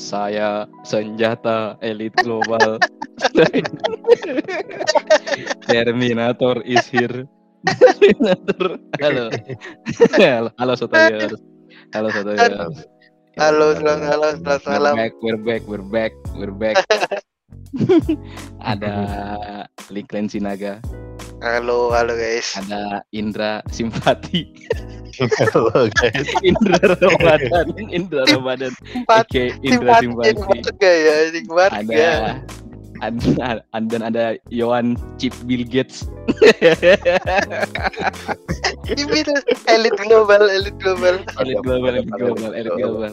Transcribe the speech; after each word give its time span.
Saya 0.00 0.64
senjata 0.80 1.76
elit 1.84 2.16
global. 2.24 2.80
Terminator 5.68 6.64
is 6.64 6.88
here. 6.88 7.28
Terminator. 7.68 8.80
Halo. 8.96 9.28
halo, 10.16 10.48
halo 10.56 10.72
Sotoyer. 10.72 11.28
Halo 11.92 12.08
Sotoyer. 12.16 12.72
Halo, 13.36 13.76
selamat 13.76 14.04
halo, 14.08 14.28
selamat 14.40 14.60
We're 14.64 14.72
malam. 14.72 14.94
back, 14.96 15.14
we're 15.20 15.42
back, 15.44 15.62
we're 15.68 15.86
back, 15.92 16.12
we're 16.32 16.56
back. 16.56 16.76
ada 18.72 18.94
Liklen 19.92 20.32
Sinaga, 20.32 20.80
Halo, 21.40 21.88
halo 21.88 22.12
guys. 22.20 22.52
ada 22.52 23.00
Indra 23.16 23.64
Simpati, 23.72 24.52
Halo 25.40 25.88
guys. 25.88 26.28
Indra 26.44 26.92
Ramadan, 27.00 27.66
Indra 27.88 28.28
Ramadan, 28.28 28.72
oke 29.08 29.44
Indra 29.64 30.04
Simpati. 30.04 30.36
ya? 30.84 31.32
Ini 31.32 31.48
banget 31.48 31.72
ada 31.72 31.96
ya. 31.96 32.12
ada 33.00 33.80
dan 33.88 34.02
ada 34.04 34.36
Yohan 34.52 35.00
Chip 35.16 35.32
Bill 35.48 35.64
Gates 35.64 36.04
Ini 38.92 39.24
elit 39.64 39.96
global, 39.96 40.44
elit 40.44 40.76
global. 40.76 41.24
elit 41.40 41.56
global 41.64 41.92
elit 41.96 42.12
global 42.20 42.52
elit 42.52 42.72
global 42.76 43.12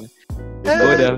gue 0.67 0.91
udah 0.99 1.11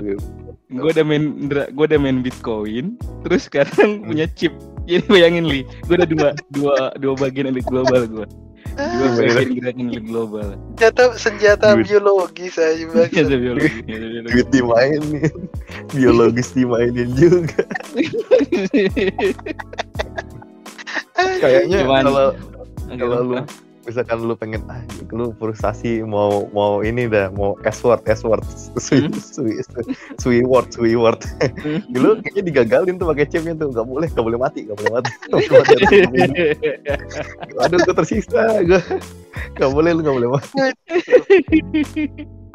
gue 0.70 0.90
udah 0.94 1.02
main 1.02 1.24
gue 1.50 1.84
udah 1.90 1.98
main 1.98 2.22
Bitcoin 2.22 2.94
terus 3.26 3.50
sekarang 3.50 4.06
punya 4.06 4.30
chip 4.38 4.54
jadi 4.84 5.04
bayangin 5.06 5.44
li 5.44 5.60
gue 5.84 5.94
udah 5.94 6.08
dua 6.08 6.28
dua 6.50 6.74
dua 6.96 7.12
bagian 7.16 7.48
elit 7.48 7.66
global 7.66 8.04
gue 8.04 8.26
dua 8.70 9.08
bagian 9.14 9.48
gerakan 9.52 9.86
elit 9.88 10.04
global 10.04 10.48
Senjata 10.72 11.04
senjata 11.14 11.66
Duit. 11.74 11.86
biologis 11.86 12.54
aja 12.56 12.72
Iya, 12.72 12.86
bang. 12.88 13.10
ada 13.20 13.36
biologi, 13.36 13.68
ada 13.84 14.06
biologi. 14.12 14.32
Duit 14.32 14.48
dimainin, 14.48 15.02
biologis 15.90 16.48
dimainin 16.52 17.08
juga. 17.12 17.60
Kayaknya 21.40 21.78
kalau 21.84 22.28
kalau 22.90 23.18
lu? 23.22 23.36
Misalkan 23.90 24.16
lu 24.20 24.32
pengen 24.32 24.60
ah 24.66 24.80
lu 25.10 25.30
frustasi 25.34 26.00
mau 26.00 26.46
mau 26.48 26.80
ini 26.80 27.04
dah 27.04 27.28
mau 27.28 27.52
password 27.58 28.00
password 28.00 28.40
sweet 28.78 29.04
Hmm? 29.04 29.18
sweet 29.18 29.64
sweet 30.16 30.44
word 30.44 30.64
sweet 30.70 30.94
word 30.94 31.18
Hmm? 31.58 31.82
lu 31.90 32.14
kayaknya 32.16 32.40
digagalin 32.44 32.94
tuh 32.94 33.04
pakai 33.04 33.26
chipnya 33.26 33.52
tuh 33.52 33.68
nggak 33.68 33.84
boleh 33.84 34.06
nggak 34.06 34.22
boleh 34.22 34.38
mati 34.38 34.58
nggak 34.64 34.76
boleh 34.76 34.90
mati 34.94 35.10
aduh 37.60 37.78
gue 37.80 37.94
tersiksa 37.94 38.40
gue 38.62 38.80
nggak 39.52 39.70
boleh 39.70 39.90
lu 39.90 40.00
nggak 40.00 40.16
boleh 40.16 40.30
mati 40.30 40.48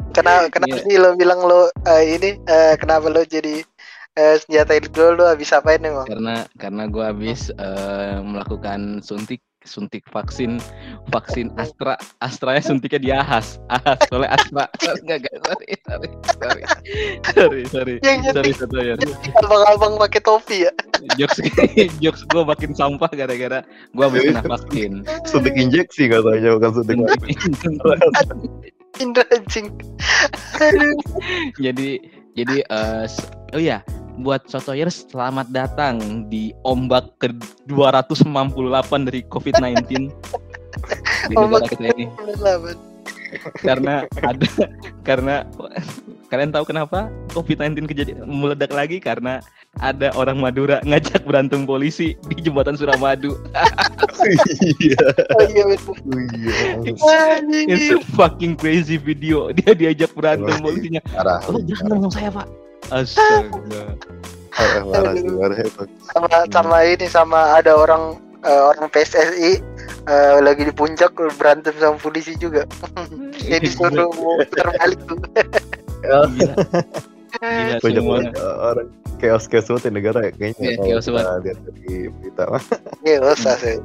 Kenapa 0.08 0.48
kenapa 0.48 0.72
Iya. 0.72 0.82
sih 0.82 0.96
lo 0.96 1.08
bilang 1.12 1.40
lo 1.40 1.68
eh, 1.84 2.02
ini 2.10 2.28
eh, 2.40 2.72
kenapa 2.76 3.06
lo 3.06 3.20
jadi 3.20 3.60
eh, 4.14 4.34
senjata 4.38 4.72
elit 4.72 4.88
global 4.88 5.14
lo 5.14 5.24
habis 5.28 5.50
apain 5.50 5.78
emang? 5.78 6.08
karena 6.08 6.34
karena 6.56 6.82
gue 6.88 7.04
habis 7.04 7.52
eh, 7.52 8.16
melakukan 8.18 8.98
suntik 8.98 9.38
suntik 9.66 10.06
vaksin 10.14 10.62
vaksin 11.10 11.50
Astra 11.58 11.98
Astranya 12.22 12.62
suntiknya 12.62 13.00
di 13.02 13.10
Ahas. 13.12 13.58
Ahas 13.68 13.98
soalnya 14.08 14.32
Astra. 14.32 14.64
Enggak 15.04 15.26
enggak 15.26 15.34
sorry 15.42 15.68
sorry 15.84 16.10
sorry. 16.40 16.62
Sorry 17.34 17.62
sorry. 17.68 17.94
Yang 18.00 18.18
sorry 18.32 18.50
nyetik. 18.54 18.54
Sotoyer 18.56 18.96
Abang-abang 19.42 19.92
pakai 20.00 20.20
topi 20.22 20.56
ya. 20.64 20.72
jokes 21.20 21.38
jokes 22.02 22.22
gue 22.32 22.42
makin 22.42 22.72
sampah 22.72 23.10
gara-gara 23.12 23.60
gue 23.66 24.04
habis 24.06 24.22
kena 24.24 24.42
vaksin. 24.46 25.04
Suntik 25.28 25.58
injeksi 25.58 26.08
katanya 26.08 26.56
bukan 26.56 26.70
suntik 26.80 26.96
Indra 28.96 29.28
anjing. 29.28 29.68
Jadi 31.60 32.00
jadi 32.36 32.56
eh, 32.62 33.04
s- 33.04 33.24
oh 33.52 33.60
ya 33.60 33.80
buat 34.16 34.48
Sotoyer 34.48 34.88
selamat 34.88 35.52
datang 35.52 35.96
di 36.28 36.52
ombak 36.64 37.12
ke 37.20 37.28
298 37.68 38.56
dari 39.04 39.20
COVID-19 39.28 40.08
di 41.28 41.34
negara 41.34 41.44
Ombak 41.44 41.62
kita 41.68 41.84
ini 41.92 42.06
Lawan. 42.38 42.76
karena 43.60 43.94
ada 44.22 44.48
karena 45.02 45.34
kalian 46.36 46.52
tahu 46.52 46.68
kenapa 46.68 47.08
COVID-19 47.32 47.88
kejadian 47.88 48.28
meledak 48.28 48.68
lagi 48.68 49.00
karena 49.00 49.40
ada 49.80 50.12
orang 50.20 50.36
Madura 50.36 50.84
ngajak 50.84 51.24
berantem 51.24 51.64
polisi 51.64 52.12
di 52.28 52.44
jembatan 52.44 52.76
Suramadu. 52.76 53.40
iya 54.84 55.00
Oh 55.32 55.44
iya 55.48 55.64
iya 55.72 56.60
It's 56.84 57.00
a 57.00 57.40
Anjing. 57.40 58.04
fucking 58.12 58.52
crazy 58.60 59.00
video. 59.00 59.48
Dia 59.56 59.72
diajak 59.72 60.12
berantem 60.12 60.60
polisinya. 60.60 61.00
Oh, 61.48 61.56
jangan 61.64 61.96
ngomong 61.96 62.12
saya, 62.12 62.28
Pak. 62.28 62.46
Astaga. 62.92 63.96
parah 64.56 65.12
itu 65.12 65.84
sama 66.12 66.28
sama 66.48 66.76
ini 66.84 67.06
sama 67.12 67.60
ada 67.60 67.76
orang 67.76 68.16
eh, 68.40 68.62
orang 68.72 68.88
PSSI 68.88 69.60
eh, 70.08 70.36
lagi 70.40 70.68
di 70.68 70.72
puncak 70.72 71.12
berantem 71.40 71.72
sama 71.80 71.96
polisi 71.96 72.36
juga. 72.36 72.68
Jadi 73.46 73.62
disuruh 73.68 74.10
muter 74.16 74.66
balik 74.80 75.00
tuh. 75.04 75.18
Gila. 76.02 76.54
Gila 77.36 77.76
banyak 77.78 78.00
semua. 78.00 78.18
orang 78.64 78.88
chaos 79.16 79.44
chaos 79.44 79.66
banget 79.66 79.84
di 79.84 79.92
negara 79.92 80.18
ya 80.22 80.32
kayaknya 80.32 80.60
Iya, 80.62 80.74
kalau 80.74 80.88
chaos 80.88 81.04
kita 81.04 81.14
banget. 81.14 81.40
lihat 81.42 81.58
dari 81.62 81.86
berita 82.10 82.42
mah 82.46 82.62
Iya, 83.02 83.18
usah 83.22 83.56
sih. 83.56 83.76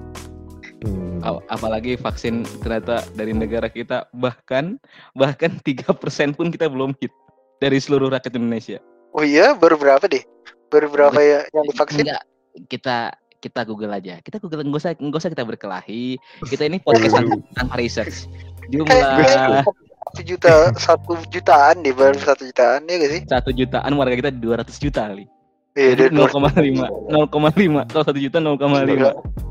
Hmm. 0.82 1.20
Ap- 1.22 1.46
Apalagi 1.48 1.94
vaksin 1.96 2.34
ternyata 2.60 3.06
dari 3.14 3.32
negara 3.32 3.68
kita 3.68 4.10
bahkan 4.12 4.80
bahkan 5.14 5.60
tiga 5.62 5.94
persen 5.94 6.32
pun 6.32 6.50
kita 6.50 6.66
belum 6.66 6.96
hit 6.98 7.12
dari 7.60 7.78
seluruh 7.78 8.10
rakyat 8.10 8.34
Indonesia. 8.34 8.80
Oh 9.12 9.22
iya, 9.22 9.54
baru 9.54 9.76
berapa 9.76 10.02
deh? 10.08 10.24
Baru 10.72 10.88
berapa 10.88 11.20
ya 11.20 11.44
yang 11.52 11.66
divaksin? 11.68 12.08
Enggak, 12.08 12.24
kita 12.66 12.98
kita 13.38 13.62
Google 13.62 13.92
aja. 13.92 14.18
Kita 14.20 14.40
Google 14.40 14.64
nggak 14.64 14.80
usah 14.80 14.92
nggak 14.96 15.20
usah 15.20 15.30
kita 15.30 15.44
berkelahi. 15.44 16.16
Kita 16.48 16.64
ini 16.66 16.80
podcast 16.80 17.14
tanpa, 17.14 17.36
tanpa 17.54 17.74
research. 17.76 18.26
Jumlah 18.72 19.62
Satu 20.02 20.22
juta, 20.26 20.52
satu 20.76 21.14
jutaan 21.30 21.86
deh, 21.86 21.94
baru 21.94 22.18
satu 22.18 22.44
jutaan 22.44 22.84
ya 22.90 22.96
gak 22.98 23.12
sih? 23.14 23.22
satu 23.30 23.50
jutaan 23.54 23.94
warga 23.94 24.18
kita 24.18 24.32
200 24.34 24.66
juta 24.82 25.02
kali. 25.08 25.26
Iya, 25.72 25.96
Jadi 25.96 26.02
dari 26.12 26.74
0,5 26.76 27.32
0,5 27.32 27.88
kalau 27.88 28.04
satu 28.04 28.20
juta 28.20 28.38
0,5. 28.44 28.60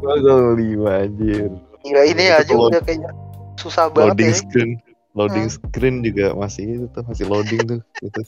Gol 0.04 0.44
lima 0.58 0.90
anjir 1.06 1.48
Gila 1.80 2.02
ini 2.04 2.24
aja 2.28 2.52
udah 2.52 2.80
kayak 2.84 3.08
susah 3.56 3.88
banget 3.88 4.20
ya. 4.20 4.32
screen 4.36 4.76
loading 5.10 5.50
Hmm. 5.50 5.54
screen 5.59 5.97
juga 6.06 6.32
masih 6.32 6.65
itu 6.71 6.87
tuh 6.94 7.03
masih 7.03 7.26
loading 7.26 7.60
tuh 7.66 7.81
itu 7.98 8.21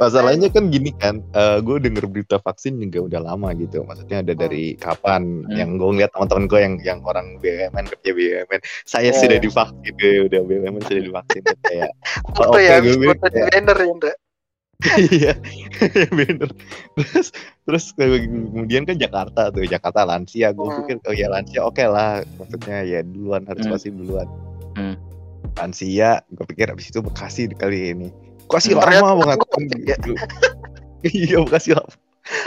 masalahnya 0.00 0.48
kan 0.48 0.72
gini 0.72 0.90
kan 0.96 1.20
gue 1.60 1.76
denger 1.78 2.08
berita 2.08 2.36
vaksin 2.40 2.80
juga 2.80 3.04
udah 3.06 3.20
lama 3.22 3.52
gitu 3.54 3.84
maksudnya 3.84 4.24
ada 4.24 4.32
dari 4.32 4.74
kapan 4.76 5.44
Hmm. 5.44 5.54
yang 5.54 5.70
gue 5.76 5.88
ngeliat 5.92 6.10
teman-teman 6.14 6.44
gue 6.48 6.60
yang 6.60 6.74
yang 6.82 6.98
orang 7.04 7.36
BUMN 7.38 7.84
kerja 7.92 8.10
BUMN 8.10 8.60
saya 8.84 9.10
Oh. 9.12 9.18
sudah 9.20 9.38
divaksin 9.38 9.92
gue 9.94 10.14
udah 10.26 10.40
BUMN 10.40 10.82
sudah 10.82 11.02
divaksin 11.02 11.42
kayak 11.62 11.90
Foto 12.32 12.56
oke, 12.56 12.62
ya, 12.62 12.80
gue 12.80 12.92
habis 12.92 12.94
foto 12.96 13.26
di 13.28 13.40
banner 13.44 13.78
ya. 13.78 14.12
Iya 14.98 15.32
bener 16.18 16.50
terus 16.98 17.30
terus 17.64 17.84
kemudian 17.94 18.82
kan 18.82 18.98
Jakarta 18.98 19.48
tuh 19.50 19.64
Jakarta 19.64 20.02
lansia 20.02 20.50
gue 20.50 20.62
Hmm. 20.62 20.78
pikir 20.84 20.96
oh 21.06 21.14
ya 21.14 21.30
lansia 21.30 21.60
oke 21.62 21.82
lah 21.82 22.20
maksudnya 22.36 22.82
ya 22.82 23.00
duluan 23.02 23.46
harus 23.46 23.64
Hmm. 23.64 23.72
vaksin 23.74 23.94
duluan 23.96 24.28
Hmm. 24.74 24.96
lansia 25.54 26.22
gue 26.32 26.44
pikir 26.48 26.66
abis 26.68 26.90
itu 26.90 27.00
Bekasi 27.00 27.50
kali 27.52 27.94
ini 27.94 28.08
Bekasi 28.46 28.74
Hmm. 28.74 28.82
lama 28.82 29.22
banget 29.22 29.38
ya. 29.86 29.96
iya 31.06 31.36
Bekasi 31.42 31.74
lama 31.74 31.92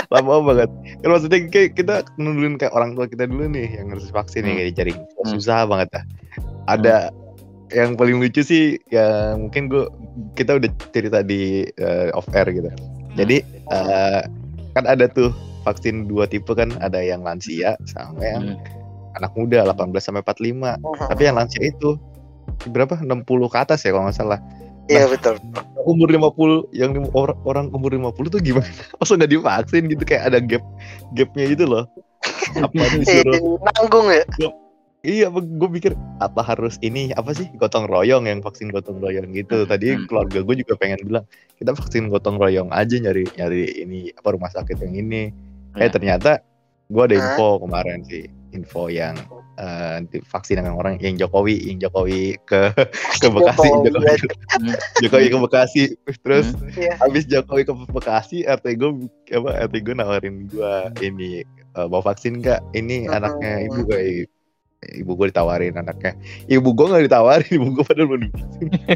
lama 0.07 0.34
banget 0.41 0.69
kan 1.03 1.09
maksudnya 1.12 1.40
kayak 1.52 1.69
kita 1.75 1.96
nungguin 2.16 2.56
kayak 2.56 2.72
orang 2.72 2.96
tua 2.96 3.06
kita 3.06 3.28
dulu 3.28 3.52
nih 3.52 3.75
yang 3.75 3.91
harus 3.91 4.07
vaksin 4.09 4.44
Hmm. 4.44 4.52
nih 4.52 4.56
kayak 4.59 4.73
jaring 4.75 5.00
Hmm. 5.00 5.28
susah 5.35 5.67
banget 5.67 5.88
dah 5.91 6.05
ada 6.66 6.96
yang 7.76 8.00
paling 8.00 8.24
lucu 8.24 8.40
sih 8.40 8.80
ya 8.88 9.36
mungkin 9.36 9.68
gue 9.68 9.84
kita 10.34 10.56
udah 10.56 10.70
cerita 10.96 11.20
di 11.20 11.68
eh, 11.76 12.08
off 12.16 12.26
air 12.32 12.48
gitu. 12.50 12.72
Jadi 13.14 13.44
eh, 13.44 14.22
kan 14.74 14.84
ada 14.88 15.12
tuh 15.12 15.36
vaksin 15.64 16.08
dua 16.08 16.24
tipe 16.26 16.48
kan 16.56 16.72
ada 16.80 17.04
yang 17.04 17.20
lansia 17.22 17.76
sama 17.84 18.24
yang 18.24 18.44
Hmm. 18.56 19.24
anak 19.24 19.32
muda 19.34 19.64
18 19.64 19.96
sampai 19.98 20.22
45 20.22 20.76
tapi 21.08 21.22
yang 21.24 21.36
lansia 21.36 21.64
itu 21.64 21.96
berapa? 22.68 23.00
60 23.00 23.24
ke 23.48 23.58
atas 23.58 23.84
ya 23.84 23.92
kalau 23.92 24.08
nggak 24.08 24.16
salah. 24.16 24.40
Iya 24.86 25.10
betul. 25.10 25.42
umur 25.82 26.10
50 26.10 26.70
yang 26.70 26.94
or- 27.14 27.34
orang 27.42 27.74
umur 27.74 27.90
50 27.90 28.30
tuh 28.30 28.42
gimana? 28.44 28.68
Masa 29.00 29.18
nggak 29.18 29.32
divaksin 29.32 29.90
gitu 29.90 30.04
kayak 30.06 30.30
ada 30.30 30.38
gap 30.38 30.62
gapnya 31.18 31.46
gitu 31.50 31.66
loh. 31.66 31.84
Apa 32.66 32.76
Eh, 32.78 32.90
disuruh 33.02 33.58
nanggung 33.64 34.08
ya. 34.14 34.24
Iya 35.05 35.28
gue 35.29 35.69
pikir 35.78 35.93
apa 36.17 36.41
harus 36.41 36.81
ini 36.81 37.13
apa 37.13 37.31
sih 37.37 37.46
gotong 37.55 37.85
royong 37.85 38.25
yang 38.25 38.41
vaksin 38.41 38.73
gotong 38.73 38.97
royong 38.97 39.31
gitu 39.37 39.63
Hmm, 39.63 39.69
tadi 39.69 39.93
hmm. 39.93 40.09
keluarga 40.09 40.40
gue 40.41 40.55
juga 40.66 40.73
pengen 40.75 40.99
bilang 41.05 41.25
kita 41.61 41.72
vaksin 41.78 42.09
gotong 42.09 42.41
royong 42.41 42.73
aja 42.73 42.97
nyari 42.97 43.23
nyari 43.37 43.85
ini 43.85 44.09
apa 44.17 44.34
rumah 44.34 44.49
sakit 44.49 44.81
yang 44.81 44.96
ini 45.05 45.29
eh 45.78 45.85
Ya. 45.85 45.91
ternyata 45.93 46.41
gue 46.90 47.03
ada 47.03 47.16
info 47.17 47.61
kemarin 47.61 48.02
sih 48.05 48.25
info 48.55 48.87
yang 48.87 49.13
uh, 49.59 49.99
vaksin 50.31 50.63
dengan 50.63 50.79
orang 50.79 50.96
yang 51.03 51.19
Jokowi 51.19 51.67
yang 51.67 51.78
Jokowi 51.84 52.40
ke 52.47 52.72
ke 53.22 53.28
Bekasi 53.28 53.67
Jokowi, 53.67 54.16
Jokowi 55.03 55.28
ke 55.28 55.37
Bekasi 55.43 55.84
terus 56.23 56.55
hmm. 56.55 56.99
habis 57.03 57.28
Jokowi 57.28 57.67
ke 57.67 57.73
Bekasi 57.91 58.47
RT 58.47 58.66
gue 58.79 58.91
apa 59.35 59.67
RT 59.67 59.75
gue 59.84 59.96
nawarin 59.96 60.35
gue 60.47 60.73
ini 61.03 61.43
uh, 61.75 61.87
mau 61.91 61.99
vaksin 61.99 62.40
gak 62.40 62.63
ini 62.72 63.05
hmm. 63.05 63.16
anaknya 63.16 63.53
ibu 63.67 63.79
gue 63.91 63.99
ibu 64.93 65.11
gue 65.17 65.28
ditawarin 65.34 65.76
anaknya 65.76 66.14
ibu 66.46 66.70
gue 66.72 66.85
nggak 66.85 67.03
ditawarin 67.09 67.52
ibu 67.52 67.67
gue 67.73 67.84
padahal 67.85 68.08
mau 68.09 68.17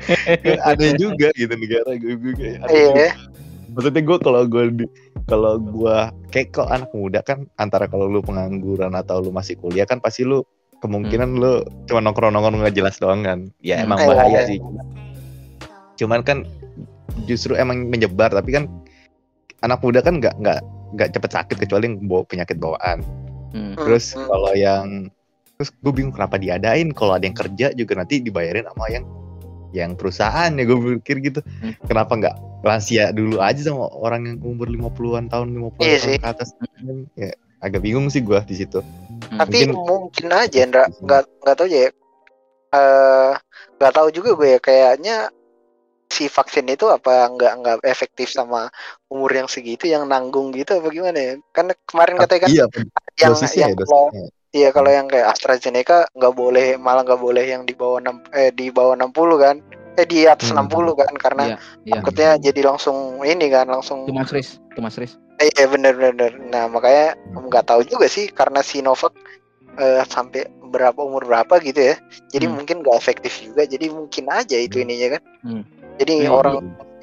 aneh 0.69 0.91
juga 0.99 1.29
gitu 1.33 1.53
negara 1.53 1.91
gue 1.97 2.13
gue 2.15 2.33
kayak 2.37 2.59
iya. 2.69 3.11
maksudnya 3.73 4.01
gue 4.05 4.17
kalau 4.21 4.41
gue 4.45 4.63
di 4.83 4.85
kalau 5.29 5.61
gue 5.61 5.97
kayak 6.33 6.53
kok 6.53 6.69
anak 6.69 6.89
muda 6.93 7.21
kan 7.21 7.45
antara 7.61 7.85
kalau 7.85 8.09
lu 8.09 8.21
pengangguran 8.25 8.93
atau 8.97 9.21
lu 9.21 9.29
masih 9.29 9.57
kuliah 9.57 9.85
kan 9.85 10.01
pasti 10.01 10.25
lu 10.25 10.41
kemungkinan 10.81 11.37
hmm. 11.37 11.39
lu 11.39 11.53
cuma 11.85 11.99
nongkrong 12.01 12.33
nongkrong 12.33 12.63
nggak 12.65 12.75
jelas 12.75 12.97
doang 12.97 13.21
kan 13.21 13.39
ya 13.61 13.79
hmm. 13.79 13.85
emang 13.85 13.99
bahaya 14.09 14.47
sih 14.47 14.59
cuman 15.99 16.23
kan 16.23 16.47
justru 17.27 17.53
emang 17.59 17.91
menyebar 17.91 18.31
tapi 18.31 18.55
kan 18.55 18.65
anak 19.61 19.83
muda 19.83 19.99
kan 19.99 20.23
nggak 20.23 20.35
nggak 20.39 20.59
nggak 20.95 21.09
cepet 21.13 21.31
sakit 21.35 21.57
kecuali 21.59 21.91
yang 21.91 21.95
bawa 22.07 22.23
penyakit 22.25 22.57
bawaan 22.57 23.03
hmm. 23.51 23.75
terus 23.75 24.15
hmm. 24.15 24.25
kalau 24.25 24.53
yang 24.55 24.87
terus 25.59 25.75
gue 25.75 25.91
bingung 25.91 26.15
kenapa 26.15 26.39
diadain 26.39 26.87
kalau 26.95 27.19
ada 27.19 27.27
yang 27.27 27.35
kerja 27.35 27.75
juga 27.75 27.99
nanti 27.99 28.23
dibayarin 28.23 28.63
sama 28.71 28.87
yang 28.87 29.03
yang 29.75 29.91
perusahaan 29.91 30.47
ya 30.55 30.63
gue 30.63 31.03
pikir 31.03 31.19
gitu. 31.19 31.43
Hmm. 31.59 31.75
kenapa 31.83 32.15
nggak 32.15 32.35
lansia 32.63 33.11
dulu 33.11 33.43
aja 33.43 33.67
sama 33.67 33.91
orang 33.91 34.23
yang 34.23 34.37
umur 34.39 34.71
50-an 34.71 35.27
tahun 35.27 35.51
50 35.75 35.83
iya 35.83 35.99
tahun 35.99 36.15
ke 36.23 36.29
atas. 36.31 36.49
Ya 37.19 37.35
agak 37.59 37.83
bingung 37.83 38.07
sih 38.07 38.23
gue 38.23 38.39
di 38.47 38.55
situ. 38.55 38.79
Hmm. 38.79 39.43
tapi 39.43 39.67
mungkin, 39.67 39.83
mungkin 39.83 40.27
aja 40.31 40.59
Ndra. 40.63 40.85
Nggak 41.03 41.21
nggak 41.43 41.55
tahu 41.59 41.67
ya. 41.67 41.91
Uh, 42.71 43.35
nggak 43.83 43.93
tahu 43.99 44.07
juga 44.15 44.29
gue 44.39 44.49
ya 44.55 44.59
kayaknya 44.63 45.17
si 46.07 46.31
vaksin 46.31 46.71
itu 46.71 46.87
apa 46.87 47.35
nggak 47.35 47.53
nggak 47.59 47.77
efektif 47.83 48.31
sama 48.31 48.71
umur 49.11 49.35
yang 49.35 49.51
segitu 49.51 49.91
yang 49.91 50.07
nanggung 50.07 50.55
gitu 50.55 50.79
apa 50.79 50.87
gimana 50.87 51.19
ya? 51.19 51.33
Kan 51.51 51.75
kemarin 51.83 52.15
katanya 52.15 52.47
kan 52.47 52.49
iya, 52.55 52.65
yang 53.19 53.35
yang 53.35 53.75
ya, 53.75 54.31
Iya 54.49 54.73
kalau 54.73 54.89
yang 54.89 55.05
kayak 55.05 55.29
AstraZeneca 55.29 56.09
nggak 56.17 56.33
boleh 56.33 56.73
malah 56.81 57.05
nggak 57.05 57.21
boleh 57.21 57.45
yang 57.45 57.69
di 57.69 57.77
bawah 57.77 58.01
6 58.01 58.33
eh 58.33 58.49
di 58.49 58.73
bawah 58.73 58.97
60 58.97 59.13
kan 59.37 59.55
eh 59.93 60.07
di 60.09 60.25
atas 60.25 60.49
hmm. 60.49 60.65
60 60.73 61.01
kan 61.05 61.13
karena 61.21 61.43
iya, 61.53 61.57
iya. 61.85 61.93
takutnya 62.01 62.29
jadi 62.41 62.61
langsung 62.65 63.21
ini 63.21 63.45
kan 63.53 63.69
langsung 63.69 64.09
Tumas 64.09 64.33
Riz 64.33 64.57
Tumas 64.73 64.97
Riz 64.97 65.21
eh, 65.37 65.53
iya 65.53 65.69
bener 65.69 65.93
bener 65.93 66.33
nah 66.49 66.65
makanya 66.65 67.13
nggak 67.29 67.65
tahu 67.69 67.85
juga 67.85 68.09
sih 68.09 68.25
karena 68.33 68.65
Sinovac 68.65 69.13
eh, 69.77 70.01
sampai 70.09 70.49
berapa 70.69 70.97
umur 70.97 71.29
berapa 71.29 71.61
gitu 71.61 71.93
ya 71.93 71.95
jadi 72.33 72.49
hmm. 72.49 72.55
mungkin 72.57 72.75
nggak 72.81 72.97
efektif 72.97 73.33
juga 73.45 73.69
jadi 73.69 73.85
mungkin 73.93 74.33
aja 74.33 74.57
itu 74.57 74.81
hmm. 74.81 74.85
ininya 74.89 75.07
kan 75.13 75.21
hmm. 75.45 75.63
jadi 76.01 76.13
hmm. 76.25 76.33
orang 76.33 76.55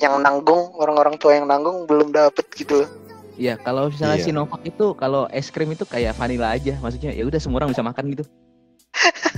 yang 0.03 0.19
nanggung 0.19 0.75
orang-orang 0.83 1.15
tua 1.15 1.39
yang 1.39 1.47
nanggung 1.47 1.87
belum 1.87 2.11
dapet 2.11 2.43
gitu 2.59 2.91
Iya, 3.37 3.61
kalau 3.61 3.93
misalnya 3.93 4.19
iya. 4.19 4.27
Sinovac 4.27 4.65
itu 4.65 4.87
kalau 4.97 5.29
es 5.29 5.53
krim 5.53 5.69
itu 5.69 5.85
kayak 5.85 6.17
vanilla 6.17 6.57
aja, 6.57 6.81
maksudnya 6.81 7.13
ya 7.13 7.25
udah 7.29 7.41
semua 7.41 7.61
orang 7.61 7.77
bisa 7.77 7.85
makan 7.85 8.05
gitu. 8.17 8.25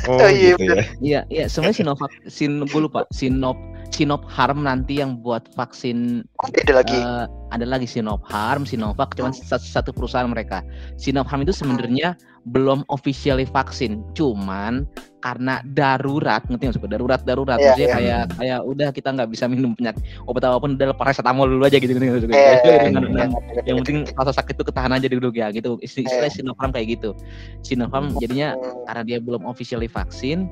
Oh, 0.07 0.23
oh 0.23 0.31
iya, 0.31 0.55
gitu 0.55 0.63
ya. 0.65 0.83
Iya, 1.03 1.21
iya, 1.29 1.45
sebenarnya 1.51 1.77
Sinovac, 1.83 2.13
Sin, 2.31 2.63
gue 2.63 2.81
lupa, 2.81 3.05
Sinop, 3.11 3.59
Sinop 3.89 4.23
Harm 4.29 4.63
nanti 4.63 5.01
yang 5.01 5.19
buat 5.25 5.49
vaksin. 5.57 6.23
Ada 6.45 6.73
lagi. 6.85 6.99
Uh, 6.99 7.27
ada 7.49 7.65
lagi 7.65 7.89
Sinop 7.89 8.21
Harm, 8.29 8.69
Sinovac, 8.69 9.17
cuma 9.17 9.33
satu, 9.33 9.65
satu 9.65 9.91
perusahaan 9.91 10.29
mereka. 10.29 10.61
Sinop 11.01 11.25
Harm 11.27 11.43
itu 11.43 11.57
sebenarnya 11.57 12.13
belum 12.49 12.85
officially 12.93 13.49
vaksin, 13.49 14.05
cuman 14.13 14.85
karena 15.25 15.61
darurat, 15.75 16.45
ngerti 16.47 16.71
maksudnya 16.71 16.95
darurat 16.95 17.21
darurat, 17.27 17.59
yeah, 17.59 17.75
maksudnya 17.75 17.89
yeah. 17.89 17.97
kayak 17.97 18.23
kayak 18.39 18.61
udah 18.65 18.89
kita 18.95 19.09
nggak 19.13 19.29
bisa 19.35 19.45
minum 19.51 19.75
penyakit 19.75 20.01
obat 20.31 20.47
apa 20.47 20.57
pun 20.63 20.79
udah 20.79 20.95
paracetamol 20.95 21.49
dulu 21.51 21.65
aja 21.67 21.83
gitu 21.83 21.93
gitu. 21.97 22.05
gitu. 22.05 22.31
Yeah, 22.31 22.63
yeah, 22.63 23.09
yeah, 23.27 23.29
yang 23.67 23.83
penting 23.83 24.07
rasa 24.15 24.33
sakit 24.39 24.55
itu 24.61 24.65
ketahan 24.65 24.95
aja 24.95 25.07
dulu 25.11 25.29
ya 25.35 25.51
gitu. 25.51 25.77
Istilah 25.83 26.29
yeah. 26.29 26.31
Sinopharm 26.31 26.71
kayak 26.71 27.01
gitu. 27.01 27.17
Sinopharm 27.65 28.15
jadinya 28.23 28.55
karena 28.87 29.03
dia 29.05 29.19
belum 29.19 29.45
officially 29.49 29.91
vaksin, 29.91 30.47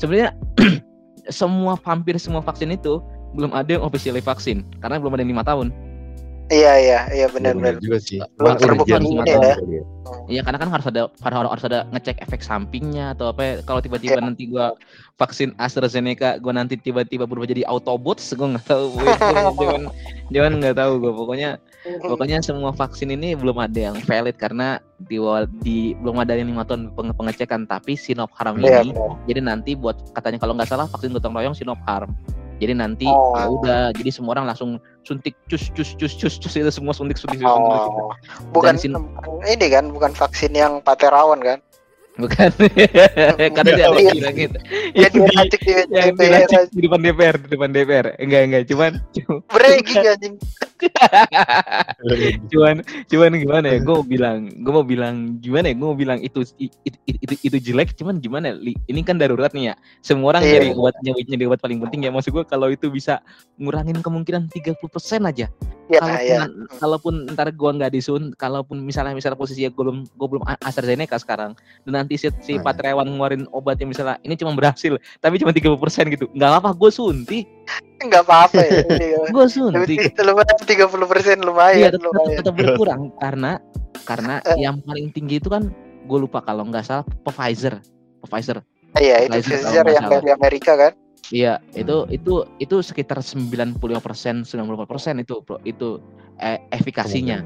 sebenarnya 0.00 0.32
semua 1.28 1.78
hampir 1.84 2.16
semua 2.18 2.42
vaksin 2.42 2.74
itu 2.74 3.02
belum 3.34 3.52
ada 3.52 3.76
yang 3.76 3.84
officially 3.84 4.22
vaksin 4.22 4.64
karena 4.80 4.96
belum 4.96 5.14
ada 5.18 5.22
yang 5.22 5.32
lima 5.36 5.44
tahun. 5.44 5.70
Iya 6.46 6.72
iya 6.78 7.00
iya 7.10 7.26
benar-benar. 7.26 7.82
juga 7.82 7.98
sih. 7.98 8.22
Belum 8.38 8.54
terbukti 8.54 8.94
ya. 8.94 9.58
Iya 10.30 10.40
karena 10.46 10.58
kan 10.62 10.70
harus 10.70 10.86
ada 10.86 11.10
harus, 11.10 11.50
harus 11.50 11.64
ada 11.66 11.78
ngecek 11.90 12.22
efek 12.22 12.40
sampingnya 12.42 13.18
atau 13.18 13.34
apa 13.34 13.42
ya. 13.42 13.52
kalau 13.66 13.82
tiba-tiba 13.82 14.18
yeah. 14.18 14.22
nanti 14.22 14.46
gua 14.46 14.78
vaksin 15.18 15.50
AstraZeneca 15.58 16.38
gua 16.38 16.54
nanti 16.54 16.78
tiba-tiba 16.78 17.26
berubah 17.26 17.50
jadi 17.50 17.66
Autobots 17.66 18.30
gua 18.38 18.54
nggak 18.54 18.66
tahu 18.70 18.94
jangan 19.60 19.82
jangan 20.30 20.52
nggak 20.62 20.76
tahu 20.78 20.92
gua 21.02 21.12
pokoknya 21.18 21.50
pokoknya 22.06 22.38
semua 22.42 22.70
vaksin 22.70 23.10
ini 23.14 23.34
belum 23.34 23.58
ada 23.58 23.90
yang 23.90 23.96
valid 24.06 24.38
karena 24.38 24.78
di, 25.10 25.18
di 25.62 25.78
belum 25.98 26.22
ada 26.22 26.38
yang 26.38 26.50
lima 26.50 26.62
tahun 26.62 26.94
pengecekan 26.94 27.66
tapi 27.66 27.98
Sinopharm 27.98 28.62
yeah, 28.62 28.86
ini 28.86 28.94
yeah. 28.94 29.14
jadi 29.26 29.40
nanti 29.42 29.74
buat 29.74 29.98
katanya 30.14 30.38
kalau 30.38 30.54
nggak 30.54 30.70
salah 30.70 30.86
vaksin 30.86 31.10
gotong 31.10 31.34
royong 31.34 31.54
Sinopharm 31.58 32.14
jadi 32.56 32.72
nanti 32.72 33.04
oh. 33.04 33.36
ya 33.36 33.44
udah, 33.50 33.82
jadi 33.92 34.10
semua 34.12 34.38
orang 34.38 34.48
langsung 34.48 34.80
suntik 35.04 35.36
cus 35.46 35.68
cus 35.76 35.92
cus 35.94 36.12
cus 36.16 36.34
cus 36.40 36.54
itu 36.56 36.72
semua 36.72 36.96
suntik 36.96 37.20
suntik. 37.20 37.44
Oh. 37.44 37.60
suntik. 37.60 38.04
Bukan 38.50 38.74
sin- 38.80 38.96
ini 39.44 39.66
kan, 39.68 39.92
bukan 39.92 40.16
vaksin 40.16 40.56
yang 40.56 40.80
paterawan 40.80 41.38
kan? 41.44 41.58
Bukan. 42.16 42.48
Karena 43.52 43.70
dia 43.76 43.86
ada 43.92 44.00
kira 44.00 44.30
gitu. 44.32 44.58
Yang 44.96 45.12
di, 45.12 45.20
yang 45.92 46.16
diracik 46.16 46.72
di 46.72 46.80
depan 46.88 47.00
DPR, 47.04 47.36
di 47.36 47.48
depan 47.52 47.70
DPR. 47.76 48.06
Enggak, 48.16 48.42
enggak, 48.48 48.62
cuman 48.72 48.92
breaking 49.52 50.04
anjing. 50.08 50.34
cuman 52.52 52.84
cuman 53.08 53.30
gimana 53.36 53.66
ya? 53.76 53.78
Gue 53.84 54.00
bilang, 54.04 54.48
gue 54.48 54.72
mau 54.72 54.84
bilang 54.84 55.36
gimana 55.44 55.72
ya? 55.72 55.74
Gue 55.76 55.88
mau 55.92 55.98
bilang 55.98 56.18
itu 56.24 56.40
itu, 56.56 56.96
itu, 57.04 57.34
itu 57.44 57.56
jelek, 57.72 57.92
cuman 58.00 58.16
gimana? 58.16 58.56
Ini 58.64 59.00
kan 59.04 59.20
darurat 59.20 59.52
nih 59.52 59.72
ya. 59.72 59.74
Semua 60.00 60.36
orang 60.36 60.42
yeah. 60.48 60.52
dari 60.56 60.68
obatnya 60.72 61.12
nyari 61.12 61.44
obat 61.44 61.60
paling 61.60 61.84
penting 61.84 62.08
ya. 62.08 62.10
Maksud 62.12 62.32
gue 62.32 62.44
kalau 62.48 62.72
itu 62.72 62.88
bisa 62.88 63.20
ngurangin 63.60 64.00
kemungkinan 64.00 64.48
30% 64.48 64.80
aja. 65.28 65.52
Ya, 65.86 66.02
kalaupun, 66.02 66.26
ya. 66.26 66.42
kalaupun 66.82 67.14
ntar 67.30 67.48
gue 67.54 67.70
nggak 67.78 67.94
disun, 67.94 68.34
kalaupun 68.34 68.82
misalnya 68.82 69.14
misalnya 69.14 69.38
posisinya 69.38 69.70
gue 69.70 69.78
belum 69.86 69.98
gue 70.02 70.28
belum 70.34 70.42
AstraZeneca 70.58 71.14
sekarang, 71.22 71.54
dan 71.86 72.05
nanti 72.06 72.14
si, 72.14 72.30
si 72.38 72.62
Pak 72.62 72.78
Trewan 72.78 73.18
ngeluarin 73.18 73.50
obat 73.50 73.82
yang 73.82 73.90
misalnya 73.90 74.22
ini 74.22 74.38
cuma 74.38 74.54
berhasil 74.54 74.94
tapi 75.18 75.42
cuma 75.42 75.50
30% 75.50 75.74
gitu. 76.14 76.30
Nggak 76.30 76.62
apa 76.62 76.70
gue 76.78 76.90
suntik 76.94 77.44
nggak 78.06 78.22
apa-apa 78.22 78.62
ya. 78.62 78.80
Gue 79.34 79.46
suntik 79.50 80.14
lumayan 80.22 80.56
30% 80.62 81.10
persen 81.10 81.36
lumayan 81.42 81.80
iya 81.80 81.88
tetap, 81.90 82.14
lumayan. 82.14 82.36
tetap 82.38 82.54
berkurang 82.54 83.02
karena 83.18 83.52
karena 84.06 84.34
eh. 84.46 84.62
yang 84.62 84.78
paling 84.86 85.10
tinggi 85.10 85.42
itu 85.42 85.50
kan 85.50 85.74
gue 86.06 86.18
lupa 86.22 86.38
kalau 86.46 86.62
nggak 86.70 86.86
salah 86.86 87.02
Pfizer. 87.26 87.82
Pfizer. 88.22 88.62
Iya 89.02 89.26
itu 89.26 89.42
Pfizer 89.42 89.84
yang 89.90 90.06
dari 90.06 90.30
Amerika 90.30 90.78
kan? 90.78 90.92
Iya, 91.34 91.58
itu 91.74 92.06
itu 92.14 92.46
itu 92.62 92.76
sekitar 92.86 93.18
95 93.18 93.82
persen, 93.98 94.46
90 94.46 94.86
persen 94.86 95.18
itu 95.18 95.42
itu 95.66 95.98
eh, 96.38 96.62
efikasinya. 96.70 97.42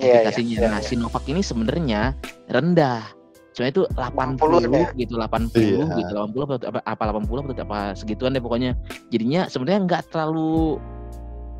Iya, 0.00 0.24
efikasinya. 0.24 0.56
Iya, 0.56 0.64
iya, 0.64 0.72
nah, 0.72 0.80
Sinovac 0.80 1.24
ini 1.28 1.44
sebenarnya 1.44 2.16
rendah 2.48 3.17
sebenarnya 3.58 3.74
itu 3.74 3.84
80, 3.98 4.70
80 4.70 4.70
ya? 4.70 4.86
gitu 4.94 5.14
80 5.18 5.58
iya. 5.58 5.84
gitu 5.98 6.12
80 6.14 6.70
apa, 6.70 6.80
apa 6.86 7.02
80 7.10 7.26
atau 7.26 7.54
apa 7.66 7.78
segituan 7.98 8.30
deh 8.30 8.42
pokoknya 8.42 8.78
jadinya 9.10 9.50
sebenarnya 9.50 9.80
nggak 9.90 10.02
terlalu 10.14 10.78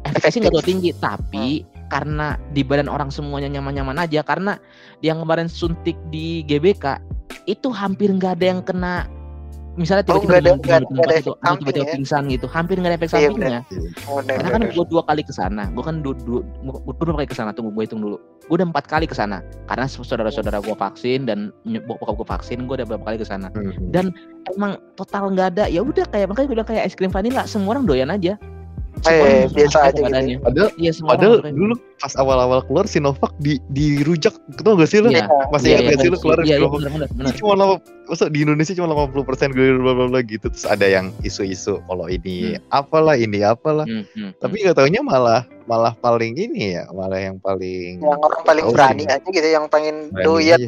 efekasi 0.07 0.38
nggak 0.38 0.55
terlalu 0.55 0.71
tinggi 0.71 0.90
tapi 1.02 1.47
hmm. 1.67 1.90
karena 1.90 2.38
di 2.55 2.62
badan 2.62 2.87
orang 2.87 3.11
semuanya 3.11 3.50
nyaman-nyaman 3.59 3.99
aja 3.99 4.23
karena 4.23 4.62
yang 5.02 5.19
kemarin 5.26 5.50
suntik 5.50 5.99
di 6.14 6.47
GBK 6.47 7.02
itu 7.50 7.75
hampir 7.75 8.14
nggak 8.14 8.38
ada 8.38 8.47
yang 8.47 8.62
kena 8.62 9.11
misalnya 9.78 10.02
oh, 10.11 10.20
tiba-tiba 10.20 10.35
oh, 10.52 10.58
di, 10.58 10.66
di 10.66 10.87
tempat 10.90 11.08
itu 11.23 11.32
atau 11.38 11.56
tiba-tiba 11.62 11.87
ya? 11.87 11.94
pingsan 11.94 12.23
gitu. 12.28 12.47
Hampir 12.50 12.76
nggak 12.82 12.90
ada 12.90 12.99
efek 12.99 13.08
iya, 13.08 13.30
sampingnya. 13.30 13.61
Oh, 14.11 14.20
karena 14.20 14.50
kan 14.50 14.62
gue 14.66 14.85
dua 14.90 15.02
kali 15.06 15.23
ke 15.23 15.32
sana. 15.32 15.64
Gue 15.70 15.85
kan 15.87 16.02
dua, 16.02 16.14
dua, 16.26 16.42
dua 16.82 17.14
kali 17.23 17.28
ke 17.30 17.37
sana. 17.38 17.50
Tunggu 17.54 17.70
gue 17.73 17.85
hitung 17.87 18.02
dulu. 18.02 18.18
Gue 18.50 18.56
udah 18.58 18.68
empat 18.68 18.85
kali 18.90 19.06
ke 19.06 19.14
sana. 19.14 19.40
Karena 19.70 19.87
saudara-saudara 19.87 20.58
gue 20.61 20.75
vaksin 20.75 21.25
dan 21.30 21.54
bokap 21.87 22.18
gue 22.18 22.28
vaksin 22.28 22.66
gue 22.66 22.75
udah 22.82 22.87
beberapa 22.90 23.14
kali 23.14 23.18
ke 23.23 23.26
sana. 23.30 23.47
Hmm. 23.54 23.73
dan 23.94 24.12
emang 24.58 24.76
total 24.99 25.30
nggak 25.32 25.56
ada. 25.56 25.64
Ya 25.70 25.80
udah 25.80 26.04
kayak 26.11 26.28
makanya 26.28 26.47
gue 26.50 26.54
bilang 26.58 26.68
kayak 26.68 26.82
es 26.90 26.94
krim 26.99 27.14
vanilla. 27.14 27.47
Semua 27.47 27.78
orang 27.78 27.87
doyan 27.87 28.11
aja 28.11 28.35
Eh, 29.07 29.47
biasa 29.55 29.78
aja 29.93 30.00
gitu. 30.00 30.40
Padahal, 30.43 30.71
ya, 30.75 30.90
padahal 30.99 31.35
dulu 31.55 31.75
pas 31.99 32.14
awal-awal 32.19 32.61
keluar 32.67 32.87
Sinovac 32.90 33.31
di 33.38 33.62
dirujak 33.71 34.35
ketemu 34.59 34.75
gak 34.83 34.90
sih 34.90 34.99
lu? 35.02 35.09
Ya, 35.14 35.26
Masih 35.55 35.69
ya, 35.75 35.78
ingat 35.83 35.99
ya, 35.99 36.02
sih 36.02 36.09
lu 36.11 36.19
keluar 36.19 36.38
ya, 36.43 36.59
Sinovac. 36.59 36.81
Ya, 36.83 36.90
bener, 36.90 37.09
bener, 37.14 37.33
Cuma 37.38 37.52
lama, 37.55 37.75
masa 38.11 38.26
di 38.26 38.38
Indonesia 38.43 38.75
cuma 38.75 38.90
80 38.90 39.28
persen 39.28 39.49
bla 39.55 39.93
bla 39.95 40.07
bla 40.11 40.21
gitu. 40.26 40.47
Terus 40.50 40.67
ada 40.67 40.87
yang 40.87 41.14
isu-isu 41.23 41.78
kalau 41.87 42.07
ini 42.11 42.59
hmm. 42.59 42.75
apalah 42.75 43.14
ini 43.14 43.38
apalah. 43.47 43.87
Hmm, 43.87 44.02
hmm, 44.14 44.31
Tapi 44.43 44.55
hmm. 44.59 44.62
nggak 44.67 44.75
hmm. 44.75 44.83
taunya 44.83 45.00
malah 45.05 45.43
malah 45.69 45.93
paling 46.00 46.35
ini 46.35 46.81
ya, 46.81 46.85
malah 46.90 47.21
yang 47.21 47.37
paling 47.38 48.02
yang 48.02 48.19
orang 48.19 48.43
paling 48.43 48.64
berani 48.73 49.05
aja 49.07 49.28
gitu, 49.28 49.49
yang 49.49 49.67
pengen 49.71 50.11
doyan. 50.11 50.59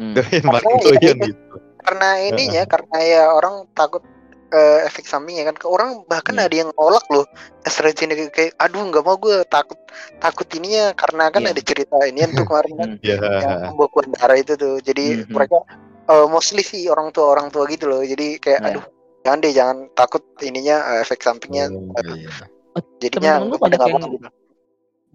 Hmm. 0.00 0.12
Doyan 0.16 0.44
paling 0.44 0.76
doyan 0.84 1.16
itu- 1.20 1.32
gitu. 1.32 1.56
karena 1.86 2.18
ininya 2.18 2.62
karena 2.66 2.98
ya 2.98 3.22
orang 3.30 3.62
takut 3.70 4.02
eh, 4.56 4.78
efek 4.88 5.04
sampingnya 5.04 5.44
kan 5.44 5.56
orang 5.68 6.00
bahkan 6.06 6.32
Iya. 6.34 6.44
ada 6.48 6.56
yang 6.56 6.70
nolak 6.72 7.04
loh 7.08 7.26
AstraZeneca 7.62 8.32
kayak 8.32 8.56
aduh 8.56 8.82
nggak 8.82 9.04
mau 9.04 9.16
gue 9.16 9.44
takut 9.46 9.76
takut 10.16 10.48
ininya 10.50 10.96
karena 10.96 11.28
kan 11.28 11.44
Iya. 11.44 11.52
ada 11.52 11.62
cerita 11.62 11.96
ini 12.08 12.24
tuh 12.32 12.44
kemarin 12.48 12.74
kan. 12.74 12.90
Ya. 13.04 13.16
yang 13.20 13.60
pembekuan 13.70 14.08
darah 14.16 14.38
itu 14.38 14.56
tuh 14.56 14.80
jadi 14.80 15.28
Mhm. 15.28 15.30
mereka 15.30 15.58
eh, 16.06 16.26
mostly 16.26 16.62
sih 16.62 16.88
orang 16.88 17.12
tua 17.12 17.36
orang 17.36 17.52
tua 17.52 17.68
gitu 17.68 17.84
loh 17.86 18.00
jadi 18.00 18.40
kayak 18.40 18.60
Iya. 18.60 18.68
aduh 18.72 18.84
jangan 19.22 19.38
deh 19.42 19.52
jangan 19.52 19.76
takut 19.92 20.22
ininya 20.40 20.76
eh, 20.94 20.98
efek 21.02 21.20
sampingnya 21.20 21.66
Oh, 21.68 21.92
eh, 21.98 22.24
iya. 22.24 22.30
jadinya 23.02 23.32
temen-temen 23.42 23.50
gua 23.52 23.58
pada 23.60 23.76
nggak 23.76 23.90
mau 23.92 24.00
gitu. 24.08 24.28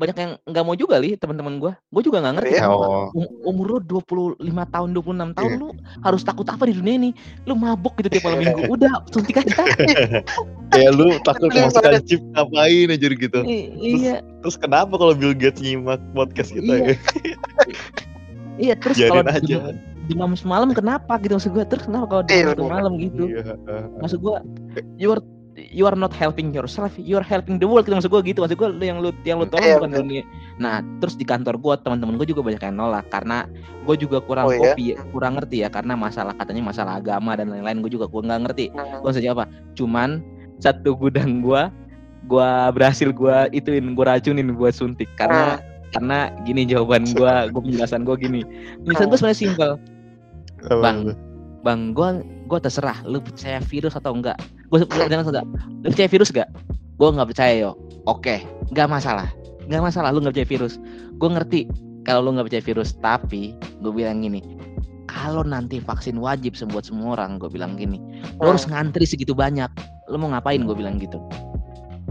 Banyak 0.01 0.17
yang 0.17 0.31
nggak 0.41 0.63
mau 0.63 0.73
juga 0.73 0.97
li 0.97 1.13
teman-teman 1.13 1.53
gue 1.55 1.71
gue 1.77 2.01
juga 2.01 2.17
nggak 2.19 2.33
ngerti 2.35 2.49
Iya? 2.51 2.61
kenapa 2.63 2.81
Oh. 2.83 3.07
um- 3.13 3.33
umur 3.45 3.65
lu 3.69 3.77
25 4.01 4.41
tahun 4.65 4.89
26 4.91 5.05
tahun 5.31 5.51
Iya. 5.51 5.59
lu 5.59 5.67
harus 6.01 6.21
takut 6.21 6.47
apa 6.47 6.63
di 6.65 6.73
dunia 6.73 6.93
ini 6.97 7.09
lu 7.43 7.53
mabuk 7.53 7.93
gitu 7.95 8.09
tiap 8.09 8.25
malam 8.25 8.39
minggu 8.43 8.63
udah 8.67 8.91
suntik 9.07 9.37
aja 9.37 9.53
Kayak 10.71 10.91
lu 10.91 11.07
takut 11.21 11.51
banget. 11.51 12.01
chip 12.03 12.21
ngapain 12.31 12.87
aja 12.89 13.07
gitu. 13.07 13.39
I- 13.43 13.69
iya 13.77 14.15
Terus 14.41 14.55
kenapa 14.55 14.95
kalau 14.95 15.13
Bill 15.13 15.31
Gates 15.31 15.59
nyimak 15.59 16.01
podcast 16.11 16.49
kita 16.49 16.73
Iya. 16.73 16.81
ya? 16.81 16.95
iya 18.63 18.73
terus 18.75 18.97
kalau 18.97 19.21
aja. 19.23 19.77
demam, 20.03 20.33
semalam 20.33 20.67
kenapa 20.71 21.15
gitu 21.19 21.35
maksud 21.35 21.51
gue 21.51 21.63
terus 21.63 21.85
kenapa 21.85 22.05
kalau 22.09 22.23
Iya, 22.25 22.51
demam 22.51 22.67
semalam 22.67 22.93
gitu 22.97 23.23
Iya. 23.27 23.53
maksud 23.97 24.19
gue 24.19 24.35
you 24.97 25.09
are 25.09 25.21
you 25.69 25.85
are 25.85 25.93
not 25.93 26.09
helping 26.09 26.49
yourself 26.49 26.89
you 26.97 27.13
are 27.13 27.25
helping 27.25 27.61
the 27.61 27.67
world 27.69 27.85
gitu 27.85 27.93
maksud 27.93 28.09
gue 28.09 28.21
gitu 28.33 28.39
maksud 28.41 28.57
gue 28.57 28.69
yang 28.81 28.97
lu 29.03 29.13
yang 29.21 29.37
lu 29.37 29.45
tolong 29.45 29.67
Iya, 29.67 29.77
bukan 29.77 29.93
dunia. 29.93 30.23
Nah 30.57 30.81
terus 30.97 31.13
di 31.13 31.25
kantor 31.27 31.61
gue 31.61 31.73
teman-teman 31.85 32.17
gue 32.17 32.27
juga 32.33 32.41
banyak 32.41 32.61
yang 32.65 32.75
nolak 32.77 33.05
karena 33.13 33.45
gue 33.85 33.95
juga 34.01 34.17
kurang 34.25 34.49
Oh, 34.49 34.53
iya? 34.55 34.73
kopi 34.73 34.85
kurang 35.13 35.37
ngerti 35.37 35.57
ya 35.61 35.69
karena 35.69 35.93
masalah 35.93 36.33
katanya 36.33 36.73
masalah 36.73 36.97
agama 36.97 37.37
dan 37.37 37.53
lain-lain 37.53 37.85
gue 37.85 37.91
juga 37.93 38.09
gue 38.09 38.21
nggak 38.25 38.41
ngerti. 38.49 38.65
Hmm. 38.73 39.05
gue 39.05 39.11
saja 39.13 39.27
apa? 39.37 39.45
Cuman 39.77 40.23
satu 40.57 40.97
gudang 40.97 41.45
gue 41.45 41.61
gue 42.29 42.49
berhasil 42.77 43.09
gue 43.09 43.37
ituin 43.53 43.93
gue 43.97 44.05
racunin 44.05 44.53
buat 44.53 44.73
suntik 44.77 45.09
karena 45.17 45.57
karena 45.91 46.31
gini 46.47 46.63
jawaban 46.65 47.03
gue 47.13 47.33
gue 47.53 47.61
penjelasan 47.61 48.01
gue 48.07 48.15
gini. 48.17 48.41
Penjelasan 48.85 49.07
gue 49.09 49.17
sebenarnya 49.17 49.39
simpel. 49.39 49.71
Bang. 50.69 51.17
bang 51.61 51.93
gue 51.93 52.09
gue 52.51 52.59
terserah 52.59 52.99
lu 53.07 53.23
percaya 53.23 53.63
virus 53.63 53.95
atau 53.95 54.11
enggak. 54.11 54.35
Gue 54.67 54.83
bilang 54.83 55.23
enggak 55.23 55.47
lu 55.47 55.87
percaya 55.87 56.11
virus 56.11 56.29
gak 56.35 56.51
gue 56.99 57.07
nggak 57.07 57.29
percaya 57.31 57.53
yo. 57.55 57.71
Oke 58.11 58.43
nggak 58.75 58.91
masalah. 58.91 59.31
Nggak 59.71 59.81
masalah 59.87 60.11
lu 60.11 60.19
nggak 60.19 60.35
percaya 60.35 60.49
virus. 60.51 60.75
Gue 61.15 61.29
ngerti 61.31 61.61
kalau 62.03 62.27
lu 62.27 62.35
nggak 62.35 62.51
percaya 62.51 62.63
virus 62.67 62.91
tapi 62.99 63.55
gue 63.79 63.91
bilang 63.93 64.19
gini 64.19 64.43
kalau 65.07 65.43
nanti 65.43 65.77
vaksin 65.83 66.15
wajib 66.17 66.55
buat 66.71 66.87
semua 66.87 67.19
orang 67.19 67.35
gue 67.35 67.51
bilang 67.51 67.75
gini 67.75 67.99
lu 68.39 68.51
harus 68.51 68.67
ngantri 68.67 69.07
segitu 69.07 69.31
banyak. 69.31 69.71
Lu 70.11 70.19
mau 70.19 70.35
ngapain? 70.35 70.59
Gue 70.67 70.75
bilang 70.75 70.99
gitu. 70.99 71.17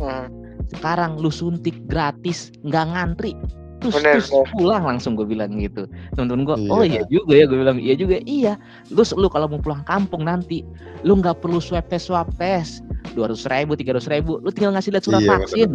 Hmm. 0.01 0.33
sekarang 0.73 1.21
lu 1.21 1.29
suntik 1.29 1.77
gratis 1.85 2.49
nggak 2.65 2.89
ngantri 2.95 3.37
terus, 3.81 3.95
Bener, 3.97 4.15
terus 4.17 4.29
bener. 4.29 4.47
pulang 4.53 4.85
langsung 4.85 5.13
gue 5.13 5.25
bilang 5.25 5.57
gitu. 5.57 5.89
Temen-temen 6.13 6.45
gue 6.45 6.57
Iya. 6.61 6.71
oh 6.71 6.83
iya 6.83 7.03
juga 7.09 7.33
ya 7.35 7.45
gue 7.45 7.59
bilang 7.59 7.79
iya 7.79 7.95
juga 7.97 8.17
iya. 8.23 8.53
Lu 8.89 9.03
lu 9.17 9.27
kalau 9.27 9.49
mau 9.49 9.59
pulang 9.59 9.83
kampung 9.83 10.23
nanti 10.23 10.61
lu 11.01 11.17
nggak 11.17 11.41
perlu 11.41 11.59
swab 11.59 11.89
test 11.89 12.07
swab 12.07 12.29
test 12.37 12.85
dua 13.13 13.27
ratus 13.27 13.49
ribu 13.49 13.73
tiga 13.75 13.97
ratus 13.97 14.07
ribu 14.07 14.37
lu 14.39 14.53
tinggal 14.53 14.71
ngasih 14.71 14.93
lihat 14.93 15.05
surat 15.05 15.21
Iya, 15.21 15.31
vaksin. 15.35 15.71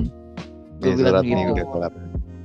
Gue 0.77 0.91
Nih, 0.91 0.95
bilang 1.01 1.25
gitu. 1.25 1.77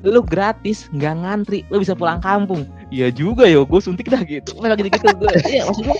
lu 0.00 0.24
gratis 0.24 0.88
nggak 0.90 1.14
ngantri 1.20 1.60
lu 1.68 1.76
bisa 1.78 1.92
pulang 1.92 2.18
kampung. 2.18 2.64
Iya 2.88 3.12
juga 3.12 3.44
yo 3.44 3.68
gue 3.68 3.78
suntik 3.78 4.08
dah 4.08 4.24
gitu. 4.24 4.56
Nah, 4.58 4.72
gitu 4.72 4.88
gitu 4.88 5.06
gue 5.12 5.32
iya 5.44 5.68
maksud 5.68 5.84
gue 5.84 5.98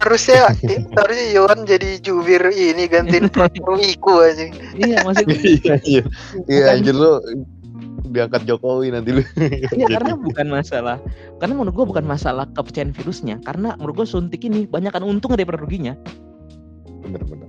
harusnya 0.00 0.48
harusnya 0.96 1.26
Yohan 1.36 1.68
jadi 1.68 2.00
jubir 2.00 2.40
ini 2.48 2.88
gantiin 2.88 3.28
Wiku 3.76 4.24
aja. 4.24 4.48
Iya 4.72 5.04
maksud 5.04 5.28
gue 5.28 5.36
Iya, 5.36 5.74
iya. 5.84 6.02
Iya, 6.48 6.64
anjir 6.72 6.96
lu 6.96 7.20
diangkat 8.04 8.42
Jokowi 8.44 8.90
nanti 8.90 9.14
lu. 9.14 9.22
Iya 9.72 9.86
karena 9.88 10.18
bukan 10.18 10.46
masalah 10.50 10.96
karena 11.38 11.54
menurut 11.54 11.74
gua 11.74 11.86
bukan 11.86 12.04
masalah 12.04 12.44
kepercayaan 12.50 12.90
virusnya 12.90 13.38
karena 13.42 13.78
menurut 13.78 14.02
gua 14.02 14.08
suntik 14.08 14.42
ini 14.42 14.66
banyak 14.66 14.90
kan 14.90 15.02
untungnya 15.02 15.42
daripada 15.42 15.62
ruginya. 15.62 15.94
Bener-bener. 17.02 17.48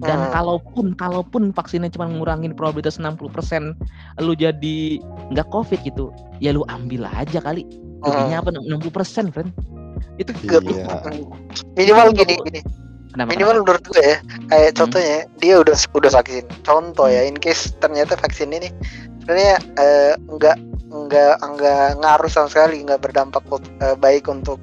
dan 0.00 0.16
Hmm. 0.16 0.32
kalaupun 0.32 0.86
kalaupun 0.96 1.52
vaksinnya 1.52 1.92
cuma 1.92 2.08
ngurangin 2.08 2.56
probabilitas 2.56 2.96
60% 2.96 3.76
lu 4.16 4.32
jadi 4.32 4.96
nggak 5.28 5.52
covid 5.52 5.76
gitu 5.84 6.08
ya 6.40 6.56
lu 6.56 6.64
ambil 6.72 7.04
aja 7.04 7.36
kali. 7.36 7.68
Ruginya 8.00 8.40
apa 8.40 8.48
60% 8.48 9.28
friend? 9.28 9.52
Itu 10.16 10.32
Gak- 10.48 10.64
Iya. 10.64 10.88
minimal 11.76 12.16
gini 12.16 12.32
gini. 12.48 12.60
Kenapa, 13.12 13.28
minimal 13.28 13.60
menurut 13.60 13.84
gue 13.84 14.00
ya 14.00 14.16
kayak 14.48 14.72
contohnya 14.80 15.28
dia 15.36 15.54
udah 15.60 15.76
udah 15.92 16.10
vaksin. 16.16 16.48
Contoh 16.64 17.04
ya 17.04 17.20
in 17.28 17.36
case 17.36 17.76
ternyata 17.76 18.16
vaksin 18.16 18.56
ini 18.56 18.72
sebenarnya 19.22 19.56
eh, 19.78 20.12
nggak 20.18 20.56
nggak 20.90 21.34
nggak 21.38 21.86
ngaruh 22.02 22.30
sama 22.30 22.48
sekali 22.50 22.82
nggak 22.82 22.98
berdampak 22.98 23.42
eh, 23.82 23.94
baik 23.94 24.26
untuk 24.26 24.58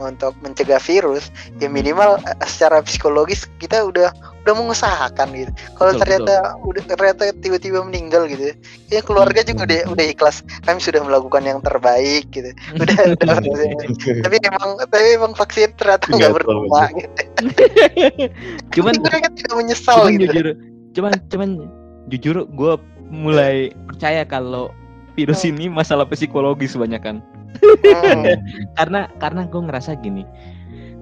untuk 0.00 0.32
mencegah 0.40 0.80
virus 0.80 1.28
ya 1.60 1.68
minimal 1.68 2.20
eh, 2.24 2.36
secara 2.48 2.80
psikologis 2.84 3.48
kita 3.60 3.84
udah 3.84 4.12
udah 4.40 4.54
mengusahakan 4.56 5.28
gitu. 5.36 5.52
Kalau 5.76 5.92
Betul, 5.92 6.00
ternyata 6.00 6.34
udah 6.64 6.82
ternyata 6.88 7.22
tiba-tiba 7.44 7.84
meninggal 7.84 8.24
gitu 8.24 8.56
ya 8.88 9.00
keluarga 9.04 9.44
juga 9.44 9.68
udah 9.68 9.92
udah 9.92 10.06
ikhlas 10.08 10.40
kami 10.64 10.80
sudah 10.80 11.04
melakukan 11.04 11.44
yang 11.44 11.60
terbaik 11.60 12.24
gitu. 12.32 12.48
Udah, 12.80 12.96
udah, 13.20 13.36
tapi 14.24 14.36
emang 14.40 14.70
tapi 14.88 15.06
emang 15.12 15.32
vaksin 15.36 15.76
ternyata 15.76 16.08
nggak 16.08 16.32
berguna 16.32 16.88
gitu. 16.96 17.20
Cuman 18.80 18.94
mereka 19.04 19.28
tidak 19.36 19.54
menyesal 19.56 20.08
cuman 20.08 20.16
gitu. 20.16 20.24
jujur 20.32 20.46
cuman 20.90 21.12
cuman 21.30 21.48
jujur 22.10 22.36
gue 22.50 22.72
mulai 23.10 23.74
percaya 23.90 24.22
kalau 24.24 24.70
virus 25.18 25.42
ini 25.42 25.66
masalah 25.66 26.06
psikologis 26.06 26.78
banyak 26.78 27.02
kan. 27.02 27.18
Hmm. 27.60 28.24
karena 28.78 29.10
karena 29.18 29.42
gue 29.44 29.60
ngerasa 29.60 29.98
gini 30.00 30.22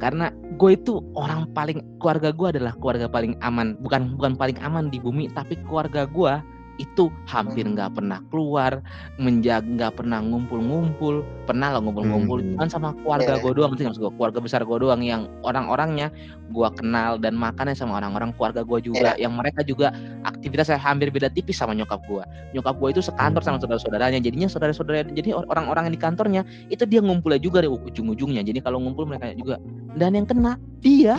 karena 0.01 0.33
gue 0.57 0.75
itu 0.75 1.03
orang 1.19 1.51
paling 1.53 1.85
keluarga 2.01 2.31
gue 2.33 2.49
adalah 2.59 2.73
keluarga 2.81 3.07
paling 3.11 3.37
aman. 3.45 3.77
Bukan 3.85 4.17
bukan 4.17 4.35
paling 4.39 4.59
aman 4.63 4.89
di 4.89 4.99
bumi 4.99 5.29
tapi 5.35 5.59
keluarga 5.69 6.09
gue 6.09 6.35
itu 6.79 7.11
hampir 7.27 7.67
nggak 7.67 7.99
pernah 7.99 8.23
keluar 8.31 8.81
menjaga 9.19 9.67
nggak 9.67 9.93
pernah 9.99 10.23
ngumpul-ngumpul. 10.23 11.27
Pernah 11.45 11.75
lah 11.75 11.81
ngumpul-ngumpul 11.83 12.39
Hmm. 12.39 12.55
cuman 12.55 12.69
sama 12.71 12.89
keluarga 13.03 13.35
Iya. 13.37 13.43
gue 13.43 13.53
doang 13.59 13.73
nggak 13.75 13.89
maksud 13.91 14.03
gue 14.03 14.13
keluarga 14.15 14.39
besar 14.39 14.61
gue 14.63 14.79
doang 14.79 15.03
yang 15.03 15.27
orang-orangnya 15.43 16.15
gue 16.49 16.69
kenal 16.79 17.19
dan 17.19 17.35
makannya 17.37 17.75
sama 17.75 17.99
orang-orang 17.99 18.31
keluarga 18.37 18.63
gue 18.63 18.79
juga 18.89 19.19
yang 19.19 19.35
mereka 19.35 19.61
juga 19.67 19.91
aktivitasnya 20.25 20.79
hampir 20.81 21.11
beda 21.13 21.29
tipis 21.29 21.59
sama 21.61 21.75
nyokap 21.77 22.01
gue 22.09 22.25
nyokap 22.57 22.75
gue 22.79 22.89
itu 22.95 23.03
sekantor 23.05 23.43
sama 23.45 23.59
saudara-saudaranya 23.61 24.23
jadinya 24.23 24.49
saudara-saudara 24.49 25.09
jadi 25.13 25.35
or- 25.37 25.49
orang-orang 25.51 25.91
yang 25.91 25.95
di 25.97 26.03
kantornya 26.03 26.43
itu 26.71 26.85
dia 26.87 27.01
ngumpulnya 27.03 27.41
juga 27.43 27.65
di 27.65 27.69
ujung-ujungnya. 27.69 28.45
Jadi 28.47 28.61
kalau 28.63 28.79
ngumpul 28.79 29.09
mereka 29.09 29.35
juga 29.35 29.59
dan 29.99 30.15
yang 30.15 30.29
kena 30.29 30.61
dia. 30.79 31.19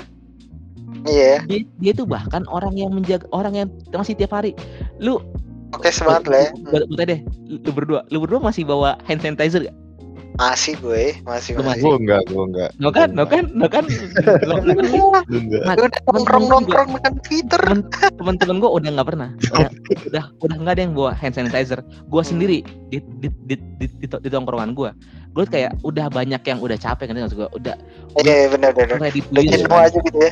Iya, 1.05 1.45
dia, 1.45 1.61
dia 1.77 1.91
itu 1.93 2.03
bahkan 2.03 2.43
orang 2.49 2.73
yang 2.73 2.89
menjaga 2.89 3.29
orang 3.29 3.53
yang 3.53 3.67
masih 3.93 4.17
tiap 4.17 4.33
hari 4.33 4.57
lu 4.97 5.21
oke 5.75 5.89
semangat 5.89 6.23
lah 6.29 6.39
ya. 6.45 6.49
Tanya 6.95 7.05
deh, 7.05 7.19
lu 7.47 7.71
berdua, 7.71 7.99
lu 8.09 8.17
berdua 8.23 8.39
masih 8.41 8.65
bawa 8.65 8.97
hand 9.05 9.21
sanitizer 9.21 9.65
gak? 9.65 9.77
Masih 10.39 10.79
gue, 10.79 11.19
masih 11.27 11.59
Lu 11.59 11.67
masih. 11.67 11.83
Gue 11.83 11.99
enggak, 11.99 12.23
gue 12.31 12.39
enggak. 12.39 12.71
No 12.79 12.95
kan, 12.95 13.11
no 13.11 13.27
kan, 13.27 13.51
no 13.51 13.67
kan. 13.67 13.83
Udah 13.83 15.19
nongkrong 16.07 16.47
nongkrong 16.47 16.95
dengan 16.95 17.13
Twitter. 17.27 17.59
temen 17.59 17.83
temen-temen 18.15 18.63
gue 18.63 18.71
udah 18.71 18.89
nggak 18.95 19.07
pernah, 19.11 19.35
udah, 19.35 19.67
udah 20.07 20.23
udah 20.39 20.55
nggak 20.63 20.73
ada 20.79 20.81
yang 20.87 20.95
bawa 20.95 21.11
hand 21.11 21.35
sanitizer. 21.35 21.83
Gue 22.07 22.23
sendiri 22.23 22.63
di 22.87 23.03
di 23.19 23.27
di 23.51 23.59
di, 23.59 23.85
di, 23.99 24.07
di 24.07 24.29
tongkrongan 24.31 24.79
gue, 24.79 24.95
gue 25.35 25.43
kayak 25.43 25.75
udah 25.83 26.07
banyak 26.07 26.39
yang 26.47 26.63
udah 26.63 26.79
capek 26.79 27.11
kan 27.11 27.19
gue, 27.19 27.49
udah 27.59 27.75
Iya 28.23 28.47
benar 28.47 28.71
benar. 28.71 28.95
ready 28.95 29.19
to 29.19 29.27
Udah 29.35 29.43
jenuh 29.43 29.67
kan. 29.67 29.91
aja 29.91 29.97
gitu 30.07 30.19
ya. 30.23 30.31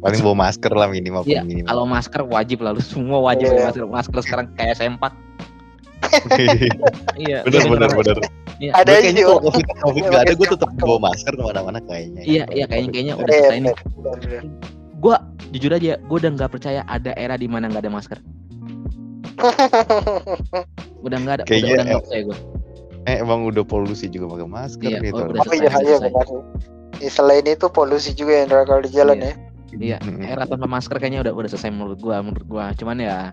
Paling 0.00 0.20
bawa 0.20 0.36
masker 0.48 0.72
lah 0.72 0.88
minimal. 0.88 1.22
Iya, 1.24 1.44
minimal. 1.44 1.68
kalau 1.68 1.84
masker 1.84 2.22
wajib 2.24 2.58
lah, 2.60 2.72
lu 2.72 2.80
semua 2.80 3.20
wajib 3.20 3.46
Iya. 3.46 3.52
pakai 3.52 3.64
masker. 3.68 3.84
Masker 3.86 4.18
sekarang 4.24 4.46
kayak 4.54 4.76
sempak. 4.76 5.12
Iya. 7.20 7.44
bener, 7.44 7.60
lu 7.60 7.76
bener, 7.76 7.90
bener. 7.92 8.16
bener. 8.16 8.18
Iya. 8.60 8.72
Ada 8.76 8.90
kayaknya 8.98 9.22
kalau 9.24 9.40
covid 9.42 9.66
covid 9.84 10.02
Iya, 10.02 10.10
nggak 10.10 10.22
ada, 10.22 10.32
gue 10.34 10.48
tetap 10.48 10.70
bawa 10.76 10.98
masker 11.02 11.32
ke 11.32 11.42
mana-mana 11.42 11.78
kayaknya. 11.82 12.22
Iya, 12.24 12.44
iya 12.50 12.64
kayaknya 12.64 12.90
kayaknya 12.90 13.14
udah 13.16 13.28
Iya 13.28 13.40
selesai 13.42 13.58
nih. 13.58 13.64
benar. 13.64 13.76
benar, 13.96 14.16
benar. 14.20 14.42
Gue 15.00 15.14
jujur 15.50 15.70
aja, 15.72 15.92
gue 15.96 16.16
udah 16.18 16.30
nggak 16.30 16.50
percaya 16.50 16.80
ada 16.84 17.12
era 17.14 17.34
di 17.34 17.48
mana 17.48 17.68
nggak 17.68 17.84
ada 17.84 17.92
masker. 17.92 18.18
Udah 21.00 21.16
nggak 21.16 21.34
ada, 21.34 21.42
udah 21.42 21.48
Kayaknya, 21.48 21.72
udah 21.72 21.84
nggak 21.86 22.02
percaya 22.04 22.22
gue. 22.22 22.38
Eh 23.08 23.16
emang 23.16 23.40
udah 23.42 23.64
polusi 23.64 24.04
juga 24.06 24.28
pakai 24.28 24.44
masker 24.46 24.90
Iya, 24.90 24.98
gitu. 25.00 25.16
oh, 25.16 25.32
udah 25.32 25.40
Oh 25.40 25.54
iya 25.56 25.70
iya 25.80 25.96
benar. 25.98 26.26
Ya, 27.00 27.08
selain 27.08 27.46
itu 27.48 27.66
polusi 27.72 28.12
juga 28.12 28.44
yang 28.44 28.52
kalau 28.52 28.84
di 28.84 28.92
jalan 28.92 29.16
ya. 29.18 29.32
Iya, 29.70 29.98
era 30.20 30.44
tanpa 30.44 30.66
masker 30.66 30.98
kayaknya 30.98 31.22
udah 31.22 31.32
udah 31.36 31.48
selesai 31.50 31.70
menurut 31.70 31.98
gua, 32.02 32.18
menurut 32.18 32.46
gua. 32.46 32.64
Cuman 32.74 32.98
ya 32.98 33.30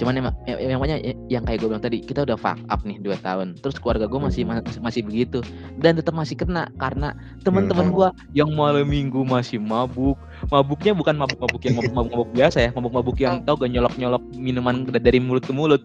cuman 0.00 0.18
emang 0.18 0.34
ya- 0.48 0.58
ya- 0.58 0.72
emangnya 0.74 0.98
ya- 0.98 1.20
yang 1.38 1.44
kayak 1.46 1.62
gue 1.62 1.68
bilang 1.70 1.84
tadi 1.84 2.02
kita 2.02 2.26
udah 2.26 2.34
fuck 2.34 2.58
up 2.66 2.82
nih 2.82 2.98
dua 2.98 3.14
tahun. 3.22 3.54
Terus 3.60 3.78
keluarga 3.78 4.10
gue 4.10 4.18
masih 4.18 4.42
masih, 4.42 4.80
masih 4.82 5.02
begitu. 5.06 5.38
Dan 5.78 5.94
tetap 5.94 6.16
masih 6.16 6.34
kena 6.34 6.66
karena 6.74 7.14
teman-teman 7.44 7.92
gue 7.92 8.08
yang 8.34 8.50
malam 8.50 8.82
minggu 8.82 9.22
masih 9.22 9.62
mabuk. 9.62 10.18
Mabuknya 10.50 10.96
bukan 10.96 11.14
mabuk-mabuk 11.14 11.62
yang 11.62 11.74
mabuk-mabuk 11.78 12.28
biasa 12.34 12.58
ya 12.58 12.70
mabuk-mabuk 12.74 13.16
yang 13.20 13.46
tau 13.46 13.54
gak 13.54 13.70
nyolok-nyolok 13.70 14.22
minuman 14.34 14.82
dari 14.90 15.22
mulut 15.22 15.44
ke 15.46 15.52
mulut. 15.54 15.82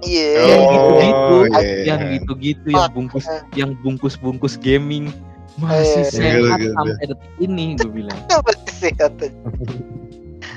Iya. 0.00 0.32
Yang 0.46 0.62
gitu-gitu, 0.70 1.34
Oh, 1.36 1.42
iya, 1.44 1.60
iya. 1.60 1.84
yang 1.84 2.00
gitu-gitu 2.14 2.68
yang 2.72 2.88
bungkus 2.94 3.26
yang 3.52 3.70
bungkus-bungkus 3.82 4.54
gaming 4.56 5.10
masih 5.60 6.00
Iya, 6.00 6.00
iya. 6.00 6.10
sehat 6.10 6.58
gitu. 6.58 6.74
sampai 6.74 7.04
detik 7.06 7.32
ini 7.38 7.66
gue 7.76 7.90
bilang 7.92 8.18
Apa 8.34 8.50
sih 8.70 8.92
katanya? 8.92 9.36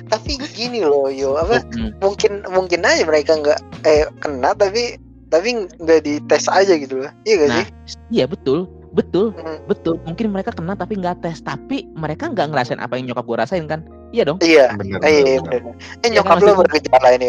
Tapi 0.05 0.31
gini 0.51 0.81
loh, 0.81 1.09
yo 1.09 1.35
apa 1.35 1.63
Hmm. 1.73 1.91
mungkin 1.99 2.45
mungkin 2.47 2.79
aja 2.81 3.03
mereka 3.03 3.33
nggak 3.33 3.59
eh 3.83 4.05
kena 4.19 4.53
tapi 4.53 4.95
tapi 5.27 5.65
nggak 5.75 5.99
dites 6.01 6.45
aja 6.45 6.73
gitu 6.73 7.01
loh. 7.01 7.09
Iya 7.23 7.35
gak 7.35 7.49
Nah, 7.49 7.57
sih? 7.57 7.67
iya 8.11 8.25
betul, 8.25 8.65
betul, 8.91 9.33
Hmm. 9.33 9.57
betul. 9.65 9.97
Mungkin 10.03 10.29
mereka 10.29 10.53
kena 10.53 10.73
tapi 10.73 10.95
nggak 10.95 11.19
tes, 11.19 11.41
tapi 11.41 11.89
mereka 11.91 12.29
nggak 12.29 12.47
ngerasain 12.47 12.77
apa 12.77 12.93
yang 12.95 13.09
nyokap 13.09 13.25
gue 13.25 13.37
rasain 13.37 13.65
kan? 13.65 13.81
Iya 14.11 14.23
dong. 14.23 14.37
Iya. 14.39 14.77
Bener, 14.77 15.01
Eh, 15.01 15.09
iya, 15.09 15.41
bener, 15.41 15.59
bener. 15.65 15.75
Eh 15.99 16.07
Iya 16.07 16.21
nyokap 16.21 16.37
kan, 16.37 16.45
lo 16.45 16.53
bergejala 16.61 17.09
ini. 17.11 17.27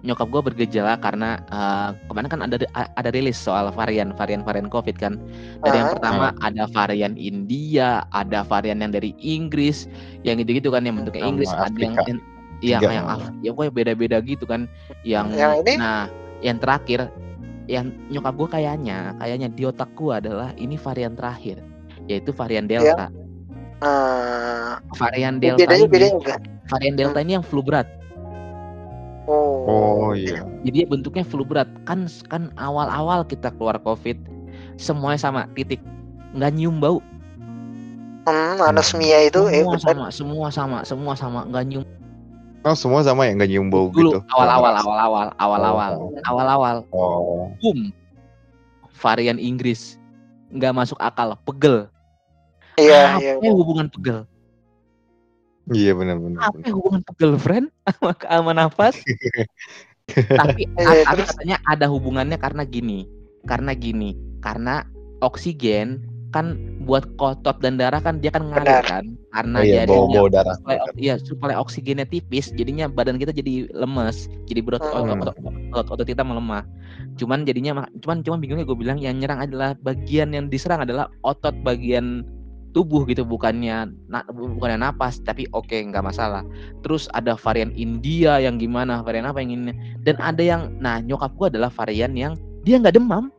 Nyokap 0.00 0.32
gue 0.32 0.42
bergejala 0.52 0.96
karena 0.96 1.44
eh, 1.52 1.88
kemarin 2.08 2.28
kan 2.32 2.40
ada 2.40 2.56
ada 2.72 3.10
rilis 3.12 3.36
soal 3.36 3.68
varian 3.68 4.16
varian 4.16 4.40
varian 4.40 4.66
COVID 4.66 4.96
kan. 4.96 5.20
Dari 5.60 5.76
yang 5.76 5.88
Ah. 5.88 5.94
pertama 5.96 6.26
ada 6.40 6.64
varian 6.72 7.14
India, 7.20 8.08
ada 8.10 8.40
varian 8.40 8.80
yang 8.80 8.92
dari 8.92 9.12
Inggris, 9.20 9.84
yang 10.24 10.40
gitu-gitu 10.40 10.72
kan 10.72 10.88
yang 10.88 10.96
bentuknya 10.96 11.28
Inggris, 11.28 11.52
ada 11.52 11.68
yang 11.76 11.92
Afrika. 12.00 12.08
yang- 12.08 12.24
iya 12.60 12.78
yang. 12.80 13.06
Af- 13.08 13.32
ya 13.44 13.52
pokoknya 13.52 13.72
beda-beda 13.72 14.16
gitu 14.24 14.44
kan. 14.48 14.64
Yang, 15.04 15.26
Yang 15.36 15.52
ini? 15.64 15.74
nah 15.76 16.08
yang 16.40 16.56
terakhir 16.56 17.00
yang 17.68 17.92
nyokap 18.08 18.34
gue 18.34 18.48
kayaknya 18.50 18.98
kayaknya 19.20 19.48
di 19.52 19.62
otak 19.62 19.92
gue 19.94 20.10
adalah 20.10 20.50
ini 20.56 20.74
varian 20.74 21.12
terakhir 21.12 21.60
yaitu 22.08 22.32
varian 22.32 22.64
Delta. 22.64 23.12
Ah, 23.80 24.80
Varian 24.96 25.40
Delta 25.40 25.60
bedanya 25.62 25.84
ini, 25.84 25.92
bedanya 25.92 26.36
varian 26.68 26.94
Delta 26.96 27.18
ini 27.20 27.32
yang 27.36 27.44
flu 27.44 27.60
berat. 27.60 27.86
Oh. 29.30 29.62
Oh 29.70 30.10
iya. 30.10 30.42
Jadi 30.66 30.90
bentuknya 30.90 31.22
flu 31.22 31.46
berat. 31.46 31.70
Kan 31.86 32.10
kan 32.26 32.50
awal-awal 32.58 33.22
kita 33.22 33.54
keluar 33.54 33.78
Covid 33.78 34.18
semuanya 34.74 35.22
sama, 35.22 35.46
titik. 35.54 35.78
Nggak 36.34 36.50
nyium 36.58 36.82
bau. 36.82 36.98
Hmm, 38.26 38.58
anosmia 38.60 39.30
itu 39.30 39.46
eh 39.48 39.62
semua 39.64 39.78
benar. 39.78 39.86
sama, 39.86 40.06
semua 40.12 40.48
sama, 40.52 40.78
semua 40.84 41.14
sama, 41.14 41.40
nggak 41.46 41.64
nyium. 41.66 41.84
Oh 42.60 42.76
semua 42.76 43.00
sama 43.00 43.24
ya 43.24 43.32
nggak 43.32 43.48
nyium 43.48 43.72
bau 43.72 43.88
Dulu 43.88 44.18
gitu. 44.18 44.18
awal-awal, 44.36 44.74
awal-awal, 44.76 45.26
awal-awal, 45.40 45.92
Oh. 45.96 46.12
awal-awal, 46.28 46.76
Oh. 46.92 47.48
boom. 47.64 47.88
Varian 49.00 49.40
Inggris 49.40 49.96
nggak 50.52 50.74
masuk 50.76 50.98
akal, 51.00 51.32
pegel. 51.48 51.88
Iya, 52.76 53.16
iya. 53.16 53.32
yang 53.40 53.56
hubungan 53.56 53.88
pegel? 53.88 54.28
Iya 55.70 55.92
benar-benar. 55.94 56.38
Apa 56.42 56.58
yang 56.62 56.76
hubungan 56.76 57.00
pegel, 57.06 57.32
friend? 57.36 57.66
Sama, 57.86 58.12
sama 58.18 58.52
nafas? 58.52 58.94
tapi 60.32 60.66
Iya, 60.74 61.06
tapi 61.06 61.22
katanya 61.22 61.56
ada 61.64 61.86
hubungannya 61.86 62.34
karena 62.34 62.66
gini 62.66 63.06
karena 63.46 63.72
gini 63.72 64.12
karena 64.42 64.82
oksigen 65.22 66.02
kan 66.30 66.54
buat 66.82 67.06
kotot 67.14 67.58
dan 67.58 67.74
darah 67.74 67.98
kan 67.98 68.18
dia 68.18 68.30
kan 68.30 68.46
ngalir 68.46 68.66
Benar. 68.70 68.86
kan 68.86 69.04
karena 69.30 69.58
Oh, 69.58 69.66
iya 69.66 69.82
dia- 69.82 69.98
bau 70.10 70.26
darah. 70.26 70.54
supaya 70.56 70.78
iya 70.96 71.14
supaya 71.16 71.54
oksigennya 71.58 72.06
tipis 72.06 72.50
jadinya 72.50 72.86
badan 72.86 73.18
kita 73.18 73.30
jadi 73.30 73.70
lemes 73.70 74.26
jadi 74.46 74.62
berat 74.62 74.82
Hmm. 74.82 75.14
otot, 75.14 75.34
otot, 75.70 75.86
otot 75.94 76.06
kita 76.06 76.22
melemah 76.22 76.66
cuman 77.14 77.42
jadinya 77.42 77.70
cuman 77.98 78.22
cuman 78.22 78.38
bingungnya 78.38 78.62
gue 78.64 78.74
bilang 78.74 78.98
yang 78.98 79.14
nyerang 79.14 79.42
adalah 79.42 79.74
bagian 79.76 80.30
yang 80.30 80.46
diserang 80.46 80.82
adalah 80.82 81.06
otot 81.22 81.54
bagian 81.62 82.22
tubuh 82.70 83.02
gitu 83.04 83.22
bukannya 83.22 83.90
na, 84.06 84.22
bukannya 84.30 84.78
napas 84.80 85.18
tapi 85.20 85.44
oke 85.50 85.74
nggak 85.74 86.02
masalah 86.02 86.46
terus 86.80 87.10
ada 87.12 87.34
varian 87.34 87.74
India 87.74 88.38
yang 88.38 88.56
gimana 88.56 89.02
varian 89.02 89.26
apa 89.26 89.42
yang 89.42 89.52
ini 89.52 89.72
dan 90.00 90.14
ada 90.18 90.40
yang 90.40 90.70
nah 90.78 90.98
nyokap 90.98 91.34
gue 91.34 91.50
adalah 91.50 91.68
varian 91.68 92.14
yang 92.14 92.32
dia 92.62 92.76
nggak 92.76 92.94
demam 92.94 93.30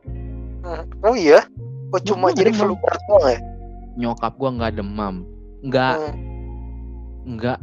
Hmm. 0.62 0.86
Oh 1.02 1.18
iya. 1.18 1.42
Oh 1.90 1.98
cuma 1.98 2.30
Gua 2.30 2.38
jadi 2.38 2.54
nggak 2.54 2.62
flu 2.62 2.78
doang 2.78 3.26
ya? 3.26 3.38
nyokap 3.92 4.38
gue 4.38 4.50
nggak 4.52 4.72
demam 4.78 5.26
nggak 5.60 5.94
Hmm. 5.98 6.14
nggak 7.34 7.58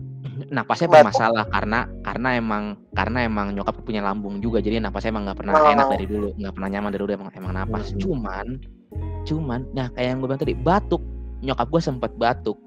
napasnya 0.51 0.87
bermasalah 0.87 1.47
karena 1.47 1.87
karena 2.01 2.29
emang 2.35 2.63
karena 2.91 3.23
emang 3.23 3.51
nyokap 3.51 3.75
punya 3.81 3.99
lambung 3.99 4.39
juga 4.39 4.59
jadi 4.59 4.79
napasnya 4.79 5.11
emang 5.11 5.31
nggak 5.31 5.39
pernah 5.39 5.53
Oh. 5.55 5.67
enak 5.67 5.87
dari 5.89 6.05
dulu 6.05 6.27
nggak 6.35 6.53
pernah 6.53 6.69
nyaman 6.69 6.89
dari 6.91 7.01
dulu 7.01 7.11
emang 7.13 7.29
emang 7.33 7.53
napas 7.55 7.85
Hmm. 7.87 7.99
cuman 7.99 8.45
cuman 9.23 9.59
nah 9.71 9.87
kayak 9.91 10.07
yang 10.11 10.17
gue 10.19 10.27
bilang 10.27 10.41
tadi 10.41 10.53
batuk 10.55 11.01
nyokap 11.41 11.67
gue 11.69 11.81
sempat 11.81 12.11
batuk 12.15 12.57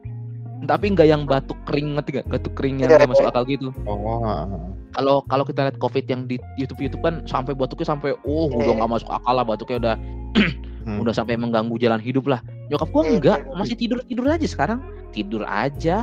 tapi 0.62 0.94
nggak 0.94 1.08
yang 1.11 1.26
batuk 1.26 1.58
kering 1.66 1.98
ngerti 1.98 2.22
gak 2.22 2.26
batuk 2.30 2.54
kering 2.54 2.78
yang 2.78 2.87
Iya, 2.87 3.02
nggak 3.02 3.11
masuk 3.11 3.26
iya. 3.26 3.32
akal 3.35 3.44
gitu 3.50 3.68
Oh. 3.82 4.46
kalau 4.94 5.26
kalau 5.26 5.42
kita 5.42 5.66
lihat 5.66 5.76
covid 5.82 6.06
yang 6.06 6.30
di 6.30 6.38
YouTube 6.54 6.78
YouTube 6.78 7.02
kan 7.02 7.26
sampai 7.26 7.52
batuknya 7.58 7.90
sampai 7.90 8.14
oh 8.22 8.46
Iya. 8.46 8.56
udah 8.62 8.74
nggak 8.78 8.90
masuk 8.94 9.11
akal 9.11 9.35
lah 9.35 9.44
batuknya 9.44 9.78
udah 9.82 9.96
Hmm. 10.82 10.98
udah 10.98 11.14
sampai 11.14 11.38
mengganggu 11.38 11.78
jalan 11.78 12.02
hidup 12.02 12.26
lah 12.26 12.42
nyokap 12.66 12.90
gua 12.90 13.02
Iya, 13.06 13.11
enggak 13.18 13.38
iya. 13.46 13.54
masih 13.54 13.76
tidur 13.78 13.98
tidur 14.02 14.26
aja 14.26 14.46
sekarang 14.50 14.78
tidur 15.14 15.42
aja 15.46 16.02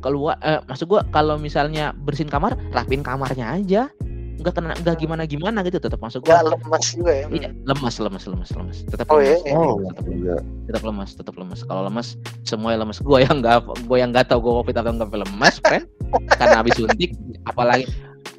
keluar 0.00 0.36
eh, 0.40 0.60
maksud 0.64 0.86
gua 0.86 1.02
kalau 1.10 1.34
misalnya 1.36 1.96
bersihin 1.96 2.30
kamar 2.30 2.54
rapiin 2.70 3.00
kamarnya 3.00 3.46
aja 3.58 3.82
nggak 4.38 4.54
kena 4.54 4.72
nggak 4.78 4.96
gimana 4.96 5.22
gimana 5.24 5.58
gitu 5.62 5.76
tetap 5.76 5.98
masuk 5.98 6.22
Nggak 6.22 6.40
gua 6.40 6.50
lemas 6.54 6.84
juga 6.90 7.12
ya? 7.12 7.26
Iya, 7.28 7.48
lemas 7.66 7.94
lemas 7.98 8.24
lemas 8.24 8.50
lemas. 8.54 8.78
Tetap 8.86 9.06
Oh, 9.08 9.18
lemas 9.18 9.26
iya, 9.26 9.36
iya. 9.44 9.58
Oh, 9.58 9.74
tetap, 9.82 10.04
iya. 10.08 10.36
tetap 10.64 10.82
lemas 10.82 11.10
tetap 11.12 11.34
lemas. 11.34 11.60
Kalau 11.62 11.82
lemas 11.82 12.08
semuanya 12.42 12.78
lemas. 12.82 12.98
Gua 12.98 13.18
yang 13.20 13.38
nggak 13.38 13.58
gua 13.84 13.96
yang 13.98 14.10
nggak 14.10 14.26
tahu 14.26 14.38
gua 14.40 14.52
covid 14.62 14.76
atau 14.76 14.92
nggak 14.92 15.10
lemas 15.12 15.54
friend. 15.60 15.84
Karena 16.32 16.56
habis 16.56 16.74
suntik 16.74 17.12
apalagi 17.44 17.84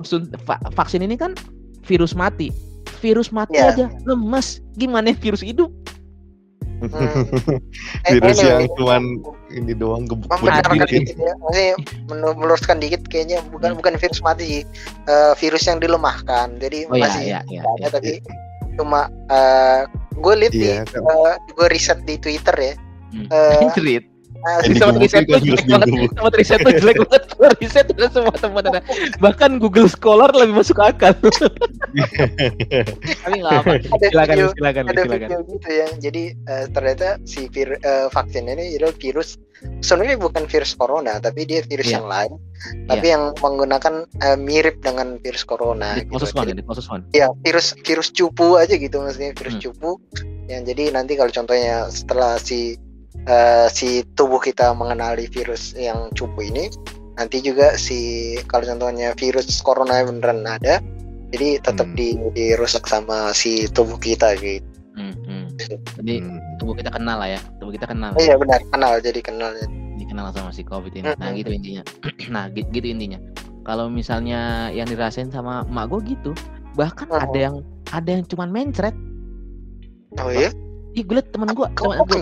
sun- 0.02 0.32
va- 0.44 0.64
vaksin 0.74 1.04
ini 1.04 1.14
kan 1.14 1.36
virus 1.84 2.14
mati. 2.14 2.50
Virus 3.00 3.30
mati 3.30 3.56
Iya. 3.56 3.72
aja 3.72 3.86
lemes 4.04 4.60
gimana 4.76 5.16
virus 5.16 5.40
hidup 5.40 5.72
Hmm. 6.80 7.28
Eh, 8.08 8.12
Virus 8.16 8.40
yang 8.40 8.64
ini, 8.64 8.72
cuman 8.80 9.02
ini 9.52 9.74
doang 9.76 10.08
gebuk 10.08 10.32
dikit 10.32 11.18
ya. 11.20 11.34
Men- 12.08 12.38
meluruskan 12.40 12.80
dikit 12.80 13.04
kayaknya 13.12 13.44
bukan 13.52 13.76
bukan 13.76 14.00
virus 14.00 14.24
mati 14.24 14.44
sih. 14.48 14.64
Eh, 15.06 15.34
virus 15.38 15.68
yang 15.68 15.84
dilemahkan. 15.84 16.56
Jadi 16.64 16.88
oh 16.88 16.96
iya 16.96 17.04
masih 17.04 17.22
iya 17.28 17.40
iya 17.52 17.62
ada 17.80 18.00
tapi 18.00 18.24
cuma 18.80 19.12
eh 19.28 19.84
gue 20.20 20.34
lihat 20.36 20.54
di 20.56 20.68
Iya 20.68 20.84
kan. 20.88 21.02
gue 21.56 21.68
riset 21.68 22.00
di 22.08 22.16
Twitter 22.16 22.56
ya. 22.56 22.74
Hmm. 23.12 23.28
Eh, 23.28 23.60
Yang 24.40 24.80
Sama 24.80 24.96
riset 25.04 25.24
tuh 25.28 25.40
virus 25.44 25.64
jelek 25.68 25.90
banget. 25.92 26.12
Sama 26.16 26.30
riset 26.32 26.60
tuh 26.64 26.74
jelek 26.80 26.98
banget. 27.04 27.24
Riset 27.60 27.86
udah 27.92 28.10
semua 28.10 28.36
tempat 28.36 28.64
ada. 28.72 28.82
Bahkan 29.20 29.52
Google 29.60 29.90
Scholar 29.92 30.32
lebih 30.32 30.56
masuk 30.60 30.80
akal. 30.80 31.12
Tapi 31.20 31.28
nggak 33.40 33.54
apa. 33.64 33.74
ada 33.96 34.06
Silakan, 34.10 34.36
video 34.36 34.48
silakan, 34.56 34.84
ada 34.88 35.02
silakan. 35.04 35.28
video 35.28 35.40
gitu 35.48 35.70
ya. 35.70 35.88
Jadi 36.00 36.24
eh, 36.36 36.66
ternyata 36.72 37.08
si 37.28 37.42
vir, 37.52 37.70
eh, 37.80 38.08
vaksin 38.10 38.48
ini 38.48 38.76
adalah 38.78 38.96
virus 38.96 39.38
sebenarnya 39.84 40.16
bukan 40.24 40.48
virus 40.48 40.72
corona 40.72 41.20
tapi 41.20 41.44
dia 41.44 41.60
virus 41.68 41.92
Iya. 41.92 42.00
yang 42.00 42.08
lain 42.08 42.32
tapi 42.88 43.12
yang 43.12 43.36
menggunakan 43.44 44.08
eh, 44.24 44.40
mirip 44.40 44.80
dengan 44.80 45.20
virus 45.20 45.44
corona 45.44 46.00
Di 46.00 46.08
gitu. 46.08 46.32
one 46.32 46.56
ya, 46.56 46.64
one. 46.88 47.04
ya 47.12 47.28
virus 47.44 47.76
virus 47.84 48.08
cupu 48.16 48.56
aja 48.56 48.80
gitu 48.80 49.04
maksudnya 49.04 49.36
virus 49.36 49.60
Hmm. 49.60 49.64
cupu 49.68 50.00
yang 50.48 50.64
jadi 50.64 50.96
nanti 50.96 51.20
kalau 51.20 51.28
contohnya 51.28 51.92
setelah 51.92 52.40
si 52.40 52.80
eh, 53.26 53.68
si 53.68 53.88
tubuh 54.14 54.38
kita 54.38 54.72
mengenali 54.72 55.26
virus 55.26 55.74
yang 55.74 56.08
cupu 56.14 56.46
ini 56.46 56.70
nanti 57.16 57.40
juga 57.40 57.76
si 57.76 58.00
kalau 58.46 58.64
contohnya 58.66 59.12
virus 59.14 59.60
corona 59.60 60.00
beneran 60.02 60.46
ada 60.46 60.80
jadi 61.30 61.60
tetap 61.60 61.86
Hmm. 61.86 61.98
di 61.98 62.08
dirusak 62.32 62.86
sama 62.86 63.32
si 63.32 63.68
tubuh 63.68 63.98
kita 63.98 64.34
gitu 64.36 64.64
Hmm, 64.94 65.16
hmm. 65.16 65.46
Jadi 65.96 66.14
Hmm. 66.20 66.40
tubuh 66.56 66.76
kita 66.76 66.92
kenal 66.92 67.16
lah 67.16 67.30
ya. 67.30 67.40
Tubuh 67.56 67.72
kita 67.72 67.88
kenal. 67.88 68.12
iya 68.16 68.36
benar 68.36 68.60
kenal 68.68 69.00
jadi 69.00 69.20
kenal 69.20 69.56
Dikenal 69.96 70.32
sama 70.32 70.52
si 70.52 70.60
COVID 70.62 70.92
ini. 70.92 71.08
Nah, 71.08 71.16
Mm-mm. 71.16 71.40
gitu 71.40 71.52
intinya. 71.52 71.84
nah, 72.34 72.48
gi- 72.48 72.68
gitu 72.68 72.84
intinya. 72.84 73.16
Kalau 73.64 73.88
misalnya 73.88 74.68
yang 74.70 74.84
dirasain 74.86 75.28
sama 75.28 75.64
emak 75.64 75.88
gue 75.88 76.02
gitu, 76.10 76.32
bahkan 76.74 77.08
Oh. 77.08 77.16
ada 77.18 77.36
yang 77.38 77.56
ada 77.90 78.10
yang 78.10 78.24
cuman 78.26 78.50
mencret 78.50 78.96
oh 80.20 80.28
iya 80.30 80.52
Ih, 80.92 81.06
gue 81.06 81.16
liat 81.16 81.30
temen 81.30 81.50
gue, 81.52 81.68
temen 81.78 82.02
gue, 82.02 82.22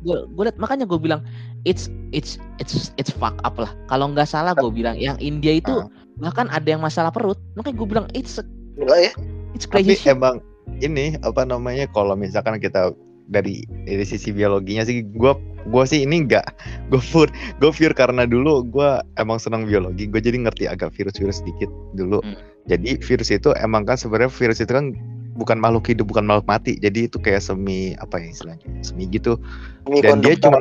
gue, 0.00 0.18
gue 0.24 0.44
liat 0.48 0.56
makanya 0.56 0.88
gue 0.88 0.96
bilang 0.96 1.20
it's 1.62 1.92
it's 2.10 2.40
it's 2.56 2.88
it's 2.96 3.12
fuck 3.12 3.36
up 3.42 3.56
lah. 3.56 3.68
Kalau 3.86 4.08
nggak 4.08 4.24
salah 4.24 4.52
gue 4.52 4.68
bilang 4.68 4.96
yang 4.96 5.16
India 5.18 5.56
itu 5.56 5.70
Ah. 5.70 5.86
bahkan 6.16 6.48
ada 6.48 6.64
yang 6.64 6.80
masalah 6.80 7.12
perut. 7.12 7.36
Makanya 7.52 7.76
gue 7.76 7.88
bilang 7.88 8.06
it's 8.12 8.40
gila 8.74 8.96
ya 8.96 9.12
it's 9.52 9.68
Tapi 9.68 9.84
crazy 9.84 10.00
shit. 10.00 10.16
emang 10.16 10.40
ini 10.80 11.20
apa 11.20 11.44
namanya 11.44 11.84
kalau 11.90 12.16
misalkan 12.16 12.56
kita 12.56 12.96
dari 13.28 13.62
dari 13.84 14.02
sisi 14.02 14.32
biologinya 14.32 14.82
sih 14.82 15.04
gue 15.04 15.32
gue 15.62 15.84
sih 15.86 16.02
ini 16.02 16.26
nggak 16.26 16.46
gue 16.90 17.00
pure 17.00 17.30
gue 17.60 17.70
pure 17.70 17.94
karena 17.94 18.26
dulu 18.26 18.66
gue 18.66 18.90
emang 19.14 19.38
senang 19.38 19.62
biologi 19.62 20.08
gue 20.08 20.18
jadi 20.18 20.42
ngerti 20.42 20.66
agak 20.66 20.90
virus-virus 20.92 21.38
sedikit 21.38 21.70
dulu 21.92 22.18
Hmm. 22.20 22.34
jadi 22.66 22.98
virus 22.98 23.30
itu 23.30 23.54
emang 23.54 23.86
kan 23.86 23.94
sebenarnya 23.94 24.32
virus 24.32 24.58
itu 24.58 24.72
kan 24.72 24.90
bukan 25.36 25.56
makhluk 25.58 25.88
hidup 25.88 26.08
bukan 26.08 26.24
makhluk 26.28 26.46
mati 26.48 26.76
jadi 26.78 27.08
itu 27.08 27.16
kayak 27.16 27.40
semi 27.40 27.96
apa 27.98 28.20
ya 28.20 28.28
istilahnya 28.32 28.66
semi 28.84 29.08
gitu 29.08 29.40
Ini 29.88 29.98
dan 30.04 30.20
dia 30.20 30.36
konduktor. 30.36 30.44
cuma 30.44 30.58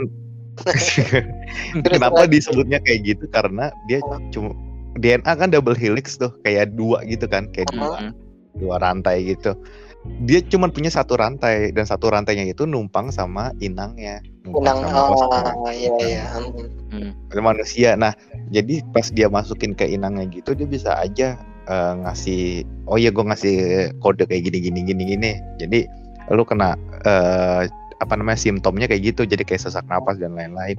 kenapa 1.87 2.27
disebutnya 2.27 2.79
kayak 2.83 2.99
gitu 3.07 3.25
karena 3.31 3.71
dia 3.87 3.99
cuma 4.31 4.51
DNA 4.99 5.31
kan 5.39 5.47
double 5.51 5.75
helix 5.75 6.19
tuh 6.19 6.31
kayak 6.43 6.75
dua 6.75 7.03
gitu 7.07 7.25
kan 7.27 7.47
kayak 7.55 7.71
dua 7.71 7.95
Hmm. 7.99 8.13
dua 8.59 8.75
rantai 8.83 9.23
gitu 9.31 9.55
dia 10.27 10.41
cuma 10.43 10.67
punya 10.67 10.89
satu 10.91 11.13
rantai 11.15 11.71
dan 11.71 11.85
satu 11.87 12.09
rantainya 12.11 12.49
itu 12.51 12.65
numpang 12.67 13.13
sama 13.13 13.53
inangnya 13.63 14.19
numpang 14.43 14.81
Inang, 14.81 15.13
sama 15.15 15.53
oh, 15.61 15.69
iya 15.69 15.91
iya. 16.01 16.25
Hmm. 16.91 17.13
Manusia. 17.31 17.93
Nah, 17.95 18.11
jadi 18.49 18.81
pas 18.91 19.07
dia 19.13 19.29
masukin 19.31 19.71
ke 19.77 19.85
inangnya 19.87 20.27
gitu, 20.33 20.51
dia 20.57 20.67
bisa 20.67 20.97
aja 20.97 21.37
eh, 21.71 21.93
ngasih, 22.03 22.43
oh 22.91 22.99
iya 22.99 23.07
gue 23.09 23.23
ngasih 23.23 23.55
kode 24.03 24.27
kayak 24.27 24.51
gini 24.51 24.59
gini 24.59 24.79
gini 24.83 25.03
gini. 25.15 25.31
Jadi 25.55 25.87
lu 26.29 26.43
kena 26.43 26.75
eh, 27.07 27.71
apa 28.03 28.13
namanya 28.19 28.35
simptomnya 28.35 28.91
kayak 28.91 29.15
gitu, 29.15 29.23
jadi 29.23 29.47
kayak 29.47 29.63
sesak 29.63 29.87
napas 29.87 30.19
dan 30.19 30.35
lain-lain. 30.35 30.75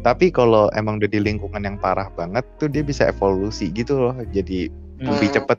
Tapi 0.00 0.32
kalau 0.32 0.72
emang 0.72 0.96
udah 0.96 1.10
di 1.12 1.20
lingkungan 1.20 1.60
yang 1.60 1.76
parah 1.76 2.08
banget 2.16 2.40
tuh 2.56 2.72
dia 2.72 2.80
bisa 2.80 3.04
evolusi 3.04 3.68
gitu 3.70 4.00
loh, 4.00 4.16
jadi 4.32 4.72
lebih 4.98 5.28
Hmm. 5.28 5.36
cepet. 5.44 5.58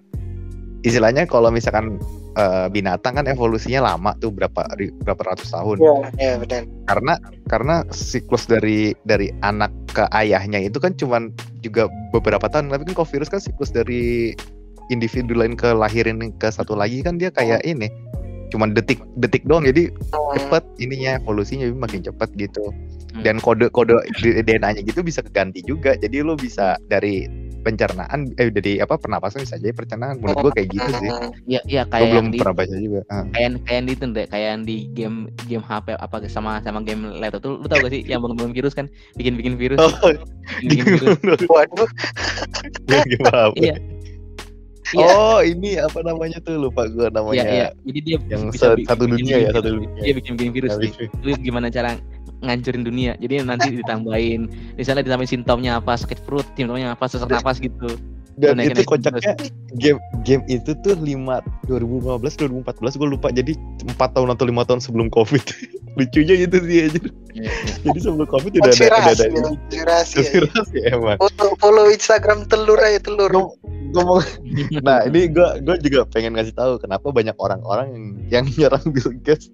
Istilahnya 0.82 1.30
kalau 1.30 1.54
misalkan 1.54 2.02
eh, 2.32 2.68
binatang 2.72 3.20
kan 3.20 3.28
evolusinya 3.28 3.92
lama 3.92 4.16
tuh 4.18 4.32
berapa 4.32 4.64
berapa 5.04 5.22
ratus 5.36 5.52
tahun 5.52 5.78
Iya, 5.84 5.96
iya 6.16 6.34
benar. 6.40 6.64
karena 6.88 7.14
karena 7.52 7.76
siklus 7.92 8.48
dari 8.48 8.96
dari 9.04 9.36
anak 9.44 9.68
ke 9.92 10.08
ayahnya 10.16 10.64
itu 10.64 10.80
kan 10.80 10.96
cuman 10.96 11.36
juga 11.60 11.92
beberapa 12.16 12.48
tahun 12.48 12.72
tapi 12.72 12.88
kan 12.88 13.04
kalau 13.04 13.10
virus 13.12 13.28
kan 13.28 13.44
siklus 13.44 13.76
dari 13.76 14.32
individu 14.92 15.34
lain 15.34 15.56
ke 15.56 15.72
lahirin 15.72 16.20
ke 16.36 16.52
satu 16.52 16.76
lagi 16.76 17.00
kan 17.02 17.16
dia 17.16 17.32
kayak 17.32 17.64
ini 17.64 17.88
cuman 18.52 18.76
detik 18.76 19.00
detik 19.16 19.48
doang. 19.48 19.64
Jadi 19.64 19.88
Hmm. 20.12 20.36
cepet 20.36 20.64
ininya 20.78 21.16
evolusinya 21.24 21.72
makin 21.72 22.04
cepet 22.04 22.30
gitu. 22.38 22.62
Hmm. 23.12 23.28
dan 23.28 23.44
kode 23.44 23.68
kode 23.76 23.92
DNA-nya 24.24 24.88
gitu 24.88 25.04
bisa 25.04 25.20
keganti 25.20 25.60
juga. 25.68 26.00
Jadi 26.00 26.24
lo 26.24 26.40
bisa 26.40 26.80
dari 26.88 27.28
pencernaan 27.60 28.32
eh 28.40 28.48
dari 28.48 28.80
apa 28.80 28.96
pernapasan 28.96 29.44
bisa 29.44 29.60
jadi 29.60 29.76
pencernaan. 29.76 30.16
Menurut 30.24 30.48
gua 30.48 30.52
kayak 30.56 30.72
gitu 30.72 30.92
sih. 30.96 31.12
Iya, 31.44 31.60
iya 31.68 31.82
gue 31.84 31.92
kayak 31.92 32.00
yang 32.00 32.12
belum 32.16 32.28
di 32.32 32.40
pernah 32.40 32.56
baca 32.56 32.76
juga. 32.80 33.00
Ah. 33.12 33.24
kayak 33.36 33.50
kayak 33.68 33.82
di 33.84 33.92
itu 33.92 34.06
deh, 34.16 34.26
kayak 34.32 34.52
di 34.64 34.78
game 34.96 35.18
game 35.52 35.60
HP 35.60 35.88
apa 36.00 36.16
sama 36.32 36.64
sama 36.64 36.80
game 36.88 37.04
laptop 37.20 37.44
tuh. 37.44 37.60
Lu 37.60 37.68
tau 37.68 37.84
gak 37.84 37.92
sih 37.92 38.02
yang 38.08 38.24
bangun 38.24 38.56
virus 38.56 38.72
kan? 38.72 38.88
Bikin 39.20 39.36
bikin 39.36 39.60
virus. 39.60 39.80
Oh 39.84 39.92
bikin 40.64 40.84
virus. 40.96 41.20
Waduh, 41.52 41.90
gimana 42.88 43.52
iya 43.60 43.76
Iya. 43.76 43.76
Oh 45.00 45.40
ini 45.40 45.80
apa 45.80 46.00
namanya 46.04 46.38
tuh? 46.44 46.60
Lupa 46.60 46.88
gue 46.88 47.08
iya 47.08 47.14
namanya. 47.14 47.44
Iya 47.48 47.68
jadi 47.88 48.00
dia 48.04 48.18
yang 48.28 48.44
bisa 48.52 48.76
satu 48.88 49.04
dunia 49.08 49.36
ya 49.48 49.50
satu 49.56 49.70
dunia. 49.80 49.90
dia 50.04 50.14
bikin 50.16 50.34
bikin 50.36 50.52
virus 50.52 50.76
nih 50.82 50.92
lu 51.24 51.32
gimana 51.40 51.72
cara 51.72 51.96
ngancurin 52.42 52.84
dunia? 52.84 53.14
Jadi 53.22 53.46
nanti 53.46 53.68
ditambahin 53.72 54.50
misalnya 54.76 55.06
ditambahin 55.06 55.32
simptomnya 55.32 55.72
apa 55.80 55.96
sakit 55.96 56.26
perut 56.28 56.48
simptomnya 56.58 56.98
apa 56.98 57.06
sesak 57.08 57.30
napas 57.32 57.62
gitu. 57.62 57.96
Dan 58.40 58.56
Lu 58.56 58.64
naikin 58.64 58.80
itu 58.80 58.88
kocaknya 58.88 59.34
game 59.76 60.00
game 60.24 60.44
itu 60.48 60.72
tuh 60.82 60.96
5 60.96 61.04
2015 61.68 62.64
2014 62.64 63.00
gue 63.00 63.08
lupa. 63.12 63.28
Jadi 63.30 63.54
4 63.86 63.96
tahun 63.96 64.34
atau 64.34 64.46
lima 64.48 64.64
tahun 64.64 64.80
sebelum 64.80 65.12
covid 65.12 65.44
lucunya 65.94 66.36
gitu 66.40 66.58
sih 66.64 66.80
aja 66.88 67.00
Iya, 67.32 67.48
iya. 67.48 67.74
jadi 67.88 68.00
sebelum 68.02 68.28
covid 68.28 68.52
udah 68.52 68.60
ada 68.60 68.76
udah 68.76 68.92
konspirasi, 68.92 69.08
ada 69.08 69.24
ya, 69.24 69.32
konspirasi. 69.40 70.14
ya. 70.14 70.20
konspirasi 70.20 70.78
emang 70.92 71.16
Follow, 71.18 71.50
follow 71.58 71.86
Instagram 71.88 72.40
telur 72.46 72.76
aja 72.76 73.00
telur. 73.00 73.32
Ngom- 73.32 73.56
ngomong 73.92 74.20
nah 74.82 75.04
ini 75.04 75.28
gue 75.28 75.48
gue 75.64 75.76
juga 75.82 76.04
pengen 76.08 76.36
ngasih 76.36 76.52
tahu 76.52 76.76
kenapa 76.78 77.08
banyak 77.08 77.36
orang-orang 77.38 77.88
yang 77.92 78.06
yang 78.28 78.46
nyerang 78.52 78.84
Bill 78.86 79.16
Gates 79.22 79.48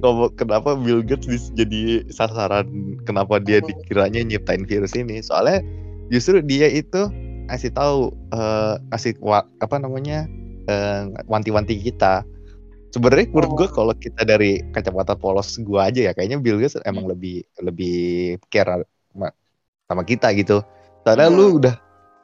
ngomong 0.00 0.32
kenapa 0.34 0.72
Bill 0.74 1.00
Gates 1.00 1.28
jadi 1.52 2.08
sasaran 2.08 2.68
kenapa 3.04 3.36
dia 3.36 3.60
dikiranya 3.60 4.20
nyiptain 4.20 4.64
virus 4.64 4.92
ini 4.92 5.20
soalnya 5.20 5.60
justru 6.08 6.40
dia 6.40 6.68
itu 6.68 7.08
ngasih 7.48 7.72
tahu 7.72 8.08
eh, 8.32 8.74
ngasih 8.88 9.12
wa- 9.20 9.48
apa 9.58 9.76
namanya 9.76 10.24
eh, 10.66 11.02
wanti-wanti 11.24 11.80
kita 11.82 12.24
sebenarnya 12.90 13.26
menurut 13.30 13.52
gue 13.56 13.68
kalau 13.70 13.94
kita 13.94 14.26
dari 14.26 14.62
kacamata 14.74 15.14
polos 15.14 15.56
gua 15.62 15.88
aja 15.90 16.10
ya 16.10 16.12
kayaknya 16.12 16.42
Bill 16.42 16.58
Gates 16.58 16.78
emang 16.82 17.06
lebih 17.06 17.42
lebih 17.62 17.96
care 18.50 18.84
sama, 19.10 19.28
sama 19.86 20.02
kita 20.02 20.30
gitu. 20.34 20.62
Soalnya 21.06 21.30
lu 21.30 21.46
Hmm. 21.50 21.58
udah 21.62 21.74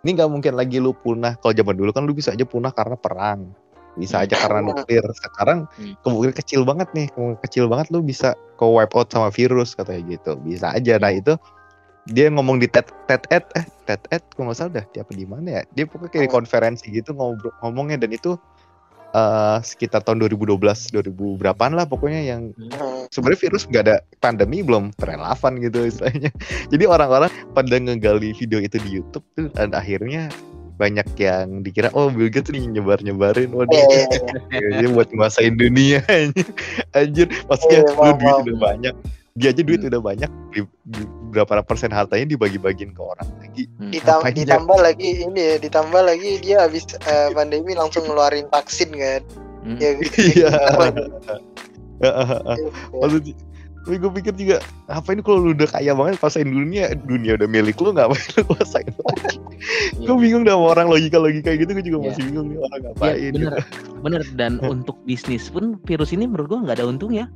ini 0.05 0.11
nggak 0.14 0.31
mungkin 0.31 0.52
lagi 0.55 0.79
lu 0.79 0.94
punah 0.94 1.35
kalau 1.40 1.50
zaman 1.55 1.74
dulu 1.74 1.90
kan 1.90 2.07
lu 2.07 2.14
bisa 2.14 2.31
aja 2.35 2.46
punah 2.46 2.70
karena 2.70 2.94
perang. 2.94 3.50
Bisa 3.96 4.20
aja 4.20 4.37
karena 4.37 4.61
Hmm. 4.61 4.68
nuklir. 4.76 5.02
Sekarang 5.16 5.59
Hmm. 5.81 5.96
kemungkinan 6.05 6.35
kecil 6.37 6.61
banget 6.68 6.88
nih 6.92 7.07
kemungkinan 7.11 7.42
kecil 7.42 7.64
banget 7.66 7.87
lu 7.90 8.05
bisa 8.05 8.37
ke 8.55 8.64
wipe 8.66 8.92
out 8.92 9.09
sama 9.09 9.33
virus 9.33 9.72
katanya 9.72 10.02
gitu. 10.18 10.37
Bisa 10.42 10.74
aja. 10.74 11.00
Nah 11.00 11.11
itu 11.16 11.33
dia 12.07 12.31
ngomong 12.31 12.62
di 12.62 12.70
TED 12.70 12.87
TED 13.11 13.22
Ed 13.35 13.44
eh 13.59 13.66
TED 13.88 14.02
Ed 14.14 14.22
kalau 14.37 14.52
nggak 14.52 14.59
salah 14.62 14.72
dah 14.79 14.85
di 14.94 14.98
apa 15.02 15.12
di 15.16 15.26
mana 15.26 15.48
ya? 15.59 15.62
Dia 15.74 15.85
pokoknya 15.90 16.11
kayak 16.12 16.22
di 16.22 16.31
Hmm. 16.31 16.37
konferensi 16.38 16.85
gitu 16.92 17.11
ngobrol 17.16 17.50
ngomongnya 17.64 18.05
dan 18.07 18.14
itu 18.14 18.37
eh 19.16 19.59
sekitar 19.64 20.05
tahun 20.05 20.20
2012 20.20 20.61
2000 20.92 21.09
berapaan 21.40 21.72
lah 21.72 21.88
pokoknya 21.88 22.20
yang 22.22 22.42
Hmm. 22.52 23.09
sebenarnya 23.09 23.40
virus 23.48 23.64
nggak 23.64 23.83
ada 23.83 23.96
pandemi 24.18 24.61
belum 24.61 24.92
relevan 25.00 25.52
gitu 25.59 25.88
istilahnya. 25.88 26.29
Jadi 26.72 26.85
orang-orang 26.85 27.33
pada 27.50 27.76
ngegali 27.76 28.37
video 28.37 28.61
itu 28.61 28.76
di 28.76 29.00
YouTube 29.00 29.24
tuh 29.33 29.48
dan 29.57 29.72
akhirnya 29.72 30.29
banyak 30.76 31.09
yang 31.16 31.64
dikira 31.64 31.88
oh 31.96 32.12
Bill 32.12 32.29
Gates 32.29 32.52
nih 32.52 32.68
nyebar 32.68 33.00
nyebarin 33.00 33.48
wah 33.48 33.64
Iya, 33.64 34.05
dia, 34.12 34.20
iya, 34.52 34.68
dia 34.85 34.88
buat 34.96 35.09
nguasain 35.09 35.57
dunia 35.57 36.05
anjir. 36.92 37.33
maksudnya 37.48 37.81
Iya, 37.81 37.96
lu 37.96 38.12
duit 38.20 38.37
udah 38.44 38.57
banyak 38.61 38.94
dia 39.37 39.53
aja 39.53 39.61
duit 39.61 39.79
Hmm. 39.79 39.90
udah 39.90 40.01
banyak 40.03 40.31
di, 40.51 40.61
di- 40.87 41.05
berapa 41.29 41.61
persen 41.61 41.88
hartanya 41.90 42.25
dibagi-bagiin 42.27 42.90
ke 42.90 43.03
orang 43.03 43.29
lagi 43.37 43.68
Hmm. 43.77 43.92
Ditam- 43.92 44.25
ditambah 44.25 44.79
lagi 44.79 45.09
ini 45.22 45.37
ya, 45.38 45.57
ditambah 45.59 46.03
lagi 46.03 46.31
dia 46.40 46.57
habis 46.64 46.83
eh, 46.99 47.29
pandemi 47.31 47.72
langsung 47.72 48.03
ngeluarin 48.03 48.49
vaksin 48.49 48.90
kan. 48.90 49.20
Hmm. 49.62 49.77
Ya, 49.77 49.90
Iya. 50.33 50.51
ya, 52.01 52.11
Maksudnya, 52.96 53.35
tapi 53.83 53.96
gue 53.96 54.11
pikir 54.14 54.33
juga 54.35 54.57
apa 54.87 55.09
ini 55.11 55.22
kalau 55.22 55.38
lu 55.40 55.51
udah 55.53 55.68
kaya 55.68 55.92
banget 55.92 56.18
kuasain 56.18 56.44
dunia 56.44 56.90
dunia 56.99 57.38
udah 57.38 57.46
milik 57.46 57.79
lu 57.79 57.92
ngapain 57.92 58.18
lu 58.35 58.42
kuasain 58.44 58.90
lagi 58.90 59.38
Iya. 59.96 60.05
gue 60.05 60.16
bingung 60.18 60.42
dah 60.42 60.55
sama 60.55 60.66
orang 60.75 60.87
logika 60.88 61.16
logika 61.16 61.55
gitu 61.55 61.70
gue 61.70 61.85
juga 61.85 61.96
Iya. 61.96 62.07
masih 62.11 62.22
bingung 62.27 62.46
nih 62.49 62.59
orang 62.59 62.75
Iya, 62.75 62.88
ngapain 62.90 63.33
bener 63.33 63.53
bener 64.03 64.22
dan 64.35 64.53
untuk 64.61 64.99
bisnis 65.05 65.46
pun 65.46 65.79
virus 65.83 66.11
ini 66.11 66.27
menurut 66.27 66.46
gua 66.49 66.59
nggak 66.62 66.77
ada 66.77 66.87
untungnya 66.87 67.31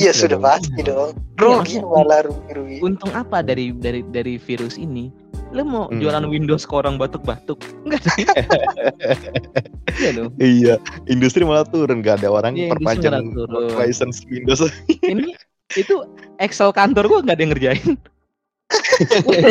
Iya 0.00 0.04
Iya 0.06 0.12
sudah 0.16 0.32
dong. 0.32 0.42
pasti 0.42 0.80
dong. 0.80 1.10
Iya, 1.12 1.36
Rugi 1.36 1.56
maksudnya- 1.76 1.84
malah 1.86 2.20
rugi 2.22 2.52
rugi. 2.52 2.76
untung 2.80 3.12
apa 3.12 3.38
dari 3.40 3.70
dari 3.70 4.00
dari 4.02 4.34
virus 4.36 4.76
ini? 4.76 5.12
Lo 5.50 5.60
mau 5.62 5.84
Hmm. 5.86 5.98
jualan 5.98 6.24
Windows 6.24 6.62
ke 6.62 6.72
orang 6.72 6.94
batuk-batuk? 6.94 7.58
Enggak. 7.84 8.00
Sih 8.06 8.22
iya 10.00 10.10
dong. 10.14 10.30
Iya 10.36 10.74
industri 11.06 11.42
malah 11.42 11.64
turun. 11.64 12.00
Gak 12.00 12.18
ada 12.18 12.30
orang 12.30 12.54
Iya, 12.54 12.70
industri 12.70 13.02
perpanjang 13.02 13.14
license 13.76 14.22
Windows. 14.24 14.62
Ini 15.02 15.34
itu 15.74 15.94
Excel 16.38 16.70
kantor 16.70 17.04
gua 17.06 17.20
nggak 17.20 17.34
ada 17.34 17.42
yang 17.42 17.52
ngerjain. 17.52 17.90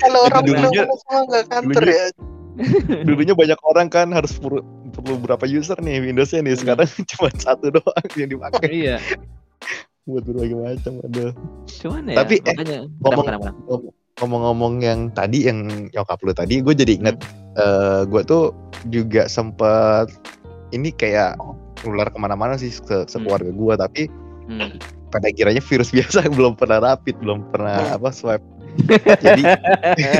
Kalau 0.00 0.18
orang 0.26 0.42
bilang 0.42 0.72
semua 0.72 1.20
nggak 1.28 1.44
kantor 1.48 1.82
ya. 1.84 2.06
dulunya 3.08 3.32
banyak 3.32 3.60
orang 3.64 3.88
kan 3.88 4.12
harus 4.12 4.36
perlu, 4.36 4.60
perlu 4.92 5.16
berapa 5.18 5.44
user 5.44 5.78
nih 5.80 6.04
Windowsnya 6.04 6.44
nih. 6.44 6.56
Sekarang 6.56 6.88
cuma 7.16 7.28
satu 7.34 7.72
doang 7.72 8.08
yang 8.14 8.30
dipakai. 8.30 8.68
Iya. 8.68 8.96
Buat 10.08 10.26
berbagai 10.26 10.56
macam 10.58 10.92
aduh. 11.06 11.30
Cuman 11.70 12.10
ya 12.10 12.16
Tapi, 12.18 12.34
eh, 12.42 12.54
makanya 12.54 12.78
ngomong- 13.00 13.26
kenapa, 13.26 13.48
kenapa? 13.54 13.90
ngomong-ngomong 14.12 14.74
yang 14.84 15.00
tadi 15.10 15.48
yang 15.48 15.58
nyokap 15.90 16.20
lu 16.20 16.30
tadi 16.30 16.60
gue 16.60 16.74
jadi 16.76 17.00
inget 17.00 17.16
eh 17.56 18.04
gue 18.06 18.22
tuh 18.22 18.52
juga 18.86 19.24
sempet 19.24 20.12
ini 20.70 20.92
kayak 20.92 21.34
nular 21.82 22.06
ke 22.06 22.18
mana-mana 22.20 22.54
sih 22.54 22.70
ke 22.70 23.08
sekeluarga 23.08 23.50
gue 23.50 23.74
tapi 23.74 24.02
Hmm. 24.42 24.76
pada 25.08 25.32
kiranya 25.32 25.64
virus 25.64 25.90
biasa 25.90 26.28
belum 26.28 26.54
pernah 26.54 26.82
rapid 26.82 27.18
belum 27.18 27.50
pernah 27.50 27.96
apa 27.96 28.12
swab 28.12 28.38
jadi 29.20 29.42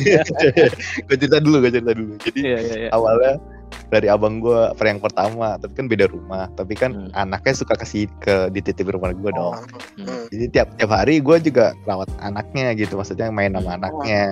gue 1.09 1.17
cerita 1.17 1.39
dulu 1.41 1.65
gue 1.65 1.73
cerita 1.73 1.93
dulu 1.97 2.15
jadi 2.21 2.39
iya 2.41 2.59
iya 2.61 2.77
iya 2.87 2.91
awalnya 2.93 3.41
dari 3.89 4.09
abang 4.09 4.41
gue 4.41 4.61
yang 4.81 5.01
pertama 5.01 5.57
tapi 5.57 5.73
kan 5.73 5.87
beda 5.89 6.07
rumah 6.09 6.49
tapi 6.57 6.77
kan 6.77 6.93
Hmm. 6.93 7.09
anaknya 7.17 7.55
suka 7.57 7.75
kasih 7.77 8.05
ke 8.21 8.53
dititip 8.53 8.89
rumah 8.93 9.13
gue 9.17 9.33
dong 9.33 9.57
Hmm. 9.97 10.29
jadi 10.29 10.45
tiap 10.53 10.69
tiap 10.77 10.93
hari 10.93 11.21
gue 11.21 11.37
juga 11.41 11.73
rawat 11.89 12.09
anaknya 12.21 12.77
gitu 12.77 13.01
maksudnya 13.01 13.33
main 13.33 13.57
sama 13.57 13.73
Hmm. 13.73 13.79
anaknya 13.81 14.23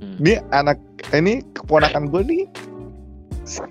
Hmm. 0.00 0.16
ini 0.24 0.32
anak 0.50 0.78
ini 1.12 1.44
keponakan 1.52 2.08
gue 2.08 2.22
nih 2.24 2.42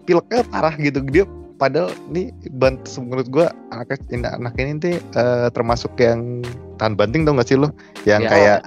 pileknya 0.06 0.42
parah 0.50 0.74
gitu 0.78 1.02
dia 1.06 1.26
padahal 1.58 1.90
nih 2.10 2.30
bant 2.54 2.86
menurut 3.02 3.28
gua 3.30 3.50
anak 3.74 3.98
ini 4.14 4.26
anak 4.26 4.54
ini 4.58 4.78
nih 4.78 4.98
eh, 5.02 5.48
termasuk 5.50 5.90
yang 5.98 6.46
tahan 6.78 6.94
banting 6.94 7.26
tau 7.26 7.34
gak 7.34 7.50
sih 7.50 7.58
lo 7.58 7.74
yang 8.06 8.22
Ya. 8.22 8.30
kayak 8.30 8.60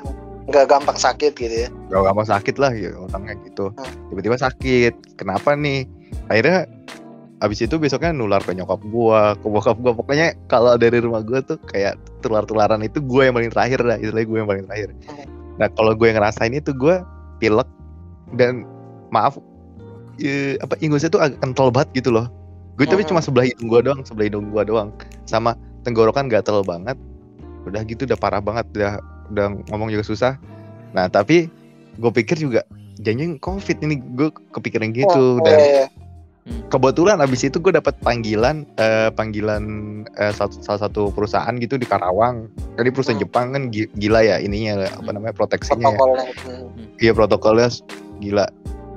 nggak 0.50 0.66
gampang 0.66 0.98
sakit 0.98 1.32
gitu 1.38 1.56
ya? 1.66 1.68
Gak 1.88 2.02
gampang 2.10 2.28
sakit 2.28 2.54
lah 2.58 2.74
ya 2.74 2.90
orangnya 2.98 3.38
gitu. 3.46 3.70
Hmm. 3.70 3.94
tiba-tiba 4.10 4.36
sakit 4.36 4.94
kenapa 5.16 5.54
nih? 5.54 5.86
Akhirnya 6.26 6.66
abis 7.40 7.64
itu 7.64 7.80
besoknya 7.80 8.12
nular 8.12 8.42
ke 8.44 8.52
nyokap 8.52 8.82
gua 8.90 9.38
ke 9.38 9.46
bokap 9.46 9.78
gua. 9.80 9.94
Pokoknya 9.94 10.34
kalau 10.50 10.74
dari 10.76 10.98
rumah 11.00 11.22
gua 11.22 11.40
tuh 11.40 11.56
kayak 11.70 11.96
tular-tularan 12.20 12.82
itu 12.82 12.98
gua 13.00 13.30
yang 13.30 13.34
paling 13.38 13.48
terakhir 13.54 13.78
dah 13.80 13.96
istilahnya 13.96 14.26
gua 14.28 14.38
yang 14.42 14.50
paling 14.50 14.64
terakhir. 14.66 14.90
Hmm. 15.08 15.26
nah 15.60 15.68
kalau 15.76 15.92
gue 15.92 16.08
yang 16.08 16.16
ngerasain 16.16 16.56
itu 16.56 16.72
gua 16.72 17.04
pilek 17.36 17.68
dan 18.32 18.64
maaf 19.12 19.36
eh, 20.16 20.56
apa 20.64 20.76
ingusnya 20.80 21.12
tuh 21.12 21.20
agak 21.20 21.36
kental 21.40 21.68
banget 21.72 22.04
gitu 22.04 22.10
loh. 22.12 22.26
Gue 22.80 22.88
tapi 22.88 23.04
Hmm. 23.04 23.12
cuma 23.12 23.20
sebelah 23.20 23.46
hidung 23.48 23.68
gua 23.68 23.80
doang 23.84 24.00
sebelah 24.04 24.26
hidung 24.28 24.48
gua 24.52 24.62
doang. 24.64 24.88
Sama 25.28 25.52
tenggorokan 25.84 26.28
gatel 26.32 26.64
banget. 26.64 26.96
Udah 27.68 27.84
gitu 27.84 28.08
udah 28.08 28.16
parah 28.16 28.40
banget 28.40 28.66
udah 28.72 28.92
udah 29.30 29.46
ngomong 29.68 29.88
juga 29.88 30.02
susah. 30.02 30.34
Nah 30.90 31.06
tapi 31.06 31.46
gue 31.96 32.10
pikir 32.12 32.36
juga 32.36 32.62
jangan 32.98 33.38
covid 33.38 33.80
ini 33.80 33.96
gue 34.14 34.28
kepikiran 34.50 34.90
gitu 34.90 35.38
Oh, 35.38 35.42
dan 35.42 35.56
iya, 35.56 35.66
iya. 35.66 35.86
kebetulan 36.66 37.16
abis 37.18 37.44
itu 37.44 37.56
gue 37.56 37.70
dapat 37.70 37.94
panggilan 37.98 38.66
eh, 38.76 39.08
panggilan 39.10 39.62
eh, 40.14 40.30
satu- 40.30 40.60
salah 40.60 40.80
satu 40.82 41.08
perusahaan 41.08 41.52
gitu 41.54 41.74
di 41.74 41.84
Karawang. 41.84 42.50
Jadi 42.74 42.88
perusahaan 42.90 43.14
Hmm. 43.14 43.24
Jepang 43.24 43.46
kan 43.50 43.62
gi- 43.68 43.90
gila 43.94 44.20
ya 44.20 44.36
ininya 44.36 44.84
apa 44.86 45.10
namanya 45.10 45.32
proteksinya 45.32 45.80
ya. 45.80 45.94
Protokolnya. 45.94 46.26
Hmm. 46.42 46.66
iya 46.98 47.12
protokolnya 47.12 47.68
gila. 48.18 48.46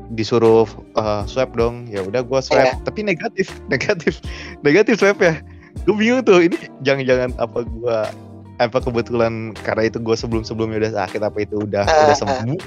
Disuruh 0.09 0.65
eh, 0.93 1.21
swab 1.25 1.53
dong. 1.53 1.87
Ya 1.87 2.01
udah 2.01 2.21
gue 2.21 2.39
swab. 2.39 2.59
Iya. 2.59 2.73
tapi 2.81 3.01
negatif 3.01 3.47
negatif 3.73 4.19
negatif 4.61 4.97
swab 4.97 5.17
ya. 5.17 5.39
Gue 5.83 5.95
bingung 5.95 6.21
tuh 6.21 6.39
ini 6.39 6.55
jangan-jangan 6.81 7.33
apa 7.37 7.63
gue 7.63 7.97
apa 8.67 8.79
kebetulan 8.79 9.51
karena 9.63 9.83
itu 9.87 9.97
gue 9.99 10.15
sebelum 10.15 10.43
sebelumnya 10.47 10.87
udah 10.87 10.93
sakit 11.05 11.21
apa 11.21 11.37
itu 11.43 11.55
udah 11.63 11.83
Ah, 11.83 12.07
udah 12.07 12.15
ah. 12.15 12.19
sembuh? 12.19 12.59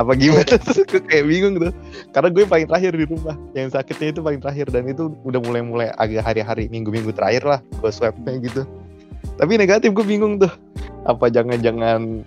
Apa 0.00 0.16
gimana? 0.16 0.56
Terus 0.64 0.80
gue 0.88 1.02
kayak 1.04 1.24
bingung 1.28 1.54
tuh. 1.60 1.72
Karena 2.12 2.28
gue 2.32 2.44
paling 2.48 2.66
terakhir 2.68 2.92
di 2.96 3.04
rumah 3.04 3.36
yang 3.52 3.68
sakitnya 3.68 4.16
itu 4.16 4.20
paling 4.24 4.40
terakhir 4.40 4.66
dan 4.72 4.88
itu 4.88 5.12
udah 5.28 5.40
mulai 5.44 5.60
mulai 5.60 5.88
agak 6.00 6.24
hari-hari 6.24 6.72
minggu-minggu 6.72 7.12
terakhir 7.12 7.44
lah 7.44 7.60
gue 7.60 7.90
swabnya 7.92 8.32
gitu. 8.40 8.62
Tapi 9.36 9.52
negatif 9.60 9.92
gue 9.92 10.06
bingung 10.06 10.40
tuh. 10.40 10.52
Apa 11.04 11.28
jangan-jangan 11.32 12.24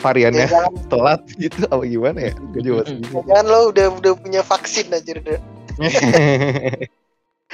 variannya 0.00 0.46
Ya, 0.46 0.52
jangan, 0.52 0.72
telat 0.92 1.20
gitu 1.36 1.60
apa 1.68 1.84
gimana 1.84 2.18
ya? 2.28 2.32
Gue 2.52 2.60
juga 2.64 2.76
masih 2.84 2.96
bingung. 3.04 3.24
Jangan 3.28 3.46
lo 3.48 3.60
udah 3.72 3.86
udah 4.00 4.12
punya 4.16 4.40
vaksin 4.40 4.86
aja 4.92 5.12
udah. 5.20 5.38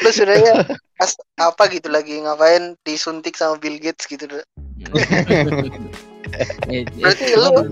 Lo 0.00 0.08
sebenarnya 0.08 0.72
apa 1.36 1.62
gitu 1.68 1.92
lagi 1.92 2.16
ngapain 2.24 2.80
disuntik 2.80 3.36
sama 3.36 3.60
Bill 3.60 3.76
Gates 3.76 4.08
gitu. 4.08 4.24
Eh, 6.70 6.86
Berarti 6.96 7.24
eh, 7.28 7.36
lu- 7.36 7.68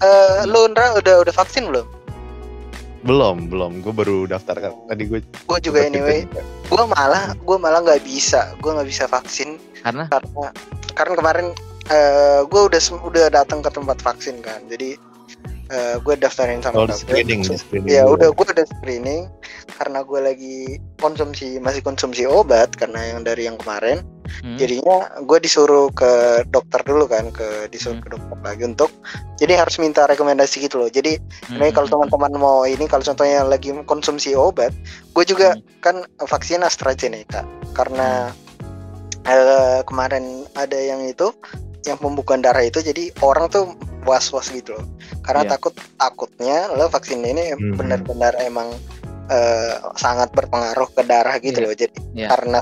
Eh, 0.00 0.40
lo 0.46 0.64
Ndra 0.70 0.96
udah 0.96 1.14
udah 1.20 1.34
vaksin 1.34 1.68
belum? 1.68 1.86
belum 3.00 3.48
belum 3.48 3.80
gue 3.80 3.96
baru 3.96 4.28
daftar 4.28 4.60
kan 4.60 4.76
tadi 4.84 5.08
gue 5.08 5.24
Gue 5.48 5.58
juga 5.64 5.88
anyway. 5.88 6.28
Gue 6.68 6.84
malah 6.84 7.32
gue 7.32 7.56
malah 7.56 7.80
nggak 7.80 8.04
bisa. 8.04 8.52
Gue 8.60 8.76
nggak 8.76 8.88
bisa 8.88 9.04
vaksin 9.08 9.56
karena 9.80 10.04
karena 10.12 10.52
karena 10.92 11.14
kemarin 11.16 11.46
eh 11.88 12.44
gue 12.44 12.60
udah 12.60 12.80
udah 13.00 13.26
datang 13.32 13.64
ke 13.64 13.72
tempat 13.72 14.04
vaksin 14.04 14.44
kan. 14.44 14.60
Jadi 14.68 15.00
eh, 15.70 15.96
gue 16.02 16.14
daftarin 16.18 16.60
sama 16.60 16.82
oh, 16.82 16.86
dokter. 16.90 17.22
screening 17.22 17.46
screening 17.46 17.94
Ya 17.94 18.02
udah 18.04 18.34
gue 18.34 18.46
udah 18.46 18.66
screening 18.78 19.30
karena 19.78 20.02
gue 20.04 20.20
lagi 20.20 20.56
konsumsi 20.98 21.56
masih 21.62 21.80
konsumsi 21.80 22.26
obat 22.26 22.74
karena 22.76 23.14
yang 23.14 23.22
dari 23.22 23.46
yang 23.46 23.56
kemarin. 23.56 24.02
hmm, 24.42 24.58
Jadinya 24.58 25.08
gue 25.24 25.38
disuruh 25.40 25.88
ke 25.94 26.44
dokter 26.50 26.82
dulu 26.84 27.06
kan, 27.06 27.30
ke 27.32 27.70
disuruh 27.70 27.96
Hmm. 27.96 28.04
ke 28.04 28.08
dokter 28.18 28.38
lagi 28.42 28.62
untuk 28.66 28.90
jadi 29.40 29.56
harus 29.56 29.78
minta 29.80 30.04
rekomendasi 30.04 30.66
gitu 30.66 30.82
loh. 30.82 30.90
Jadi 30.90 31.16
hmm, 31.16 31.56
ini 31.56 31.70
kalau 31.72 31.88
teman-teman 31.88 32.32
mau 32.36 32.66
ini 32.66 32.84
kalau 32.90 33.06
contohnya 33.06 33.46
lagi 33.46 33.72
konsumsi 33.86 34.34
obat, 34.34 34.74
gue 35.14 35.24
juga 35.24 35.56
kan 35.80 36.04
vaksin 36.26 36.60
AstraZeneca 36.66 37.46
karena 37.72 38.34
eh, 39.24 39.80
kemarin 39.86 40.44
ada 40.58 40.76
yang 40.76 41.04
itu 41.06 41.30
yang 41.88 41.96
pembukaan 41.96 42.44
darah 42.44 42.60
itu 42.64 42.84
jadi 42.84 43.08
orang 43.24 43.48
tuh 43.48 43.72
was-was 44.04 44.52
gitu 44.52 44.76
loh. 44.76 44.84
Karena 45.24 45.44
Iya. 45.44 45.50
takut 45.56 45.74
takutnya 45.96 46.68
lo 46.76 46.88
vaksin 46.88 47.24
ini 47.24 47.52
Hmm. 47.56 47.76
benar-benar 47.76 48.36
emang 48.40 48.72
eh, 49.30 49.78
sangat 49.94 50.34
berpengaruh 50.34 50.90
ke 50.90 51.06
darah 51.06 51.38
gitu 51.38 51.62
Iya. 51.62 51.66
loh. 51.70 51.74
Jadi 51.78 51.94
Iya. 52.18 52.28
karena 52.34 52.58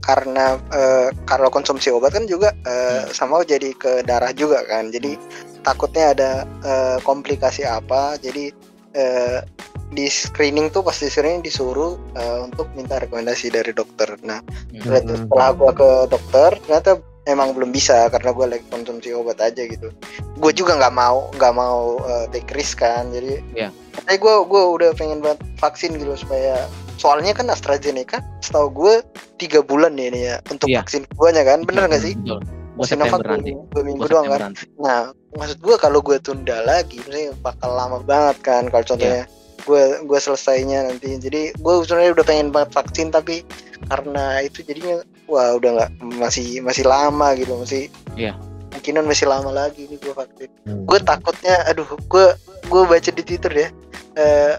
karena 0.00 0.44
eh, 0.72 1.08
kalau 1.28 1.52
konsumsi 1.52 1.92
obat 1.92 2.16
kan 2.16 2.24
juga 2.24 2.56
eh, 2.64 3.04
Hmm. 3.04 3.12
sama 3.12 3.44
jadi 3.44 3.76
ke 3.76 4.00
darah 4.00 4.32
juga 4.32 4.64
kan. 4.64 4.88
Jadi 4.88 5.20
takutnya 5.60 6.16
ada 6.16 6.30
eh, 6.64 6.98
komplikasi 7.04 7.68
apa. 7.68 8.16
Jadi 8.16 8.48
eh, 8.96 9.44
di 9.92 10.08
screening 10.08 10.72
tuh 10.72 10.80
pasti 10.82 11.06
screening 11.06 11.44
disuruh 11.44 12.00
eh, 12.16 12.38
untuk 12.48 12.64
minta 12.72 12.96
rekomendasi 12.96 13.52
dari 13.52 13.76
dokter. 13.76 14.16
Nah, 14.24 14.40
hmm, 14.72 14.88
Hmm. 14.88 15.04
setelah 15.04 15.52
gua 15.52 15.70
ke 15.76 15.90
dokter 16.08 16.56
ternyata 16.64 16.96
emang 17.26 17.52
belum 17.52 17.74
bisa 17.74 18.06
karena 18.08 18.30
gue 18.30 18.46
lagi 18.46 18.64
konsumsi 18.70 19.10
obat 19.12 19.42
aja 19.42 19.66
gitu. 19.66 19.90
Gue 20.38 20.52
juga 20.54 20.78
nggak 20.78 20.94
mau 20.94 21.28
nggak 21.34 21.54
mau 21.54 21.98
eh, 22.02 22.26
take 22.30 22.54
risk 22.54 22.80
kan. 22.80 23.10
Jadi 23.10 23.42
Iya. 23.52 23.68
tapi 23.96 24.16
gue 24.16 24.34
gue 24.46 24.62
udah 24.78 24.90
pengen 24.94 25.18
banget 25.20 25.42
vaksin 25.58 25.98
gitu 25.98 26.14
supaya 26.14 26.64
soalnya 26.96 27.34
kan 27.34 27.50
AstraZeneca 27.50 28.22
setahu 28.40 28.70
gue 28.72 28.94
tiga 29.36 29.60
bulan 29.60 29.98
nih 29.98 30.06
ini 30.08 30.20
ya 30.32 30.36
untuk 30.48 30.70
Iya. 30.70 30.80
vaksin 30.80 31.04
keduanya 31.10 31.42
kan 31.44 31.58
bener 31.66 31.90
nggak 31.90 32.02
sih? 32.02 32.14
Betul. 32.16 32.40
Sinovac 32.76 33.24
dua 33.24 33.82
minggu 33.82 34.04
doang 34.04 34.28
kan. 34.28 34.52
nanti. 34.52 34.68
Nah, 34.76 35.08
maksud 35.32 35.64
gue 35.64 35.80
kalau 35.80 36.04
gue 36.04 36.20
tunda 36.20 36.60
lagi, 36.60 37.00
maksudnya 37.00 37.32
bakal 37.40 37.72
lama 37.72 38.04
banget 38.04 38.36
kan 38.44 38.68
kalau 38.68 38.84
contohnya 38.84 39.24
gue 39.64 39.82
gue 40.04 40.18
selesainya 40.20 40.84
nanti. 40.84 41.16
Jadi 41.16 41.56
gue 41.56 41.72
sebenarnya 41.88 42.12
udah 42.20 42.26
pengen 42.28 42.52
banget 42.52 42.76
vaksin 42.76 43.08
tapi 43.08 43.48
karena 43.88 44.44
itu 44.44 44.60
jadinya 44.60 45.00
wah 45.26 45.58
udah 45.58 45.70
nggak 45.76 45.90
masih 46.22 46.62
masih 46.62 46.86
lama 46.86 47.34
gitu 47.36 47.58
masih. 47.58 47.90
Iya. 48.14 48.38
Mungkinan 48.72 49.04
masih 49.06 49.26
lama 49.26 49.50
lagi 49.50 49.86
nih 49.90 49.98
gue 49.98 50.14
vaksin. 50.14 50.50
Hmm. 50.66 50.84
Gue 50.86 50.98
takutnya, 51.02 51.64
aduh, 51.66 51.86
gue 51.86 52.26
gue 52.66 52.82
baca 52.86 53.10
di 53.10 53.22
Twitter 53.22 53.52
ya. 53.52 53.68
Eh, 54.16 54.54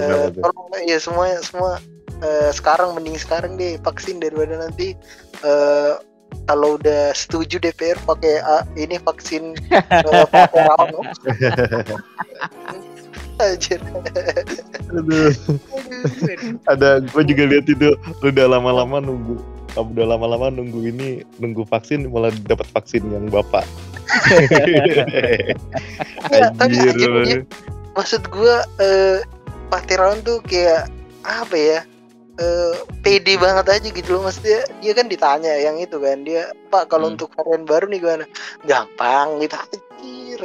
eh, 0.00 0.26
tuh? 0.32 0.40
tolong 0.40 0.68
ya 0.88 0.98
semua 0.98 1.36
semua 1.44 1.76
eh, 2.22 2.50
sekarang 2.54 2.96
mending 2.96 3.20
sekarang 3.20 3.60
deh 3.60 3.76
vaksin 3.84 4.16
daripada 4.22 4.56
nanti 4.56 4.96
eh, 5.44 5.92
kalau 6.50 6.76
udah 6.80 7.14
setuju 7.14 7.62
DPR 7.62 7.98
pakai 8.04 8.42
ah, 8.42 8.66
ini 8.74 8.98
vaksin. 9.02 9.54
Anjir. 13.42 13.82
Aduh. 14.94 15.34
ada 16.70 17.02
gue 17.02 17.22
juga 17.26 17.44
lihat 17.50 17.66
itu 17.66 17.98
lu 18.22 18.28
udah 18.30 18.46
lama-lama 18.46 19.02
nunggu 19.02 19.53
kamu 19.74 19.88
udah 19.94 20.06
lama-lama 20.14 20.46
nunggu 20.50 20.80
ini 20.86 21.08
nunggu 21.36 21.66
vaksin 21.66 22.06
malah 22.08 22.30
dapat 22.46 22.66
vaksin 22.70 23.02
yang 23.10 23.26
bapak. 23.28 23.66
Ya, 26.30 26.50
tapi 26.54 26.74
dia- 26.94 27.44
Maksud 27.94 28.26
gue 28.26 28.54
eh, 28.80 29.18
Pak 29.70 29.86
Tirawan 29.86 30.22
tuh 30.22 30.42
kayak 30.42 30.90
apa 31.22 31.56
ya? 31.56 31.80
eh 32.34 32.74
pede 33.06 33.38
banget 33.38 33.66
aja 33.70 33.88
gitu 33.94 34.18
loh. 34.18 34.26
Maksudnya 34.26 34.66
dia 34.82 34.90
kan 34.90 35.06
ditanya 35.06 35.54
yang 35.54 35.78
itu 35.78 36.02
kan. 36.02 36.26
Dia 36.26 36.50
Pak 36.66 36.90
kalau 36.90 37.06
Hmm. 37.06 37.14
untuk 37.14 37.30
varian 37.38 37.62
baru 37.62 37.86
nih 37.86 38.02
gimana? 38.02 38.24
Gampang 38.66 39.38
gitu 39.38 39.54
anjir 39.54 40.40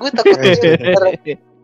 gue 0.00 0.10
takut 0.12 0.36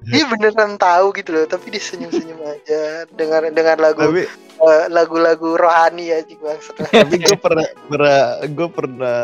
dia 0.06 0.24
beneran, 0.30 0.78
tahu 0.78 1.06
gitu 1.14 1.30
loh 1.34 1.44
tapi 1.46 1.74
dia 1.74 1.82
senyum-senyum 1.82 2.38
aja 2.38 2.80
dengar 3.12 3.42
dengar 3.50 3.76
lagu 3.76 4.00
tapi 4.00 4.22
eh, 4.62 4.84
lagu-lagu 4.88 5.58
rohani 5.58 6.14
aja 6.14 6.34
bang 6.38 6.60
tapi 7.02 7.14
gue 7.18 7.38
pernah 7.38 7.66
pernah 7.90 8.18
gue 8.46 8.68
pernah 8.70 9.18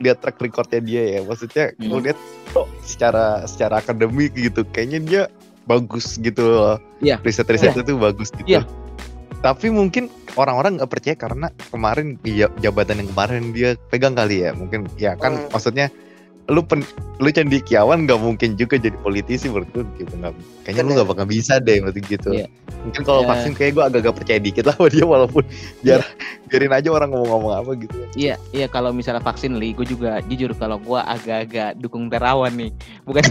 lihat 0.00 0.20
track 0.20 0.40
recordnya 0.40 0.80
dia 0.80 1.02
ya 1.16 1.20
maksudnya 1.24 1.64
gue 1.74 1.88
Hmm. 1.88 2.04
lihat 2.04 2.18
kok 2.52 2.66
secara 2.84 3.44
secara 3.44 3.80
akademik 3.80 4.32
gitu 4.32 4.64
kayaknya 4.68 5.00
dia 5.00 5.22
bagus 5.64 6.16
gitu 6.16 6.42
loh 6.44 6.76
Iya. 7.00 7.20
riset-risetnya 7.20 7.84
tuh 7.84 7.96
bagus 7.96 8.28
gitu 8.32 8.48
Iya. 8.48 8.64
tapi 9.40 9.72
mungkin 9.72 10.08
orang-orang 10.36 10.80
nggak 10.80 10.90
percaya 10.90 11.16
karena 11.16 11.48
kemarin 11.68 12.20
iya, 12.24 12.48
jabatan 12.60 13.00
yang 13.04 13.08
kemarin 13.12 13.42
dia 13.52 13.70
pegang 13.88 14.12
kali 14.12 14.44
ya 14.44 14.52
mungkin 14.52 14.84
ya 14.96 15.16
kan 15.16 15.36
Hmm. 15.36 15.48
maksudnya 15.52 15.88
lu 16.50 16.60
pen, 16.60 16.82
lu 17.16 17.30
cendikiawan 17.30 18.04
nggak 18.04 18.18
mungkin 18.18 18.58
juga 18.58 18.74
jadi 18.74 18.98
politisi 18.98 19.46
menurut 19.46 19.70
gue 19.70 19.86
gitu 19.96 20.18
nggak 20.18 20.34
kayaknya 20.60 20.82
lu 20.82 20.90
nggak 20.92 21.08
bakal 21.08 21.22
bisa 21.24 21.56
deh 21.56 21.78
waktu 21.78 22.02
gitu 22.02 22.34
Iya. 22.34 22.46
mungkin 22.82 23.02
kalau 23.04 23.22
Ya. 23.22 23.28
vaksin 23.30 23.52
kayak 23.54 23.72
gue 23.72 23.84
agak-agak 23.86 24.14
percaya 24.18 24.38
dikit 24.38 24.64
lah 24.64 24.74
sama 24.74 24.88
dia 24.88 25.06
walaupun 25.06 25.46
biar 25.80 26.02
biarin 26.46 26.72
aja 26.72 26.88
orang 26.90 27.08
ngomong-ngomong 27.08 27.52
apa 27.54 27.70
gitu 27.78 27.96
Iya, 28.12 28.34
iya 28.50 28.66
kalau 28.66 28.90
misalnya 28.90 29.22
vaksin 29.22 29.54
li, 29.56 29.70
gue 29.70 29.86
juga 29.86 30.18
jujur 30.26 30.50
kalau 30.52 30.76
gue 30.76 30.98
agak-agak 30.98 31.78
dukung 31.78 32.10
terawan 32.10 32.50
nih, 32.50 32.74
bukan 33.06 33.22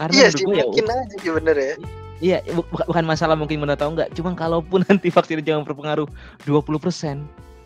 karena 0.00 0.10
iya 0.10 0.26
menurut 0.26 0.32
sih 0.32 0.46
ya, 0.48 0.64
mungkin 0.64 0.84
aja 0.88 1.16
sih 1.18 1.30
bener 1.30 1.56
ya 1.56 1.74
Iya, 2.20 2.44
bu- 2.52 2.68
bukan 2.68 2.84
bukan 2.84 3.04
masalah 3.08 3.32
mungkin 3.32 3.64
benar 3.64 3.80
atau 3.80 3.96
enggak. 3.96 4.12
Cuma 4.12 4.36
kalaupun 4.36 4.84
nanti 4.84 5.08
vaksin 5.08 5.40
jangan 5.40 5.64
berpengaruh 5.64 6.04
20%. 6.44 7.16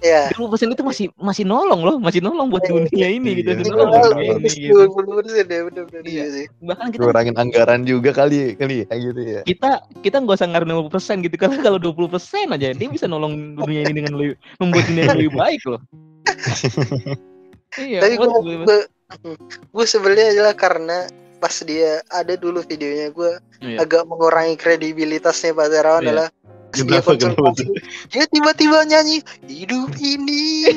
Ya 0.05 0.29
20% 0.31 0.77
itu 0.77 0.85
masih 0.85 1.07
masih 1.17 1.45
nolong 1.45 1.81
loh, 1.81 1.97
masih 1.97 2.21
nolong 2.21 2.53
buat 2.53 2.61
Iya, 2.61 2.85
dunia 2.85 3.09
ini 3.09 3.31
gitu. 3.41 3.49
iya. 3.49 3.57
masih 3.57 3.65
itu 3.65 3.73
nolong 3.73 3.89
buat 3.91 4.05
dunia 4.13 4.33
ini 4.37 4.49
gitu. 4.53 4.77
20 4.85 5.17
persen 5.17 5.45
ya 5.47 5.61
benar-benar 5.65 6.03
Iya. 6.05 6.13
iya 6.13 6.25
sih 6.29 6.47
Bahkan 6.61 6.87
kita 6.93 7.03
Kurangin 7.03 7.35
anggaran 7.35 7.81
juga 7.83 8.11
kali 8.13 8.37
kali 8.55 8.77
ya 8.85 8.95
gitu 8.95 9.21
ya. 9.21 9.41
kita 9.43 9.71
kita 10.05 10.17
nggak 10.21 10.37
usah 10.37 10.49
ngaruh 10.53 10.67
50% 10.93 11.25
gitu 11.25 11.37
karena 11.37 11.57
kalau 11.59 11.79
20% 11.81 12.53
aja 12.53 12.69
dia 12.71 12.89
bisa 12.89 13.07
nolong 13.07 13.57
dunia 13.57 13.81
ini 13.83 13.93
dengan 13.97 14.13
lebih 14.15 14.37
membuat 14.61 14.85
dunia 14.87 15.05
lebih 15.11 15.33
baik 15.33 15.63
loh. 15.65 15.81
iya, 17.77 17.99
tapi 18.01 18.15
gue 18.15 18.29
gue- 18.29 18.63
gue 18.63 18.79
gue 19.71 19.87
sebelnya 19.87 20.31
adalah 20.31 20.55
karena 20.55 20.99
pas 21.37 21.55
dia 21.61 22.01
ada 22.09 22.35
dulu 22.35 22.61
videonya 22.61 23.09
gue 23.11 23.33
Iya. 23.61 23.79
agak 23.81 24.05
mengurangi 24.05 24.57
kredibilitasnya 24.57 25.53
Pak 25.53 25.69
Terawan 25.69 26.01
Iya. 26.01 26.07
adalah 26.07 26.29
dia 26.77 27.01
konsultasi 27.01 27.65
dia 28.11 28.25
tiba-tiba 28.27 28.83
nyanyi 28.85 29.23
hidup 29.47 29.95
ini 29.97 30.75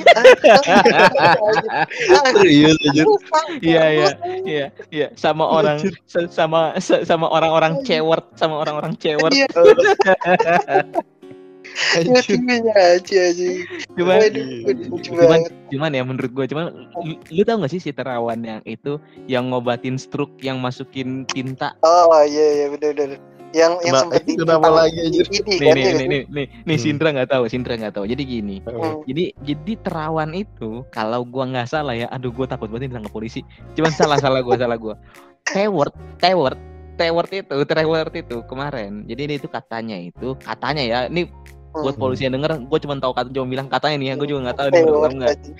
Serius 2.38 2.77
aja. 2.86 3.03
Iya 3.57 3.83
iya 3.89 4.10
iya 4.45 4.65
iya 4.93 5.07
sama 5.17 5.47
orang 5.47 5.81
sa- 6.05 6.29
sama 6.29 6.77
sa- 6.77 7.01
sama 7.01 7.25
orang-orang 7.27 7.81
cewek 7.81 8.21
sama 8.38 8.62
orang-orang 8.62 8.93
cewek. 8.99 9.31
Iya, 9.33 9.47
Anjir. 11.93 12.25
tiba-tiba 12.41 12.73
aja 12.73 13.17
aja. 13.29 13.47
Cuman 13.93 14.17
lucu 14.89 15.10
cuman 15.13 15.39
cuman 15.69 15.91
ya 15.93 16.01
menurut 16.01 16.31
gue 16.33 16.45
cuman 16.49 16.65
lu, 17.05 17.13
lu 17.29 17.41
tau 17.45 17.62
gak 17.62 17.69
sih 17.69 17.77
si 17.77 17.91
terawan 17.93 18.39
yang 18.41 18.62
itu 18.65 18.97
yang 19.29 19.53
ngobatin 19.53 19.93
stroke 19.99 20.33
yang 20.41 20.57
masukin 20.57 21.21
tinta 21.29 21.77
Oh 21.86 22.10
iya 22.25 22.65
iya 22.65 22.65
benar-benar. 22.73 23.19
Yang 23.55 23.73
yang 23.79 23.95
Kena- 23.95 24.01
sempat 24.03 24.21
kenapa 24.27 24.69
lagi 24.69 24.99
ini 24.99 25.17
nih 25.23 25.39
kan 25.39 25.47
nih 25.47 25.57
nih 25.57 25.93
nih 25.95 26.21
nih, 26.27 26.45
nih 26.67 26.77
Hmm. 26.77 26.83
Sindra 26.83 27.10
nggak 27.15 27.29
tahu 27.31 27.43
Sindra 27.47 27.73
nggak 27.75 27.93
tahu. 27.95 28.05
Jadi 28.05 28.23
gini 28.23 28.55
Hmm. 28.62 29.01
jadi 29.03 29.23
jadi 29.39 29.73
terawan 29.81 30.31
itu 30.31 30.83
kalau 30.89 31.23
gua 31.23 31.47
nggak 31.47 31.67
salah 31.67 31.95
ya 31.95 32.07
aduh 32.07 32.29
gua 32.29 32.43
takut 32.45 32.67
banget 32.67 32.91
ditangkap 32.91 33.10
polisi. 33.10 33.41
Cuman 33.73 33.91
salah 33.91 34.19
salah 34.19 34.43
gua 34.43 34.55
salah 34.55 34.75
gua. 34.75 34.95
Tewert 35.47 35.95
Tewert 36.17 36.60
Tewert 36.97 37.29
itu 37.31 37.55
Tewert 37.63 38.12
itu 38.12 38.38
kemarin 38.45 39.05
jadi 39.05 39.21
ini 39.23 39.33
itu 39.38 39.47
katanya 39.47 39.95
itu 39.95 40.36
katanya 40.38 40.83
ya 40.83 40.99
ini 41.07 41.29
buat 41.71 41.93
Hmm. 41.93 42.03
polisi 42.03 42.25
yang 42.25 42.33
denger 42.33 42.65
gue 42.65 42.79
cuma 42.81 42.97
tahu 42.97 43.13
kata 43.13 43.29
cuma 43.29 43.45
bilang 43.45 43.69
katanya 43.69 43.95
nih 43.95 44.07
ya 44.10 44.13
gue 44.17 44.27
juga 44.27 44.39
nggak 44.49 44.57
tahu 44.57 44.67
nih 44.67 44.81
aja. 45.23 45.51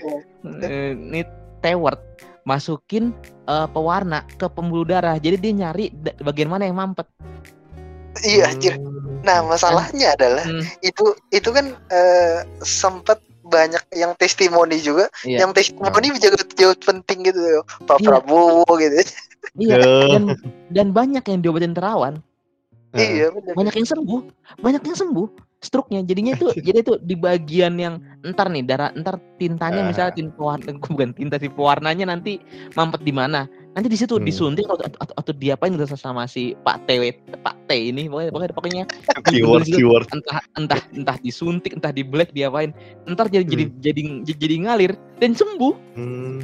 Eh, 0.66 0.90
ini 0.92 1.20
Tewert 1.58 2.00
masukin 2.42 3.14
eh, 3.46 3.68
pewarna 3.70 4.28
ke 4.34 4.44
pembuluh 4.46 4.84
darah. 4.84 5.16
Jadi 5.16 5.36
dia 5.38 5.52
nyari 5.56 5.88
bagian 6.18 6.50
mana 6.50 6.66
yang 6.66 6.76
mampet 6.76 7.06
Iya 8.24 8.44
anjir. 8.50 8.74
Nah, 9.26 9.42
masalahnya 9.44 10.14
adalah 10.14 10.46
Hmm, 10.46 10.62
itu 10.80 11.04
itu 11.34 11.48
kan 11.50 11.74
eh, 11.90 12.46
sempat 12.62 13.18
banyak 13.48 13.80
yang 13.96 14.12
testimoni 14.14 14.76
juga, 14.78 15.08
iya 15.24 15.40
yang 15.42 15.56
testimoni 15.56 16.12
juga 16.12 16.36
jauh 16.54 16.76
penting 16.76 17.26
gitu. 17.32 17.40
Pak 17.88 17.98
Iya. 18.00 18.06
Prabowo 18.06 18.68
gitu. 18.76 19.00
iya 19.58 19.76
Ya. 19.80 20.18
dan 20.18 20.24
dan 20.68 20.88
banyak 20.92 21.24
yang 21.24 21.40
diobatin 21.40 21.72
terawan 21.72 22.20
Iya 23.00 23.26
benar. 23.30 23.52
banyak 23.54 23.74
yang 23.74 23.88
sembuh 23.88 24.20
banyak 24.58 24.82
yang 24.82 24.98
sembuh 24.98 25.28
struknya 25.58 26.00
jadinya 26.02 26.32
itu 26.34 26.46
jadi 26.66 26.78
itu 26.80 26.92
di 26.98 27.14
bagian 27.14 27.74
yang 27.74 27.94
entar 28.22 28.46
nih 28.46 28.62
darah 28.62 28.90
entar 28.92 29.18
tintanya 29.36 29.82
Ah. 29.82 29.86
misalnya 29.86 30.12
tinta 30.14 30.34
pewarna 30.34 30.70
bukan 30.90 31.10
tinta 31.12 31.36
sih 31.36 31.50
pewarnanya 31.50 32.04
nanti 32.06 32.38
mampet 32.72 33.02
di 33.02 33.10
mana 33.10 33.46
nanti 33.72 33.86
di 33.86 33.94
situ 33.94 34.18
Hmm. 34.18 34.26
disuntik 34.26 34.66
atau, 34.66 34.78
atau, 34.82 35.14
atau 35.14 35.32
diapain 35.32 35.70
gitu 35.70 35.86
sama 35.90 36.26
si 36.26 36.54
Pak 36.58 36.86
T 36.86 36.98
Pak 37.38 37.56
T 37.66 37.90
ini 37.90 38.06
pokoknya 38.06 38.30
pokoknya, 38.30 38.52
pokoknya 38.54 38.82
Keyword 39.28 39.66
keyword. 39.66 40.06
entah 40.10 40.40
entah 40.54 40.80
entah 40.90 41.16
disuntik 41.18 41.74
entah 41.74 41.90
di 41.90 42.02
black 42.02 42.30
diapain 42.30 42.74
entar 43.04 43.26
jadi 43.26 43.44
jadi 43.44 43.64
Hmm. 43.66 43.78
jadi 43.78 44.00
jadi 44.34 44.54
ngalir 44.62 44.92
dan 45.18 45.32
sembuh 45.32 45.74
Hmm. 45.94 46.38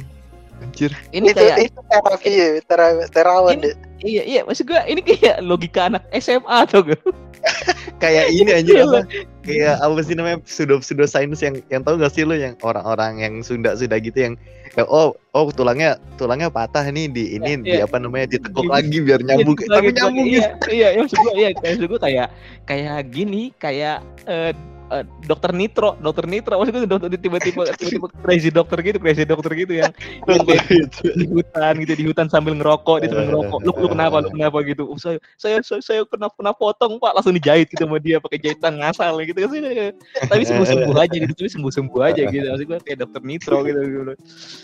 Anjir. 0.61 0.91
ini 1.11 1.31
itu 1.31 1.37
kayak 1.37 1.57
itu 1.67 1.79
terapi 1.87 2.31
ya, 2.31 2.47
tera- 2.63 3.07
terawan 3.11 3.53
Ini- 3.55 3.63
deh. 3.63 3.75
iya 4.03 4.23
iya 4.23 4.41
maksud 4.43 4.65
gua 4.65 4.83
ini 4.85 5.01
kayak 5.01 5.39
logika 5.41 5.87
anak 5.87 6.03
SMA 6.15 6.55
atau 6.63 6.83
gak 6.83 6.99
Kayak 8.01 8.33
ini 8.33 8.49
anjir 8.51 8.75
Iya, 8.75 8.83
apa? 8.89 8.99
Kayak 9.45 9.75
apa 9.77 9.99
sih 10.01 10.15
namanya 10.17 10.37
pseudo 10.41 10.81
pseudo 10.81 11.05
science 11.05 11.45
yang 11.45 11.61
yang 11.69 11.85
tahu 11.85 12.01
gak 12.01 12.09
sih 12.11 12.25
lo 12.25 12.33
yang 12.33 12.57
orang-orang 12.65 13.21
yang 13.21 13.33
Sunda 13.45 13.77
Sunda 13.77 14.01
gitu 14.01 14.17
yang 14.17 14.33
ya, 14.73 14.83
oh 14.89 15.13
oh 15.31 15.47
tulangnya 15.53 15.95
tulangnya 16.17 16.49
patah 16.49 16.83
nih 16.89 17.05
di 17.07 17.37
ini 17.37 17.51
Iya, 17.53 17.61
di 17.61 17.73
iya. 17.79 17.85
apa 17.85 18.01
namanya 18.01 18.33
ditekuk 18.33 18.65
Di- 18.65 18.71
lagi 18.73 18.97
biar 18.99 19.19
nyambung 19.21 19.55
Iya, 19.55 19.69
tapi 19.69 19.89
nyambung 19.93 20.25
iya, 20.25 20.41
gitu. 20.57 20.67
iya, 20.73 20.87
iya, 20.89 20.99
maksud 20.99 21.17
gua 21.21 21.33
iya, 21.37 21.49
kayak 21.53 21.71
maksud 21.77 21.85
gua 21.87 21.99
kayak 22.01 22.27
kayak 22.65 22.99
gini, 23.13 23.43
kayak 23.55 23.97
eh, 24.25 24.51
eh, 24.93 25.03
dokter 25.25 25.51
Nitro, 25.55 25.97
dokter 25.97 26.25
Nitro, 26.29 26.61
maksud 26.61 26.73
gua 26.73 26.85
dokter 26.85 27.07
tiba-tiba 27.17 27.61
tiba-tiba 27.79 28.07
crazy 28.21 28.49
dokter 28.53 28.77
gitu, 28.85 28.97
crazy 29.01 29.23
dokter 29.25 29.51
gitu 29.57 29.73
yang 29.81 29.91
yang 30.29 30.45
dia 30.45 30.61
Itu. 30.69 31.09
di 31.15 31.25
hutan 31.29 31.73
gitu, 31.81 31.93
di 31.97 32.05
hutan 32.05 32.27
sambil 32.29 32.53
ngerokok, 32.57 33.01
dia 33.01 33.09
sambil 33.09 33.25
ngerokok. 33.33 33.59
Lu 33.65 33.71
lu 33.81 33.87
kenapa? 33.89 34.15
Lu 34.21 34.29
kenapa 34.29 34.57
gitu? 34.65 34.83
"Oh, 34.89 34.99
saya 34.99 35.17
saya 35.39 35.61
saya, 35.65 35.81
saya 35.81 36.01
kena 36.05 36.29
kena 36.33 36.51
potong, 36.53 37.01
Pak. 37.01 37.11
Langsung 37.17 37.33
dijahit 37.33 37.69
gitu 37.71 37.85
sama 37.85 37.97
dia 37.97 38.21
pakai 38.21 38.37
jahitan 38.41 38.77
ngasal 38.81 39.17
gitu 39.25 39.39
kan. 39.41 39.93
Tapi 40.29 40.43
sembuh-sembuh 40.45 40.95
aja 40.97 41.15
gitu, 41.17 41.33
tapi 41.33 41.49
sembuh-sembuh 41.49 42.01
aja 42.01 42.21
gitu. 42.29 42.45
Maksud 42.45 42.65
gua 42.69 42.79
kayak 42.81 42.97
dokter 43.01 43.21
Nitro 43.25 43.57
gitu 43.65 43.79
gitu. 43.81 44.13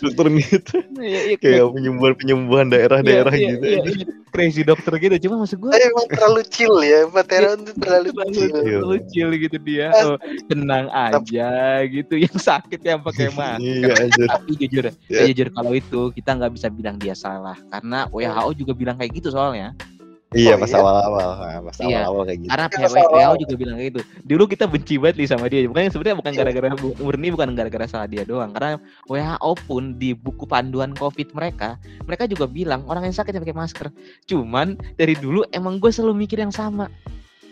Dokter 0.02 0.26
itu 0.32 0.76
Iya, 1.02 1.20
iya, 1.32 1.36
kayak 1.38 1.66
penyembuhan 1.74 2.14
penyembuhan 2.14 2.66
daerah-daerah 2.70 3.32
iya, 3.34 3.48
gitu. 3.56 3.64
Iya, 3.64 3.80
iya, 3.82 4.04
crazy 4.30 4.62
dokter 4.62 4.92
gitu. 4.98 5.28
Cuma 5.28 5.44
maksud 5.44 5.58
gua 5.58 5.72
Tapi 5.74 5.84
emang 5.88 6.06
terlalu 6.08 6.42
chill 6.48 6.74
ya, 6.82 7.00
Pak 7.10 7.24
Terawan 7.28 7.58
tuh 7.66 7.74
terlalu 7.80 8.08
terlalu, 8.12 8.32
chill. 8.32 8.52
Iya. 8.52 8.78
terlalu 8.80 8.98
chill 9.10 9.30
gitu 9.36 9.56
dia 9.62 9.86
tenang 10.46 10.88
aja 10.88 11.50
gitu 11.84 12.14
yang 12.16 12.34
sakit 12.34 12.80
yang 12.80 13.00
pakai 13.00 13.28
masker. 13.34 13.60
Iya 13.60 13.92
anjir. 14.00 14.26
tapi 14.26 14.50
jujur 14.56 14.84
Ya. 15.06 15.18
ya 15.18 15.22
jujur 15.28 15.48
kalau 15.50 15.72
itu 15.72 16.00
kita 16.12 16.30
nggak 16.34 16.52
bisa 16.52 16.68
bilang 16.68 16.96
dia 16.96 17.12
salah 17.12 17.56
karena 17.68 18.08
WHO 18.08 18.50
juga 18.56 18.72
bilang 18.72 18.96
kayak 18.96 19.12
gitu 19.14 19.28
soalnya. 19.28 19.72
Iya 20.32 20.56
Oh, 20.56 20.64
pas 20.64 20.64
iya? 20.66 20.80
awal-awal, 20.80 21.28
pas 21.60 21.76
Iya. 21.76 21.98
awal-awal 22.00 22.22
kayak 22.24 22.38
gitu. 22.40 22.48
karena 22.48 22.66
Iya, 22.72 22.88
WHO 22.88 23.32
juga 23.36 23.54
bilang 23.54 23.74
kayak 23.76 23.88
gitu. 23.90 24.00
Dulu 24.24 24.44
kita 24.48 24.64
benci 24.64 24.94
banget 24.96 25.16
nih 25.20 25.28
sama 25.28 25.44
dia 25.44 25.60
bukan 25.68 25.92
sebenarnya 25.92 26.16
bukan 26.16 26.32
gara-gara 26.32 26.66
murni 26.96 27.28
bukan 27.28 27.48
gara-gara 27.52 27.84
salah 27.84 28.08
dia 28.08 28.24
doang. 28.24 28.48
Karena 28.50 28.80
WHO 29.04 29.50
pun 29.68 29.82
di 29.94 30.16
buku 30.16 30.48
panduan 30.48 30.96
COVID 30.96 31.36
mereka 31.36 31.76
mereka 32.02 32.24
juga 32.24 32.48
bilang 32.48 32.80
orang 32.86 33.04
yang 33.04 33.12
sakit 33.12 33.28
yang 33.30 33.44
pakai 33.44 33.58
masker. 33.58 33.86
Cuman 34.24 34.66
dari 34.96 35.12
dulu 35.14 35.44
emang 35.52 35.76
gue 35.76 35.92
selalu 35.92 36.16
mikir 36.18 36.40
yang 36.40 36.48
sama. 36.50 36.88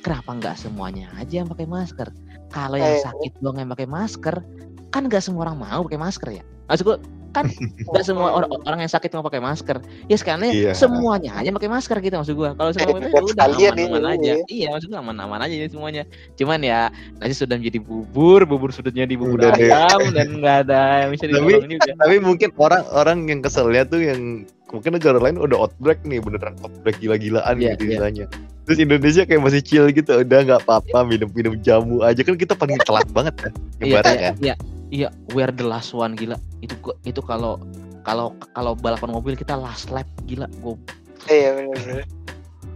Kenapa 0.01 0.33
nggak 0.33 0.57
semuanya 0.57 1.13
aja 1.13 1.45
yang 1.45 1.53
pakai 1.53 1.69
masker 1.69 2.09
kalau 2.51 2.77
yang 2.77 2.99
sakit 3.01 3.33
doang 3.39 3.57
yang 3.57 3.69
pakai 3.69 3.87
masker 3.87 4.43
kan 4.89 5.03
nggak 5.05 5.23
semua 5.23 5.47
orang 5.47 5.57
mau 5.57 5.81
pakai 5.83 5.99
masker 5.99 6.29
ya 6.33 6.43
maksud 6.67 6.85
gue 6.85 6.97
kan 7.31 7.47
nggak 7.87 8.03
semua 8.03 8.35
or- 8.35 8.51
orang 8.61 8.83
yang 8.83 8.91
sakit 8.91 9.07
mau 9.13 9.23
pakai 9.23 9.39
masker 9.39 9.79
ya 10.07 10.17
sekarang 10.19 10.51
Iya. 10.51 10.75
semuanya 10.75 11.39
aja 11.39 11.55
pakai 11.55 11.71
masker 11.71 11.95
gitu 12.01 12.19
maksud 12.19 12.35
gua 12.35 12.59
kalau 12.59 12.75
semua 12.75 12.91
Eh, 12.91 13.07
pakai 13.07 13.23
udah 13.23 13.47
aman-aman 13.47 14.03
ini, 14.03 14.09
aja 14.11 14.33
iya. 14.35 14.45
iya 14.51 14.69
maksud 14.69 14.89
gua 14.91 14.99
aman-aman 14.99 15.39
aja 15.41 15.55
jadi 15.57 15.71
semuanya 15.71 16.03
cuman 16.35 16.59
ya 16.61 16.91
nasi 17.17 17.39
sudah 17.39 17.55
menjadi 17.55 17.79
bubur 17.79 18.43
bubur 18.45 18.71
sudah 18.71 18.91
jadi 18.91 19.15
bubur 19.15 19.39
Udah 19.39 19.55
deh. 19.55 19.71
ayam 19.71 20.11
dan 20.11 20.43
nggak 20.43 20.57
ada 20.67 20.83
yang 21.01 21.11
bisa 21.15 21.25
Tapi- 21.25 21.71
juga 21.71 21.95
Tapi 21.97 22.17
mungkin 22.19 22.49
orang-orang 22.53 23.19
yang 23.27 23.41
keselnya 23.41 23.83
tuh 23.87 24.01
yang 24.03 24.21
mungkin 24.67 24.91
negara 24.93 25.19
lain 25.19 25.39
udah 25.39 25.59
outbreak 25.61 26.03
nih 26.03 26.19
beneran 26.19 26.59
outbreak 26.61 26.99
gila-gilaan 26.99 27.55
Iya, 27.55 27.75
gitu 27.75 27.83
iya. 27.85 27.91
istilahnya. 27.95 28.27
Terus 28.71 28.87
Indonesia 28.87 29.27
kayak 29.27 29.43
masih 29.43 29.59
chill 29.61 29.91
gitu, 29.91 30.23
udah 30.23 30.39
nggak 30.47 30.63
apa-apa 30.63 31.03
minum-minum 31.03 31.59
jamu 31.59 32.07
aja 32.07 32.23
kan 32.23 32.39
kita 32.39 32.55
paling 32.55 32.79
telat 32.81 33.03
banget 33.19 33.35
kan. 33.37 33.53
iya 33.83 33.91
iya 33.91 33.99
kan. 33.99 34.35
iya 34.39 34.55
iya 34.89 35.09
we're 35.29 35.51
the 35.51 35.67
last 35.67 35.91
one 35.91 36.15
gila 36.15 36.39
itu 36.63 36.79
gua- 36.79 36.95
itu 37.03 37.19
kalau 37.19 37.59
kalau 38.01 38.31
kalau 38.55 38.79
balapan 38.79 39.11
mobil 39.11 39.35
kita 39.35 39.59
last 39.59 39.91
lap 39.91 40.07
gila 40.23 40.47
gua 40.61 40.79
Iya 41.27 41.51
benar 41.53 41.77
benar. 41.77 42.07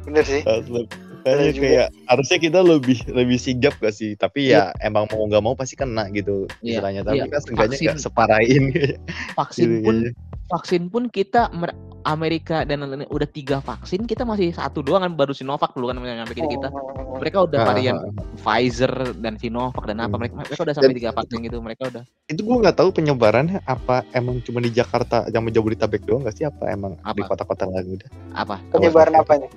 Bener 0.02 0.24
sih. 0.24 0.42
Bener 0.42 0.85
Kayaknya 1.22 1.48
juga. 1.48 1.62
kayak 1.62 1.88
harusnya 2.04 2.38
kita 2.38 2.61
lebih 2.61 2.98
lebih 3.09 3.38
sigap 3.38 3.74
gak 3.78 3.94
sih? 3.94 4.12
Tapi 4.12 4.50
ya 4.50 4.74
emang 4.78 5.07
mau 5.09 5.24
nggak 5.24 5.40
mau 5.40 5.54
pasti 5.54 5.72
kena 5.72 6.11
gitu 6.11 6.50
Iya, 6.59 6.83
istilahnya. 6.83 7.07
Tapi 7.07 7.16
iya. 7.16 7.30
kan 7.30 7.40
seenggaknya 7.40 7.76
nggak 7.80 8.00
separahin 8.02 8.62
gitu. 8.68 8.98
vaksin 9.38 9.64
Gitu, 9.70 9.76
pun 9.80 9.94
gitu. 10.02 10.11
vaksin 10.50 10.83
pun 10.90 11.02
kita 11.09 11.54
Amerika 12.04 12.62
dan 12.62 12.80
lain-lain 12.80 13.08
udah 13.08 13.24
tiga 13.24 13.58
vaksin 13.58 14.04
kita 14.04 14.22
masih 14.22 14.52
satu 14.52 14.80
doang 14.80 15.00
kan 15.00 15.12
baru 15.12 15.32
Sinovac 15.32 15.72
dulu 15.72 15.88
kan 15.88 15.98
yang 15.98 16.20
nyampe 16.20 16.32
kita 16.32 16.46
kita 16.46 16.68
mereka 17.14 17.38
udah 17.42 17.58
Ah, 17.58 17.66
varian 17.66 17.96
ah, 17.96 18.06
ah. 18.06 18.24
Pfizer 18.36 18.92
dan 19.16 19.34
Sinovac 19.34 19.84
dan 19.84 19.98
apa 19.98 20.12
Hmm. 20.12 20.20
mereka 20.20 20.34
mereka 20.38 20.61
udah 20.62 20.74
sampai 20.74 20.94
tiga 20.94 21.11
vaksin 21.11 21.38
gitu 21.40 21.59
mereka 21.59 21.82
udah 21.88 22.02
Itu 22.24 22.40
gue 22.40 22.57
nggak 22.61 22.76
tahu 22.76 22.88
penyebarannya 22.92 23.64
apa 23.64 24.05
emang 24.11 24.40
cuma 24.40 24.61
di 24.61 24.68
Jakarta 24.68 25.24
yang 25.26 25.44
Jabodetabek 25.46 26.05
doang 26.05 26.22
nggak 26.22 26.34
sih? 26.34 26.44
Apa 26.44 26.68
emang 26.68 26.96
di 26.96 27.20
Apa? 27.20 27.28
kota-kota 27.30 27.64
lain 27.64 27.96
udah? 27.96 28.09
apa 28.32 28.61
Penyebaran 28.68 29.14
apa 29.14 29.32
nih? 29.36 29.50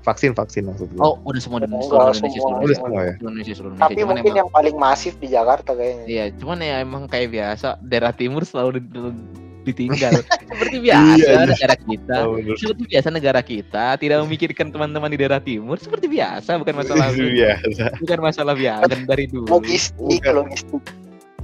Vaksin 0.00 0.32
vaksin 0.32 0.62
maksud 0.64 0.86
gue. 0.86 1.02
oh 1.02 1.18
udah 1.24 1.40
semua 1.40 1.58
di 1.58 1.66
seluruh 1.66 2.14
Indonesia 2.14 2.38
semua. 2.38 2.56
seluruh 2.56 2.76
semua 2.76 2.88
ya. 2.88 2.94
seluruh 2.94 3.16
Indonesia 3.18 3.52
seluruh 3.52 3.72
Indonesia 3.72 3.82
Tapi 3.82 3.94
cuman 3.98 4.06
mungkin 4.14 4.24
emang 4.28 4.38
yang 4.38 4.50
paling 4.54 4.76
masif 4.78 5.12
di 5.18 5.28
Jakarta 5.28 5.70
kayaknya. 5.74 6.04
iya 6.06 6.24
cuman 6.30 6.56
ya 6.60 6.76
emang 6.78 7.02
kayak 7.04 7.28
biasa 7.28 7.68
daerah 7.82 8.12
timur 8.12 8.42
selalu 8.42 8.78
di- 8.78 9.45
ditinggal. 9.66 10.14
Seperti 10.50 10.76
biasa 10.80 11.18
Iya, 11.18 11.26
iya. 11.34 11.44
negara 11.44 11.74
kita. 11.76 12.16
Oh, 12.24 12.38
bener. 12.38 12.54
Seperti 12.56 12.82
biasa 12.86 13.08
negara 13.10 13.40
kita 13.42 13.86
tidak 13.98 14.16
memikirkan 14.24 14.66
teman-teman 14.70 15.10
di 15.10 15.18
daerah 15.18 15.42
timur 15.42 15.76
seperti 15.76 16.06
biasa 16.06 16.56
bukan 16.56 16.74
masalah 16.78 17.10
biasa. 17.12 17.84
bukan 17.98 18.18
masalah 18.22 18.54
biasa 18.54 18.92
dari 19.04 19.26
dulu. 19.26 19.50
logistik 19.50 20.22
logistik 20.24 20.82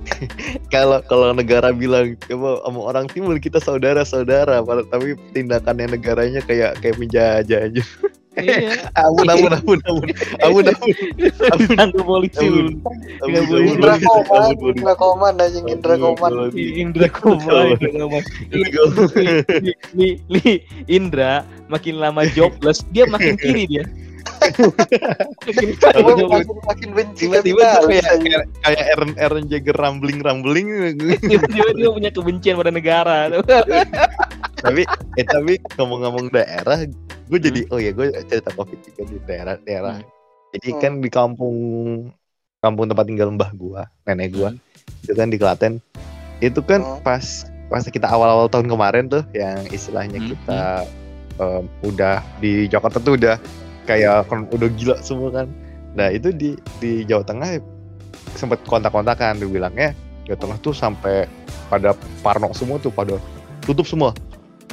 Kalau 0.74 0.98
kalau 1.04 1.30
negara 1.30 1.70
bilang 1.70 2.18
sama, 2.26 2.58
sama 2.58 2.80
orang 2.82 3.06
timur 3.06 3.38
kita 3.38 3.62
saudara-saudara, 3.62 4.58
padahal- 4.60 4.90
tapi 4.90 5.14
tindakannya 5.30 5.94
negaranya 5.94 6.40
kayak 6.42 6.74
kayak 6.82 6.98
menjajah 6.98 7.70
aja. 7.70 7.82
Iya. 8.40 8.88
Ampun, 9.02 9.28
ampun, 9.28 9.52
ampun, 9.60 9.78
ampun, 10.40 10.64
ampun, 11.52 11.76
ampun, 11.76 12.02
polisi 12.08 12.48
Ampun. 12.48 12.80
ampun, 13.20 13.36
ampun, 13.44 13.60
Indra 13.68 13.94
Koman. 14.00 14.56
Indra 14.64 14.94
Koman 14.96 15.34
anjing 15.36 15.66
Indra 15.68 15.94
Koman 16.00 16.32
Indra 16.56 17.08
Koma, 17.12 17.44
Indra 17.60 18.84
li, 20.32 20.52
Indra 20.88 21.32
makin 21.68 22.00
lama 22.00 22.24
jobless, 22.32 22.84
dia 22.92 23.04
makin 23.04 23.36
kiri 23.36 23.68
dia. 23.68 23.84
Makin 26.66 26.88
benci 26.94 27.28
Tiba-tiba 27.28 27.82
kayak 27.86 28.12
kayak, 28.22 28.42
kayak 28.62 28.82
Aaron 28.94 29.10
Aaron 29.18 29.44
Jagger 29.50 29.76
rambling 29.76 30.20
rambling. 30.22 30.68
Tiba-tiba 31.20 31.70
dia 31.76 31.88
punya 31.90 32.10
kebencian 32.10 32.56
pada 32.58 32.72
negara. 32.72 33.30
tapi 34.62 34.86
eh 35.18 35.26
tapi 35.26 35.58
ngomong-ngomong 35.74 36.30
daerah, 36.30 36.86
gue 37.26 37.38
jadi 37.42 37.66
oh 37.74 37.82
ya 37.82 37.90
gue 37.90 38.14
cerita 38.30 38.54
covid 38.54 38.78
juga 38.86 39.02
di 39.10 39.16
daerah-daerah. 39.26 39.98
Hmm. 39.98 40.10
Jadi 40.52 40.68
Hmm. 40.70 40.80
kan 40.80 40.92
di 41.00 41.08
kampung 41.10 41.56
kampung 42.62 42.86
tempat 42.86 43.04
tinggal 43.08 43.32
mbah 43.34 43.50
gua, 43.56 43.90
nenek 44.06 44.38
gua, 44.38 44.54
itu 45.02 45.12
kan 45.16 45.26
di 45.32 45.38
Klaten. 45.40 45.82
Itu 46.38 46.62
kan 46.62 46.78
Hmm. 46.84 47.00
pas 47.02 47.48
pas 47.66 47.82
kita 47.82 48.04
awal-awal 48.04 48.46
tahun 48.52 48.68
kemarin 48.68 49.08
tuh 49.08 49.24
yang 49.32 49.64
istilahnya 49.72 50.20
Hmm, 50.20 50.28
kita 50.36 50.62
em, 51.40 51.64
udah 51.88 52.20
di 52.38 52.68
Jakarta 52.68 53.00
tuh 53.00 53.16
udah 53.16 53.40
kayak 53.88 54.28
udah 54.30 54.68
gila 54.78 54.96
semua 55.02 55.30
kan. 55.30 55.46
Nah 55.92 56.08
itu 56.08 56.32
di 56.32 56.56
di 56.80 57.04
Jawa 57.04 57.24
Tengah 57.26 57.60
sempat 58.36 58.62
kontak-kontakan 58.64 59.40
dibilangnya 59.42 59.92
Jawa 60.24 60.38
Tengah 60.38 60.58
tuh 60.62 60.74
sampai 60.74 61.28
pada 61.68 61.96
parno 62.24 62.52
semua 62.56 62.80
tuh 62.80 62.92
pada 62.92 63.16
tutup 63.64 63.86
semua 63.86 64.12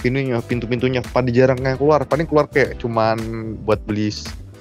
ininya 0.03 0.39
pintu-pintunya 0.39 1.03
pada 1.11 1.27
jarang 1.27 1.59
kayak 1.59 1.79
keluar 1.79 2.01
paling 2.07 2.27
keluar 2.27 2.47
kayak 2.47 2.79
cuman 2.79 3.19
buat 3.67 3.83
beli 3.83 4.11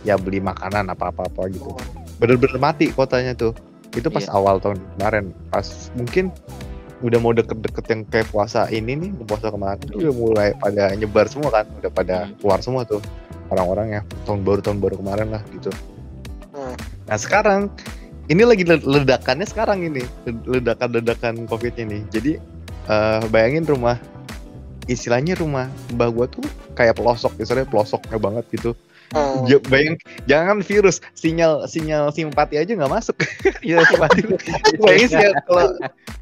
ya 0.03 0.19
beli 0.19 0.43
makanan 0.43 0.91
apa-apa 0.91 1.31
apa 1.31 1.43
gitu 1.51 1.75
bener-bener 2.19 2.59
mati 2.59 2.91
kotanya 2.91 3.35
tuh 3.39 3.55
itu 3.95 4.07
pas 4.11 4.27
Iya. 4.27 4.35
awal 4.35 4.59
tahun 4.59 4.79
kemarin 4.99 5.31
pas 5.51 5.91
mungkin 5.95 6.35
udah 6.99 7.19
mau 7.23 7.31
deket-deket 7.31 7.85
yang 7.89 8.01
kayak 8.07 8.27
puasa 8.29 8.67
ini 8.69 8.99
nih 8.99 9.11
puasa 9.23 9.55
kemarin 9.55 9.79
tuh 9.87 10.03
udah 10.03 10.15
mulai 10.15 10.49
pada 10.59 10.91
nyebar 10.93 11.31
semua 11.31 11.51
kan 11.53 11.67
udah 11.79 11.91
pada 11.91 12.17
Hmm. 12.27 12.35
keluar 12.43 12.59
semua 12.59 12.83
tuh 12.83 12.99
orang-orang 13.49 13.87
ya 13.95 14.01
tahun 14.27 14.43
baru 14.43 14.61
tahun 14.61 14.79
baru 14.83 14.95
kemarin 14.99 15.29
lah 15.31 15.43
gitu 15.55 15.71
Hmm. 16.51 16.75
nah 17.07 17.15
sekarang 17.15 17.71
ini 18.27 18.43
lagi 18.43 18.67
le- 18.67 18.83
ledakannya 18.83 19.47
sekarang 19.47 19.87
ini 19.87 20.03
ledakan-ledakan 20.45 21.47
covid 21.47 21.79
ini 21.79 22.03
jadi 22.11 22.43
eh, 22.89 23.23
bayangin 23.31 23.63
rumah 23.63 23.95
istilahnya 24.89 25.37
rumah 25.37 25.69
mbah 25.95 26.11
gua 26.11 26.27
tuh 26.27 26.43
kayak 26.75 26.99
pelosok 26.99 27.37
istilahnya 27.39 27.69
pelosoknya 27.69 28.19
banget 28.19 28.45
gitu 28.51 28.73
Hmm. 29.17 29.49
Bayang 29.73 29.97
jangan 30.29 30.61
virus 30.61 31.01
sinyal 31.17 31.65
sinyal 31.65 32.13
simpati 32.13 32.61
aja 32.61 32.73
nggak 32.77 32.93
masuk. 32.93 33.17
Ya 33.65 33.81
simpati. 33.89 34.21
Bayangin 34.81 35.09
sinyal 35.17 35.35
kalau 35.49 35.67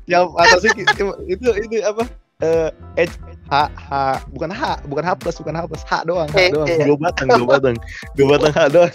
yang 0.06 0.30
atasnya 0.38 0.70
itu 0.78 1.04
itu, 1.26 1.48
itu 1.66 1.76
apa? 1.82 2.06
Eh 2.44 2.68
H 3.00 3.16
H 3.48 3.54
H 3.72 3.90
bukan 4.28 4.52
H 4.52 4.62
bukan 4.84 5.04
H 5.08 5.10
plus 5.16 5.40
bukan 5.40 5.54
H 5.56 5.60
plus 5.72 5.82
H 5.88 5.92
doang 6.04 6.28
H 6.28 6.36
Eh, 6.36 6.50
doang. 6.52 6.68
Dua 6.68 6.98
batang 7.00 7.28
dua 7.32 7.46
batang 7.48 7.76
dua 8.12 8.26
batang 8.36 8.52
H 8.52 8.60
doang. 8.70 8.94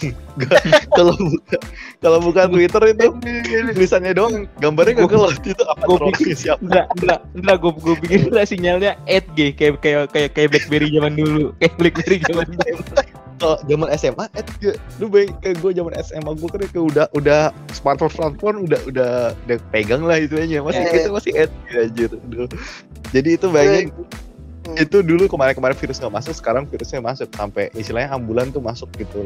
Kalau 0.96 1.16
buka 1.18 1.58
kalau 2.04 2.18
buka 2.22 2.42
Twitter 2.48 2.84
itu 2.94 3.06
tulisannya 3.74 4.14
doang 4.14 4.46
gambarnya 4.62 5.04
gak 5.04 5.10
keluar. 5.10 5.34
Itu 5.42 5.64
apa 5.66 5.84
Gua 5.90 5.98
trollnya 6.00 6.36
siapa? 6.38 6.62
Enggak, 6.62 6.86
enggak, 7.00 7.20
enggak 7.34 7.56
gue 7.60 7.72
gue 7.82 7.96
pikir 8.06 8.20
sinyalnya 8.46 8.92
8G 9.10 9.40
kayak 9.58 9.74
kayak 9.82 10.04
kayak 10.14 10.30
kayak 10.38 10.50
BlackBerry 10.54 10.88
zaman 10.94 11.14
dulu, 11.18 11.44
kayak 11.58 11.74
BlackBerry 11.82 12.18
zaman 12.30 12.48
dulu. 12.54 12.84
Kalau 13.42 13.58
zaman 13.66 13.88
SMA 13.92 14.26
eh 14.32 14.46
lu 14.98 15.10
baik 15.10 15.34
kayak 15.42 15.56
gue 15.58 15.72
zaman 15.74 15.94
SMA 16.00 16.32
gue 16.32 16.48
kan 16.48 16.60
kayak 16.62 16.86
udah 16.86 17.06
udah 17.12 17.42
smartphone 17.72 18.14
smartphone 18.14 18.58
udah 18.64 18.80
udah 18.86 19.12
udah 19.36 19.58
pegang 19.70 20.06
lah 20.06 20.16
itu 20.16 20.38
aja 20.38 20.62
masih 20.62 20.80
Iya. 20.80 20.92
kita 20.94 21.10
masih 21.10 21.32
ad 21.36 21.52
anjir 21.74 22.10
Aduh. 22.14 22.48
jadi 23.10 23.30
itu 23.36 23.46
bayangin 23.50 23.90
Hmm. 24.62 24.78
itu 24.78 25.02
dulu 25.02 25.26
kemarin-kemarin 25.26 25.74
virus 25.74 25.98
nggak 25.98 26.14
masuk 26.14 26.38
sekarang 26.38 26.70
virusnya 26.70 27.02
masuk 27.02 27.34
sampai 27.34 27.74
istilahnya 27.74 28.14
ambulan 28.14 28.54
tuh 28.54 28.62
masuk 28.62 28.94
gitu 28.94 29.26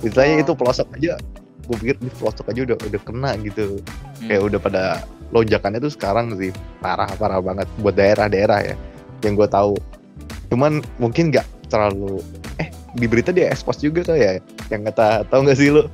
istilahnya 0.00 0.40
Hmm. 0.40 0.44
itu 0.48 0.52
pelosok 0.56 0.88
aja 0.96 1.20
gue 1.62 1.76
pikir 1.76 1.96
di 2.00 2.08
pelosok 2.08 2.48
aja 2.48 2.60
udah 2.64 2.76
udah 2.80 3.00
kena 3.04 3.30
gitu 3.44 3.78
Hmm. 3.78 4.28
kayak 4.32 4.42
udah 4.48 4.58
pada 4.58 4.82
lonjakannya 5.28 5.76
tuh 5.76 5.92
sekarang 5.92 6.32
sih 6.40 6.50
parah 6.80 7.04
parah 7.20 7.44
banget 7.44 7.68
buat 7.78 7.92
daerah-daerah 7.92 8.60
ya 8.64 8.74
yang 9.20 9.36
gue 9.36 9.44
tahu 9.44 9.76
cuman 10.48 10.80
mungkin 10.96 11.28
nggak 11.28 11.44
terlalu 11.68 12.24
eh 12.56 12.72
di 12.92 13.06
berita 13.06 13.30
dia 13.30 13.48
expose 13.48 13.80
juga 13.80 14.04
kali 14.04 14.20
ya 14.20 14.32
yang 14.68 14.84
kata 14.84 15.24
tahu 15.26 15.44
nggak 15.44 15.56
sih 15.56 15.70
lo 15.70 15.88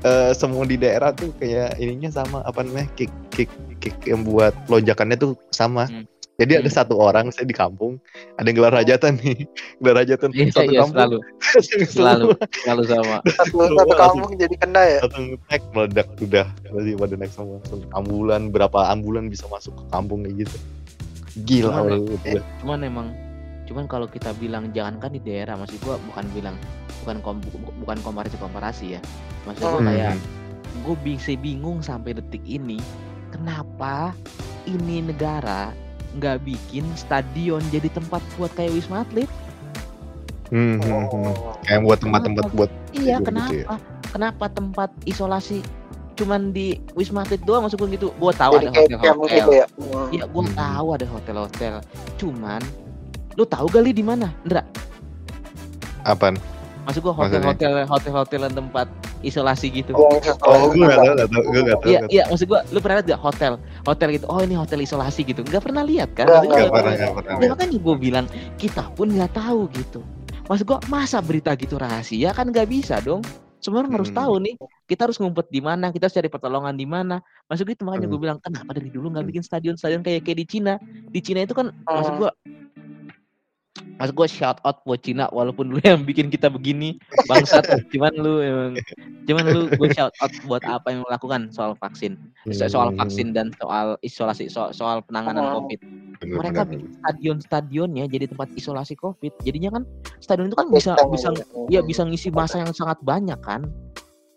Eh, 0.00 0.32
semua 0.32 0.64
di 0.64 0.80
daerah 0.80 1.12
tuh 1.12 1.28
kayak 1.36 1.76
ininya 1.76 2.08
sama 2.08 2.40
apa 2.40 2.64
namanya 2.64 2.88
kick 2.96 3.12
kick 3.28 3.52
kick 3.76 3.92
yang 4.08 4.24
buat 4.24 4.56
lonjakannya 4.64 5.12
tuh 5.12 5.36
sama. 5.50 5.84
Hmm. 5.84 6.08
jadi 6.40 6.64
ada 6.64 6.72
Hmm. 6.72 6.78
satu 6.80 6.96
orang 6.96 7.28
saya 7.28 7.44
di 7.44 7.52
kampung 7.52 8.00
ada 8.40 8.48
yang 8.48 8.56
gelar 8.56 8.72
hajatan 8.72 9.20
nih. 9.20 9.44
Gelar 9.84 10.00
hajatan 10.00 10.32
Iya, 10.32 10.48
satu 10.48 10.72
iya, 10.72 10.80
kampung. 10.80 10.96
selalu, 10.96 11.18
selalu, 11.92 12.26
selalu 12.64 12.82
sama. 12.88 13.16
satu 13.28 13.36
satu 13.36 13.76
langsung- 13.76 14.00
kampung 14.00 14.30
jadi 14.40 14.54
kena 14.56 14.82
ya. 14.88 14.98
Langsung 15.04 15.26
naik 15.36 15.64
meledak 15.68 16.08
udah. 16.16 16.46
Masih 16.72 16.92
pada 16.96 17.14
naik 17.20 17.32
semua. 17.36 17.56
Langsung 17.60 17.80
ambulan 17.92 18.42
berapa 18.48 18.78
ambulan 18.88 19.28
bisa 19.28 19.44
masuk 19.52 19.76
ke 19.76 19.84
kampung 19.92 20.24
kayak 20.24 20.48
gitu. 20.48 20.56
Gila 21.44 21.68
Cuman, 21.76 21.84
lu, 21.92 22.16
gila. 22.18 22.42
Cuman 22.58 22.78
emang 22.80 23.06
cuman 23.70 23.86
kalau 23.86 24.04
kita 24.04 24.34
bilang 24.34 24.68
jangankan 24.70 25.14
di 25.14 25.20
daerah 25.20 25.54
maksud 25.54 25.78
gua 25.80 25.94
bukan 26.04 26.26
bilang 26.30 26.56
bukan 27.00 27.16
kom, 27.20 27.36
bu- 27.40 27.72
bukan 27.78 27.96
komparasi 28.00 28.34
komparasi 28.36 28.86
ya. 28.92 29.00
Maksud 29.46 29.62
gua 29.64 29.78
Hmm. 29.78 29.88
kayak 29.88 30.14
gue 30.80 30.96
bisa 31.00 31.32
bingung 31.34 31.78
sampai 31.80 32.12
detik 32.12 32.42
ini 32.42 32.78
kenapa 33.28 34.14
ini 34.64 35.02
negara 35.04 35.70
nggak 36.12 36.42
bikin 36.42 36.82
stadion 36.94 37.62
jadi 37.68 37.86
tempat 37.88 38.18
buat 38.34 38.50
kayak 38.52 38.72
wisma 38.72 39.00
atlet 39.00 39.30
Hmm, 40.48 40.78
hmm, 40.78 41.06
hmm. 41.06 41.30
Oh. 41.32 41.54
kayak 41.60 41.80
buat 41.80 41.98
tempat-tempat 42.00 42.44
buat 42.50 42.70
iya 42.92 43.16
Tidur 43.16 43.26
kenapa 43.28 43.50
gitu 43.52 43.62
ya. 43.62 43.76
kenapa 44.10 44.44
tempat 44.48 44.90
isolasi 45.04 45.62
cuman 46.12 46.50
di 46.50 46.74
wisma 46.92 47.22
atlet 47.22 47.38
doang 47.40 47.62
maksud 47.62 47.78
gue 47.78 47.90
gitu 47.92 48.10
gue 48.10 48.32
tahu 48.32 48.52
jadi 48.56 48.66
ada 48.66 48.70
kayak 48.72 48.88
camp 48.90 49.18
hotel-hotel 49.20 49.30
gitu 49.30 49.50
ya 49.52 49.66
Hmm. 49.70 50.06
Iya, 50.10 50.24
gue 50.24 50.44
Hmm. 50.44 50.54
tahu 50.56 50.86
ada 50.90 51.06
hotel-hotel. 51.08 51.74
Cuman, 52.16 52.60
lu 53.40 53.48
tahu 53.48 53.66
gali 53.66 53.90
di 53.90 54.04
mana? 54.04 54.28
Ndra, 54.44 54.60
apaan 56.04 56.36
maksud 56.80 57.00
gue 57.00 57.12
Maksudnya? 57.12 57.44
hotel-hotel, 57.44 57.72
hotel-hotel 57.86 58.40
dan 58.48 58.54
tempat 58.56 58.86
isolasi 59.20 59.68
gitu. 59.70 59.92
Setelah 60.18 60.58
oh 60.58 60.68
gue 60.68 60.80
nggak 60.80 60.98
tahu 60.98 61.12
nggak 61.14 61.28
tahu 61.28 61.42
gue 61.46 61.62
nggak 61.62 61.78
tahu 61.78 61.90
Iya, 61.92 62.00
iya, 62.08 62.22
maksud 62.26 62.46
gue, 62.48 62.60
lu 62.68 62.78
pernah 62.80 62.96
lihat 62.98 63.08
gak 63.10 63.22
hotel, 63.22 63.52
hotel 63.84 64.08
gitu? 64.10 64.26
Oh 64.26 64.40
ini 64.40 64.56
hotel 64.56 64.80
isolasi 64.80 65.20
gitu. 65.22 65.40
Nggak 65.40 65.62
pernah 65.62 65.84
lihat 65.84 66.08
kan? 66.12 66.24
Maksud 66.26 66.40
gua 66.42 66.56
nggak 66.56 66.66
nggak 66.66 66.72
pernah 66.72 66.82
pernah. 66.82 66.96
nggak 66.98 67.16
pernah 67.20 67.38
Ya 67.38 67.48
makanya 67.52 67.78
gue 67.78 67.96
bilang 67.96 68.26
kita 68.56 68.84
pun 68.92 69.06
nggak 69.08 69.32
tahu 69.32 69.60
gitu. 69.72 70.00
Maksud 70.44 70.64
gue 70.66 70.78
masa 70.88 71.18
berita 71.20 71.52
gitu 71.54 71.76
rahasia 71.76 72.32
kan 72.32 72.48
nggak 72.48 72.66
bisa 72.66 72.98
dong. 72.98 73.20
Semua 73.60 73.84
orang 73.84 73.92
harus 73.94 74.08
Hmm. 74.08 74.18
tahu 74.18 74.34
nih. 74.40 74.54
Kita 74.88 75.04
harus 75.04 75.20
ngumpet 75.20 75.46
di 75.46 75.60
mana, 75.60 75.92
kita 75.92 76.08
harus 76.08 76.16
cari 76.16 76.26
pertolongan 76.26 76.72
di 76.74 76.88
mana. 76.88 77.20
Maksud 77.46 77.62
gue 77.62 77.76
itu 77.76 77.84
makanya 77.84 78.08
Hmm. 78.08 78.16
gue 78.16 78.20
bilang 78.24 78.38
kenapa 78.40 78.72
dari 78.72 78.88
dulu 78.88 79.12
nggak 79.12 79.26
bikin 79.28 79.44
stadion-stadion 79.44 80.00
kayak 80.00 80.24
kayak 80.24 80.38
di 80.42 80.46
Cina. 80.48 80.74
Di 81.06 81.20
Cina 81.20 81.44
itu 81.44 81.52
kan 81.52 81.68
maksud 81.84 82.16
Hmm. 82.16 82.20
gue 82.24 82.30
Maksud 84.00 84.16
gue 84.16 84.28
shout 84.32 84.58
out 84.64 84.80
buat 84.82 85.04
Cina 85.04 85.28
walaupun 85.28 85.68
lu 85.68 85.78
yang 85.84 86.02
bikin 86.02 86.32
kita 86.32 86.48
begini 86.48 86.96
bangsat. 87.28 87.68
Cuman 87.92 88.16
lu 88.16 88.40
emang 88.40 88.72
cuman 89.28 89.44
lu 89.46 89.60
gue 89.68 89.88
shout 89.92 90.10
out 90.18 90.32
buat 90.42 90.64
apa 90.64 90.88
yang 90.88 91.04
lu 91.04 91.08
lakukan 91.08 91.52
soal 91.52 91.76
vaksin. 91.76 92.16
So- 92.48 92.64
soal 92.66 92.90
Hmm, 92.90 92.98
vaksin 92.98 93.36
dan 93.36 93.52
soal 93.60 94.00
isolasi 94.00 94.48
so- 94.48 94.72
soal 94.72 95.04
penanganan 95.04 95.44
Hmm. 95.44 95.54
covid. 95.60 95.80
Bener, 96.16 96.36
mereka 96.36 96.60
bener. 96.64 96.70
bikin 96.74 96.88
stadion-stadionnya 96.96 98.04
jadi 98.08 98.24
tempat 98.26 98.48
isolasi 98.52 98.96
covid. 98.96 99.36
Jadinya 99.40 99.76
kan 99.76 99.82
stadion 100.18 100.48
itu 100.48 100.56
kan 100.56 100.68
bisa 100.72 100.96
bisa 101.12 101.28
ya 101.68 101.80
bisa 101.80 102.02
ngisi 102.02 102.28
masa 102.28 102.58
yang 102.58 102.72
sangat 102.72 102.96
banyak 103.00 103.36
kan 103.40 103.68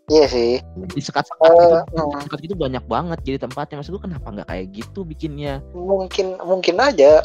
iya 0.07 0.25
sih. 0.27 0.59
Di 0.91 1.01
sekat-sekat 1.01 1.47
Eh, 1.47 1.55
gitu. 1.55 1.75
Hmm. 1.95 2.21
sekat 2.23 2.39
gitu 2.43 2.55
banyak 2.55 2.83
banget 2.87 3.19
jadi 3.23 3.37
tempatnya. 3.43 3.79
Maksud 3.79 3.91
gue 3.95 4.03
kenapa 4.03 4.27
nggak 4.31 4.47
kayak 4.47 4.65
gitu 4.71 4.99
bikinnya? 5.03 5.63
Mungkin 5.71 6.39
mungkin 6.43 6.75
aja 6.79 7.23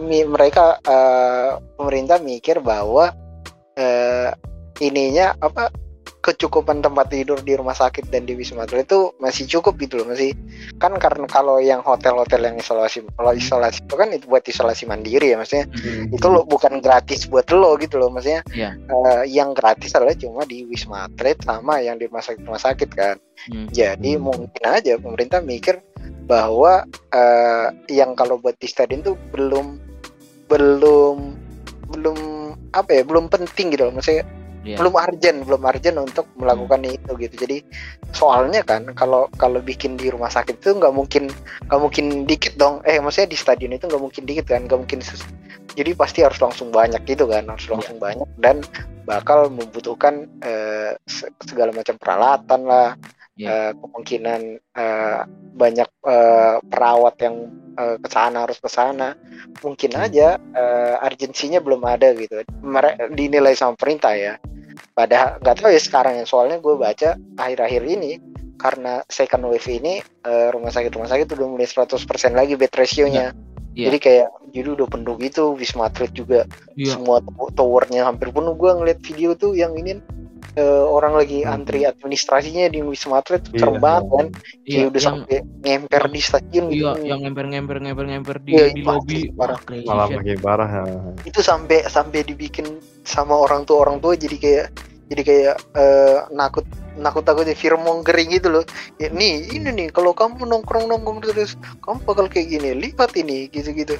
mi- 0.00 0.28
mereka 0.28 0.80
eh, 0.80 1.50
pemerintah 1.76 2.16
mikir 2.20 2.60
bahwa 2.60 3.12
eh, 3.76 4.32
ininya 4.80 5.36
apa 5.40 5.72
kecukupan 6.26 6.82
tempat 6.82 7.06
tidur 7.06 7.38
di 7.38 7.54
rumah 7.54 7.72
sakit 7.72 8.10
dan 8.10 8.26
di 8.26 8.34
wisma 8.34 8.66
atlet 8.66 8.82
itu 8.82 9.14
masih 9.22 9.46
cukup 9.46 9.78
gitu 9.78 10.02
loh 10.02 10.10
masih 10.10 10.34
kan 10.82 10.90
karena 10.98 11.30
kalau 11.30 11.62
yang 11.62 11.78
hotel-hotel 11.80 12.42
yang 12.42 12.58
isolasi 12.58 13.06
kalau 13.14 13.30
isolasi 13.30 13.86
itu 13.86 13.94
kan 13.94 14.10
itu 14.10 14.26
buat 14.26 14.42
isolasi 14.42 14.90
mandiri 14.90 15.30
ya 15.30 15.38
maksudnya 15.38 15.70
Hmm. 15.70 16.10
itu 16.10 16.26
lo 16.26 16.42
bukan 16.42 16.82
gratis 16.82 17.30
buat 17.30 17.46
lo 17.54 17.78
gitu 17.78 18.02
loh 18.02 18.10
maksudnya 18.10 18.42
Iya. 18.50 18.74
eh, 18.74 19.22
yang 19.30 19.54
gratis 19.54 19.94
adalah 19.94 20.18
cuma 20.18 20.42
di 20.42 20.66
wisma 20.66 21.06
atlet 21.06 21.38
sama 21.40 21.78
yang 21.78 21.94
di 21.94 22.10
rumah 22.10 22.26
sakit 22.26 22.42
rumah 22.42 22.58
sakit 22.58 22.90
kan 22.90 23.16
Hmm. 23.46 23.70
jadi 23.70 24.18
Hmm. 24.18 24.26
mungkin 24.26 24.64
aja 24.66 24.98
pemerintah 24.98 25.38
mikir 25.38 25.78
bahwa 26.26 26.82
eh, 27.14 27.66
yang 27.86 28.18
kalau 28.18 28.42
buat 28.42 28.58
di 28.58 28.66
stadion 28.66 29.06
tuh 29.06 29.14
belum 29.30 29.78
belum 30.50 31.16
belum 31.86 32.18
apa 32.74 32.90
ya 32.90 33.02
belum 33.06 33.30
penting 33.30 33.70
gitu 33.70 33.86
loh 33.86 33.94
maksudnya 33.94 34.26
Iya. 34.66 34.82
belum 34.82 34.94
urgent 34.98 35.38
belum 35.46 35.62
urgent 35.62 35.96
untuk 36.02 36.26
melakukan 36.34 36.82
itu 36.82 37.12
gitu. 37.22 37.34
Jadi 37.46 37.62
soalnya 38.10 38.66
kan 38.66 38.90
kalau 38.98 39.30
kalau 39.38 39.62
bikin 39.62 39.94
di 39.94 40.10
rumah 40.10 40.26
sakit 40.26 40.58
itu 40.58 40.74
nggak 40.74 40.90
mungkin 40.90 41.30
nggak 41.70 41.80
mungkin 41.80 42.26
dikit 42.26 42.58
dong. 42.58 42.82
Eh 42.82 42.98
maksudnya 42.98 43.30
di 43.30 43.38
stadion 43.38 43.78
itu 43.78 43.86
nggak 43.86 44.02
mungkin 44.02 44.26
dikit 44.26 44.50
kan 44.50 44.66
nggak 44.66 44.80
mungkin 44.82 45.00
jadi 45.76 45.92
pasti 45.92 46.24
harus 46.24 46.40
langsung 46.40 46.72
banyak 46.72 47.04
gitu 47.04 47.28
kan 47.28 47.44
harus 47.46 47.68
langsung 47.68 48.00
banyak 48.00 48.26
dan 48.40 48.64
bakal 49.04 49.52
membutuhkan 49.52 50.24
eh, 50.40 50.96
se- 51.06 51.30
segala 51.44 51.70
macam 51.70 51.94
peralatan 52.00 52.60
lah 52.66 52.90
Iya. 53.36 53.52
eh, 53.52 53.72
kemungkinan 53.76 54.40
eh, 54.56 55.20
banyak 55.52 55.88
eh, 56.08 56.56
perawat 56.64 57.14
yang 57.20 57.36
eh, 57.76 57.96
ke 58.00 58.08
sana 58.08 58.48
harus 58.48 58.56
ke 58.56 58.72
sana. 58.72 59.12
Mungkin 59.60 59.92
aja 59.92 60.40
eh, 60.40 60.94
urgensinya 61.04 61.60
belum 61.60 61.84
ada 61.84 62.16
gitu. 62.16 62.40
Dinilai 63.12 63.52
sama 63.52 63.76
perintah 63.76 64.16
ya 64.16 64.40
padahal 64.94 65.40
nggak 65.40 65.56
tahu 65.60 65.70
ya 65.72 65.82
sekarang 65.82 66.20
ya. 66.20 66.24
Soalnya 66.24 66.58
gue 66.60 66.74
baca 66.76 67.16
akhir-akhir 67.38 67.82
ini 67.84 68.12
karena 68.56 69.04
second 69.10 69.44
wave 69.52 69.68
ini 69.68 70.00
eh, 70.00 70.48
rumah 70.52 70.72
sakit 70.72 70.90
rumah 70.96 71.08
sakit 71.08 71.28
udah 71.36 71.46
mulai 71.46 71.68
100% 71.68 71.96
lagi 72.32 72.54
bed 72.56 72.72
ratio-nya. 72.72 73.36
Iya. 73.76 73.92
jadi 73.92 73.98
kayak 74.00 74.28
jadi 74.56 74.68
udah 74.72 74.88
penuh 74.88 75.20
gitu 75.20 75.52
wisma 75.52 75.92
atlet 75.92 76.08
juga. 76.16 76.48
Iya. 76.80 76.96
semua 76.96 77.20
to- 77.20 77.52
towernya 77.52 78.08
hampir 78.08 78.32
penuh. 78.32 78.56
Gue 78.56 78.72
ngeliat 78.72 79.04
video 79.04 79.36
tuh 79.36 79.52
yang 79.52 79.76
ini 79.76 80.00
eh, 80.56 80.84
orang 80.88 81.12
lagi 81.14 81.44
Hmm. 81.44 81.52
antri 81.54 81.84
administrasinya 81.84 82.66
di 82.66 82.80
wisma 82.80 83.20
atlet 83.20 83.44
Iya. 83.46 83.60
serem 83.60 83.76
banget 83.76 84.04
kan 84.08 84.26
Iya, 84.64 84.72
kayak 84.72 84.86
udah 84.88 85.00
yang 85.00 85.06
sampai 85.20 85.36
ngemper 85.62 86.02
di 86.08 86.20
stasiun 86.20 86.64
iya, 86.66 86.72
gitu 86.72 87.04
yang 87.04 87.20
ngemper-ngemper 87.22 87.76
ngemper-ngemper 87.78 88.36
di 88.40 88.52
Iya, 88.52 88.64
di 88.72 88.80
iya, 88.80 88.88
lobi. 88.88 89.20
parah. 89.36 89.54
Wah, 89.54 89.60
crazy 89.62 89.86
malah 89.86 90.06
makin 90.08 90.38
parah 90.40 90.70
itu 91.22 91.40
sampai 91.40 91.78
sampai 91.86 92.20
dibikin 92.24 92.66
sama 93.04 93.36
orang 93.36 93.62
tua 93.62 93.84
orang 93.84 94.00
tua 94.00 94.16
jadi 94.16 94.36
kayak 94.36 94.66
jadi 95.06 95.22
kayak 95.22 95.56
eh, 95.78 96.18
nakut 96.34 96.66
nakut 96.96 97.22
takutnya 97.22 97.52
fear 97.52 97.76
mongering 97.76 98.32
gitu 98.32 98.48
loh 98.48 98.64
ya, 98.96 99.12
nih 99.12 99.46
ini 99.52 99.68
nih 99.70 99.88
kalau 99.92 100.16
kamu 100.16 100.48
nongkrong 100.48 100.88
nongkrong 100.88 101.20
terus 101.22 101.54
kamu 101.84 102.00
bakal 102.08 102.26
kayak 102.26 102.56
gini 102.56 102.72
lihat 102.74 103.12
ini 103.14 103.46
gitu 103.52 103.70
gitu 103.70 103.94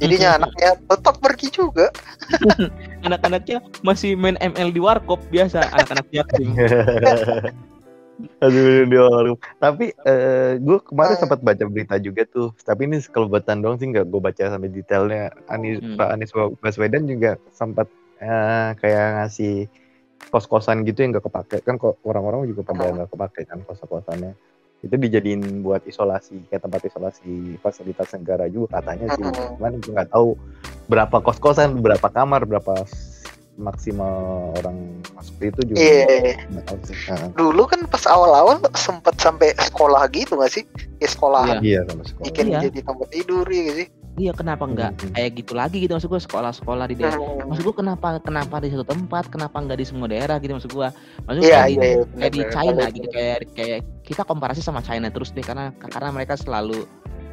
jadinya 0.00 0.34
anaknya 0.42 0.80
tetap 0.88 1.20
pergi 1.20 1.48
juga 1.52 1.92
Anak-anaknya 3.00 3.64
masih 3.80 4.12
main 4.12 4.36
ML 4.44 4.76
di 4.76 4.80
warkop 4.80 5.24
biasa, 5.32 5.72
anak-anak 5.72 6.06
yatim. 6.12 6.52
Aduh, 8.44 8.84
di 8.84 8.96
warung. 9.00 9.40
Tapi 9.56 9.96
gue 10.60 10.78
kemarin 10.84 11.16
Ah. 11.16 11.20
sempat 11.24 11.40
baca 11.40 11.64
berita 11.64 11.96
juga 11.96 12.28
tuh. 12.28 12.52
Tapi 12.60 12.84
ini 12.84 13.00
sekelebatan 13.00 13.64
doang 13.64 13.80
sih 13.80 13.88
nggak 13.88 14.04
gue 14.12 14.20
baca 14.20 14.52
sampai 14.52 14.68
detailnya. 14.68 15.32
Anies 15.48 15.80
Hmm. 15.80 15.96
Pak 15.96 16.08
Anies 16.12 16.32
Baswedan 16.60 17.08
juga 17.08 17.40
sempat 17.56 17.88
eh, 18.20 18.76
kayak 18.76 19.06
ngasih 19.16 19.64
kos-kosan 20.28 20.84
gitu 20.84 21.00
yang 21.00 21.16
nggak 21.16 21.24
kepake. 21.24 21.56
Kan 21.64 21.80
kok 21.80 21.96
orang-orang 22.04 22.44
juga 22.52 22.68
pada 22.68 22.92
nggak 22.92 23.10
kepake 23.16 23.40
kan 23.48 23.58
kos-kosannya. 23.64 24.36
Itu 24.80 24.96
dijadiin 24.96 25.60
buat 25.64 25.84
isolasi 25.84 26.48
kayak 26.48 26.64
tempat 26.64 26.80
isolasi 26.88 27.56
fasilitas 27.60 28.12
negara 28.16 28.48
juga 28.48 28.80
katanya 28.80 29.16
sih. 29.16 29.24
Cuman 29.56 29.80
gue 29.80 29.92
nggak 29.92 30.10
tahu 30.12 30.36
berapa 30.88 31.16
kos-kosan 31.20 31.80
berapa 31.80 32.08
kamar 32.08 32.44
berapa 32.44 32.84
maksimal 33.60 34.56
orang 34.56 35.04
masuk 35.12 35.36
itu 35.52 35.76
juga 35.76 35.78
Iya. 35.84 36.64
tahu 36.64 36.78
sih. 36.88 36.96
Nah, 37.12 37.28
dulu 37.36 37.68
kan 37.68 37.84
pas 37.92 38.08
awal-awal 38.08 38.56
sempat 38.72 39.20
sampai 39.20 39.52
sekolah 39.52 40.08
gitu 40.16 40.40
nggak 40.40 40.48
sih? 40.48 40.64
Ya 40.96 41.08
sekolahan. 41.12 41.60
Iya 41.60 41.84
sama 41.84 42.02
sekolah. 42.08 42.26
Bikin 42.32 42.46
Iya. 42.48 42.60
jadi 42.68 42.78
tempat 42.80 43.08
tidur 43.12 43.44
ya 43.44 43.60
nggak 43.68 43.76
sih 43.84 43.88
Iya, 44.20 44.36
kenapa 44.36 44.68
enggak 44.68 44.92
Hmm. 45.00 45.16
kayak 45.16 45.30
gitu 45.32 45.52
lagi 45.56 45.76
gitu 45.80 45.96
maksud 45.96 46.12
gua 46.12 46.20
sekolah-sekolah 46.20 46.84
di 46.86 46.94
daerah. 46.94 47.16
Hmm. 47.16 47.48
Maksud 47.48 47.64
gua 47.64 47.76
kenapa 47.80 48.08
kenapa 48.20 48.56
di 48.60 48.68
satu 48.68 48.84
tempat, 48.84 49.24
kenapa 49.32 49.56
enggak 49.56 49.78
di 49.80 49.86
semua 49.88 50.06
daerah 50.06 50.36
gitu 50.36 50.52
maksud 50.52 50.70
gua. 50.70 50.92
Maksud 51.24 51.40
Iya, 51.40 51.56
kayak 51.56 51.64
di, 51.64 51.72
iya, 51.72 51.80
iya, 51.80 52.04
kayak 52.04 52.04
di 52.04 52.20
benar-benar. 52.36 52.52
China 52.52 52.68
Kalau 52.76 52.92
gitu 52.92 53.00
itu- 53.00 53.14
kayak 53.16 53.38
kayak 53.56 53.78
kita 54.04 54.22
komparasi 54.22 54.60
sama 54.60 54.80
China 54.80 55.08
terus 55.08 55.32
deh 55.32 55.40
karena 55.40 55.72
karena 55.72 56.10
mereka 56.12 56.36
selalu 56.36 56.84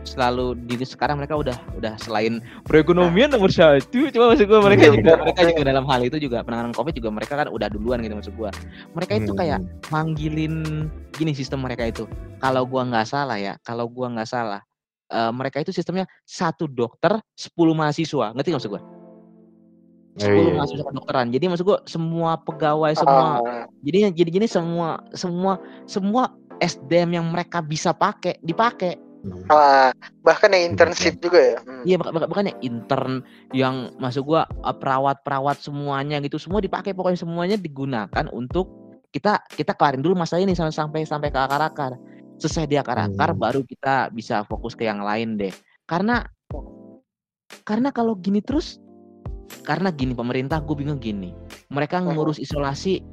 selalu 0.08 0.56
di 0.64 0.80
sekarang 0.88 1.20
mereka 1.20 1.36
udah 1.36 1.60
udah 1.76 2.00
selain 2.00 2.40
perekonomian 2.64 3.28
nomor 3.28 3.52
satu 3.52 4.08
cuma 4.08 4.32
maksud 4.32 4.48
gua 4.48 4.64
mereka 4.64 4.88
Iya, 4.88 4.94
juga 4.96 5.12
mereka 5.20 5.42
juga 5.44 5.62
dalam 5.68 5.84
hal 5.84 6.00
itu 6.00 6.18
juga 6.18 6.38
penanganan 6.48 6.72
covid 6.72 6.96
juga 6.96 7.12
mereka 7.12 7.36
kan 7.36 7.52
udah 7.52 7.68
duluan 7.68 8.00
gitu 8.00 8.16
maksud 8.16 8.32
gua 8.40 8.48
mereka 8.96 9.20
itu 9.20 9.36
Hmm. 9.36 9.40
kayak 9.44 9.60
manggilin 9.92 10.88
gini 11.12 11.36
sistem 11.36 11.60
mereka 11.60 11.84
itu 11.84 12.08
kalau 12.40 12.64
gua 12.64 12.88
nggak 12.88 13.04
salah 13.04 13.36
ya 13.36 13.60
kalau 13.62 13.92
gua 13.92 14.08
nggak 14.08 14.32
salah 14.32 14.64
eh, 15.12 15.32
mereka 15.32 15.64
itu 15.64 15.72
sistemnya 15.72 16.06
satu 16.24 16.68
dokter 16.68 17.20
10 17.34 17.74
mahasiswa. 17.74 18.36
Ngerti 18.36 18.48
nggak 18.52 18.60
maksud 18.60 18.72
gua? 18.72 18.84
Oh, 20.18 20.26
10 20.26 20.34
iya. 20.34 20.54
mahasiswa 20.58 20.86
kedokteran. 20.90 21.28
Jadi 21.30 21.46
maksud 21.46 21.66
gua 21.66 21.80
semua 21.86 22.32
pegawai 22.42 22.94
semua 22.98 23.26
Ah, 23.38 23.66
jadi 23.86 24.10
jadi 24.10 24.30
gini 24.30 24.48
semua 24.50 24.98
semua 25.14 25.62
semua 25.86 26.34
SDM 26.58 27.22
yang 27.22 27.26
mereka 27.30 27.62
bisa 27.62 27.94
pakai 27.94 28.42
dipakai. 28.42 28.98
Ah, 29.52 29.92
bahkan 30.24 30.54
yang 30.54 30.74
internship 30.74 31.20
juga 31.20 31.38
ya? 31.42 31.58
Hmm. 31.62 31.84
Iya 31.84 31.96
bak- 32.00 32.14
bak- 32.16 32.30
bukannya 32.32 32.56
intern 32.64 33.22
yang 33.52 33.92
masuk 34.02 34.34
gua 34.34 34.50
uh, 34.64 34.74
perawat-perawat 34.74 35.62
semuanya 35.62 36.18
gitu 36.24 36.42
semua 36.42 36.64
dipakai. 36.64 36.98
Pokoknya 36.98 37.20
semuanya 37.20 37.58
digunakan 37.60 38.26
untuk 38.34 38.72
kita 39.12 39.42
kita 39.54 39.74
kelarin 39.78 40.02
dulu 40.04 40.18
masalah 40.18 40.44
ini 40.44 40.54
sampai 40.58 40.74
sampai 40.74 41.02
sampai 41.06 41.30
ke 41.30 41.40
akar-akar. 41.40 41.98
Selesai 42.38 42.66
di 42.66 42.78
akar-akar 42.78 43.34
Hmm. 43.34 43.42
baru 43.42 43.62
kita 43.62 44.10
bisa 44.10 44.46
fokus 44.46 44.78
ke 44.78 44.86
yang 44.86 45.02
lain 45.02 45.38
deh. 45.38 45.54
Karena 45.86 46.22
karena 47.64 47.90
kalau 47.90 48.16
gini 48.16 48.40
terus 48.40 48.78
karena 49.64 49.92
gini 49.92 50.14
pemerintah 50.14 50.60
gue 50.60 50.76
bingung 50.76 51.00
gini. 51.00 51.34
Mereka 51.68 52.00
ngurus 52.00 52.38
isolasi 52.38 53.04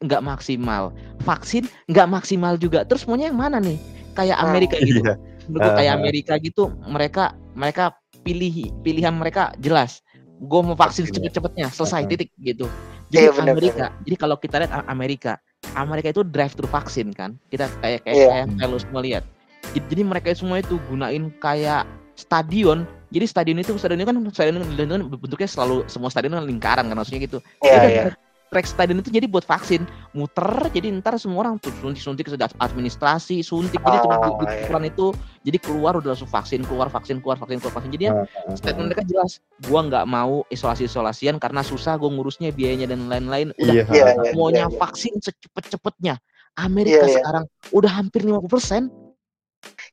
nggak 0.00 0.22
maksimal, 0.24 0.92
vaksin 1.22 1.68
nggak 1.86 2.08
maksimal 2.08 2.56
juga. 2.56 2.84
Terus 2.84 3.04
maunya 3.04 3.28
yang 3.28 3.38
mana 3.38 3.60
nih? 3.60 3.76
Kayak 4.12 4.42
Amerika 4.42 4.76
gitu 4.76 5.00
Iya. 5.00 5.14
menurut 5.46 5.62
gua 5.64 5.72
kayak 5.78 5.92
Ah. 5.94 5.98
Amerika 5.98 6.32
gitu 6.36 6.62
mereka 6.84 7.24
mereka 7.54 7.84
pilih 8.20 8.52
pilihan 8.82 9.10
mereka 9.10 9.50
jelas 9.56 10.02
gue 10.36 10.60
mau 10.60 10.74
vaksin 10.74 11.08
ya. 11.08 11.14
cepet-cepetnya 11.16 11.66
selesai 11.70 12.04
Ah. 12.04 12.08
titik 12.10 12.30
gitu 12.36 12.66
jadi 13.08 13.30
Iya, 13.30 13.32
benar, 13.34 13.54
Amerika 13.56 13.86
jadi 14.02 14.16
kalau 14.18 14.36
kita 14.36 14.60
lihat 14.60 14.72
Amerika 14.86 15.32
Amerika 15.74 16.10
itu 16.10 16.22
drive 16.26 16.54
thru 16.54 16.66
vaksin 16.66 17.14
kan? 17.14 17.36
Kita 17.50 17.70
kayak 17.82 18.06
kayak 18.06 18.16
Iya. 18.16 18.28
kayak, 18.46 18.80
semua 18.82 19.00
lihat. 19.02 19.24
Jadi, 19.70 19.86
jadi 19.86 20.02
mereka 20.02 20.34
semua 20.34 20.58
itu 20.58 20.80
gunain 20.90 21.30
kayak 21.38 21.86
stadion. 22.18 22.88
Jadi 23.10 23.26
stadion 23.26 23.58
itu 23.58 23.74
stadion 23.74 23.98
itu 24.02 24.08
kan 24.08 24.16
stadion 24.30 24.62
itu 24.62 24.86
kan 24.86 25.02
bentuknya 25.18 25.48
selalu 25.50 25.82
semua 25.90 26.10
stadion 26.10 26.34
kan 26.38 26.46
lingkaran 26.46 26.84
kan? 26.86 26.96
Maksudnya 26.98 27.20
gitu. 27.26 27.38
Iya, 27.62 27.74
Udah, 27.74 27.90
iya. 27.90 28.04
Track 28.50 28.66
stadion 28.66 28.98
itu 28.98 29.08
jadi 29.08 29.24
buat 29.24 29.42
vaksin. 29.42 29.86
Muter 30.10 30.44
jadi 30.68 30.90
ntar 30.92 31.14
semua 31.16 31.46
orang 31.46 31.56
tuh 31.56 31.70
suntik 31.76 32.02
suntik 32.02 32.26
sudah 32.26 32.50
administrasi 32.58 33.40
suntik. 33.40 33.78
Jadi 33.78 33.96
tuh 33.96 34.10
Ah, 34.10 34.18
di- 34.20 34.34
di 34.36 34.44
iya. 34.44 34.58
ukuran 34.60 34.84
itu 34.84 35.06
jadi 35.40 35.58
keluar 35.58 35.92
udah 35.96 36.10
langsung 36.10 36.26
vaksin 36.28 36.60
keluar 36.62 36.88
vaksin 36.88 37.18
keluar 37.18 37.36
vaksin 37.36 37.56
keluar 37.56 37.72
vaksin. 37.72 37.90
Jadi 37.90 38.04
ah, 38.08 38.26
statement 38.52 38.90
mereka 38.90 39.04
jelas 39.04 39.38
gua 39.62 39.80
nggak 39.82 40.04
mau 40.04 40.42
isolasi 40.48 40.84
isolasian 40.84 41.38
karena 41.38 41.62
susah 41.62 41.94
gua 41.94 42.10
ngurusnya 42.10 42.50
biayanya 42.50 42.86
dan 42.86 43.06
lain-lain. 43.06 43.54
Udah 43.56 43.70
Iya. 43.72 43.84
Iya, 43.86 44.04
iya, 44.20 44.32
maunya 44.32 44.56
iya, 44.60 44.66
iya. 44.66 44.76
vaksin 44.76 45.14
secepet-cepetnya 45.16 46.14
Amerika 46.52 47.00
Iya, 47.00 47.06
iya. 47.06 47.16
sekarang 47.16 47.44
udah 47.70 47.90
hampir 47.92 48.20
50% 48.20 48.90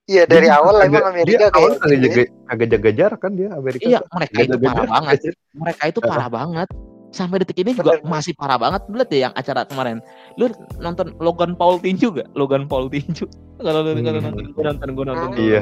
Iya 0.05 0.24
dari 0.24 0.47
Dia 0.47 0.58
awal 0.58 0.74
kagak- 0.80 0.88
emang 0.89 1.05
Amerika 1.12 1.28
dia 1.30 1.47
awal 1.51 1.51
kayak 1.51 1.78
kagak 1.78 1.91
gitu 1.91 1.99
ya. 1.99 2.08
jaga 2.08 2.24
kagak 2.47 2.68
jaga 2.68 2.89
jarak 2.91 3.20
kan 3.20 3.32
dia 3.34 3.49
Amerika 3.51 3.84
iya 3.86 3.99
mereka 4.10 4.38
itu 4.39 4.47
jaga 4.49 4.66
parah 4.66 4.88
banget. 4.89 5.18
mereka 5.53 5.84
itu 5.86 5.99
parah 6.01 6.30
banget 6.32 6.68
sampai 7.10 7.39
detik 7.39 7.58
ini 7.60 7.72
juga 7.72 7.97
Bener. 7.97 8.05
masih 8.05 8.34
parah 8.34 8.55
banget. 8.55 8.84
Lu 8.88 8.95
lihat 8.95 9.10
deh 9.10 9.22
yang 9.22 9.34
acara 9.34 9.64
kemarin. 9.64 10.03
Lu 10.36 10.51
nonton 10.78 11.16
Logan 11.18 11.55
Paul 11.55 11.80
tinju 11.80 12.12
gak 12.14 12.28
Logan 12.34 12.68
Paul 12.68 12.88
tinju. 12.88 13.26
Kalau 13.58 13.82
lu 13.82 13.97
kalau 13.97 14.22
Hmm. 14.22 14.28
nonton 14.30 14.45
gue 14.53 14.64
nonton 14.64 14.89
gue 14.93 15.05
nonton. 15.08 15.30
Iya. 15.34 15.60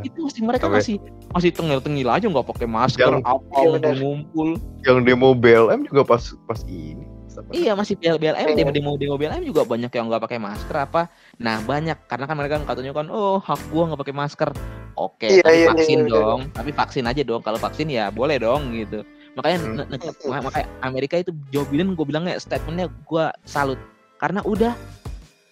Itu 0.00 0.18
masih 0.22 0.42
mereka 0.46 0.64
Sampai- 0.70 0.78
masih 0.78 0.96
masih 1.34 1.50
tengil-tengil 1.50 2.06
aja 2.06 2.26
nggak 2.28 2.46
pakai 2.46 2.68
masker 2.70 3.02
Yang- 3.02 3.26
apa 3.26 3.56
Iya, 3.58 3.68
bener. 3.74 3.94
ngumpul. 3.98 4.48
Yang 4.86 4.98
demo 5.02 5.28
BLM 5.34 5.80
juga 5.90 6.02
pas 6.06 6.22
pas 6.46 6.60
ini. 6.70 7.02
Iya 7.50 7.72
masih 7.74 7.96
BL 7.96 8.20
BLM 8.20 8.46
Iya. 8.46 8.54
demo 8.54 8.70
demo 8.70 8.90
demo 8.94 9.14
BLM 9.18 9.42
juga 9.42 9.66
banyak 9.66 9.90
yang 9.90 10.06
nggak 10.06 10.22
pakai 10.22 10.38
masker 10.38 10.76
apa. 10.76 11.10
Nah 11.36 11.58
banyak. 11.64 11.98
Karena 12.06 12.30
kan 12.30 12.36
mereka 12.36 12.60
kan 12.60 12.64
katanya 12.68 12.92
kan 12.94 13.10
oh 13.10 13.40
hak 13.40 13.58
gua 13.72 13.90
nggak 13.90 14.00
pakai 14.06 14.14
masker. 14.14 14.50
Oke 14.94 15.26
Iya, 15.26 15.42
tapi 15.42 15.56
iya, 15.56 15.66
vaksin 15.66 15.98
iya, 15.98 16.06
iya. 16.06 16.14
dong. 16.14 16.40
Tapi 16.52 16.70
vaksin 16.70 17.04
aja 17.08 17.22
dong. 17.24 17.40
Kalau 17.40 17.58
vaksin 17.58 17.88
ya 17.88 18.06
boleh 18.06 18.38
dong 18.38 18.70
gitu 18.70 19.02
makanya 19.32 19.58
Hmm. 19.88 20.42
makanya 20.42 20.68
Amerika 20.80 21.16
itu 21.16 21.32
Joe 21.48 21.64
Biden 21.64 21.96
gue 21.96 22.04
bilangnya 22.04 22.36
statementnya 22.36 22.92
gua 23.04 23.32
salut. 23.42 23.80
Karena 24.16 24.44
udah 24.44 24.76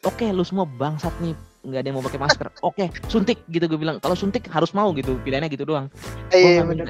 oke 0.03 0.27
lu 0.31 0.45
semua 0.45 0.65
bangsat 0.67 1.13
nih 1.19 1.33
nggak 1.61 1.81
ada 1.81 1.89
yang 1.89 1.97
mau 1.97 2.05
pakai 2.05 2.17
masker. 2.17 2.47
Oke 2.69 2.89
suntik 3.07 3.41
gitu 3.49 3.69
gue 3.69 3.77
bilang. 3.77 4.01
Kalau 4.01 4.17
suntik 4.17 4.49
harus 4.49 4.73
mau 4.73 4.93
gitu 4.93 5.21
pilihannya 5.21 5.49
gitu 5.49 5.65
doang. 5.65 5.93
Iya, 6.33 6.61
nggak 6.61 6.67
bener. 6.69 6.87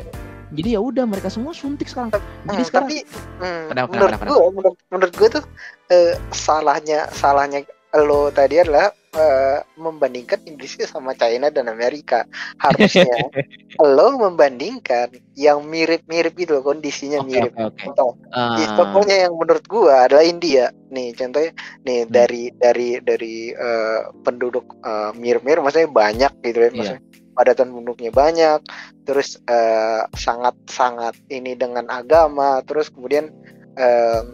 jadi 0.50 0.68
ya 0.74 0.80
udah 0.82 1.06
mereka 1.06 1.30
semua 1.30 1.50
suntik 1.50 1.86
sekarang. 1.86 2.10
Jadi 2.10 2.22
Hmm, 2.54 2.66
sekarang 2.66 2.88
tapi 2.90 2.98
hmm, 3.38 3.64
Kenapa, 3.70 3.88
menurut 3.90 4.10
kenapa, 4.10 4.24
gue 4.26 4.38
menurut, 4.50 4.76
menurut 4.90 5.12
gue 5.14 5.28
tuh 5.30 5.44
eh, 5.88 6.14
salahnya 6.30 7.06
salahnya 7.10 7.62
lo 7.94 8.30
tadi 8.30 8.58
adalah 8.58 8.90
eh, 9.14 9.58
membandingkan 9.78 10.40
Inggrisnya 10.46 10.86
sama 10.88 11.12
China 11.18 11.48
dan 11.50 11.66
Amerika. 11.70 12.24
Harusnya 12.60 13.14
lo 13.80 14.16
membandingkan 14.18 15.08
yang 15.36 15.64
mirip-mirip 15.64 16.34
loh 16.50 16.62
kondisinya 16.64 17.18
oke 17.20 17.30
mirip. 17.30 17.52
oke 17.52 17.60
oke. 17.68 17.86
Contoh, 17.86 18.16
Ah, 18.32 18.76
contohnya 18.76 19.26
yang 19.28 19.34
menurut 19.36 19.64
gua 19.68 20.06
adalah 20.06 20.24
India. 20.26 20.68
Nih 20.92 21.14
contohnya 21.16 21.50
nih 21.86 21.98
Hmm. 22.08 22.16
dari 22.16 22.42
dari 22.54 22.98
dari 23.02 23.34
eh, 23.54 24.00
penduduk 24.24 24.64
eh, 24.84 25.10
mirip-mirip 25.16 25.60
maksudnya 25.64 25.90
banyak 25.90 26.32
gitu 26.44 26.58
ya 26.70 26.70
maksudnya 26.74 27.02
padatan 27.36 27.68
penduduknya 27.72 28.10
banyak 28.12 28.58
terus 29.06 29.38
eh, 29.48 30.02
sangat 30.14 30.54
sangat 30.68 31.14
ini 31.32 31.54
dengan 31.56 31.86
agama 31.88 32.60
terus 32.66 32.90
kemudian 32.92 33.30
em, 33.78 34.24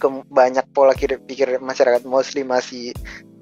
ke- 0.00 0.26
banyak 0.28 0.64
pola 0.74 0.92
kira 0.96 1.16
pikir 1.22 1.58
masyarakat 1.60 2.02
muslim 2.06 2.46
masih 2.54 2.92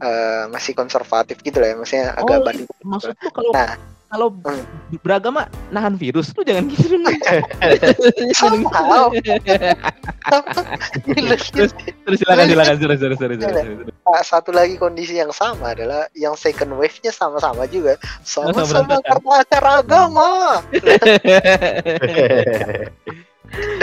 eh, 0.01 0.45
masih 0.49 0.73
konservatif 0.73 1.39
gitu 1.41 1.57
lah 1.57 1.69
ya 1.71 1.75
maksudnya 1.77 2.07
agak 2.15 2.37
Oh, 2.37 2.43
banding 2.43 2.67
maksud 2.83 3.15
lu 3.15 3.31
kalau 3.31 3.53
Nah. 3.53 3.75
kalau 4.11 4.27
Hmm. 4.43 4.65
beragama 4.99 5.47
nahan 5.71 5.95
virus 5.95 6.35
lu 6.35 6.43
jangan 6.43 6.67
gitu 6.67 6.99
dong 6.99 7.07
terus 11.07 11.71
terus 12.03 12.17
silakan 12.19 12.45
silakan 12.49 12.77
sorry 12.77 12.97
sorry, 12.99 13.15
sorry. 13.15 13.35
Nah, 14.03 14.23
satu 14.27 14.51
lagi 14.51 14.75
kondisi 14.75 15.15
yang 15.15 15.31
sama 15.31 15.71
adalah 15.71 16.11
yang 16.13 16.35
second 16.35 16.75
wave-nya 16.75 17.11
sama-sama 17.11 17.63
juga 17.71 17.95
Sama-sama 18.27 18.99
karena 18.99 19.31
acara 19.39 19.71
agama. 19.79 20.31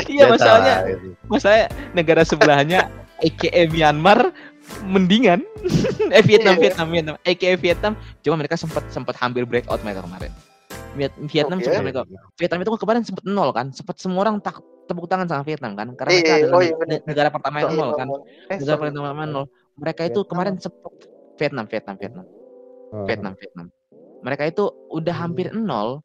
iya 0.07 0.23
masalahnya 0.27 0.75
masalahnya 1.25 1.67
negara 1.91 2.21
sebelahnya 2.23 2.79
aka 3.17 3.49
Myanmar 3.67 4.31
mendingan. 4.83 5.41
Eh 6.07 6.23
Vietnam 6.23 6.55
Iya. 6.55 6.61
Vietnam 6.63 6.87
Vietnam. 6.89 7.15
Aka 7.19 7.49
Vietnam 7.55 7.93
cuma 8.21 8.35
mereka 8.35 8.55
sempat 8.55 8.83
sempat 8.87 9.15
hampir 9.15 9.43
breakout 9.43 9.79
mereka 9.81 10.01
kemarin. 10.01 10.31
Viet- 10.93 11.19
Vietnam 11.25 11.57
Oke. 11.57 11.67
sempat 11.67 11.83
breakout 11.83 12.07
Vietnam 12.33 12.59
itu 12.61 12.69
kan 12.71 12.79
kemarin 12.79 13.01
sempat 13.03 13.23
nol 13.23 13.49
kan? 13.51 13.67
Sempat 13.69 13.95
semua 13.97 14.23
orang 14.23 14.39
tak 14.39 14.57
tepuk 14.85 15.05
tangan 15.05 15.27
sama 15.27 15.43
Vietnam 15.43 15.75
kan? 15.75 15.91
Karena 15.93 16.11
Iya, 16.11 16.17
mereka 16.17 16.33
adalah 16.39 16.53
oh 16.53 16.61
iya, 16.61 16.71
ne- 16.71 16.79
bener. 16.79 16.99
negara 17.03 17.27
pertama 17.29 17.55
yang 17.59 17.71
nol 17.73 17.91
kan? 17.93 18.07
Eh, 18.47 18.57
negara 18.57 18.77
sorry. 18.77 18.83
pertama 18.89 19.23
nol. 19.25 19.45
Mereka 19.75 20.01
itu 20.01 20.11
Vietnam. 20.15 20.29
kemarin 20.31 20.53
sempat 20.57 20.91
Vietnam 21.35 21.65
Vietnam 21.65 21.95
Vietnam. 21.97 22.25
Hmm. 22.87 23.05
Vietnam 23.05 23.33
Vietnam. 23.35 23.67
Mereka 24.17 24.43
itu 24.47 24.63
udah 24.89 25.15
hampir 25.17 25.51
nol. 25.51 25.99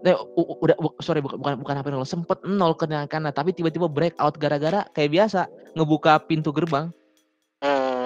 Eh, 0.00 0.14
u- 0.14 0.56
udah 0.56 0.78
sorry 0.98 1.18
bukan 1.18 1.36
bukan 1.36 1.54
bukan 1.58 1.74
hampir 1.74 1.90
nol 1.90 2.06
sempet 2.06 2.38
nol 2.40 2.70
kenaikannya 2.72 3.34
tapi 3.34 3.50
tiba-tiba 3.50 3.90
breakout 3.90 4.38
gara-gara 4.38 4.86
kayak 4.88 5.10
biasa 5.10 5.40
ngebuka 5.74 6.22
pintu 6.22 6.54
gerbang. 6.54 6.94
Hmm, 7.58 7.97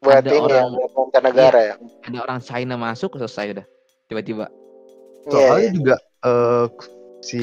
buat 0.00 0.24
Ada 0.24 0.30
ini 0.32 0.40
orang- 0.40 0.72
ya, 0.72 0.78
buat 0.80 0.92
mancanegara 0.96 1.60
ya. 1.60 1.74
ada 2.08 2.18
orang 2.24 2.40
China 2.40 2.74
masuk 2.74 3.10
selesai 3.14 3.46
udah 3.52 3.66
tiba-tiba 4.08 4.46
Iya, 5.20 5.30
Soalnya 5.30 5.60
iya. 5.60 5.76
juga 5.76 5.96
eh, 6.24 6.66
si 7.20 7.42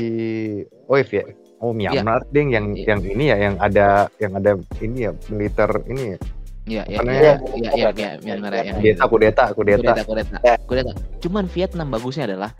Wave 0.89 1.11
ya. 1.13 1.23
Oh 1.57 1.69
Myanmar 1.69 2.25
ding 2.29 2.49
yang 2.49 2.73
Iya. 2.73 2.85
yang 2.89 3.01
ini 3.05 3.23
ya 3.29 3.37
yang 3.37 3.55
ada 3.57 4.09
yang 4.17 4.33
ada 4.33 4.57
ini 4.81 5.05
ya 5.05 5.11
militer 5.29 5.69
ini 5.85 6.03
ya. 6.13 6.19
Iya, 6.67 6.83
iya, 6.83 6.99
iya, 6.99 7.33
iya, 7.55 7.71
iya, 7.71 7.89
iya, 7.93 8.09
Myanmar 8.19 8.51
ya. 8.51 8.73
Kudeta 8.73 9.05
kudeta 9.05 9.43
kudeta. 9.53 9.93
Kudeta, 9.93 10.03
kudeta, 10.03 10.37
Ya. 10.41 10.55
kudeta. 10.59 10.91
Cuman 11.21 11.45
Vietnam 11.47 11.93
bagusnya 11.93 12.25
adalah 12.25 12.51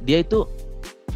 dia 0.00 0.24
itu 0.24 0.48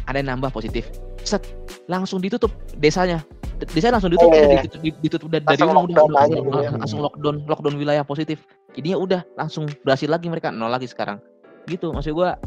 ada 0.05 0.21
yang 0.21 0.37
nambah 0.37 0.53
positif. 0.53 0.85
Set, 1.25 1.41
langsung 1.85 2.21
ditutup 2.21 2.53
desanya. 2.77 3.25
D- 3.59 3.67
Desanya 3.75 3.99
langsung 3.99 4.11
ditutup, 4.15 4.31
Oh, 4.31 4.39
udah 4.39 4.47
iya. 4.47 4.63
ditutup, 4.63 4.79
di- 4.79 4.99
ditutup 5.03 5.27
dari, 5.27 5.43
dari 5.43 5.59
Langsung 5.59 5.67
udah, 5.67 5.79
lockdown 5.83 6.09
udah, 6.09 6.23
aja 6.23 6.35
udah, 6.39 6.39
gitu 6.39 6.57
ya. 6.63 6.69
langsung 6.79 6.99
lockdown, 7.03 7.35
lockdown 7.43 7.75
wilayah 7.75 8.03
positif. 8.07 8.37
Jadinya 8.71 8.97
udah 8.97 9.21
langsung 9.35 9.67
berhasil 9.83 10.07
lagi 10.07 10.31
mereka 10.31 10.47
nol 10.49 10.71
lagi 10.71 10.87
sekarang. 10.87 11.19
Gitu, 11.67 11.91
maksud 11.91 12.15
gua, 12.15 12.39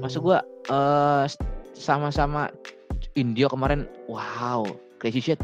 maksud 0.00 0.24
gua 0.24 0.40
eh 0.72 1.24
sama-sama 1.76 2.48
India 3.12 3.52
kemarin, 3.52 3.84
wow, 4.08 4.64
crazy 4.96 5.20
shit. 5.20 5.40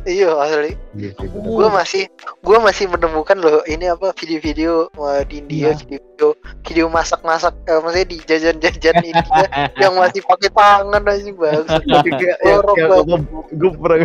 Iya 0.00 0.32
asli. 0.32 0.72
Iya 0.96 1.12
sih, 1.12 1.28
bener. 1.28 1.44
Gue 1.44 1.68
masih 1.68 2.04
gue 2.40 2.56
masih 2.56 2.88
menemukan 2.88 3.36
loh 3.36 3.60
ini 3.68 3.84
apa 3.84 4.16
video-video 4.16 4.88
eh, 4.88 5.22
di 5.28 5.44
India, 5.44 5.76
Iya. 5.76 5.76
video 5.76 6.26
video 6.64 6.86
masak-masak, 6.88 7.52
eh, 7.68 7.76
maksudnya 7.84 8.08
di 8.08 8.16
jajan-jajan 8.24 8.96
India 9.04 9.44
yang 9.82 9.92
masih 10.00 10.24
pakai 10.24 10.48
tangan 10.56 11.04
aja 11.04 11.30
bang. 11.36 11.64
Apa 12.60 13.16
gue 13.52 13.70
pernah 13.76 13.98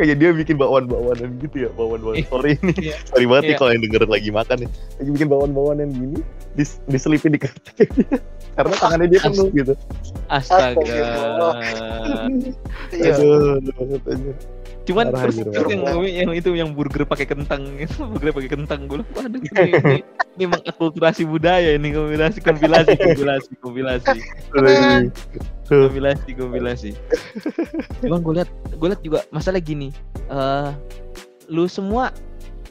kayak 0.00 0.16
dia 0.16 0.30
bikin 0.32 0.56
bakwan-bakwanan 0.56 1.28
gitu 1.44 1.68
ya 1.68 1.70
bakwan-bakwan 1.76 2.24
sorry 2.28 2.52
ini 2.64 2.72
Iya. 2.88 2.96
sorry 3.04 3.24
banget 3.28 3.42
nih 3.42 3.52
Iya. 3.52 3.58
kalau 3.60 3.70
yang 3.76 3.82
dengerin 3.84 4.10
lagi 4.10 4.30
makan 4.32 4.56
nih 4.64 4.70
lagi 4.96 5.10
bikin 5.12 5.28
bakwan-bakwanan 5.28 5.88
gini 5.92 6.18
dis 6.56 6.80
diselipin 6.88 7.36
di 7.36 7.40
kertas 7.40 7.76
karena 8.56 8.74
tangannya 8.78 9.06
dia 9.12 9.20
penuh 9.20 9.48
gitu 9.52 9.74
Astaga. 10.32 10.80
Iya. 12.96 13.12
aduh 13.12 13.60
banget 13.60 14.02
aja 14.08 14.32
Cuman 14.86 15.10
terus, 15.10 15.36
yang, 15.42 16.06
yang 16.06 16.30
itu 16.30 16.50
yang 16.54 16.70
burger 16.70 17.02
pakai 17.02 17.26
kentang, 17.26 17.66
burger 18.14 18.30
pakai 18.30 18.50
kentang 18.54 18.86
gue. 18.86 19.02
Waduh, 19.02 19.40
ini, 19.50 19.70
ini, 19.74 19.98
ini 20.38 20.44
mengakulturasi 20.46 21.26
budaya 21.26 21.74
ini 21.74 21.90
kompilasi, 21.90 22.38
kompilasi, 22.38 22.94
kompilasi, 22.94 23.50
kompilasi, 23.58 24.14
kompilasi, 25.66 26.30
kompilasi. 26.38 26.90
Cuman 28.06 28.18
gue 28.22 28.32
lihat, 28.38 28.50
gue 28.78 28.88
lihat 28.94 29.02
juga 29.02 29.18
masalah 29.34 29.58
gini. 29.58 29.90
eh 30.30 30.70
lu 31.46 31.70
semua 31.70 32.10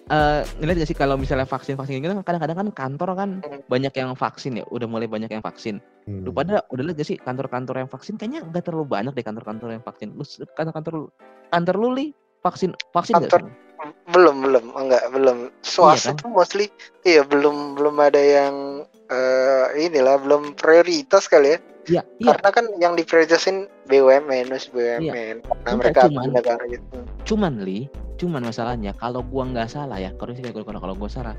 eh 0.06 0.42
ngeliat 0.62 0.78
gak 0.78 0.90
sih 0.90 0.94
kalau 0.94 1.18
misalnya 1.18 1.50
vaksin 1.50 1.74
vaksin 1.74 1.98
gitu 1.98 2.14
kan 2.14 2.22
kadang-kadang 2.22 2.58
kan 2.62 2.70
kantor 2.72 3.10
kan 3.18 3.30
banyak 3.66 3.90
yang 3.92 4.14
vaksin 4.14 4.62
ya, 4.62 4.66
udah 4.70 4.86
mulai 4.86 5.10
banyak 5.10 5.28
yang 5.28 5.42
vaksin. 5.42 5.82
Lu 6.06 6.30
Hmm. 6.30 6.38
pada 6.38 6.62
udah 6.70 6.84
lihat 6.86 7.02
gak 7.02 7.10
sih 7.10 7.18
kantor-kantor 7.18 7.76
yang 7.82 7.90
vaksin 7.90 8.14
kayaknya 8.16 8.46
nggak 8.46 8.70
terlalu 8.70 8.86
banyak 8.86 9.18
deh 9.18 9.26
kantor-kantor 9.26 9.74
yang 9.74 9.82
vaksin. 9.82 10.14
Lu 10.14 10.22
kantor-kantor 10.54 10.94
lu- 10.94 11.12
kantor 11.50 11.76
lu 11.76 11.90
li 11.92 12.06
vaksin 12.40 12.70
vaksin 12.94 13.18
Kantor- 13.18 13.50
sih? 13.50 13.64
belum 14.08 14.42
belum 14.42 14.66
enggak 14.72 15.04
belum 15.12 15.38
swasta 15.62 16.10
kan? 16.10 16.18
tuh 16.18 16.30
mostly 16.32 16.66
iya 17.04 17.22
belum 17.22 17.76
belum 17.76 17.98
ada 18.00 18.18
yang 18.18 18.82
eh 19.06 19.66
inilah 19.80 20.18
belum 20.18 20.54
prioritas 20.54 21.26
kali 21.26 21.54
ya 21.54 21.60
Iya, 21.86 22.02
iya. 22.18 22.34
karena 22.34 22.50
kan 22.50 22.66
yang 22.82 22.94
diprioritasin 22.98 23.70
BUMN 23.86 24.50
BUMN 24.50 25.46
karena 25.46 25.70
Enggak, 25.70 25.78
mereka 25.78 26.00
cuman- 26.10 26.34
gitu 26.66 26.98
Cuman 27.26 27.54
li, 27.62 27.86
cuman 28.16 28.42
masalahnya 28.44 28.92
kalau 28.94 29.22
gua 29.22 29.44
nggak 29.46 29.68
salah 29.68 29.98
ya, 29.98 30.12
kalau 30.16 30.32
sih 30.32 30.44
kalau 30.44 30.80
kalau 30.80 30.96
gua 30.96 31.10
salah, 31.10 31.36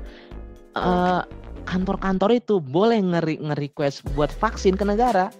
Hmm. 0.77 0.85
eh 0.85 1.21
kantor-kantor 1.65 2.37
itu 2.37 2.61
boleh 2.61 3.01
ngeri 3.01 3.41
nge-request 3.41 4.05
buat 4.13 4.29
vaksin 4.29 4.77
ke 4.77 4.85
negara. 4.85 5.33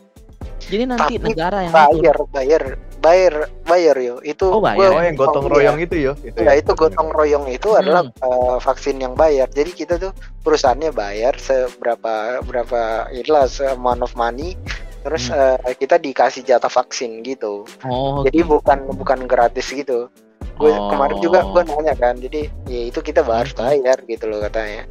Jadi 0.58 0.84
nanti 0.84 1.16
Tapi 1.16 1.24
negara 1.24 1.64
yang 1.64 1.72
ngatur. 1.72 2.02
bayar 2.02 2.18
bayar 2.28 2.64
bayar 2.98 3.34
bayar 3.64 3.96
yo 3.96 4.16
itu 4.20 4.44
Oh, 4.50 4.60
bayar. 4.60 4.90
oh 4.92 5.00
yang 5.00 5.16
gotong 5.16 5.46
royong 5.48 5.78
itu 5.80 5.96
ya 5.96 6.14
itu 6.20 6.38
Ya 6.42 6.58
itu 6.58 6.74
gotong 6.74 7.14
royong 7.14 7.46
itu 7.48 7.70
Hmm. 7.72 7.80
adalah 7.80 8.04
eh, 8.10 8.58
vaksin 8.60 8.98
yang 8.98 9.14
bayar. 9.14 9.48
Jadi 9.48 9.72
kita 9.72 9.96
tuh 9.96 10.12
perusahaannya 10.42 10.92
bayar 10.92 11.38
seberapa 11.38 12.42
berapa 12.44 12.80
inilah 13.14 13.46
se- 13.48 13.70
amount 13.70 14.02
of 14.02 14.12
money. 14.18 14.58
Terus 15.06 15.30
eh, 15.30 15.56
kita 15.78 15.96
dikasih 15.96 16.44
jatah 16.44 16.68
vaksin 16.68 17.22
gitu. 17.24 17.64
Oh, 17.86 18.26
Jadi 18.26 18.44
gitu. 18.44 18.58
bukan 18.58 18.92
bukan 18.92 19.24
gratis 19.24 19.72
gitu. 19.72 20.10
Gue 20.58 20.74
kemarin 20.74 21.18
juga 21.22 21.40
gue 21.46 21.64
nanya 21.70 21.94
kan. 21.94 22.16
Jadi 22.18 22.50
ya 22.68 22.82
itu 22.90 23.00
kita 23.02 23.22
harus 23.24 23.54
bayar 23.54 24.02
gitu 24.06 24.26
loh 24.28 24.42
katanya. 24.42 24.84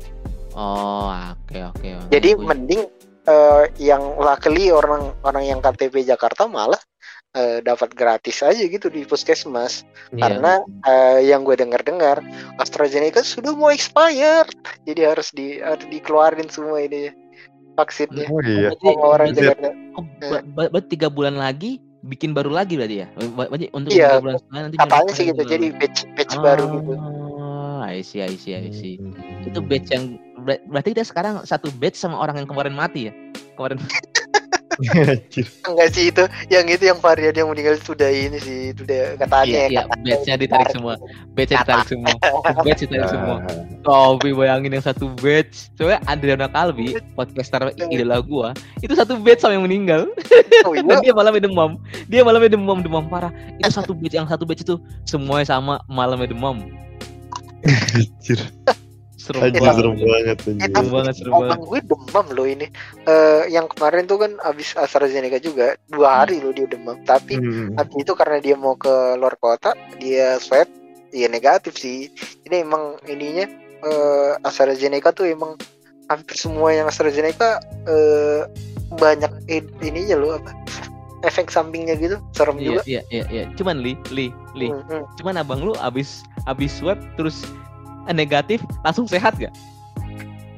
Oh, 0.57 1.11
oke 1.11 1.59
oke. 1.75 1.89
Jadi 2.09 2.31
Gua- 2.33 2.55
mending 2.55 2.83
eh, 3.27 3.65
yang 3.83 4.17
luckily 4.17 4.71
orang 4.71 5.13
orang 5.27 5.45
yang 5.45 5.59
KTP 5.61 6.07
Jakarta 6.07 6.47
malah 6.49 6.79
eh, 7.37 7.59
dapat 7.61 7.93
gratis 7.93 8.41
aja 8.41 8.63
gitu 8.65 8.89
di 8.89 9.05
puskesmas. 9.05 9.85
iya. 10.15 10.23
karena 10.25 10.53
eh, 10.87 11.19
yang 11.29 11.43
gue 11.43 11.59
dengar-dengar 11.59 12.23
AstraZeneca 12.57 13.21
sudah 13.27 13.53
mau 13.53 13.69
expired 13.75 14.55
jadi 14.87 15.13
harus 15.13 15.35
di 15.35 15.59
harus 15.61 15.85
dikeluarin 15.91 16.47
semua 16.49 16.81
ini 16.81 17.11
vaksinnya 17.77 18.31
oh 18.31 18.41
iya 18.41 18.71
sama 18.79 19.03
orang. 19.05 19.35
Jakarta 19.35 19.69
Oh, 19.97 20.05
berarti 20.69 20.89
tiga 20.93 21.09
bulan 21.09 21.41
lagi 21.41 21.81
bikin 22.07 22.31
baru 22.33 22.55
lagi 22.55 22.79
berarti 22.79 22.97
ya? 23.03 23.07
Berarti 23.35 23.67
untuk 23.75 23.91
Iya, 23.93 24.23
bulan 24.23 24.39
sekali 24.39 24.61
nanti 24.71 24.77
katanya 24.79 25.13
sih 25.13 25.25
gitu 25.31 25.43
jadi 25.43 25.67
batch 25.75 25.99
batch 26.15 26.35
baru 26.39 26.65
gitu 26.81 26.93
Oh, 27.77 27.85
I 27.85 28.01
see, 28.01 28.25
I 28.25 28.33
see, 28.41 28.57
I 28.57 28.73
see. 28.73 28.97
Hmm. 28.97 29.13
Itu 29.45 29.61
batch 29.61 29.93
yang 29.93 30.17
ber- 30.43 30.65
berarti 30.65 30.97
kita 30.97 31.05
sekarang 31.05 31.45
satu 31.45 31.69
batch 31.77 32.01
sama 32.01 32.17
orang 32.17 32.41
yang 32.41 32.49
kemarin 32.49 32.73
mati 32.73 33.11
ya? 33.11 33.13
Kemarin. 33.55 33.77
Enggak 35.67 35.89
sih 35.97 36.13
itu, 36.13 36.25
yang 36.53 36.67
itu 36.69 36.85
yang 36.85 36.99
varian 37.01 37.33
yang 37.33 37.49
meninggal 37.49 37.81
sudah 37.81 38.09
ini 38.13 38.37
sih, 38.41 38.77
sudah 38.77 39.17
katanya. 39.17 39.49
Iya, 39.49 39.65
iya, 39.69 39.83
katanya. 39.89 40.05
batch-nya 40.05 40.37
ditarik 40.37 40.69
semua. 40.73 40.95
Batch-nya 41.33 41.59
ditarik 41.65 41.87
semua. 41.89 42.13
Batch 42.67 42.81
ditarik 42.85 43.09
semua. 43.09 43.37
Ah, 43.87 44.13
Kopi 44.13 44.31
bayangin 44.35 44.77
yang 44.77 44.85
satu 44.85 45.07
batch. 45.17 45.73
Coba 45.79 46.03
Adriana 46.05 46.49
Kalbi, 46.51 46.99
podcaster 47.15 47.73
idola 47.89 48.19
gua, 48.21 48.49
itu 48.83 48.93
satu 48.93 49.17
batch 49.21 49.45
sama 49.45 49.57
yang 49.57 49.65
meninggal. 49.65 50.11
Oh 50.69 50.75
Dan 50.77 51.01
iya, 51.01 51.11
dia 51.11 51.13
malamnya 51.15 51.47
demam. 51.49 51.81
Dia 52.11 52.23
malamnya 52.27 52.51
demam, 52.53 52.79
demam 52.85 53.05
parah. 53.09 53.33
Itu 53.57 53.73
satu 53.73 53.93
batch, 53.97 54.15
yang 54.17 54.29
satu 54.29 54.45
batch 54.45 54.67
itu 54.67 54.77
semuanya 55.09 55.49
sama 55.49 55.81
malamnya 55.89 56.31
demam. 56.31 56.61
Anjir. 57.97 58.41
Serem 59.27 59.43
Anjir 59.43 59.59
banget. 59.59 59.75
serem 59.75 59.95
banget. 59.99 60.39
Eh, 60.39 60.55
Serem 60.63 60.87
banget, 60.89 61.15
serem 61.17 61.33
banget. 61.35 61.59
Gue 61.61 61.81
demam 61.83 62.27
loh 62.31 62.47
ini. 62.47 62.67
Eh 63.05 63.43
yang 63.49 63.67
kemarin 63.67 64.07
tuh 64.07 64.19
kan 64.19 64.33
abis 64.41 64.73
AstraZeneca 64.73 65.39
juga 65.39 65.75
dua 65.89 66.23
hari 66.23 66.39
loh 66.39 66.51
dia 66.51 66.65
demam. 66.65 66.95
Tapi 67.03 67.35
Hmm. 67.35 67.75
habis 67.75 67.97
itu 67.99 68.13
karena 68.13 68.39
dia 68.39 68.55
mau 68.55 68.75
ke 68.75 68.89
luar 69.15 69.35
kota, 69.37 69.75
dia 69.99 70.39
swab, 70.39 70.71
dia 71.11 71.27
negatif 71.27 71.75
sih. 71.75 72.07
Ini 72.43 72.63
emang 72.63 73.03
ininya 73.05 73.51
eh 73.83 74.33
AstraZeneca 74.41 75.11
tuh 75.11 75.27
emang 75.27 75.59
hampir 76.07 76.37
semua 76.37 76.71
yang 76.71 76.87
AstraZeneca 76.87 77.59
eh 77.85 78.47
banyak 78.93 79.33
in- 79.47 79.75
ininya 79.81 80.15
loh 80.17 80.39
apa? 80.39 80.55
Efek 81.23 81.49
sampingnya 81.49 81.97
gitu, 81.97 82.23
serem 82.31 82.55
Iya, 82.55 82.67
juga. 82.69 82.81
iya, 82.87 83.01
iya, 83.11 83.25
iya. 83.27 83.45
Cuman 83.55 83.83
li, 83.83 83.99
li, 84.09 84.31
li. 84.55 84.69
Hmm, 84.71 84.85
hmm. 84.85 85.05
Cuman 85.19 85.35
abang 85.35 85.59
lu 85.59 85.75
abis 85.77 86.23
abis 86.47 86.71
swab 86.73 87.01
terus 87.17 87.43
negatif 88.13 88.63
langsung 88.85 89.09
sehat 89.09 89.35
gak? 89.35 89.51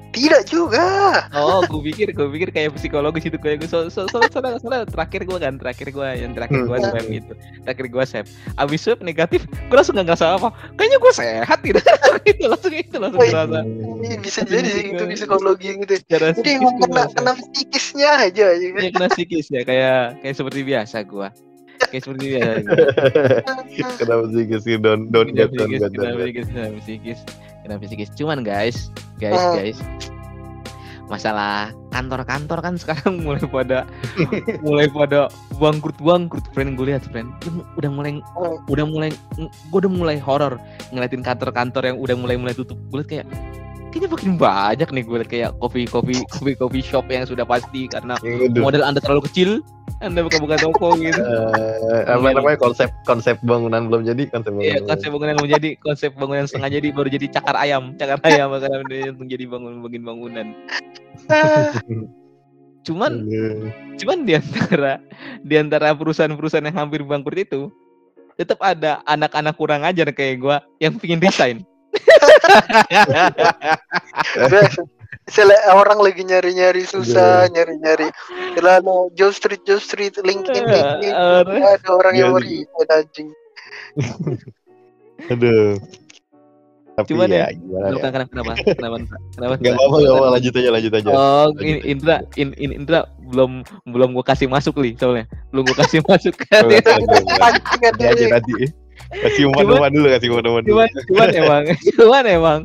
Tidak 0.08 0.50
juga. 0.50 1.28
Oh, 1.36 1.60
gue 1.68 1.92
pikir, 1.92 2.10
gue 2.16 2.26
pikir 2.32 2.48
kayak 2.50 2.74
psikologis 2.74 3.28
itu 3.28 3.36
kayak 3.38 3.62
gue. 3.62 3.68
So, 3.70 3.86
so, 3.86 4.08
so, 4.08 4.18
soalnya, 4.32 4.56
soalnya 4.58 4.82
terakhir 4.88 5.28
gue 5.28 5.38
kan, 5.38 5.60
terakhir 5.60 5.94
gue 5.94 6.08
yang 6.16 6.32
terakhir 6.32 6.64
gue 6.64 6.74
Hmm. 6.80 6.90
swab 6.90 7.06
gitu, 7.06 7.32
terakhir 7.62 7.86
gue 7.86 8.04
swab. 8.08 8.26
Abis 8.56 8.80
swab 8.82 8.98
negatif, 9.04 9.44
gue 9.46 9.76
langsung 9.76 9.94
gak 9.94 10.08
ngerasa 10.08 10.40
apa. 10.40 10.48
Kayaknya 10.74 10.98
gue 10.98 11.12
sehat 11.12 11.58
gitu. 11.62 11.80
itu 12.34 12.44
langsung 12.50 12.74
itu 12.74 12.96
langsung 12.98 13.20
ngerasa. 13.20 13.60
Ini 14.02 14.16
bisa 14.18 14.40
jadi 14.42 14.68
sih 14.72 14.84
itu 14.90 15.04
psikologi 15.12 15.70
gitu. 15.86 15.94
Jadi 16.08 16.50
gue 16.56 16.72
kena, 16.82 17.02
kena 17.12 17.32
psikisnya 17.36 18.10
aja. 18.26 18.46
gitu. 18.58 18.74
Iya 18.80 18.90
kena 18.90 19.08
psikis 19.12 19.46
ya, 19.52 19.62
kayak 19.62 20.24
kayak 20.24 20.34
seperti 20.34 20.60
biasa 20.66 21.04
gue. 21.04 21.28
Kayak 21.80 22.02
seperti 22.02 22.24
biasa. 22.28 22.58
gua. 22.60 22.88
Kenapa 24.00 24.24
sih 24.28 24.44
guys 24.44 24.64
don't 24.78 25.04
don't 25.08 25.30
Kena 25.30 25.38
get 25.38 25.50
don't 25.54 25.70
psikis, 25.70 25.80
get 25.80 25.90
kena 25.90 26.02
don't 26.04 26.18
get. 26.18 26.24
psikis, 26.24 26.46
kena 26.50 26.68
psikis, 26.76 27.20
kena 27.62 27.74
psikis. 27.78 28.10
Cuman 28.12 28.38
guys, 28.42 28.76
guys, 29.16 29.38
Ah. 29.38 29.54
guys, 29.54 29.78
masalah 31.06 31.72
kantor-kantor 31.88 32.58
kan 32.60 32.74
sekarang 32.76 33.16
mulai 33.24 33.40
pada 33.42 33.88
mulai 34.60 34.86
pada 34.86 35.26
bangkrut 35.56 35.96
bangkrut 35.98 36.44
friend 36.52 36.76
gue 36.76 36.92
lihat 36.92 37.00
friend 37.08 37.32
udah 37.74 37.88
mulai 37.88 38.20
udah 38.68 38.84
mulai 38.84 39.08
gue 39.40 39.48
udah 39.74 39.88
mulai 39.88 40.16
horor 40.20 40.60
ngeliatin 40.90 41.24
kantor-kantor 41.24 41.82
yang 41.86 41.96
udah 41.96 42.12
mulai 42.12 42.36
mulai 42.36 42.52
tutup 42.52 42.76
gue 42.92 43.00
kayak 43.02 43.24
kayaknya 43.88 44.08
makin 44.12 44.32
banyak 44.36 44.88
nih 44.92 45.04
gue 45.04 45.18
kayak 45.24 45.50
kopi 45.58 45.88
kopi 45.88 46.14
kopi 46.28 46.52
kopi 46.54 46.80
shop 46.84 47.08
yang 47.08 47.24
sudah 47.24 47.48
pasti 47.48 47.88
karena 47.88 48.20
Aduh. 48.20 48.60
modal 48.60 48.84
anda 48.84 49.00
terlalu 49.00 49.24
kecil 49.32 49.64
anda 50.04 50.22
buka-buka 50.22 50.60
toko 50.60 50.94
gitu 51.00 51.18
Eh, 51.18 52.04
apa 52.06 52.30
namanya 52.30 52.60
konsep 52.60 52.92
konsep 53.08 53.40
bangunan 53.42 53.88
belum 53.88 54.06
jadi 54.06 54.30
konsep 54.30 54.52
bangunan. 54.54 54.68
Iya 54.68 54.78
konsep 54.84 55.08
bangunan 55.10 55.34
mau 55.40 55.48
jadi 55.48 55.70
konsep 55.80 56.10
bangunan 56.14 56.44
setengah 56.46 56.70
jadi 56.78 56.88
baru 56.92 57.08
jadi 57.08 57.26
cakar 57.32 57.56
ayam 57.56 57.96
cakar 57.96 58.18
ayam 58.28 58.52
karena 58.54 59.10
menjadi 59.16 59.44
bangun 59.48 59.80
bangun 59.82 60.02
bangunan 60.04 60.46
cuman 62.86 63.12
cuman 64.00 64.18
di 64.24 64.32
antara 64.38 65.02
di 65.42 65.54
antara 65.58 65.92
perusahaan-perusahaan 65.92 66.64
yang 66.68 66.78
hampir 66.78 67.02
bangkrut 67.04 67.44
itu 67.44 67.62
tetap 68.38 68.62
ada 68.62 69.02
anak-anak 69.04 69.58
kurang 69.58 69.82
ajar 69.82 70.08
kayak 70.14 70.38
gua 70.38 70.56
yang 70.78 70.94
pingin 70.96 71.18
resign 71.18 71.66
Misalnya 75.28 75.60
orang 75.76 76.00
lagi 76.00 76.24
nyari-nyari 76.24 76.82
susah, 76.82 77.52
nyari-nyari. 77.52 78.08
Lalu 78.56 79.12
Joe 79.12 79.28
Street, 79.28 79.60
Joe 79.68 79.76
Street, 79.76 80.16
LinkedIn, 80.16 80.64
LinkedIn. 80.64 81.12
Orang- 81.12 81.68
Ada 81.68 81.88
orang 81.92 82.14
yang 82.16 82.32
Iya, 82.32 82.34
mau 82.34 82.40
resign 82.40 82.88
anjing. 82.88 83.28
Aduh. 85.32 85.76
Tapi 86.98 87.14
Cuman 87.14 87.30
ya, 87.30 87.46
ya, 87.46 87.54
gimana 87.54 87.94
Lu 87.94 87.98
ya? 87.98 88.02
kan 88.02 88.10
kenapa 88.10 88.30
kenapa 88.34 88.50
kenapa 88.74 88.96
kenapa 89.30 89.54
Gak 89.62 89.70
apa-apa, 89.70 89.96
gak 90.02 90.10
apa-apa, 90.10 90.28
lanjut 90.34 90.52
aja, 90.58 90.70
lanjut 90.74 90.92
aja. 90.98 91.10
Oh, 91.14 91.46
Lanjut. 91.54 91.78
Indra, 91.86 92.16
in, 92.34 92.48
in, 92.58 92.70
Indra 92.74 93.00
belum 93.22 93.50
belum 93.86 94.18
gua 94.18 94.26
kasih 94.26 94.50
masuk 94.50 94.74
li 94.82 94.98
soalnya. 94.98 95.30
Belum 95.54 95.62
gua 95.62 95.78
kasih 95.78 96.02
masuk 96.10 96.34
kan. 96.42 96.66
Nanti 96.66 98.26
nanti. 98.26 98.66
Kasih 99.08 99.48
Cuman- 99.48 99.64
umpan-umpan 99.64 99.90
dulu, 99.90 100.06
kasih 100.12 100.28
umpan-umpan 100.28 100.62
dulu. 100.62 100.72
cuman 100.76 100.88
cuman 101.08 101.28
emang 101.32 101.62
cuman 101.96 102.24
emang 102.28 102.58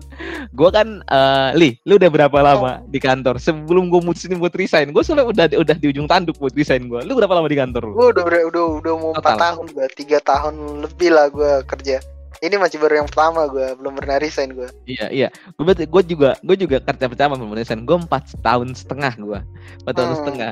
gua 0.52 0.70
kan 0.70 0.88
eh 1.02 1.50
li 1.56 1.70
lu 1.84 1.96
udah 1.96 2.12
berapa 2.12 2.38
lama 2.38 2.84
di 2.86 3.00
kantor 3.00 3.40
sebelum 3.40 3.88
gua 3.88 4.04
mutusin 4.04 4.36
buat 4.36 4.52
resign 4.52 4.92
gua 4.92 5.02
soalnya 5.02 5.24
udah 5.24 5.46
udah 5.56 5.76
di 5.76 5.88
ujung 5.88 6.04
tanduk 6.04 6.36
buat 6.36 6.52
resign 6.52 6.86
gua 6.86 7.00
lu 7.02 7.16
berapa 7.16 7.32
lama 7.32 7.48
di 7.48 7.56
kantor 7.56 7.82
lu? 7.88 7.94
Gue 7.94 8.08
udah, 8.12 8.24
udah 8.28 8.42
udah 8.52 8.64
udah 8.78 8.94
mau 8.94 9.12
empat 9.16 9.36
tahun 9.40 9.66
gue, 9.72 9.86
tiga 9.96 10.18
tahun 10.20 10.54
lebih 10.82 11.10
lah 11.10 11.26
gue 11.30 11.52
kerja. 11.64 11.98
Ini 12.44 12.60
masih 12.60 12.76
baru 12.76 13.00
yang 13.00 13.08
pertama 13.08 13.48
gue, 13.48 13.72
belum 13.74 13.96
pernah 13.96 14.20
resign 14.20 14.52
gue. 14.52 14.68
iya 14.84 15.08
iya 15.08 15.28
gua 15.56 15.72
berarti 15.72 15.88
gua 15.88 16.02
juga 16.04 16.30
gua 16.40 16.54
juga 16.54 16.76
kerja 16.78 17.06
pertama 17.08 17.34
belum 17.34 17.50
resign 17.54 17.82
gua 17.82 17.98
empat 17.98 18.38
tahun 18.38 18.76
setengah 18.76 19.14
gua 19.18 19.40
empat 19.80 19.94
tahun 19.96 20.08
Hmm. 20.12 20.18
setengah 20.20 20.50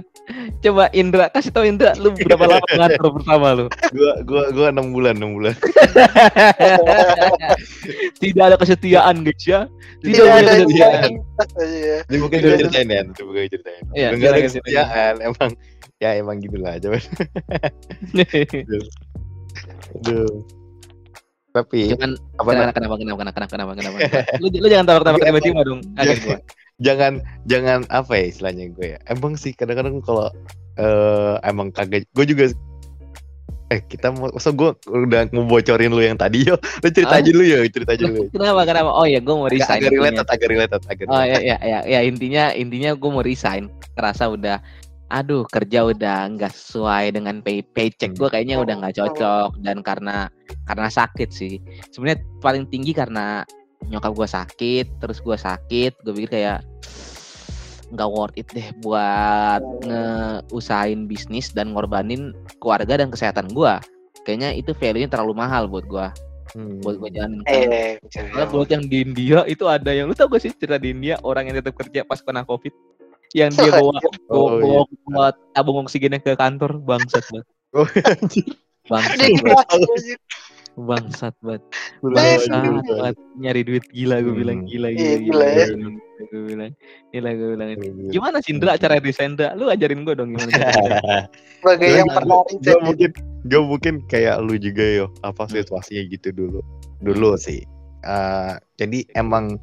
coba 0.62 0.84
Indra 0.92 1.26
kasih 1.28 1.52
tau 1.52 1.62
Indra 1.62 1.92
lu 2.00 2.16
berapa 2.16 2.48
lama 2.48 2.64
kantor 2.72 3.10
pertama 3.20 3.48
lu 3.52 3.66
Gua 3.92 4.12
gua 4.24 4.44
gua 4.50 4.68
6 4.72 4.88
bulan, 4.90 5.14
6 5.20 5.36
bulan. 5.36 5.54
tidak 8.22 8.44
ada 8.46 8.56
kesetiaan 8.56 9.16
guys 9.22 9.44
ya 9.44 9.68
tidak, 10.00 10.16
Tidak 10.16 10.32
ada 10.32 10.52
kesetiaan 10.64 11.12
Iya. 11.60 11.98
Ini 12.08 12.18
mungkin 12.22 12.38
Iya. 12.38 12.46
gue 12.46 12.54
ceritain 12.62 12.88
ya, 12.88 13.02
itu 13.02 13.24
gue 13.26 13.42
ceritain. 13.50 13.82
Iya, 13.92 14.08
Enggak 14.14 14.30
ada 14.30 14.40
kesetiaan, 14.46 15.14
emang 15.20 15.50
ya 15.98 16.10
emang 16.16 16.38
gitu 16.38 16.54
lah, 16.56 16.78
coba. 16.78 17.02
Aduh. 19.98 20.30
Tapi 21.52 21.92
cuman 21.92 22.12
apa 22.38 22.50
kenapa 22.50 22.72
kenapa 22.72 22.96
kenapa 22.96 23.18
kenapa 23.20 23.36
kenapa 23.36 23.72
kenapa 23.76 23.98
kenapa? 23.98 23.98
Lu, 24.42 24.48
lu 24.50 24.68
jangan 24.68 24.86
tawa-tawa 24.88 25.16
Enggak, 25.16 25.28
tiba-tiba 25.28 25.62
dong 25.62 25.82
kaget 25.96 26.20
gua. 26.24 26.38
Jangan 26.82 27.14
jangan 27.46 27.80
apa 27.94 28.14
ya 28.18 28.26
istilahnya 28.26 28.66
gue 28.74 28.88
ya? 28.96 29.00
Emang 29.06 29.38
sih 29.38 29.54
kadang-kadang 29.54 30.02
kalau 30.02 30.34
eh 30.76 31.36
emang 31.46 31.70
kagak 31.70 32.10
gue 32.10 32.26
juga 32.26 32.50
eh 33.70 33.80
kita 33.86 34.10
mau 34.10 34.34
so 34.36 34.50
gue 34.50 34.74
udah 34.84 35.30
ngebocorin 35.30 35.94
lu 35.94 36.02
yang 36.02 36.18
tadi 36.18 36.42
yo. 36.44 36.58
Lu 36.82 36.90
cerita 36.90 37.16
Ah. 37.16 37.22
aja 37.22 37.30
dulu 37.30 37.46
ya 37.46 37.62
cerita 37.70 37.94
aja 37.94 38.04
dulu. 38.04 38.26
Kenapa 38.34 38.62
kenapa? 38.66 38.90
Oh 38.92 39.06
ya 39.06 39.22
gua 39.22 39.36
mau 39.38 39.46
agak, 39.46 39.56
resign 39.56 39.78
agak 39.78 39.86
intinya. 39.86 40.02
related 40.02 40.28
agak 40.28 40.48
related 40.50 40.82
agak 40.90 41.06
Oh 41.06 41.22
ya 41.22 41.38
ya 41.40 41.58
ya 41.62 41.80
ya 41.86 42.00
intinya 42.02 42.44
intinya 42.52 42.92
gue 42.92 43.10
mau 43.10 43.22
resign. 43.22 43.70
Kerasa 43.94 44.26
udah 44.28 44.58
aduh 45.12 45.44
kerja 45.52 45.92
udah 45.92 46.32
nggak 46.32 46.56
sesuai 46.56 47.20
dengan 47.20 47.44
pay 47.44 47.60
paycheck 47.60 48.16
gue 48.16 48.32
kayaknya 48.32 48.64
udah 48.64 48.80
nggak 48.80 48.96
cocok 48.96 49.60
dan 49.60 49.84
karena 49.84 50.32
karena 50.64 50.88
sakit 50.88 51.30
sih. 51.30 51.60
Sebenarnya 51.92 52.24
paling 52.40 52.64
tinggi 52.72 52.96
karena 52.96 53.44
nyokap 53.92 54.16
gue 54.16 54.28
sakit, 54.30 54.86
terus 55.04 55.20
gue 55.20 55.36
sakit, 55.36 55.92
gue 56.00 56.14
pikir 56.16 56.32
kayak 56.40 56.60
nggak 57.92 58.08
worth 58.08 58.40
it 58.40 58.48
deh 58.56 58.72
buat 58.80 59.60
ngeusahain 59.84 61.12
bisnis 61.12 61.52
dan 61.52 61.76
ngorbanin 61.76 62.32
keluarga 62.64 62.96
dan 63.04 63.12
kesehatan 63.12 63.52
gue. 63.52 63.74
Kayaknya 64.24 64.56
itu 64.56 64.72
value-nya 64.72 65.12
terlalu 65.12 65.34
mahal 65.36 65.68
buat 65.68 65.84
gue, 65.92 66.08
Hmm. 66.52 66.84
buat 66.84 67.00
gue 67.00 67.10
jalanin. 67.16 67.42
Eh, 67.48 67.96
Soalnya 68.12 68.48
buat 68.52 68.68
yang 68.68 68.84
di 68.88 69.08
India 69.08 69.48
itu 69.48 69.64
ada 69.72 69.92
yang 69.96 70.12
lu 70.12 70.16
tau 70.16 70.28
gak 70.28 70.44
sih 70.44 70.52
cerita 70.52 70.76
di 70.76 70.92
India 70.92 71.16
orang 71.24 71.48
yang 71.48 71.56
tetap 71.64 71.80
kerja 71.80 72.04
pas 72.04 72.20
kena 72.20 72.44
covid 72.44 72.76
yang 73.34 73.50
dia 73.50 73.72
bawa 73.72 73.96
bawa, 73.96 74.02
Oh, 74.32 74.48
bawa, 74.58 74.82
bawa 75.06 75.28
tabung 75.52 75.82
oksigennya 75.82 76.20
ke 76.20 76.34
kantor 76.34 76.80
bangsat 76.80 77.24
banget. 77.26 77.48
Oh, 77.72 77.88
anjir. 78.04 78.46
bangsat 78.84 79.18
Dia 79.18 79.40
banget. 79.40 80.20
bangsat 80.74 81.36
banget. 81.40 81.62
Bangsat 82.02 82.50
banget. 82.50 83.16
Nyari 83.38 83.62
duit 83.62 83.86
gila 83.88 84.16
gue 84.20 84.28
Hmm. 84.28 84.40
bilang 84.40 84.60
gila 84.64 84.88
Iya, 84.90 85.16
gila 85.20 85.22
gila 85.22 85.46
ya. 85.48 85.66
gue 86.22 86.42
bilang 86.46 86.72
gila 87.10 87.30
gue 87.32 87.48
bilang 87.50 87.70
gimana 88.08 88.38
sih 88.40 88.52
Indra 88.52 88.76
cara 88.76 88.96
resign 88.98 89.34
Indra 89.34 89.52
lu 89.54 89.68
ajarin 89.68 90.04
gue 90.04 90.14
dong 90.14 90.32
gimana 90.32 90.52
cara. 90.52 90.72
Sebagai 91.60 91.88
Gue 91.88 91.98
yang 91.98 92.10
pernah 92.10 92.36
gue 92.46 92.78
mungkin 92.80 93.10
gue 93.42 93.62
mungkin 93.62 93.94
kayak 94.06 94.36
lu 94.40 94.56
juga 94.56 94.86
yo 94.86 95.06
apa 95.22 95.44
Hmm. 95.44 95.54
situasinya 95.56 96.04
gitu 96.08 96.30
dulu. 96.30 96.60
Dulu 97.00 97.36
sih. 97.36 97.64
Eh, 98.02 98.54
jadi 98.76 99.00
emang 99.14 99.62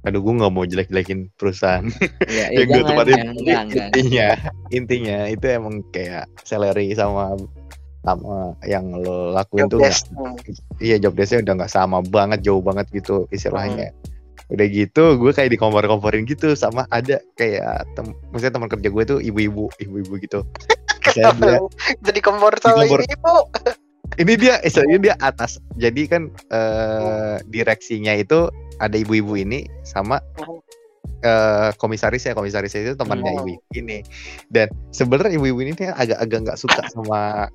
aduh 0.00 0.20
gue 0.20 0.32
nggak 0.32 0.52
mau 0.52 0.64
jelek-jelekin 0.64 1.28
perusahaan 1.36 1.84
ya, 2.28 2.48
yang 2.50 2.66
gue 2.66 2.82
tempatin 2.82 3.18
enggak, 3.36 3.62
enggak. 3.68 3.88
intinya 3.92 4.28
intinya 4.70 5.18
itu 5.28 5.44
emang 5.44 5.84
kayak 5.90 6.24
salary 6.40 6.92
sama 6.92 7.36
sama 8.00 8.56
yang 8.64 8.96
lo 8.96 9.28
lakuin 9.30 9.68
Job 9.68 9.76
tuh 9.76 9.80
desk. 9.84 10.08
Hmm. 10.16 10.32
iya 10.80 10.96
job 10.96 11.12
desknya 11.12 11.44
udah 11.44 11.54
nggak 11.60 11.72
sama 11.72 12.00
banget 12.00 12.40
jauh 12.40 12.64
banget 12.64 12.88
gitu 12.90 13.28
istilahnya 13.28 13.92
Hmm. 13.92 14.56
udah 14.56 14.66
gitu 14.66 15.04
gue 15.14 15.30
kayak 15.30 15.52
dikompar-komparin 15.52 16.24
gitu 16.24 16.56
sama 16.56 16.82
ada 16.88 17.20
kayak 17.36 17.84
tem 17.94 18.10
maksudnya 18.32 18.56
teman 18.56 18.66
kerja 18.66 18.88
gue 18.88 19.04
tuh 19.06 19.18
ibu-ibu 19.20 19.68
ibu-ibu 19.78 20.16
gitu 20.18 20.40
Misalnya 21.00 21.58
dia, 21.58 21.58
Jadi 22.06 22.20
kompor 22.20 22.52
sama 22.60 22.84
kompor. 22.84 23.00
Ini 24.16 24.32
dia 24.34 24.58
istilahnya 24.60 24.98
dia 24.98 25.14
atas. 25.20 25.60
Jadi 25.76 26.02
kan 26.08 26.22
eh, 26.48 27.36
direksinya 27.46 28.16
itu 28.16 28.50
ada 28.80 28.96
ibu-ibu 28.96 29.36
ini 29.36 29.68
sama 29.84 30.18
eh 31.20 31.70
komisaris 31.76 32.24
ya. 32.24 32.32
Komisaris 32.32 32.72
itu 32.72 32.96
temannya 32.96 33.30
Hmm. 33.30 33.40
ibu-ibu 33.44 33.70
ini. 33.76 34.00
Dan 34.48 34.72
sebenarnya 34.90 35.36
ibu-ibu 35.36 35.60
ini 35.60 35.76
tuh 35.76 35.92
agak-agak 35.92 36.38
nggak 36.48 36.58
suka 36.58 36.82
sama 36.88 37.46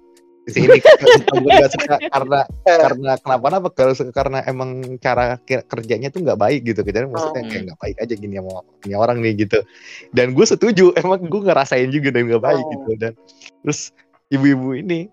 si 0.46 0.62
ini 0.62 0.78
nggak 0.78 1.72
suka 1.74 1.98
karena 2.06 2.46
Eh. 2.70 2.78
karena 2.78 3.12
kenapa-napa 3.18 3.74
kalau 3.74 3.98
suka 3.98 4.14
karena 4.14 4.46
emang 4.46 4.78
cara 5.02 5.42
kerjanya 5.42 6.14
tuh 6.14 6.22
nggak 6.22 6.38
baik 6.38 6.62
gitu. 6.70 6.86
Jadi 6.86 7.10
maksudnya 7.10 7.42
kayak 7.50 7.62
nggak 7.74 7.80
baik 7.82 7.96
aja 7.98 8.14
gini 8.14 8.36
sama 8.38 8.62
ini 8.86 8.94
orang 8.94 9.18
nih 9.26 9.34
gitu. 9.42 9.60
Dan 10.14 10.38
gue 10.38 10.46
setuju 10.46 10.94
emang 10.94 11.26
gue 11.26 11.42
ngerasain 11.42 11.90
juga 11.90 12.14
dan 12.14 12.30
nggak 12.30 12.44
baik 12.46 12.62
Oh. 12.62 12.70
gitu. 12.78 12.92
Dan 13.02 13.12
terus 13.66 13.90
ibu-ibu 14.30 14.78
ini 14.78 15.10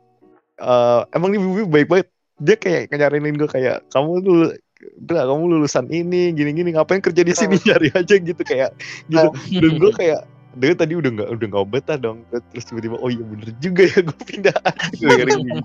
eh 0.62 1.00
emang 1.18 1.34
ibu-ibu 1.34 1.66
baik 1.66 1.88
banget. 1.90 2.08
Dia 2.42 2.56
kayak 2.58 2.90
nyaranin 2.94 3.38
gue 3.38 3.50
kayak 3.50 3.86
kamu 3.90 4.22
dulu 4.22 4.44
udah 5.06 5.22
kamu 5.30 5.42
lulusan 5.58 5.86
ini 5.94 6.34
gini-gini 6.34 6.74
ngapain 6.74 7.02
kerja 7.02 7.22
di 7.22 7.34
sini? 7.34 7.58
Nyari 7.66 7.90
aja 7.94 8.14
gitu 8.18 8.42
kayak. 8.42 8.74
Gitu. 9.10 9.28
Dan 9.58 9.72
gue 9.78 9.92
kayak 9.94 10.22
dia 10.52 10.76
tadi 10.76 10.92
udah 10.98 11.10
nggak 11.16 11.28
udah 11.34 11.46
nggak 11.50 11.66
betah 11.70 11.98
dong. 11.98 12.22
Terus 12.50 12.64
tiba-tiba 12.66 12.98
oh 12.98 13.10
iya 13.10 13.22
bener 13.22 13.50
juga 13.62 13.82
ya 13.86 13.98
gue 14.02 14.18
pindah. 14.26 14.56
Gini. 14.98 15.58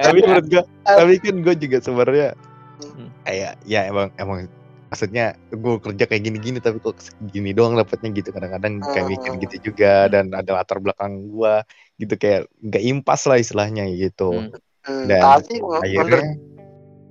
tapi 0.00 0.18
menurut 0.24 0.46
gue 0.48 0.62
tapi 0.84 1.12
kan 1.20 1.36
gue 1.40 1.54
juga 1.56 1.76
sebenarnya 1.80 2.28
Hmm. 2.74 3.06
kayak 3.22 3.54
ya 3.64 3.86
emang 3.86 4.10
emang 4.18 4.50
maksudnya 4.94 5.34
gue 5.50 5.74
kerja 5.82 6.06
kayak 6.06 6.22
gini-gini 6.22 6.62
tapi 6.62 6.78
kok 6.78 7.02
gini 7.18 7.50
doang 7.50 7.74
dapatnya 7.74 8.14
gitu 8.14 8.30
kadang-kadang 8.30 8.78
kayak 8.94 9.06
mikir 9.10 9.32
Hmm. 9.34 9.42
gitu 9.42 9.56
juga 9.74 10.06
dan 10.06 10.30
ada 10.30 10.62
latar 10.62 10.78
belakang 10.78 11.34
gue 11.34 11.54
gitu 11.98 12.14
kayak 12.14 12.46
nggak 12.62 12.82
impas 12.86 13.26
lah 13.26 13.42
istilahnya 13.42 13.90
gitu 13.90 14.30
Hmm. 14.30 14.54
Hmm, 14.84 15.08
dan 15.08 15.40
tapi 15.40 15.64
akhirnya 15.64 16.20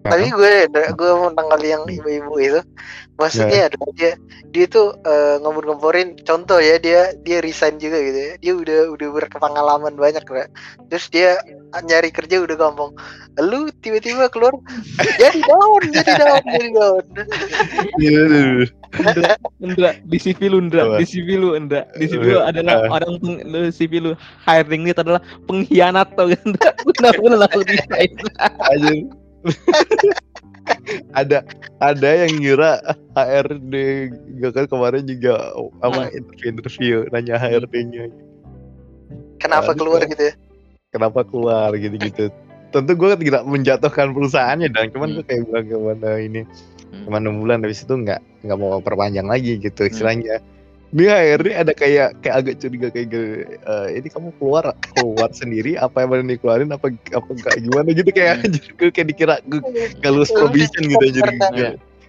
tapi 0.03 0.27
gue 0.35 0.53
gue 0.69 1.11
mau 1.15 1.31
tanggal 1.31 1.59
yang 1.63 1.83
ibu-ibu 1.87 2.35
itu. 2.39 2.61
Maksudnya 3.13 3.69
adalah 3.71 3.91
dia 3.95 4.11
dia 4.51 4.65
tuh 4.67 4.97
eh, 5.05 5.37
ngempor-ngemporin 5.39 6.19
contoh 6.27 6.59
ya 6.59 6.75
dia 6.81 7.15
dia 7.23 7.39
resign 7.39 7.79
juga 7.79 7.97
gitu 8.03 8.19
ya. 8.19 8.33
Dia 8.41 8.53
udah 8.57 8.79
udah 8.93 9.07
berpengalaman 9.15 9.95
banyak 9.95 10.25
kan 10.25 10.49
terus 10.91 11.07
dia 11.09 11.39
nyari 11.85 12.11
kerja 12.11 12.43
udah 12.43 12.55
gampang. 12.57 12.91
Lu 13.39 13.69
tiba-tiba 13.81 14.27
keluar 14.29 14.57
jadi 15.21 15.39
daun 15.45 15.83
jadi 15.89 16.11
daun 16.19 16.43
jadi 16.51 16.69
daun. 16.75 17.05
Indra, 18.93 19.33
Indra, 19.57 19.91
di 20.05 20.17
CV 20.21 20.53
lu 20.53 20.61
Indra, 20.61 20.85
di 21.01 21.05
CV 21.09 21.27
lu 21.33 21.57
Indra, 21.57 21.81
di 21.97 22.05
CV 22.05 22.37
lu 22.37 22.41
adalah 22.45 22.85
orang 22.93 23.17
peng, 23.17 23.41
lu 23.41 23.73
CV 23.73 23.93
lu 23.97 24.11
hiring 24.45 24.85
itu 24.85 25.01
adalah 25.01 25.21
pengkhianat 25.49 26.13
tau 26.13 26.29
kan 26.29 26.41
Indra, 26.45 26.69
benar-benar 26.85 27.37
langsung 27.41 27.65
resign. 27.65 28.11
Anjir. 28.69 29.22
ada 31.19 31.43
ada 31.79 32.09
yang 32.25 32.39
ngira 32.39 32.79
HRD 33.13 33.73
gak 34.39 34.51
kan 34.55 34.65
kemarin 34.69 35.03
juga 35.05 35.51
apa 35.83 36.09
interview 36.11 36.47
interview 36.49 36.95
nanya 37.11 37.35
HRD-nya 37.37 38.07
kenapa 39.37 39.75
Aduh. 39.75 39.79
keluar 39.83 40.01
gitu. 40.07 40.23
ya? 40.23 40.33
Kenapa 40.93 41.25
keluar 41.25 41.73
gitu-gitu. 41.73 42.29
Tentu 42.69 42.91
gue 42.93 43.09
tidak 43.17 43.43
menjatuhkan 43.45 44.13
perusahaannya 44.13 44.69
dan 44.69 44.93
cuman 44.93 45.09
Hmm. 45.09 45.15
gue 45.19 45.25
kayak 45.25 45.41
bilang 45.49 45.65
ke 45.65 45.75
mana 45.77 46.09
ini 46.17 46.41
Hmm. 46.93 47.09
cuma 47.09 47.17
enam 47.17 47.41
bulan 47.41 47.65
habis 47.65 47.81
itu 47.81 47.89
nggak 47.89 48.21
nggak 48.45 48.57
mau 48.61 48.77
perpanjang 48.77 49.25
lagi 49.25 49.57
gitu 49.57 49.89
istilahnya 49.89 50.37
ini 50.93 51.09
HRD 51.09 51.47
ada 51.57 51.73
kayak 51.73 52.21
kayak 52.21 52.35
agak 52.37 52.55
curiga 52.61 52.87
kayak 52.93 53.07
gini, 53.09 53.29
"Eh, 53.49 53.87
ini 53.97 54.07
kamu 54.13 54.29
keluar 54.37 54.77
keluar 54.93 55.29
sendiri? 55.41 55.73
Apa 55.73 56.05
yang 56.05 56.09
mau 56.13 56.21
dikeluarin? 56.21 56.69
Apa 56.69 56.93
apa 56.93 57.29
enggak 57.33 57.55
gimana? 57.65 57.89
Gitu 57.89 58.09
kayak 58.13 58.33
anjir 58.45 58.65
gue 58.77 58.89
kayak 58.93 59.07
dikira 59.09 59.35
gue 59.49 59.59
lulus 60.05 60.29
Lu 60.29 60.45
probation 60.45 60.81
gitu 60.85 61.03
anjir 61.03 61.23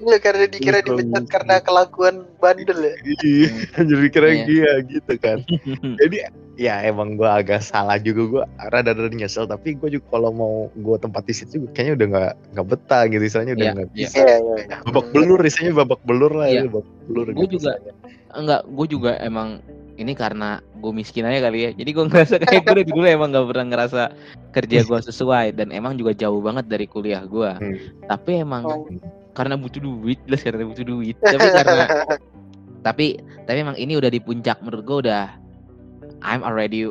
Iya. 0.05 0.11
Iya 0.13 0.19
karena 0.21 0.45
dikira 0.47 0.79
Betul, 0.79 0.97
dipecat 1.01 1.25
karena 1.27 1.55
kelakuan 1.59 2.15
bandel 2.39 2.79
ya 2.79 2.95
Iya, 3.25 3.49
anjir 3.75 3.99
dikira 4.05 4.29
Iya. 4.29 4.45
dia 4.45 4.71
gitu 4.85 5.13
kan 5.17 5.39
jadi 6.01 6.17
ya 6.55 6.75
emang 6.85 7.17
gue 7.17 7.27
agak 7.27 7.65
salah 7.65 7.99
juga 7.99 8.23
gue 8.31 8.43
rada-rada 8.71 9.11
nyesel 9.11 9.49
tapi 9.49 9.75
gue 9.75 9.99
juga 9.99 10.07
kalau 10.13 10.31
mau 10.31 10.55
gue 10.71 10.97
tempat 11.01 11.25
di 11.25 11.35
situ 11.35 11.53
juga 11.59 11.75
kayaknya 11.75 11.93
udah 11.97 12.07
nggak 12.13 12.33
nggak 12.55 12.67
betah 12.69 13.03
gitu 13.11 13.25
istilahnya 13.25 13.55
udah 13.57 13.65
Iya, 13.67 13.75
nggak 13.75 13.89
iya. 13.89 13.97
bisa 13.97 14.17
iya 14.21 14.37
iya 14.39 14.55
iya. 14.61 14.77
babak 14.87 15.07
belur 15.11 15.41
istilahnya 15.43 15.75
babak 15.75 16.01
belur 16.07 16.33
lah 16.37 16.47
Iya. 16.47 16.61
ya 16.63 16.71
babak 16.71 16.87
belur 17.09 17.27
Gua 17.35 17.49
juga 17.49 17.71
enggak, 18.35 18.61
gue 18.67 18.87
juga 18.91 19.11
emang 19.19 19.63
ini 19.95 20.11
karena 20.11 20.59
gue 20.75 20.91
miskin 20.91 21.23
aja 21.23 21.39
kali 21.39 21.59
ya. 21.61 21.71
Jadi 21.71 21.91
gue 21.95 22.05
ngerasa 22.11 22.35
kayak 22.43 22.67
gue 22.67 22.75
dari 22.75 22.83
dulu 22.83 23.07
emang 23.07 23.31
gak 23.31 23.47
pernah 23.47 23.67
ngerasa 23.71 24.03
kerja 24.51 24.83
gue 24.83 25.01
sesuai 25.07 25.55
dan 25.55 25.71
emang 25.71 25.95
juga 25.95 26.11
jauh 26.19 26.43
banget 26.43 26.67
dari 26.67 26.91
kuliah 26.91 27.23
gue. 27.23 27.47
Hmm. 27.47 27.79
Tapi 28.11 28.43
emang 28.43 28.67
Hmm. 28.67 28.99
Karena 29.35 29.59
butuh 29.59 29.83
duit, 29.83 30.19
jelas 30.25 30.41
karena 30.47 30.65
butuh 30.65 30.87
duit. 30.87 31.17
Tapi 31.19 31.47
karena 31.51 31.85
tapi 32.87 33.19
tapi 33.45 33.59
emang 33.61 33.77
ini 33.77 33.99
udah 33.99 34.09
di 34.09 34.23
puncak 34.23 34.63
menurut 34.63 34.83
gue 34.87 34.99
udah 35.11 35.35
I'm 36.25 36.41
already 36.47 36.89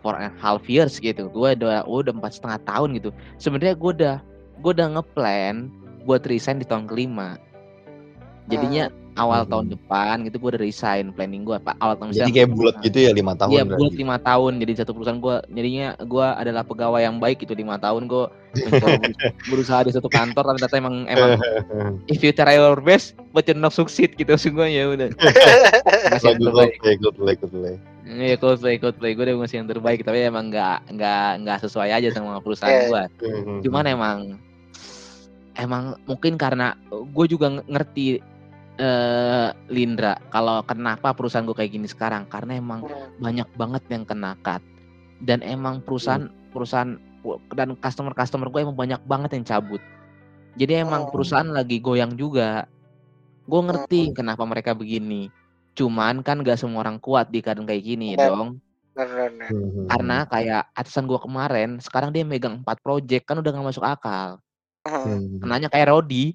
for 0.00 0.14
a 0.16 0.30
half 0.38 0.64
years 0.70 1.02
gitu. 1.02 1.28
Gue 1.28 1.58
udah 1.58 1.84
gua 1.84 1.98
udah 2.06 2.12
empat 2.14 2.38
setengah 2.38 2.58
tahun 2.64 2.96
gitu. 3.02 3.10
Sebenarnya 3.42 3.74
gue 3.74 3.90
udah 3.98 4.16
gue 4.62 4.72
udah 4.72 4.88
ngeplan 4.98 5.68
buat 6.06 6.22
resign 6.30 6.62
di 6.62 6.66
tahun 6.66 6.86
kelima. 6.86 7.36
Jadinya 8.46 8.90
awal 9.14 9.42
Hmm. 9.42 9.50
tahun 9.50 9.66
depan 9.70 10.14
gitu 10.24 10.36
gue 10.36 10.50
udah 10.50 10.62
resign 10.62 11.10
planning 11.10 11.42
gue 11.42 11.56
pak. 11.56 11.76
Awal 11.76 11.94
tahun 11.94 12.10
jadi 12.14 12.32
kayak 12.32 12.50
bulat 12.50 12.76
gitu 12.80 12.98
ya 12.98 13.10
lima 13.10 13.32
tahun 13.34 13.52
Iya 13.52 13.62
buat 13.66 13.92
lima 13.92 14.16
tahun. 14.18 14.52
Jadi 14.58 14.72
satu 14.74 14.90
perusahaan 14.90 15.18
gue 15.18 15.36
jadinya 15.50 15.88
gue 15.98 16.26
adalah 16.26 16.62
pegawai 16.62 16.98
yang 16.98 17.16
baik 17.16 17.40
itu 17.40 17.52
lima 17.52 17.76
tahun 17.76 18.06
gue 18.06 18.24
berusaha 19.48 19.80
di 19.82 19.92
satu 19.92 20.08
kantor. 20.08 20.44
Tapi 20.46 20.58
ternyata 20.58 20.76
emang 20.78 20.96
emang 21.12 21.30
if 22.06 22.20
you 22.20 22.30
try 22.30 22.56
your 22.56 22.78
best 22.78 23.12
but 23.30 23.44
you 23.44 23.52
not 23.52 23.70
succeed 23.70 24.12
gitu 24.12 24.32
gue 24.32 24.66
ya 24.66 24.88
udah. 24.88 25.08
Masih 26.12 26.28
yang 26.30 26.40
terbaik. 26.42 26.72
Coldplay 26.98 27.36
Coldplay 27.36 27.76
Iya 28.02 28.36
Coldplay 28.36 28.76
Coldplay 28.76 29.12
gue 29.12 29.24
udah 29.24 29.36
masih 29.38 29.60
yang 29.60 29.68
terbaik 29.68 30.02
tapi 30.02 30.20
emang 30.20 30.48
nggak 30.48 30.90
nggak 30.90 31.28
nggak 31.38 31.58
sesuai 31.60 31.88
aja 31.90 32.08
sama 32.10 32.40
perusahaan 32.40 32.74
Iya. 32.74 32.88
gue 32.88 33.04
Hmm. 33.24 33.60
cuman 33.62 33.84
emang 33.86 34.18
emang 35.54 35.84
mungkin 36.04 36.34
karena 36.34 36.74
gue 36.90 37.26
juga 37.26 37.46
nge- 37.50 37.66
ngerti 37.66 38.06
eh 38.74 39.48
Lindra 39.68 40.16
kalau 40.28 40.64
kenapa 40.64 41.12
perusahaan 41.12 41.44
gue 41.44 41.52
kayak 41.52 41.72
gini 41.72 41.84
sekarang 41.84 42.24
karena 42.26 42.56
emang 42.56 42.80
banyak 43.18 43.44
banget 43.52 43.82
yang 43.88 44.02
kena 44.02 44.32
cut 44.40 44.64
dan 45.20 45.44
emang 45.44 45.80
perusahaan 45.80 46.26
perusahaan 46.50 46.96
dan 47.52 47.76
customer 47.78 48.12
customer 48.12 48.48
gue 48.48 48.60
emang 48.60 48.74
banyak 48.74 49.00
banget 49.04 49.36
yang 49.36 49.44
cabut 49.44 49.82
jadi 50.56 50.84
emang 50.84 51.06
Oh. 51.06 51.10
perusahaan 51.12 51.46
lagi 51.46 51.78
goyang 51.78 52.16
juga 52.16 52.64
gue 53.42 53.60
ngerti 53.60 54.00
kenapa 54.12 54.42
mereka 54.42 54.72
begini 54.72 55.28
cuman 55.72 56.20
kan 56.20 56.40
gak 56.40 56.56
semua 56.56 56.84
orang 56.84 56.96
kuat 56.96 57.28
di 57.28 57.40
keadaan 57.40 57.64
kayak 57.64 57.80
gini 57.82 58.12
Benar. 58.12 58.28
dong 58.28 58.48
Bener, 58.92 59.08
bener. 59.32 59.48
Hmm. 59.48 59.86
karena 59.88 60.16
kayak 60.28 60.62
atasan 60.72 61.08
gue 61.08 61.16
kemarin 61.16 61.80
sekarang 61.80 62.12
dia 62.12 62.24
megang 62.24 62.60
empat 62.60 62.80
project 62.80 63.24
kan 63.24 63.36
udah 63.36 63.50
gak 63.50 63.68
masuk 63.68 63.84
akal 63.84 64.40
Hmm. 64.82 65.06
Hmm. 65.06 65.38
kenanya 65.38 65.68
kayak 65.70 65.94
Rodi 65.94 66.34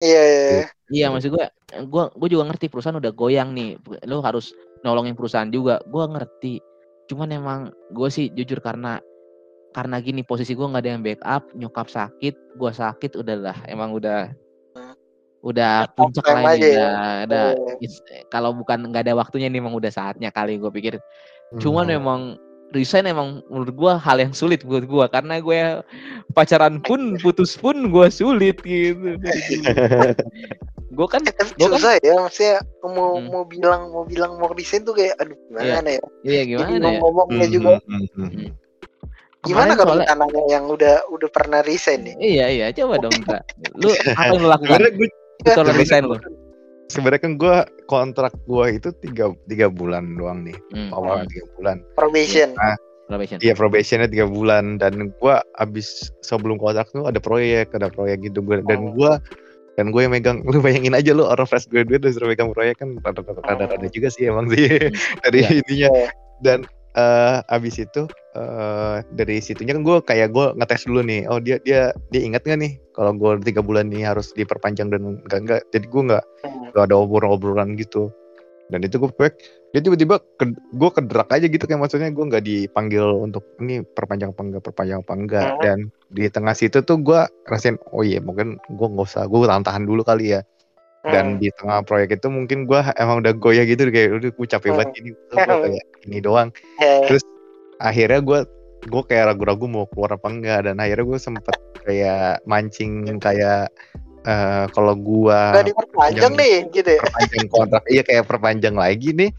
Iya 0.00 0.22
iya. 0.22 0.40
iya. 0.44 0.66
Iya 0.86 1.06
maksud 1.10 1.34
gue, 1.34 1.46
gue 1.82 2.04
gue 2.14 2.28
juga 2.30 2.44
ngerti 2.46 2.70
perusahaan 2.70 2.94
udah 2.94 3.10
goyang 3.10 3.50
nih, 3.56 3.74
lu 4.06 4.22
harus 4.22 4.54
nolongin 4.86 5.18
perusahaan 5.18 5.50
juga, 5.50 5.82
gue 5.82 6.04
ngerti. 6.06 6.54
Cuman 7.10 7.34
emang 7.34 7.60
gue 7.90 8.06
sih 8.06 8.30
jujur 8.30 8.62
karena 8.62 9.02
karena 9.74 9.98
gini 9.98 10.22
posisi 10.22 10.54
gue 10.54 10.62
nggak 10.62 10.82
ada 10.86 10.90
yang 10.94 11.02
backup, 11.02 11.42
nyokap 11.58 11.88
sakit, 11.90 12.34
gue 12.54 12.70
sakit 12.70 13.18
udahlah, 13.18 13.56
emang 13.66 13.92
udah 13.92 14.30
Hmm. 14.76 14.94
udah 15.42 15.88
puncak 15.96 16.22
lah 16.28 16.54
ini, 16.54 16.76
ya. 16.76 16.86
udah, 16.86 17.10
udah 17.26 17.44
Iya. 17.56 17.74
it's- 17.82 18.02
kalau 18.30 18.54
bukan 18.54 18.86
nggak 18.92 19.10
ada 19.10 19.14
waktunya 19.18 19.50
nih 19.50 19.58
emang 19.58 19.74
udah 19.74 19.90
saatnya 19.90 20.30
kali 20.30 20.60
gue 20.60 20.70
pikir. 20.70 20.94
Hmm. 21.50 21.58
Cuman 21.58 21.86
emang 21.90 22.20
resign 22.68 23.06
emang 23.06 23.28
menurut 23.46 23.72
gue 23.72 23.92
hal 23.96 24.16
yang 24.18 24.30
sulit 24.30 24.60
buat 24.60 24.82
gue 24.82 25.04
karena 25.08 25.38
gue 25.38 25.80
pacaran 26.30 26.78
pun 26.78 27.14
putus 27.16 27.54
pun 27.54 27.72
gue 27.86 28.06
sulit 28.08 28.58
gitu. 28.58 29.16
gue 30.96 31.06
kan 31.06 31.20
Eh, 31.22 31.34
Gua 31.56 31.68
kan- 31.68 31.76
susah 31.76 31.92
ya 32.00 32.14
maksudnya 32.16 32.56
mau 32.82 33.16
Hmm. 33.16 33.28
mau 33.28 33.44
bilang 33.44 33.80
mau 33.90 34.02
bilang 34.02 34.32
mau 34.34 34.48
resign 34.50 34.80
tuh 34.82 34.94
kayak 34.94 35.12
aduh 35.16 35.36
gimana 35.46 35.88
ya 35.90 36.02
iya 36.22 36.42
jadi 36.46 36.56
gimana 36.72 36.88
ya? 36.88 36.98
ngomongnya 36.98 37.36
Hmm, 37.42 37.52
juga 37.52 37.70
hmm, 37.78 38.04
hmm, 38.08 38.28
hmm. 38.32 38.48
gimana 39.42 39.72
kalau 39.72 39.92
soalnya- 39.92 40.08
kita 40.08 40.16
nanya 40.18 40.42
yang 40.48 40.64
udah 40.66 40.94
udah 41.08 41.28
pernah 41.28 41.60
resign 41.60 42.00
nih 42.02 42.14
Iya 42.18 42.46
iya 42.48 42.66
coba 42.72 42.94
dong 42.98 43.12
Kak. 43.20 43.42
Lu 43.76 43.92
apa 44.10 44.22
yang 44.26 44.40
lu 44.40 44.48
lakukan? 44.48 44.78
Gue 44.90 45.08
sebenarnya 45.44 45.76
resign 45.76 46.02
lu. 46.02 46.16
Sebenarnya 46.86 47.20
kan 47.22 47.32
gue 47.36 47.56
kontrak 47.86 48.34
gue 48.46 48.66
itu 48.78 48.88
tiga 49.02 49.30
tiga 49.46 49.66
bulan 49.68 50.16
doang 50.16 50.46
nih. 50.46 50.56
Hmm. 50.74 50.90
awal 50.94 51.26
tiga 51.26 51.44
bulan. 51.58 51.76
Probation. 51.94 52.54
Probation. 53.06 53.38
Iya 53.38 53.54
probationnya 53.54 54.10
tiga 54.10 54.26
bulan. 54.26 54.82
Dan 54.82 55.14
gua 55.22 55.38
abis 55.62 56.10
sebelum 56.26 56.58
kontrak 56.58 56.90
tuh 56.90 57.06
ada 57.06 57.22
proyek 57.22 57.70
ada 57.70 57.86
proyek 57.86 58.26
gitu. 58.26 58.42
Gua 58.42 58.58
dan 58.66 58.82
Oh. 58.82 58.90
gua 58.94 59.12
dan 59.76 59.92
gue 59.92 60.00
yang 60.00 60.10
megang 60.10 60.40
lu 60.48 60.58
bayangin 60.64 60.96
aja 60.96 61.12
lu 61.12 61.22
orang 61.22 61.44
fresh 61.44 61.68
graduate 61.68 62.00
dan 62.00 62.16
suruh 62.16 62.32
megang 62.32 62.48
proyek 62.50 62.80
kan 62.80 62.96
rada-rada 63.04 63.44
rada-rada 63.44 63.86
juga 63.92 64.08
sih 64.10 64.26
emang 64.26 64.48
sih. 64.50 64.66
Dari 65.22 65.38
Iya. 65.44 65.50
ininya. 65.62 65.88
Dan 66.42 66.58
eh 66.96 67.36
abis 67.52 67.84
itu 67.84 68.08
eh 68.32 68.96
dari 69.12 69.36
situnya 69.38 69.76
kan 69.76 69.84
gue 69.84 69.96
kayak 70.00 70.32
gue 70.32 70.46
ngetes 70.56 70.88
dulu 70.88 71.04
nih 71.04 71.28
oh 71.28 71.36
dia 71.36 71.60
dia 71.60 71.92
dia 72.08 72.20
ingat 72.24 72.44
nggak 72.48 72.56
nih 72.56 72.72
kalau 72.96 73.12
gue 73.12 73.36
tiga 73.44 73.60
bulan 73.60 73.92
ini 73.92 74.00
harus 74.02 74.32
diperpanjang 74.32 74.88
dan 74.88 75.20
enggak 75.20 75.40
enggak 75.44 75.60
jadi 75.70 75.86
gue 75.86 76.02
nggak 76.12 76.24
Hmm. 76.46 76.70
gak 76.72 76.92
ada 76.92 76.96
obrolan-obrolan 77.00 77.74
gitu. 77.74 78.08
Dan 78.66 78.82
itu 78.82 78.98
gue 78.98 79.10
cuek 79.14 79.34
dia 79.70 79.78
tiba-tiba 79.78 80.18
ke, 80.38 80.44
gue 80.52 80.90
kedrak 80.90 81.28
aja 81.30 81.46
gitu 81.46 81.64
kayak 81.68 81.84
maksudnya 81.84 82.10
gue 82.10 82.24
nggak 82.24 82.44
dipanggil 82.44 83.04
untuk 83.18 83.44
ini 83.60 83.84
perpanjang 83.84 84.32
apa 84.34 84.42
enggak 84.42 84.62
perpanjang 84.64 84.98
apa 85.04 85.12
enggak 85.14 85.48
Hmm. 85.52 85.60
dan 85.62 85.78
di 86.10 86.24
tengah 86.26 86.54
situ 86.56 86.80
tuh 86.82 86.98
gue 86.98 87.20
rasain 87.46 87.76
oh 87.92 88.02
iya 88.02 88.18
mungkin 88.18 88.56
gue 88.58 88.86
nggak 88.88 89.06
usah 89.06 89.26
gue 89.26 89.38
tahan-tahan 89.44 89.84
dulu 89.86 90.02
kali 90.02 90.34
ya 90.34 90.40
dan 91.06 91.24
Hmm. 91.28 91.38
di 91.38 91.48
tengah 91.52 91.80
proyek 91.82 92.10
itu 92.14 92.26
mungkin 92.26 92.58
gue 92.64 92.80
emang 92.94 93.20
udah 93.20 93.32
goyah 93.32 93.62
gitu 93.62 93.86
kayak 93.86 94.10
udah 94.16 94.30
gue 94.32 94.46
capek 94.48 94.68
Hmm. 94.68 94.76
banget 94.76 94.94
ini 94.96 95.10
gue 95.12 95.36
kayak 95.38 95.86
ini 96.04 96.18
doang 96.20 96.48
terus 97.06 97.22
akhirnya 97.78 98.20
gue 98.20 98.38
gue 98.82 99.02
kayak 99.04 99.24
ragu-ragu 99.28 99.66
mau 99.66 99.86
keluar 99.86 100.14
apa 100.14 100.26
enggak 100.26 100.60
dan 100.64 100.76
akhirnya 100.76 101.06
gue 101.06 101.18
sempet 101.20 101.54
kayak 101.80 102.42
mancing 102.44 102.92
kayak 103.16 103.70
eh 104.22 104.66
kalau 104.68 104.98
diperpanjang 105.64 106.18
yang- 106.24 106.34
nih 106.36 106.54
gitu 106.72 106.90
ya. 106.90 107.00
perpanjang 107.00 107.46
kontrak 107.48 107.82
iya 107.86 108.02
kayak 108.02 108.24
perpanjang 108.26 108.74
lagi 108.74 109.10
nih 109.12 109.30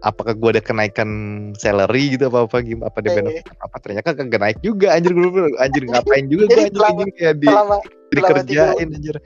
apakah 0.00 0.34
gua 0.34 0.50
ada 0.50 0.58
kenaikan 0.60 1.10
salary 1.54 2.10
gitu 2.10 2.26
apa 2.26 2.42
apa 2.42 2.58
gimana 2.58 2.88
apa 2.88 2.98
ada 2.98 3.08
Eh. 3.08 3.16
benefit 3.16 3.44
apa 3.54 3.76
ternyata 3.78 4.08
kagak 4.12 4.40
naik 4.40 4.58
juga 4.60 4.86
anjir 4.92 5.12
gue 5.12 5.30
anjir 5.56 5.82
ngapain 5.84 6.24
juga 6.26 6.42
gua 6.42 6.50
Jadi 6.50 6.62
anjir 6.64 6.74
selama- 6.74 6.90
anjir 6.96 7.08
kayak 7.12 7.34
di 7.36 7.46
Selama 7.46 7.76
dikerjain 8.08 8.88
anjir 8.90 9.16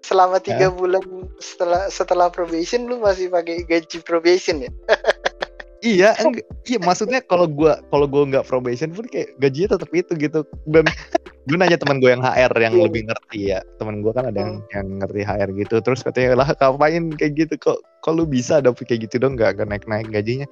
selama 0.00 0.40
tiga 0.40 0.72
bulan 0.72 1.02
setelah 1.38 1.88
setelah 1.88 2.28
probation 2.28 2.88
lu 2.88 2.98
masih 2.98 3.28
pakai 3.28 3.64
gaji 3.64 3.98
probation 4.00 4.64
ya? 4.64 4.70
iya 5.80 6.12
enggak 6.20 6.44
iya 6.68 6.76
maksudnya 6.76 7.24
kalau 7.24 7.48
gua 7.48 7.80
kalau 7.88 8.04
gua 8.04 8.28
nggak 8.28 8.44
probation 8.44 8.92
pun 8.92 9.08
kayak 9.08 9.32
gajinya 9.40 9.76
tetap 9.76 9.90
itu 9.92 10.12
gitu. 10.16 10.40
Dan 10.68 10.84
gue 11.48 11.56
nanya 11.56 11.80
teman 11.80 11.98
gue 12.04 12.12
yang 12.12 12.20
HR 12.20 12.52
yang 12.60 12.74
Iya. 12.76 12.84
lebih 12.84 13.02
ngerti 13.08 13.38
ya. 13.48 13.60
Teman 13.80 14.04
gue 14.04 14.12
kan 14.12 14.28
ada 14.28 14.38
yang 14.38 14.60
yang 14.76 14.86
ngerti 15.00 15.20
HR 15.24 15.48
gitu. 15.56 15.74
Terus 15.80 16.00
katanya 16.04 16.36
lah 16.36 16.52
ngapain 16.52 17.10
kayak 17.16 17.32
gitu? 17.34 17.54
Kok 17.56 17.78
kok 18.04 18.12
lu 18.12 18.28
bisa 18.28 18.60
dapet 18.60 18.86
kayak 18.86 19.08
gitu 19.08 19.16
dong? 19.24 19.34
Nggak 19.40 19.64
naik 19.64 19.88
naik 19.88 20.12
gajinya. 20.12 20.46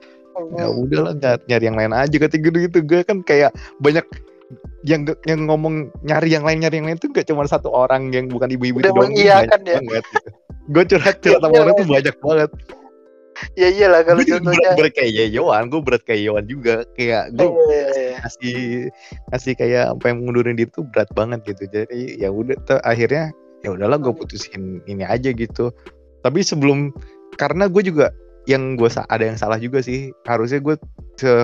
Ya 0.57 0.67
Hmm. 0.67 0.83
udahlah 0.87 1.13
nggak 1.19 1.45
nyari 1.47 1.65
yang 1.69 1.77
lain 1.77 1.93
aja. 1.93 2.17
Kata 2.17 2.37
gitu 2.41 2.57
gitu 2.57 2.79
gue 2.83 3.01
kan 3.05 3.21
kayak 3.21 3.53
banyak 3.85 4.03
yang 4.87 5.05
yang 5.29 5.45
ngomong 5.45 5.93
nyari 6.03 6.33
yang 6.33 6.45
lain 6.47 6.65
nyari 6.65 6.81
yang 6.81 6.89
lain 6.89 6.99
tuh 6.99 7.11
gak 7.13 7.29
cuma 7.29 7.45
satu 7.45 7.69
orang 7.69 8.09
yang 8.11 8.31
bukan 8.31 8.49
ibu-ibu 8.49 8.81
itu 8.81 8.89
doang 8.89 9.13
mengiyakan 9.13 9.61
banyak 9.61 9.69
ya. 9.69 9.79
banget 9.85 10.05
gitu. 10.09 10.29
gue 10.73 10.85
curhat 10.89 11.17
curhat 11.25 11.41
sama 11.43 11.53
Iya, 11.53 11.61
orang 11.65 11.75
iya. 11.75 11.81
tuh 11.81 11.89
banyak 11.89 12.17
banget 12.23 12.51
Ya 13.55 13.71
iyalah 13.71 14.03
kalau 14.03 14.19
gue 14.19 14.27
juga 14.27 14.41
berat, 14.43 14.51
contohnya. 14.51 14.71
berat 14.75 14.93
kayak 14.99 15.29
Yowan 15.31 15.65
gue 15.71 15.81
berat 15.87 16.03
kayak 16.03 16.23
Yowan 16.27 16.45
juga 16.51 16.75
kayak 16.99 17.25
gue 17.39 17.47
Iya, 17.47 17.63
iya, 17.71 17.87
iya. 17.95 18.17
ngasih 18.19 18.59
ngasih 19.31 19.53
kayak 19.55 19.85
apa 19.95 20.05
yang 20.11 20.17
mengundurin 20.27 20.57
diri 20.59 20.71
tuh 20.75 20.83
berat 20.91 21.07
banget 21.15 21.41
gitu 21.47 21.63
jadi 21.71 21.99
ya 22.19 22.29
udah 22.35 22.59
akhirnya 22.83 23.31
ya 23.63 23.69
udahlah 23.75 23.99
gue 24.03 24.11
putusin 24.11 24.83
ini 24.91 25.07
aja 25.07 25.31
gitu 25.31 25.71
tapi 26.27 26.43
sebelum 26.43 26.91
karena 27.39 27.71
gue 27.71 27.83
juga 27.87 28.11
yang 28.49 28.81
gue 28.81 28.89
ada 28.89 29.21
yang 29.29 29.37
salah 29.37 29.61
juga 29.61 29.85
sih. 29.85 30.09
Harusnya 30.25 30.65
gue 30.65 30.75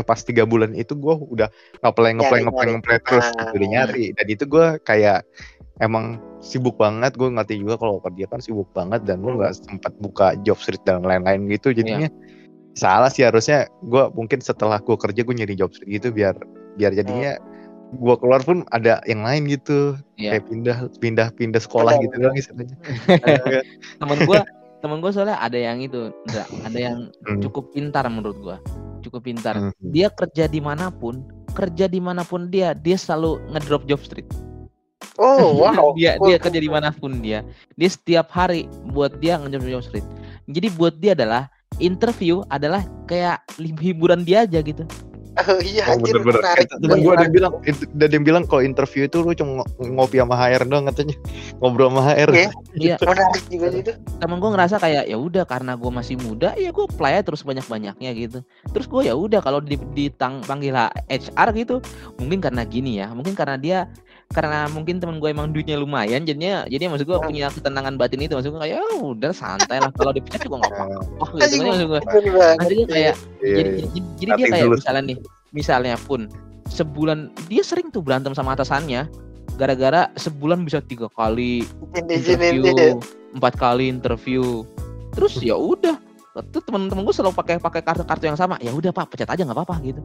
pas 0.02 0.16
tiga 0.24 0.48
bulan 0.48 0.72
itu 0.72 0.96
gue 0.96 1.14
udah 1.14 1.52
ngapain 1.84 2.16
ngapain 2.16 2.40
Nyari, 2.40 2.48
ngapain 2.48 2.66
nyari. 2.66 2.76
ngapain 2.80 3.00
terus 3.04 3.26
Ah. 3.28 3.32
gitu, 3.36 3.52
udah 3.60 3.68
nyari. 3.68 4.04
Dan 4.16 4.26
itu 4.32 4.44
gue 4.48 4.66
kayak 4.82 5.20
emang 5.84 6.16
sibuk 6.40 6.80
banget. 6.80 7.12
Gue 7.14 7.28
ngerti 7.28 7.60
juga 7.60 7.76
kalau 7.76 8.00
kerja 8.00 8.24
kan 8.24 8.40
sibuk 8.40 8.72
banget 8.72 9.04
dan 9.04 9.20
gue 9.20 9.36
nggak 9.36 9.52
sempat 9.52 9.92
buka 10.00 10.32
job 10.42 10.56
street 10.56 10.80
dan 10.88 11.04
lain-lain 11.04 11.44
gitu. 11.52 11.76
Jadinya 11.76 12.08
salah 12.72 13.12
sih 13.12 13.28
harusnya. 13.28 13.68
Gue 13.84 14.08
mungkin 14.16 14.40
setelah 14.40 14.80
gue 14.80 14.96
kerja 14.96 15.20
gue 15.20 15.34
nyari 15.36 15.54
job 15.60 15.76
street 15.76 16.00
gitu 16.00 16.08
biar 16.08 16.32
biar 16.80 16.96
jadinya 16.96 17.36
gue 17.94 18.14
keluar 18.18 18.40
pun 18.42 18.64
ada 18.72 19.04
yang 19.04 19.20
lain 19.22 19.44
gitu. 19.46 20.00
Iya. 20.16 20.40
kayak 20.40 20.44
pindah 20.48 20.78
pindah 21.04 21.28
pindah 21.36 21.60
sekolah 21.60 22.00
gitu 22.00 22.16
doang 22.16 22.32
istilahnya. 22.38 22.76
Temen 24.00 24.18
gue 24.24 24.40
temen 24.84 25.00
gue 25.00 25.08
soalnya 25.10 25.40
ada 25.40 25.56
yang 25.56 25.80
itu 25.80 26.12
enggak 26.28 26.44
ada 26.60 26.76
yang 26.78 26.98
Hmm. 27.24 27.40
cukup 27.40 27.72
pintar 27.72 28.04
menurut 28.06 28.36
gue 28.36 28.56
cukup 29.00 29.24
pintar 29.24 29.56
Hmm. 29.56 29.72
dia 29.80 30.12
kerja 30.12 30.44
di 30.44 30.60
mana 30.60 30.92
pun 30.92 31.24
kerja 31.56 31.88
di 31.88 32.04
mana 32.04 32.20
pun 32.20 32.52
dia 32.52 32.76
dia 32.76 33.00
selalu 33.00 33.40
ngedrop 33.48 33.88
job 33.88 34.04
street 34.04 34.28
Oh 35.16 35.54
wow. 35.64 35.94
dia 35.96 36.20
Cool, 36.20 36.28
dia 36.28 36.36
kerja 36.36 36.60
di 36.60 36.68
mana 36.68 36.92
pun 36.92 37.24
dia 37.24 37.40
dia 37.80 37.88
setiap 37.88 38.28
hari 38.28 38.68
buat 38.92 39.16
dia 39.16 39.40
ngedrop 39.40 39.64
job 39.64 39.82
street 39.88 40.06
jadi 40.44 40.68
buat 40.76 41.00
dia 41.00 41.16
adalah 41.16 41.48
interview 41.80 42.44
adalah 42.52 42.84
kayak 43.08 43.40
hiburan 43.84 44.20
dia 44.20 44.44
aja 44.44 44.60
gitu 44.60 44.84
Oh 45.36 45.58
iya 45.66 45.82
Oh, 45.84 45.94
anjir 45.94 46.14
bener-bener. 46.14 46.40
menarik. 46.40 46.66
Temen 46.70 46.98
gue 47.00 47.10
ada 47.10 47.22
yang 47.22 47.34
bilang, 47.34 47.52
itu- 47.62 47.90
ada 47.90 48.06
yang 48.08 48.24
bilang 48.24 48.44
kalau 48.44 48.62
interview 48.62 49.02
itu 49.02 49.16
lu 49.18 49.32
cuma 49.32 49.66
ng- 49.76 49.92
ngopi 49.92 50.16
sama 50.16 50.34
HR 50.36 50.62
doang 50.64 50.86
katanya, 50.86 51.16
ngobrol 51.58 51.90
sama 51.90 52.02
HR. 52.06 52.30
Iya. 52.30 52.48
Iya. 52.74 52.96
Menarik 53.04 53.44
juga 53.44 53.66
itu. 53.70 53.92
temen 54.16 54.36
gue 54.36 54.50
ngerasa 54.50 54.76
kayak 54.78 55.04
ya 55.04 55.16
udah 55.16 55.44
karena 55.44 55.74
gue 55.74 55.90
masih 55.90 56.16
muda 56.16 56.54
ya 56.54 56.70
gue 56.70 56.86
play 56.88 57.14
aja 57.14 57.24
terus 57.24 57.42
banyak 57.42 57.62
banyaknya 57.62 58.10
gitu 58.14 58.38
terus 58.70 58.86
gue 58.86 59.04
ya 59.04 59.12
udah 59.12 59.38
kalau 59.38 59.58
di 59.58 59.76
ditang 59.92 60.40
panggil 60.40 60.72
HR 61.04 61.48
gitu 61.54 61.84
mungkin 62.16 62.40
karena 62.40 62.62
gini 62.64 62.96
ya 62.96 63.10
mungkin 63.10 63.34
karena 63.34 63.56
dia 63.56 63.78
karena 64.34 64.66
mungkin 64.66 64.98
temen 64.98 65.22
gue 65.22 65.30
emang 65.30 65.54
duitnya 65.54 65.78
lumayan 65.78 66.26
jadinya 66.26 66.66
jadi 66.66 66.90
maksud 66.90 67.06
gue 67.06 67.14
Hmm. 67.14 67.30
punya 67.30 67.46
ketenangan 67.54 67.94
batin 67.94 68.18
itu 68.18 68.34
maksud 68.34 68.50
gue 68.50 68.60
kayak 68.66 68.82
ya 68.82 68.84
udah 68.98 69.30
santai 69.30 69.78
lah. 69.78 69.94
Kalau 69.94 70.10
dipecat 70.10 70.42
juga 70.42 70.66
nggak 70.66 70.72
apa-apa. 70.74 71.24
Gitu 71.30 71.42
Anjing, 71.46 71.60
kan 71.62 71.68
maksud 71.70 71.86
gue 71.86 72.00
kayak 72.02 72.14
Iya, 72.34 72.48
jadi, 72.66 72.82
iya. 72.90 73.14
jadi, 73.40 73.70
jadi 74.18 74.30
dia 74.34 74.46
kayak 74.50 74.66
misalnya 74.74 75.02
nih 75.06 75.18
misalnya 75.54 75.94
pun 76.02 76.20
sebulan 76.66 77.18
dia 77.46 77.62
sering 77.62 77.94
tuh 77.94 78.02
berantem 78.02 78.34
sama 78.34 78.58
atasannya 78.58 79.06
gara-gara 79.54 80.10
sebulan 80.18 80.66
bisa 80.66 80.82
tiga 80.82 81.06
kali 81.14 81.62
interview 81.94 82.98
empat 83.38 83.54
kali 83.54 83.86
interview. 83.86 84.66
Terus 85.14 85.38
ya 85.38 85.54
udah 85.54 85.94
tuh 86.50 86.58
temen-temen 86.66 87.06
gue 87.06 87.14
selalu 87.14 87.38
pakai 87.38 87.62
pakai 87.62 87.86
kartu-kartu 87.86 88.26
yang 88.26 88.34
sama. 88.34 88.58
Ya 88.58 88.74
udah 88.74 88.90
pak 88.90 89.14
pecat 89.14 89.30
aja 89.30 89.46
nggak 89.46 89.54
apa-apa 89.54 89.78
gitu 89.86 90.02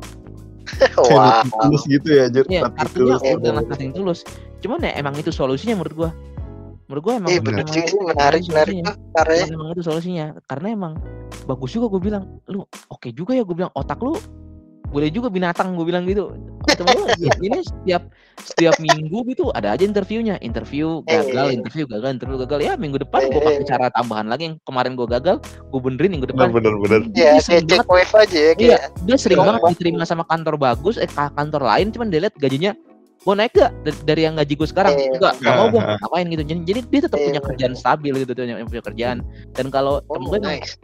Wah. 1.14 1.42
Tulus 1.46 1.84
gitu 1.86 2.10
ya, 2.10 2.26
Jir. 2.28 2.46
ya 2.48 2.66
Nothing 2.66 2.78
kartunya 2.78 3.16
tulus. 3.18 3.38
udah 3.40 3.52
nothing 3.64 3.92
tulus 3.92 4.20
cuman 4.60 4.84
ya 4.84 4.92
emang 5.00 5.16
itu 5.16 5.32
solusinya 5.32 5.80
menurut 5.80 5.96
gua 5.96 6.12
menurut 6.88 7.04
gua 7.06 7.14
emang 7.16 7.30
Iya 7.32 7.42
bener 7.42 7.66
sih 7.70 7.84
menarik 7.96 8.44
emang 8.44 8.52
menarik 8.52 8.96
caranya. 9.16 9.46
emang, 9.48 9.56
emang 9.56 9.68
itu 9.72 9.82
solusinya 9.82 10.26
karena 10.46 10.68
emang 10.76 10.94
bagus 11.46 11.72
juga 11.72 11.86
gue 11.90 12.02
bilang 12.04 12.24
lu 12.46 12.62
oke 12.90 13.10
juga 13.14 13.34
ya 13.34 13.42
gue 13.42 13.56
bilang 13.56 13.72
otak 13.74 13.98
lu 14.02 14.18
boleh 14.90 15.10
juga 15.10 15.30
binatang 15.30 15.74
gue 15.74 15.86
bilang 15.86 16.04
gitu 16.04 16.34
temen 16.70 16.94
gua, 16.96 17.10
"Ya, 17.18 17.34
ini 17.40 17.60
setiap 17.62 18.04
setiap 18.40 18.76
minggu 18.78 19.26
gitu 19.26 19.50
ada 19.50 19.74
aja 19.74 19.82
interviewnya 19.82 20.38
interview 20.40 21.02
gagal 21.04 21.50
Eh. 21.50 21.56
interview 21.56 21.86
gagal 21.86 22.10
interview 22.12 22.38
gagal 22.40 22.60
ya 22.60 22.74
minggu 22.74 22.98
depan 23.00 23.26
gue 23.26 23.38
pakai 23.38 23.62
Eh. 23.62 23.66
cara 23.66 23.90
tambahan 23.90 24.26
lagi 24.26 24.44
yang 24.50 24.56
kemarin 24.62 24.94
gue 24.94 25.06
gagal 25.06 25.38
gue 25.42 25.80
benerin 25.80 26.12
minggu 26.12 26.28
depan 26.28 26.50
bener 26.50 26.74
bener. 26.78 27.00
Ya 27.12 27.38
kayak 27.38 27.66
banget- 27.66 27.88
wave 27.88 28.14
aja 28.16 28.38
ya 28.40 28.54
Iya, 28.56 28.78
dia 29.04 29.18
sering 29.18 29.38
Iya. 29.38 29.48
banget 29.50 29.62
diterima 29.74 30.04
sama 30.04 30.24
kantor 30.24 30.56
bagus, 30.58 30.96
eh 30.96 31.08
ka- 31.08 31.32
kantor 31.32 31.66
lain, 31.66 31.90
cuman 31.90 32.08
dia 32.10 32.20
lihat 32.22 32.36
gajinya 32.36 32.72
mau 33.22 33.36
naik 33.36 33.52
gak 33.52 33.72
dari, 34.06 34.24
yang 34.24 34.40
gaji 34.40 34.54
gue 34.56 34.64
sekarang? 34.66 34.96
Iya. 34.96 35.12
Enggak, 35.12 35.34
nggak 35.38 35.54
mau 35.54 35.68
gue 35.68 35.82
ngapain 35.84 36.26
gitu. 36.34 36.44
Jadi, 36.64 36.80
dia 36.86 37.00
tetap 37.04 37.20
punya 37.20 37.34
Iya. 37.36 37.48
kerjaan 37.52 37.74
stabil 37.76 38.14
gitu, 38.16 38.32
tuh, 38.32 38.44
yang 38.44 38.64
punya 38.64 38.84
kerjaan. 38.84 39.18
Dan 39.52 39.68
kalau 39.68 40.00
Oh, 40.08 40.16
temen 40.16 40.28
gue 40.30 40.40
nice. 40.40 40.80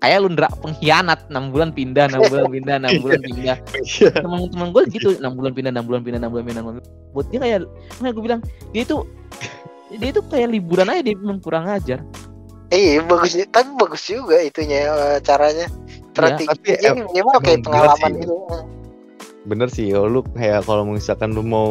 Kayak 0.00 0.18
lu 0.22 0.28
Ndra, 0.32 0.48
pengkhianat, 0.60 1.28
6 1.32 1.52
bulan 1.52 1.70
pindah, 1.72 2.06
6 2.12 2.30
bulan 2.30 2.46
pindah, 2.52 2.76
6 2.84 3.00
bulan 3.04 3.20
pindah. 3.24 3.56
Iya. 3.80 4.10
Temen-temen 4.12 4.68
gue 4.72 4.82
gitu, 4.92 5.08
6 5.16 5.38
bulan 5.38 5.52
pindah, 5.56 5.70
6 5.72 5.88
bulan 5.88 6.00
pindah, 6.04 6.20
6 6.20 6.32
bulan 6.32 6.44
pindah. 6.44 6.62
6 6.62 6.66
bulan 6.66 6.76
pindah. 6.80 6.94
Buat 7.16 7.26
dia 7.32 7.38
kayak, 7.40 7.58
makanya 7.96 8.12
gue 8.12 8.24
bilang, 8.24 8.40
dia 8.74 8.82
itu 8.84 8.96
dia 9.94 10.10
itu 10.10 10.22
kayak 10.26 10.48
liburan 10.50 10.90
aja 10.90 11.02
dia 11.02 11.14
memang 11.14 11.38
kurang 11.38 11.70
ajar. 11.70 12.02
Iya 12.74 13.06
bagus 13.06 13.38
tapi 13.54 13.70
bagus 13.78 14.02
juga 14.10 14.42
itunya 14.42 14.90
eh, 14.90 15.18
caranya. 15.22 15.70
Strategi 16.10 16.48
tapi 16.50 16.68
ini 16.74 17.00
minimal 17.06 17.38
kayak 17.44 17.60
pengalaman 17.62 18.10
sih. 18.10 18.20
gitu. 18.26 18.34
Bener 19.46 19.68
sih, 19.70 19.86
kalau 19.94 20.08
lu 20.10 20.20
kayak 20.34 20.66
kalau 20.66 20.82
misalkan 20.90 21.30
lu 21.30 21.46
mau 21.46 21.70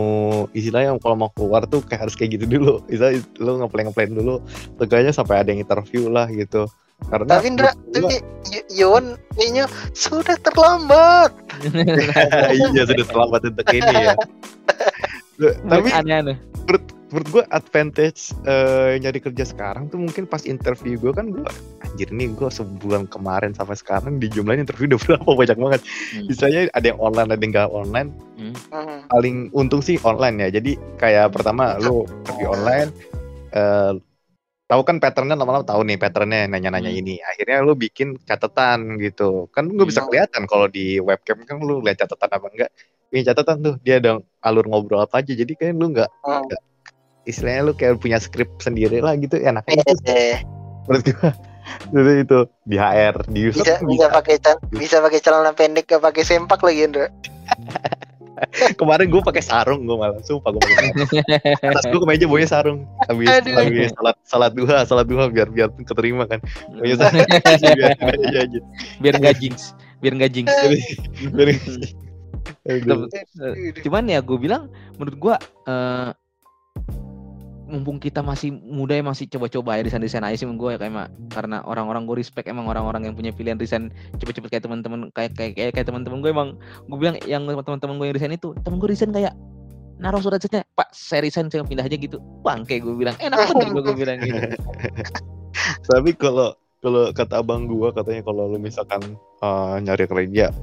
istilahnya 0.55 0.95
kalau 1.03 1.19
mau 1.19 1.29
keluar 1.35 1.67
tuh 1.67 1.83
kayak 1.83 2.07
harus 2.07 2.15
kayak 2.15 2.39
gitu 2.39 2.45
dulu. 2.47 2.79
Misalnya 2.87 3.19
lu 3.35 3.59
ngeplay-ngeplay 3.59 4.07
dulu, 4.15 4.39
tegaknya 4.79 5.11
sampai 5.11 5.43
ada 5.43 5.51
yang 5.51 5.59
interview 5.59 6.07
lah 6.07 6.31
gitu. 6.31 6.71
Karena 7.05 7.29
Tapi 7.29 7.47
Ndra, 7.53 7.69
menurut 7.69 7.85
gua- 7.85 8.09
tapi 8.11 8.15
Y- 8.45 8.67
Yowan 8.77 9.05
kayaknya 9.33 9.65
sudah 9.91 10.37
terlambat. 10.37 11.31
iya 12.55 12.81
sudah 12.83 13.05
terlambat 13.05 13.41
untuk 13.43 13.67
ini 13.69 13.93
ya. 13.95 14.13
Tapi 15.65 15.89
aneh-aneh. 15.91 16.37
menurut 17.05 17.27
gue 17.31 17.43
advantage 17.49 18.33
eh, 18.43 18.97
nyari 18.97 19.21
kerja 19.21 19.45
sekarang 19.45 19.87
tuh 19.87 20.01
mungkin 20.01 20.25
pas 20.25 20.43
interview 20.43 20.97
gue 20.97 21.13
kan 21.13 21.29
gue 21.29 21.45
anjir 21.79 22.09
nih 22.09 22.33
gue 22.33 22.49
sebulan 22.49 23.07
kemarin 23.07 23.53
sampai 23.53 23.77
sekarang 23.77 24.17
di 24.17 24.27
jumlahnya 24.27 24.65
interview 24.65 24.89
udah 24.91 24.99
berapa 25.05 25.29
banyak 25.39 25.57
banget. 25.57 25.81
Hmm. 26.11 26.25
Misalnya 26.25 26.61
ada 26.73 26.85
yang 26.85 26.99
online 26.99 27.29
ada 27.29 27.39
yang 27.39 27.53
nggak 27.53 27.69
online. 27.71 28.09
Hmm. 28.35 28.53
Paling 29.07 29.35
untung 29.53 29.79
sih 29.79 29.95
online 30.01 30.41
ya. 30.41 30.59
Jadi 30.59 30.75
kayak 30.97 31.31
pertama 31.31 31.77
lu 31.77 32.03
interview 32.25 32.49
online, 32.51 32.89
eh, 33.53 33.93
tahu 34.65 34.81
kan 34.81 34.97
patternnya 34.97 35.37
lama-lama 35.37 35.61
tahu 35.61 35.85
nih 35.85 35.97
patternnya 36.01 36.49
nanya-nanya 36.49 36.89
Hmm. 36.89 37.01
ini. 37.05 37.15
Akhirnya 37.21 37.61
lu 37.61 37.77
bikin 37.77 38.17
catatan 38.25 38.97
gitu. 38.97 39.45
Kan 39.53 39.69
lu 39.69 39.85
bisa 39.85 40.01
Hmm. 40.01 40.09
kelihatan 40.09 40.49
kalau 40.49 40.65
di 40.65 40.97
webcam 40.97 41.41
kan 41.45 41.61
lu 41.61 41.85
lihat 41.85 42.01
catatan 42.01 42.29
apa 42.33 42.47
enggak. 42.49 42.71
Ini 43.13 43.21
catatan 43.21 43.55
tuh 43.61 43.75
dia 43.85 44.01
ada 44.01 44.17
alur 44.41 44.65
ngobrol 44.65 45.05
apa 45.05 45.21
aja. 45.21 45.33
Jadi 45.37 45.53
kan 45.53 45.77
lu 45.77 45.93
nggak 45.93 46.09
Hmm. 46.25 46.49
istilahnya 47.25 47.61
lu 47.69 47.73
kayak 47.77 48.01
punya 48.01 48.17
skrip 48.17 48.49
sendiri 48.57 49.05
lah 49.05 49.13
gitu. 49.21 49.37
Enaknya 49.37 49.85
gitu. 49.85 50.01
Eh, 50.09 50.41
menurut 50.89 51.05
gua 51.13 51.29
itu 51.93 52.11
itu 52.21 52.39
di 52.65 52.77
HR 52.77 53.15
di 53.29 53.39
user 53.49 53.61
bisa 53.61 53.73
tuh 53.81 53.89
bisa 53.89 54.05
pakai 54.09 54.35
bisa 54.69 54.97
pakai 55.01 55.19
celana 55.21 55.51
pendek 55.53 55.89
gak 55.89 56.01
pakai 56.01 56.21
sempak 56.21 56.61
lagi 56.61 56.85
Indra 56.85 57.09
kemarin 58.79 59.07
gue 59.09 59.21
pakai 59.23 59.43
sarung 59.43 59.85
gue 59.85 59.95
malah. 59.95 60.19
Sumpah 60.23 60.51
gue 60.55 60.61
pakai 60.61 60.75
sarung. 60.75 60.97
Atas 61.71 61.85
gue 61.87 61.99
kemeja 61.99 62.25
baunya 62.27 62.49
sarung. 62.49 62.79
Habis 63.07 63.27
habis 63.45 63.91
salat 63.95 64.15
salat 64.25 64.51
duha 64.53 64.77
salat 64.83 65.05
duha 65.07 65.27
biar 65.31 65.47
biar 65.49 65.69
keterima 65.83 66.27
kan. 66.27 66.39
Baunya 66.71 66.95
sarung. 66.99 67.23
Biar 67.75 67.95
aja 67.99 68.39
aja 68.45 68.59
biar 68.99 69.13
nggak 69.19 69.35
jinx 69.41 69.73
biar 70.03 70.13
nggak 70.15 70.31
jinx. 70.31 70.47
Biar- 71.33 71.59
Aduh. 72.65 73.09
cuman 73.85 74.05
ya 74.09 74.19
gue 74.21 74.37
bilang 74.37 74.69
menurut 74.97 75.15
gue 75.17 75.35
eh, 75.69 76.09
mumpung 77.65 77.97
kita 77.97 78.21
masih 78.21 78.53
muda 78.53 78.93
ya 78.93 79.01
masih 79.01 79.25
coba-coba 79.25 79.77
ya 79.77 79.89
desain-desain 79.89 80.21
aja 80.21 80.37
sih 80.37 80.45
gue 80.45 80.69
ya 80.69 80.77
kayak 80.77 80.91
emang- 80.93 81.11
karena 81.33 81.65
orang-orang 81.65 82.05
gue 82.05 82.15
respect 82.21 82.45
emang 82.45 82.69
orang-orang 82.69 83.09
yang 83.09 83.15
punya 83.17 83.33
pilihan 83.33 83.57
desain 83.57 83.89
cepet-cepet 84.15 84.49
kayak 84.53 84.63
teman-teman 84.69 85.09
kayak 85.11 85.33
kayak 85.33 85.53
kayak, 85.57 85.71
kayak 85.73 85.87
teman-teman 85.89 86.21
gue 86.21 86.31
emang. 86.31 86.49
Gue 86.85 86.97
bilang 87.01 87.15
yang 87.25 87.43
teman-teman 87.45 87.97
gue 87.97 88.05
yang 88.09 88.15
desain 88.15 88.33
itu 88.33 88.53
temen 88.61 88.77
gue 88.77 88.89
desain 88.89 89.09
kayak 89.09 89.33
naruh 89.95 90.19
surat 90.19 90.43
chatnya 90.43 90.67
pak 90.75 90.91
saya 90.91 91.23
resign 91.23 91.47
saya 91.49 91.65
pindah 91.65 91.87
aja 91.87 91.97
gitu. 91.97 92.21
Bangke 92.45 92.77
gue 92.77 92.93
bilang. 92.93 93.15
Enak 93.17 93.37
banget 93.57 93.81
gue 93.81 93.95
bilang 93.97 94.17
gitu. 94.21 94.39
Tapi 95.85 96.11
kalau 96.15 96.53
kalau 96.79 97.09
kata 97.09 97.41
abang 97.41 97.65
gua 97.65 97.89
katanya 97.89 98.21
kalau 98.21 98.45
lu 98.45 98.61
misalkan 98.61 99.01
eh, 99.41 99.75
nyari 99.81 100.05
kerja 100.05 100.53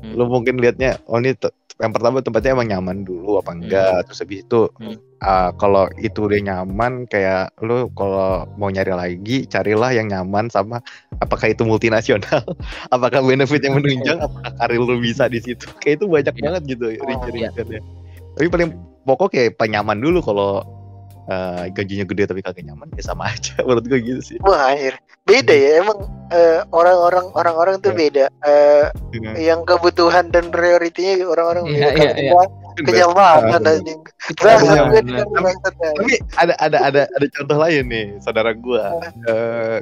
Hmm. 0.00 0.16
lu 0.16 0.24
mungkin 0.32 0.56
liatnya 0.56 0.96
oh 1.12 1.20
ini 1.20 1.36
yang 1.80 1.90
pertama 1.90 2.20
tempatnya 2.20 2.52
emang 2.52 2.68
nyaman 2.68 2.98
dulu 3.02 3.40
apa 3.40 3.56
enggak 3.56 4.04
terus 4.04 4.20
habis 4.20 4.44
itu 4.44 4.68
Hmm. 4.76 4.96
eh, 5.20 5.50
kalau 5.56 5.88
itu 5.96 6.28
udah 6.28 6.40
nyaman 6.40 7.04
kayak 7.04 7.52
lu 7.60 7.88
kalau 7.92 8.44
mau 8.56 8.68
nyari 8.68 8.92
lagi 8.92 9.44
carilah 9.44 9.88
yang 9.90 10.08
nyaman 10.08 10.48
sama 10.48 10.84
apakah 11.18 11.48
itu 11.48 11.64
multinasional 11.64 12.44
apakah 12.94 13.20
benefit 13.20 13.64
yang 13.64 13.80
menunjang 13.80 14.20
apakah 14.24 14.52
karir 14.56 14.80
lu 14.80 15.00
bisa 15.00 15.26
di 15.26 15.40
situ 15.40 15.64
kayak 15.80 16.00
itu 16.00 16.06
banyak 16.06 16.34
Iya. 16.36 16.42
banget 16.46 16.62
gitu 16.68 16.84
iya. 16.88 17.00
rincian-rinciannya 17.02 17.80
tapi 18.30 18.46
paling 18.48 18.68
pokok 19.02 19.28
kayak 19.32 19.56
penyaman 19.56 19.98
dulu 19.98 20.20
kalau 20.20 20.60
eh, 21.26 21.64
gajinya 21.70 22.04
gede 22.04 22.24
tapi 22.26 22.40
kagak 22.40 22.64
nyaman 22.64 22.88
ya 22.94 23.02
sama 23.02 23.28
aja 23.32 23.58
menurut 23.60 23.84
gue 23.84 23.98
gitu 24.00 24.20
sih. 24.24 24.38
Wah 24.40 24.70
anjir. 24.70 24.94
Beda 25.20 25.52
ya 25.52 25.84
emang 25.84 25.98
eh, 26.30 26.64
orang-orang 26.70 27.26
orang-orang 27.32 27.74
tuh 27.78 27.92
beda. 27.92 28.26
Eh, 28.40 28.84
Dengan- 29.10 29.36
yang 29.36 29.60
kebutuhan 29.62 30.28
dan 30.28 30.48
prioritinya 30.48 31.22
orang-orang 31.24 31.64
Iya, 31.68 31.74
beda. 31.74 31.90
iya, 31.92 32.10
Kalau 32.10 32.16
iya. 32.16 32.32
gua 32.32 32.44
kenyamanan 32.80 33.60
Ah, 33.60 33.72
anjing. 33.76 34.00
Gue 34.32 34.52
maksudnya. 34.56 35.22
tapi 35.92 36.14
ada 36.36 36.54
ada 36.58 36.78
ada 36.80 37.02
ada 37.06 37.26
contoh 37.30 37.56
lain 37.58 37.84
nih 37.86 38.06
saudara 38.18 38.50
gua. 38.52 38.98
Eh, 39.26 39.78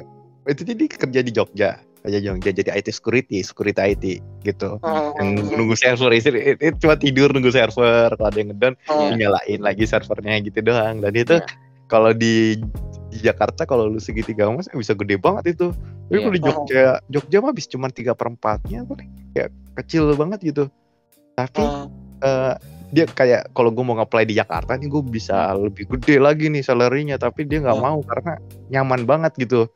itu 0.47 0.61
jadi 0.65 0.83
kerja 0.87 1.19
di 1.21 1.31
Jogja 1.31 1.77
di 1.99 2.19
Jogja 2.23 2.51
jadi 2.55 2.71
IT 2.71 2.89
security 2.89 3.43
security 3.43 3.81
IT 3.81 4.03
gitu 4.41 4.79
Hmm, 4.79 5.11
yang 5.19 5.29
nunggu 5.51 5.75
server 5.75 6.09
itu, 6.11 6.31
itu 6.31 6.75
cuma 6.79 6.95
tidur 6.95 7.29
nunggu 7.29 7.51
server 7.51 8.15
kalau 8.15 8.27
ada 8.27 8.37
yang 8.37 8.49
ngedon 8.51 8.73
hmm. 8.87 9.19
nyalain 9.19 9.59
lagi 9.59 9.83
servernya 9.83 10.39
gitu 10.41 10.63
doang 10.63 11.03
dan 11.03 11.13
itu 11.13 11.35
Iya. 11.35 11.45
kalau 11.85 12.11
di, 12.13 12.55
di 13.09 13.17
Jakarta 13.19 13.65
kalau 13.65 13.89
lu 13.89 13.99
segitiga 13.99 14.47
mas 14.47 14.69
bisa 14.69 14.95
gede 14.95 15.17
banget 15.17 15.59
itu 15.59 15.75
tapi 16.07 16.15
Iya. 16.15 16.21
kalau 16.21 16.33
di 16.33 16.41
Jogja 16.41 16.83
Jogja 17.07 17.37
mah 17.39 17.49
habis 17.51 17.67
cuma 17.67 17.87
tiga 17.89 18.13
perempatnya 18.13 18.87
kayak 19.33 19.49
kecil 19.77 20.07
banget 20.15 20.39
gitu 20.45 20.63
tapi 21.35 21.61
Hmm. 21.61 21.91
eh, 22.19 22.55
dia 22.89 23.05
kayak 23.05 23.53
kalau 23.53 23.69
gue 23.69 23.85
mau 23.85 23.93
nge-apply 23.93 24.25
di 24.25 24.33
Jakarta 24.33 24.73
nih 24.73 24.89
gue 24.89 25.03
bisa 25.03 25.53
lebih 25.53 25.85
gede 25.85 26.17
lagi 26.17 26.49
nih 26.49 26.65
salary-nya 26.65 27.21
tapi 27.21 27.45
dia 27.45 27.61
nggak 27.61 27.77
Hmm. 27.77 27.85
mau 27.85 27.99
karena 28.01 28.33
nyaman 28.67 29.05
banget 29.05 29.37
gitu 29.37 29.69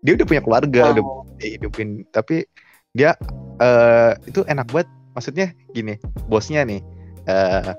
dia 0.00 0.12
udah 0.14 0.26
punya 0.26 0.40
keluarga 0.40 0.82
udah 0.92 1.04
Hmm. 1.04 1.38
hidupin 1.38 1.88
tapi 2.08 2.44
dia 2.92 3.14
eh 3.56 4.12
itu 4.24 4.42
enak 4.44 4.68
banget 4.68 4.88
maksudnya 5.10 5.46
gini 5.70 5.96
bosnya 6.26 6.62
nih 6.62 6.80
eh 7.24 7.72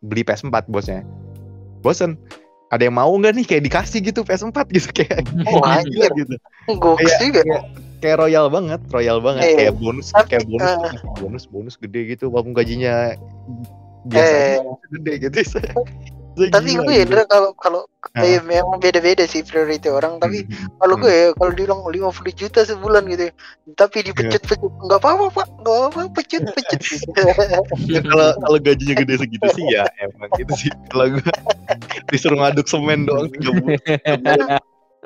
beli 0.00 0.22
PS4 0.22 0.66
bosnya 0.66 1.00
bosen 1.80 2.14
ada 2.68 2.82
yang 2.82 2.94
mau 2.94 3.10
nggak 3.10 3.34
nih 3.34 3.46
kayak 3.46 3.62
dikasih 3.66 4.00
gitu 4.02 4.20
PS4 4.22 4.54
gitu 4.70 4.88
kayak 4.94 5.24
Wah, 5.54 5.80
gila 5.82 6.08
anjir. 6.08 6.10
gitu 6.14 6.34
Gokil 6.70 6.96
Kayak- 7.02 7.20
juga 7.22 7.40
kayak, 7.42 7.62
kayak 7.98 8.16
royal 8.18 8.46
banget 8.48 8.80
royal 8.88 9.18
banget 9.18 9.42
Eh, 9.42 9.54
kayak 9.58 9.74
bonus 9.76 10.06
tapi, 10.08 10.28
kayak 10.30 10.44
bonus 10.46 10.70
eh. 10.70 10.92
bonus 11.18 11.44
bonus 11.46 11.74
gede 11.76 12.00
gitu 12.08 12.28
walaupun 12.28 12.52
gajinya 12.52 13.16
biasa 14.04 14.34
Eh. 14.34 14.56
gede 14.90 15.12
gitu 15.22 15.36
tapi 16.48 16.72
Gila, 16.72 16.82
gue 16.82 16.94
gitu. 16.94 17.02
Indra 17.04 17.22
kalau 17.24 17.50
kalau 17.54 17.80
Ah. 18.12 18.24
eh, 18.24 18.42
memang 18.42 18.76
beda-beda 18.76 19.22
sih 19.24 19.40
priority 19.40 19.86
orang 19.86 20.18
tapi 20.18 20.42
Hmm. 20.42 20.68
kalau 20.76 20.94
Hmm. 20.96 21.02
gue 21.02 21.12
ya 21.12 21.26
kalau 21.32 21.52
bilang 21.52 21.80
50 21.86 22.32
juta 22.32 22.60
sebulan 22.62 23.06
gitu 23.06 23.30
ya, 23.30 23.32
tapi 23.72 24.02
dipecut-pecut 24.02 24.72
nggak 24.82 24.98
apa-apa 24.98 25.24
pak 25.30 25.46
nggak 25.62 25.76
apa-apa 25.76 26.00
pecut-pecut 26.10 26.80
Ya, 27.86 28.00
kalau 28.10 28.28
kalau 28.36 28.58
gajinya 28.58 28.94
gede 28.96 29.14
segitu 29.16 29.46
sih 29.52 29.64
ya 29.66 29.86
emang 29.98 30.28
gitu 30.34 30.52
sih 30.58 30.70
kalau 30.88 31.14
gue 31.14 31.32
disuruh 32.08 32.36
ngaduk 32.36 32.66
semen 32.66 33.06
doang 33.06 33.30
tiga 33.30 33.50
bulan 33.54 33.78
sebulan- 34.02 34.60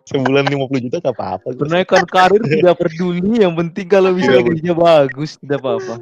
sebulan 0.06 0.44
50 0.46 0.80
juta 0.86 0.96
gak 1.00 1.14
apa-apa 1.14 1.46
gua. 1.50 1.62
Kenaikan 1.66 2.06
karir 2.06 2.38
tidak 2.40 2.78
peduli, 2.78 3.42
yang 3.42 3.52
penting 3.52 3.86
kalau 3.86 4.14
bisa 4.14 4.30
Iya, 4.30 4.40
gajinya 4.40 4.74
bagus, 4.76 5.34
tidak 5.34 5.58
apa-apa. 5.58 5.94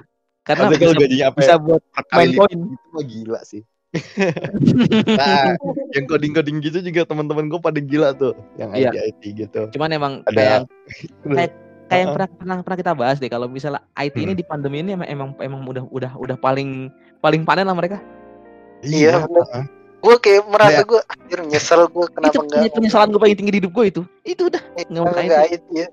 Karena 0.44 0.64
bisa, 0.68 0.92
gajinya 0.92 1.26
apa 1.32 1.38
bisa 1.40 1.54
ya, 1.56 1.56
buat 1.56 1.82
main 2.12 2.30
koin. 2.36 2.58
itu 2.68 2.86
mah 2.92 3.00
gila 3.02 3.40
sih 3.42 3.64
nah 5.18 5.54
yang 5.94 6.04
coding-coding 6.04 6.58
gitu 6.60 6.78
juga 6.80 7.04
teman-teman 7.04 7.46
gue 7.46 7.58
pada 7.58 7.78
gila 7.78 8.10
tuh 8.12 8.34
yang 8.56 8.74
Iya. 8.74 8.90
IT 8.90 8.96
IT 9.00 9.22
gitu 9.38 9.60
Cuman 9.70 9.90
emang 9.90 10.12
Ada- 10.24 10.34
kayak 10.34 10.60
kayak 11.34 11.50
kayak 11.84 12.00
yang 12.00 12.10
pernah, 12.12 12.28
pernah 12.30 12.56
pernah 12.60 12.78
kita 12.78 12.92
bahas 12.92 13.16
deh 13.18 13.28
kalau 13.28 13.46
misalnya 13.46 13.84
IT 13.94 14.16
ini 14.16 14.32
Hmm. 14.32 14.40
di 14.40 14.44
pandemi 14.44 14.76
ini 14.80 14.90
emang 14.92 15.06
emang, 15.06 15.28
emang 15.38 15.60
udah 15.62 15.84
udah 15.86 16.12
udah 16.16 16.36
paling 16.36 16.88
paling 17.20 17.44
panen 17.44 17.64
lah 17.64 17.76
mereka. 17.76 18.00
Iya, 18.80 19.24
bener. 19.24 19.44
heeh. 19.48 19.64
gue 20.00 20.16
kayak 20.20 20.42
merasa 20.44 20.80
Kayak- 20.80 20.88
gue 20.90 21.00
anjir 21.08 21.38
nyesel 21.48 21.80
gue 21.86 22.06
kenapa 22.10 22.28
itu 22.28 22.38
enggak 22.38 22.58
penye- 22.60 22.74
penyesalan 22.74 23.08
gue 23.08 23.20
paling 23.20 23.36
tinggi 23.36 23.52
di 23.52 23.60
hidup 23.60 23.72
gue 23.72 23.84
itu. 23.88 24.02
Itu 24.22 24.42
udah 24.48 24.62
nggak 24.84 25.00
mau 25.00 25.08
enggak 25.10 25.44
IT. 25.44 25.54
itu 25.54 25.70
ya 25.76 25.88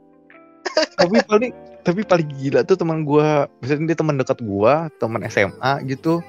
tapi 0.94 1.18
paling 1.26 1.52
tapi 1.82 2.02
paling 2.06 2.30
gila 2.38 2.62
tuh 2.62 2.78
teman 2.78 3.02
gua 3.02 3.50
misalnya 3.60 3.92
dia 3.92 3.98
teman 3.98 4.16
dekat 4.16 4.40
gua 4.40 4.74
teman 4.96 5.26
SMA 5.26 5.72
gitu 5.84 6.22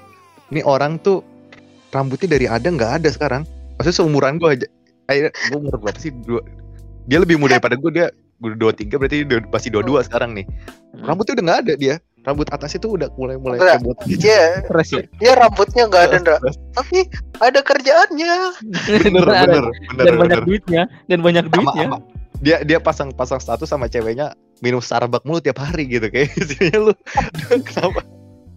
ini 0.49 0.65
orang 0.65 0.97
tuh 0.97 1.21
rambutnya 1.93 2.29
dari 2.33 2.47
ada 2.49 2.65
nggak 2.67 2.93
ada 2.99 3.09
sekarang. 3.09 3.43
Maksudnya 3.77 3.97
seumuran 4.01 4.41
gua 4.41 4.57
aja. 4.57 4.67
Akhirnya 5.07 5.31
gua 5.49 5.57
umur 5.61 5.75
berapa 5.79 5.99
sih? 5.99 6.11
Dua. 6.11 6.41
Dia 7.05 7.21
lebih 7.21 7.37
muda 7.37 7.57
daripada 7.57 7.77
gua. 7.77 7.91
Dia 7.93 8.07
gua 8.41 8.57
dua 8.57 8.73
tiga 8.73 8.97
berarti 8.97 9.23
dia 9.23 9.39
masih 9.45 9.71
dua 9.71 9.83
dua 9.83 10.01
sekarang 10.03 10.33
nih. 10.33 10.47
Hmm. 10.93 11.05
rambutnya 11.05 11.33
udah 11.37 11.45
nggak 11.45 11.61
ada 11.63 11.75
dia. 11.77 11.95
Rambut 12.23 12.47
atas 12.49 12.71
itu 12.73 12.87
udah 12.87 13.11
mulai 13.19 13.35
mulai 13.35 13.59
buat 13.83 13.99
Iya, 14.07 14.63
Stres 14.63 14.95
ya. 14.95 15.03
dia 15.19 15.33
rambutnya 15.35 15.91
nggak 15.91 16.03
ada 16.07 16.17
Ndra. 16.23 16.37
tapi 16.71 17.11
ada 17.37 17.59
kerjaannya. 17.59 18.35
Bener 18.63 19.27
bener 19.27 19.27
bener 19.43 19.65
dan 19.99 20.15
banyak 20.15 20.39
bener. 20.39 20.41
duitnya 20.47 20.83
dan 21.11 21.19
banyak 21.19 21.45
Sama- 21.51 21.55
duitnya. 21.59 21.85
sama- 21.91 22.03
dia 22.39 22.57
dia 22.63 22.79
pasang 22.79 23.11
pasang 23.11 23.39
status 23.39 23.67
sama 23.67 23.87
ceweknya 23.87 24.35
minum 24.59 24.79
Starbucks 24.79 25.27
mulu 25.27 25.43
tiap 25.43 25.59
hari 25.59 25.91
gitu 25.91 26.07
kayak. 26.09 26.31
Isinya 26.39 26.79
lu 26.79 26.93
kenapa 27.67 28.07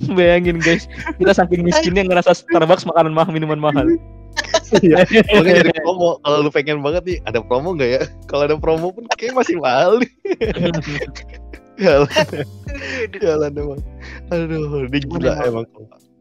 Bayangin 0.18 0.60
guys, 0.60 0.86
kita 1.16 1.32
saking 1.32 1.64
miskinnya 1.64 2.04
ngerasa 2.04 2.36
Starbucks 2.36 2.84
makanan 2.86 3.16
mahal, 3.16 3.32
minuman 3.32 3.60
mahal. 3.60 3.88
Iya. 4.84 5.08
Makanya 5.32 5.62
jadi 5.63 5.72
promo. 5.80 6.20
Kalau 6.20 6.38
lu 6.43 6.51
pengen 6.51 6.84
banget 6.84 7.04
nih, 7.08 7.17
ada 7.24 7.39
promo 7.39 7.72
nggak 7.72 7.88
ya? 7.88 8.01
Kalau 8.28 8.43
ada 8.43 8.58
promo 8.59 8.92
pun 8.92 9.08
kayak 9.16 9.32
masih 9.32 9.55
mahal 9.62 10.04
nih. 10.04 10.12
Jalan, 11.80 12.08
jalan 13.20 13.51
emang. 13.51 13.80
Aduh, 14.32 14.88
dia 14.88 15.00
gila 15.04 15.34
emang. 15.43 15.63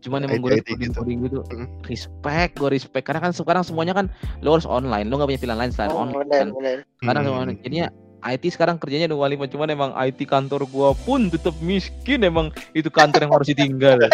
Cuman 0.02 0.26
emang 0.28 0.42
gue 0.44 0.60
gitu. 0.60 1.00
gitu, 1.06 1.40
respect, 1.88 2.58
gue 2.58 2.68
respect. 2.68 3.06
Karena 3.06 3.22
kan 3.24 3.32
sekarang 3.32 3.62
semuanya 3.64 3.94
kan 3.96 4.06
lo 4.44 4.58
harus 4.58 4.66
online, 4.68 5.08
lo 5.08 5.16
gak 5.16 5.30
punya 5.30 5.40
pilihan 5.40 5.58
lain 5.64 5.72
selain 5.72 5.90
Oh, 5.94 6.04
online. 6.04 6.28
Kan. 6.28 6.48
benar 6.52 6.76
Sekarang 7.00 7.22
Hmm. 7.22 7.30
semuanya- 7.32 7.58
jadinya 7.64 7.86
IT 8.24 8.56
sekarang 8.56 8.80
kerjanya 8.80 9.04
dua 9.04 9.28
lima 9.28 9.44
cuman 9.44 9.68
emang 9.68 9.90
IT 9.94 10.24
kantor 10.24 10.64
gua 10.66 10.96
pun 11.04 11.28
tetap 11.28 11.52
miskin 11.60 12.24
emang 12.24 12.48
itu 12.72 12.88
kantor 12.88 13.28
yang 13.28 13.32
harus 13.36 13.48
ditinggal. 13.52 14.00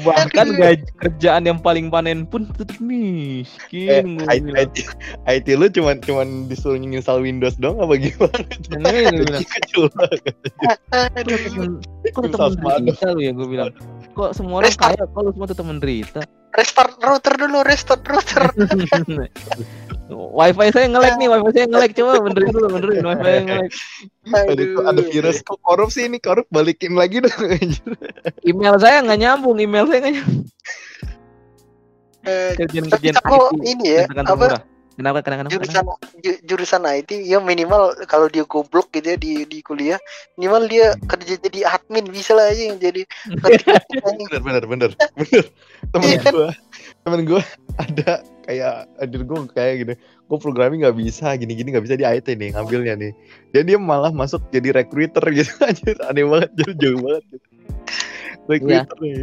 Bahkan 0.00 0.46
gaji 0.56 0.86
kerjaan 0.98 1.46
yang 1.46 1.62
paling 1.62 1.86
panen 1.88 2.26
pun 2.26 2.50
tetap 2.50 2.74
Eh, 2.74 2.82
miskin. 2.82 4.18
gua 4.18 4.34
IT. 4.34 4.46
IT, 4.50 4.74
IT 5.30 5.46
lu 5.54 5.66
cuman 5.70 6.02
cuman 6.02 6.28
disuruh 6.50 6.74
install 6.74 7.22
Windows 7.22 7.54
doang 7.56 7.78
apa 7.78 7.94
gimana? 7.94 8.38
Nah, 8.80 8.90
gua 8.90 9.22
bilang, 9.22 9.44
Kecil 9.44 9.82
banget. 9.94 10.34
aduh 11.14 11.38
kok 12.10 12.22
tetap 12.26 12.52
ya 13.18 13.30
gue 13.30 13.46
bilang 13.46 13.70
kok 14.12 14.30
semua 14.32 14.60
orang 14.60 14.68
Restart. 14.68 14.96
kaya 14.96 15.02
kok 15.06 15.20
lu 15.20 15.30
semua 15.32 15.48
tetap 15.48 15.64
menderita 15.64 16.20
Restart 16.50 16.98
router 16.98 17.34
dulu, 17.38 17.62
restart 17.62 18.02
router. 18.02 18.42
wifi 20.10 20.66
saya 20.74 20.90
nge-lag 20.90 21.14
nih 21.16 21.30
wifi 21.30 21.50
saya 21.54 21.66
nge-lag 21.70 21.92
coba 21.94 22.12
benerin 22.18 22.50
dulu 22.50 22.66
benerin 22.68 23.04
wifi 23.06 23.22
saya 23.22 23.40
nge-lag 23.46 23.70
Ada, 24.50 24.62
ada 24.90 25.00
virus 25.06 25.38
kok 25.40 25.58
korupsi 25.62 26.10
ini 26.10 26.18
korup 26.18 26.50
balikin 26.50 26.98
lagi 26.98 27.22
dong 27.22 27.38
anjir. 27.38 27.94
email 28.42 28.74
saya 28.76 28.98
nggak 29.00 29.18
nyambung 29.18 29.56
email 29.56 29.86
saya 29.86 29.98
nggak 30.02 30.14
nyambung 30.18 30.46
Eh, 32.20 32.52
kerjaan 32.52 32.84
Tapi 32.84 33.00
kerjaan 33.08 33.16
aku 33.24 33.36
IT 33.56 33.64
ini 33.64 33.86
ya, 33.96 34.04
apa 34.04 34.34
murah. 34.36 34.60
Kenapa 35.00 35.24
kenapa 35.24 35.48
kenapa? 35.48 35.56
Jurusan 35.56 35.84
ju- 36.20 36.40
jurusan 36.44 36.82
IT 36.84 37.10
ya 37.24 37.40
minimal 37.40 37.96
kalau 38.04 38.28
dia 38.28 38.44
goblok 38.44 38.92
gitu 38.92 39.08
ya 39.08 39.16
di 39.16 39.48
di 39.48 39.58
kuliah 39.60 39.96
minimal 40.36 40.68
dia 40.68 40.92
kerja 41.08 41.40
jadi 41.40 41.64
admin 41.66 42.04
bisa 42.06 42.36
lah 42.36 42.52
aja 42.52 42.62
yang 42.68 42.76
jadi 42.76 43.08
bener 43.42 44.40
bener 44.44 44.64
bener 44.68 44.90
bener. 45.08 45.42
Temen 45.90 46.04
Iya. 46.06 46.20
kan? 46.20 46.32
gue 46.32 46.48
temen 47.00 47.20
gue 47.24 47.42
ada 47.74 48.10
kayak 48.44 48.74
adir 49.00 49.20
gue 49.24 49.38
kayak 49.50 49.74
gini 49.80 49.94
gue 49.98 50.38
programming 50.38 50.84
nggak 50.84 50.94
bisa 50.94 51.32
gini 51.34 51.56
gini 51.56 51.72
nggak 51.72 51.84
bisa 51.88 51.96
di 51.96 52.04
IT 52.04 52.28
nih 52.30 52.52
ngambilnya 52.52 52.94
nih. 52.94 53.12
Dan 53.50 53.64
dia 53.64 53.78
malah 53.80 54.12
masuk 54.12 54.44
jadi 54.52 54.76
recruiter 54.76 55.24
gitu 55.32 55.48
anjir 55.66 55.96
aneh 56.04 56.28
banget 56.28 56.50
jadi 56.54 56.72
jauh 56.76 57.00
banget 57.00 57.24
gitu. 57.32 57.46
recruiter 58.46 58.96
nih 59.00 59.16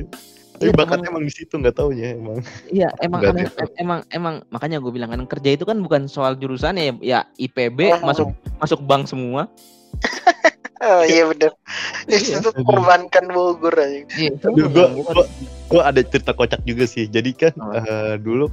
tapi 0.58 0.70
Iya, 0.70 0.76
bakatnya 0.76 1.08
emang 1.08 1.24
di 1.24 1.34
situ 1.34 1.54
nggak 1.54 1.76
taunya 1.76 2.18
emang 2.18 2.42
Iya, 2.68 2.90
emang 3.06 3.20
Nggak 3.22 3.34
aneh, 3.34 3.46
ada. 3.46 3.62
em- 3.62 3.76
emang 3.78 4.00
emang 4.10 4.36
makanya 4.50 4.78
gue 4.82 4.90
bilang 4.90 5.10
kan 5.14 5.22
kerja 5.24 5.50
itu 5.54 5.64
kan 5.64 5.78
bukan 5.80 6.10
soal 6.10 6.34
jurusannya 6.34 6.84
ya, 6.84 6.94
ya 7.00 7.20
IPB 7.38 7.80
Ah. 7.94 8.02
masuk 8.02 8.34
masuk 8.58 8.80
bank 8.84 9.06
semua. 9.06 9.46
Oh 10.78 11.02
iya 11.02 11.26
bener. 11.26 11.50
Iya. 12.06 12.38
Itu 12.38 12.54
korbankan 12.54 13.34
Bogor 13.34 13.74
aja. 13.74 14.06
Iya, 14.14 14.38
gua, 14.46 15.26
gua 15.68 15.82
ada 15.90 16.06
cerita 16.06 16.32
kocak 16.32 16.62
juga 16.64 16.86
sih. 16.86 17.10
Jadi 17.10 17.34
kan 17.34 17.54
Apa? 17.58 17.82
eh, 17.82 18.14
dulu 18.22 18.46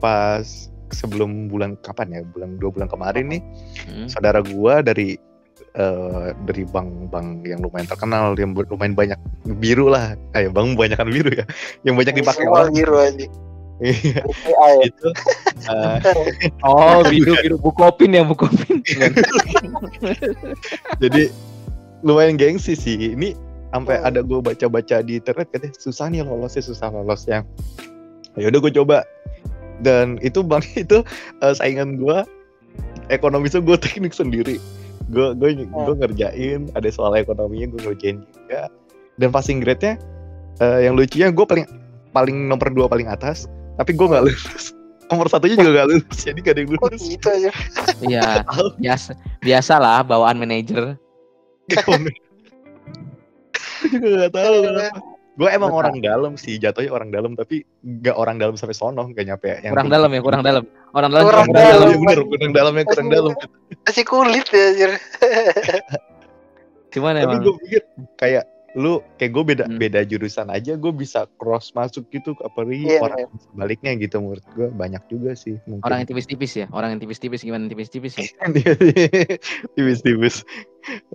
pas 0.00 0.42
sebelum 0.88 1.46
bulan 1.46 1.76
kapan 1.84 2.16
ya? 2.16 2.20
Bulan 2.24 2.56
dua 2.56 2.72
bulan 2.72 2.88
kemarin 2.88 3.28
nih, 3.28 3.42
Hmm. 3.84 4.08
saudara 4.08 4.40
gua 4.40 4.80
dari 4.80 5.20
eh, 5.76 6.26
dari 6.44 6.64
bank-bank 6.64 7.44
yang 7.44 7.60
lumayan 7.60 7.86
terkenal, 7.86 8.32
yang 8.34 8.56
lumayan 8.56 8.96
banyak 8.96 9.18
biru 9.60 9.88
lah. 9.88 10.16
Ayo 10.32 10.48
bank 10.50 10.74
banyak 10.74 10.96
kan 10.96 11.08
biru 11.08 11.30
ya, 11.30 11.44
yang 11.84 11.94
banyak 11.94 12.16
dipakai 12.16 12.48
Semua 12.48 12.64
orang. 12.64 12.72
biru 12.72 12.96
aja. 12.96 13.26
Iya, 13.76 14.24
ya. 14.24 14.88
itu. 14.88 15.08
eh, 15.68 15.96
Oh, 16.64 17.04
biru 17.04 17.36
biru 17.44 17.56
bukopin 17.60 18.16
ya 18.16 18.24
bukopin. 18.24 18.80
jadi 21.02 21.28
lumayan 22.00 22.40
gengsi 22.40 22.72
sih. 22.72 23.12
Ini 23.12 23.36
sampai 23.68 24.00
Oh. 24.00 24.08
ada 24.08 24.24
gue 24.24 24.40
baca-baca 24.40 25.04
di 25.04 25.20
internet 25.20 25.52
katanya 25.52 25.76
susah 25.76 26.08
nih 26.08 26.24
lolosnya 26.24 26.64
susah 26.64 26.88
lolosnya. 26.88 27.44
Ya 28.36 28.48
udah 28.48 28.60
gue 28.64 28.72
coba 28.72 29.04
dan 29.84 30.16
itu 30.24 30.40
bang 30.40 30.64
itu 30.88 31.04
eh, 31.44 31.52
saingan 31.52 32.00
gue 32.00 32.24
ekonomi 33.12 33.52
itu 33.52 33.60
gue 33.60 33.76
teknik 33.76 34.16
sendiri. 34.16 34.56
Gue 35.12 35.28
gue 35.38 35.50
gue 35.66 35.94
ngerjain 35.96 36.60
ada 36.74 36.88
soal 36.90 37.14
ekonominya 37.14 37.76
gue 37.76 37.80
ngerjain 37.86 38.24
juga 38.24 38.68
dan 39.16 39.28
passing 39.32 39.64
grade-nya 39.64 39.96
eh, 40.60 40.88
yang 40.88 40.96
lucunya 40.96 41.32
gue 41.32 41.46
paling 41.46 41.66
paling 42.12 42.36
nomor 42.48 42.68
dua 42.72 42.86
paling 42.88 43.08
atas 43.08 43.48
tapi 43.76 43.92
gue 43.92 44.06
nggak 44.08 44.24
lulus 44.24 44.72
nomor 45.12 45.30
satunya 45.30 45.54
juga 45.54 45.70
nggak 45.82 45.88
lulus 45.92 46.18
jadi 46.24 46.38
gak 46.42 46.54
ada 46.56 46.60
yang 46.64 46.70
Oh 46.74 46.88
lulus 46.90 47.04
gitu 47.06 47.26
aja. 47.30 47.50
Iya, 48.06 48.44
biasa 48.76 49.10
biasalah 49.40 50.04
bawaan 50.04 50.36
manajer. 50.36 51.00
gue 51.66 52.12
juga 53.88 54.08
gak 54.26 54.32
tahu 54.34 54.54
kenapa. 54.64 54.98
Gue 55.36 55.52
emang 55.52 55.68
Nggak 55.68 55.80
orang 55.84 55.96
dalam 56.00 56.32
sih, 56.34 56.56
jatuhnya 56.56 56.88
orang 56.90 57.12
dalam 57.12 57.36
tapi 57.36 57.60
nggak 57.78 58.16
orang 58.16 58.40
dalam 58.40 58.56
sampai 58.56 58.72
sono, 58.72 59.04
gak 59.12 59.20
nyampe 59.22 59.52
yang 59.60 59.68
Kurang 59.70 59.92
dalam 59.92 60.08
ya, 60.08 60.20
kurang 60.24 60.40
dalam. 60.40 60.64
Orang 60.90 61.10
dalam 61.12 61.24
Kurang 61.24 61.48
dalam, 61.52 61.76
dalam. 61.76 61.88
ya 61.92 61.98
bener, 62.00 62.18
kurang 62.24 62.52
dalamnya 62.52 62.84
kurang 62.88 63.08
dalam. 63.08 63.32
Masih 63.84 64.04
kulit 64.04 64.48
ya 64.48 64.64
anjir. 64.66 64.90
Cuman 66.88 67.12
Tapi 67.14 67.24
emang 67.26 67.40
gue 67.42 67.54
pikir 67.60 67.82
kayak 68.16 68.44
lu 68.72 69.00
kayak 69.16 69.32
gue 69.32 69.44
beda 69.46 69.64
Hmm. 69.64 69.80
beda 69.80 70.04
jurusan 70.04 70.48
aja 70.48 70.76
gue 70.76 70.92
bisa 70.92 71.24
cross 71.36 71.72
masuk 71.72 72.08
gitu 72.08 72.36
apalagi 72.40 72.84
Iya, 72.86 73.00
orang 73.00 73.24
sebaliknya 73.42 73.96
gitu 73.96 74.20
menurut 74.20 74.44
gue 74.52 74.68
banyak 74.68 75.00
juga 75.06 75.32
sih 75.32 75.56
mungkin 75.64 75.80
orang 75.80 76.04
yang 76.04 76.08
tipis-tipis 76.12 76.52
ya, 76.54 76.66
orang 76.68 76.92
yang 76.92 77.00
tipis-tipis 77.00 77.40
gimana 77.40 77.72
tipis-tipis 77.72 78.20
ya. 78.20 78.28
tipis-tipis 79.76 80.44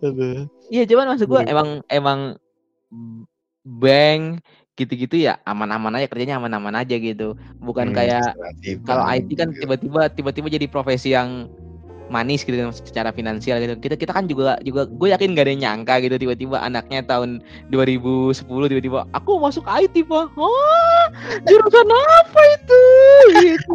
aduh 0.02 0.50
Iya, 0.74 0.90
cuman 0.90 1.14
maksud 1.14 1.30
gue 1.30 1.42
emang 1.46 1.86
emang 1.86 2.20
bank 3.64 4.42
gitu-gitu 4.74 5.30
ya 5.30 5.38
aman-aman 5.46 6.00
aja 6.02 6.10
kerjanya 6.10 6.42
aman-aman 6.42 6.74
aja 6.74 6.96
gitu. 6.98 7.38
Bukan 7.62 7.94
Hmm, 7.94 7.98
kayak 7.98 8.34
kalau 8.88 9.06
IT 9.06 9.30
kan 9.38 9.54
gitu. 9.54 9.68
tiba-tiba 9.68 10.10
tiba-tiba 10.10 10.48
jadi 10.50 10.66
profesi 10.66 11.14
yang 11.14 11.46
manis 12.12 12.44
gitu 12.44 12.60
kan, 12.60 12.76
secara 12.76 13.10
finansial 13.16 13.62
gitu. 13.64 13.78
Kita 13.80 13.96
kita 13.96 14.12
kan 14.12 14.28
juga 14.28 14.60
juga 14.66 14.84
gue 14.84 15.08
yakin 15.16 15.32
gak 15.32 15.46
ada 15.48 15.52
yang 15.56 15.62
nyangka 15.64 15.96
gitu 16.04 16.16
tiba-tiba 16.20 16.60
anaknya 16.60 17.06
tahun 17.08 17.40
2010 17.72 18.44
tiba-tiba 18.68 19.08
aku 19.16 19.40
masuk 19.40 19.64
IT 19.70 20.04
pak. 20.10 20.28
Oh, 20.36 21.04
jurusan 21.48 21.88
apa 21.88 22.42
itu? 22.58 22.84
Gitu. 23.32 23.74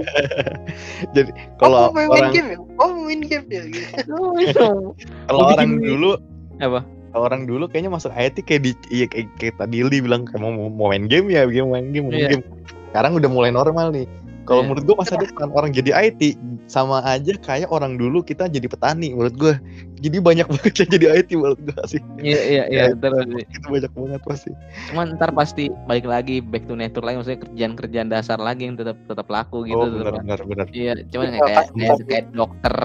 kalau 1.63 1.89
oh, 1.89 1.91
main, 1.97 2.09
orang 2.13 2.33
game 2.35 2.49
ya? 2.53 2.59
Oh 2.77 2.91
main 3.07 3.21
game 3.25 3.47
ya? 3.49 3.63
Gitu. 3.73 4.11
Oh, 4.13 4.37
iya. 4.37 4.53
kalau 5.33 5.39
Mau 5.41 5.53
orang 5.55 5.71
bikin- 5.81 5.87
dulu 5.97 6.11
Apa? 6.57 6.81
Orang 7.17 7.49
dulu 7.49 7.67
kayaknya 7.67 7.91
masuk 7.93 8.13
IT 8.13 8.45
kayak 8.45 8.63
di 8.63 8.71
iya 8.93 9.07
kayak, 9.09 9.29
kayak 9.41 9.55
tadi 9.57 9.81
Li 9.83 9.99
bilang 10.05 10.29
kayak 10.29 10.41
mau, 10.41 10.53
mau 10.53 10.89
main 10.93 11.09
game 11.09 11.33
ya 11.33 11.49
game 11.49 11.69
main 11.73 11.89
game 11.91 12.07
main 12.13 12.21
Iya. 12.23 12.31
game 12.37 12.45
sekarang 12.93 13.13
udah 13.17 13.31
mulai 13.33 13.51
normal 13.53 13.93
nih 13.93 14.07
kalau 14.47 14.63
Iya. 14.63 14.69
menurut 14.71 14.85
gua 14.87 14.97
masa 15.03 15.15
depan 15.17 15.51
orang 15.51 15.71
jadi 15.71 15.91
IT 15.93 16.39
sama 16.67 17.03
aja 17.03 17.35
kayak 17.37 17.69
orang 17.69 17.95
dulu 17.95 18.23
kita 18.23 18.47
jadi 18.47 18.65
petani 18.65 19.11
menurut 19.11 19.35
gua 19.35 19.55
jadi 19.97 20.19
banyak 20.19 20.47
banget 20.53 20.75
yang 20.81 20.91
jadi 20.93 21.07
IT 21.19 21.31
menurut 21.35 21.59
gua 21.61 21.83
sih 21.85 21.99
Iya 22.19 22.41
iya 22.43 22.65
iya 22.67 22.85
terus 22.95 23.27
itu 23.29 23.67
banyak 23.67 23.93
banget 23.93 24.21
pasti 24.23 24.51
cuman 24.89 25.15
ntar 25.15 25.31
pasti 25.31 25.67
balik 25.85 26.07
lagi 26.07 26.39
back 26.39 26.65
to 26.65 26.75
nature 26.75 27.03
lagi 27.03 27.19
maksudnya 27.19 27.41
kerjaan-kerjaan 27.43 28.09
dasar 28.09 28.39
lagi 28.39 28.63
yang 28.65 28.75
tetap 28.75 28.97
tetap 29.05 29.27
laku 29.27 29.63
gitu 29.63 29.77
oh 29.77 29.91
benar 29.91 30.19
benar 30.19 30.41
benar 30.43 30.67
Iya, 30.71 30.93
cuman 31.07 31.27
Iya, 31.27 31.39
kayak 31.39 31.67
kayak, 31.73 31.97
kayak, 32.05 32.27
dokter, 32.33 32.77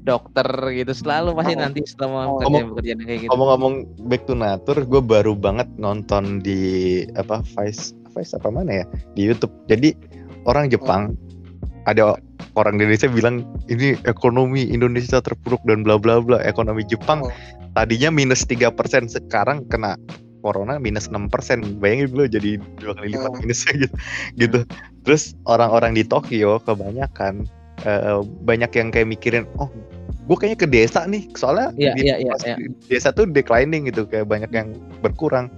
dokter 0.00 0.48
gitu 0.72 0.92
selalu 0.92 1.30
pasti 1.32 1.54
Oh. 1.54 1.60
nanti 1.60 1.80
setelah 1.84 2.26
Oh. 2.26 2.38
pekerjaan 2.38 2.66
pekerjaan 2.72 2.98
kayak 3.00 3.18
gitu. 3.22 3.30
ngomong-ngomong 3.30 3.74
back 4.04 4.22
to 4.24 4.34
nature 4.34 4.80
gue 4.80 5.00
baru 5.00 5.32
banget 5.32 5.68
nonton 5.76 6.40
di 6.40 6.60
apa 7.14 7.40
Vice 7.54 7.94
Vice 8.10 8.32
apa 8.32 8.48
mana 8.48 8.82
ya 8.82 8.84
di 9.12 9.26
YouTube 9.26 9.50
jadi 9.64 9.92
orang 10.44 10.68
Jepang 10.68 11.16
ada 11.84 12.16
orang 12.54 12.76
Indonesia 12.76 13.06
bilang 13.06 13.44
ini 13.66 13.92
ekonomi 14.04 14.64
Indonesia 14.66 15.20
terpuruk 15.20 15.60
dan 15.64 15.82
bla 15.82 15.96
bla 15.96 16.20
bla 16.20 16.40
ekonomi 16.40 16.84
Jepang 16.84 17.20
Oh. 17.20 17.32
tadinya 17.74 18.08
minus 18.08 18.44
tiga 18.44 18.70
persen 18.70 19.04
sekarang 19.04 19.66
kena 19.66 19.98
corona 20.40 20.76
minus 20.76 21.08
6 21.08 21.26
persen 21.26 21.60
bayangin 21.76 22.08
dulu 22.08 22.24
jadi 22.26 22.50
dua 22.78 22.92
kali 22.94 23.12
lipat 23.12 23.30
Hmm. 23.30 23.40
minusnya 23.40 23.72
gitu 23.82 23.94
gitu 24.36 24.58
terus 25.02 25.32
orang-orang 25.44 25.92
di 25.92 26.04
Tokyo 26.04 26.60
kebanyakan 26.60 27.48
eh, 27.82 28.20
banyak 28.44 28.70
yang 28.70 28.88
kayak 28.88 29.08
mikirin 29.08 29.44
oh 29.56 29.68
gue 30.24 30.36
kayaknya 30.38 30.56
ke 30.56 30.68
desa 30.70 31.04
nih 31.04 31.28
soalnya 31.34 31.68
Iya, 31.76 31.92
di- 32.16 32.24
pas 32.24 32.40
iya. 32.40 32.56
di 32.56 32.64
desa 32.86 33.08
tuh 33.10 33.24
declining 33.26 33.88
gitu 33.88 34.04
kayak 34.04 34.24
banyak 34.24 34.48
yang 34.50 34.72
berkurang 35.00 35.48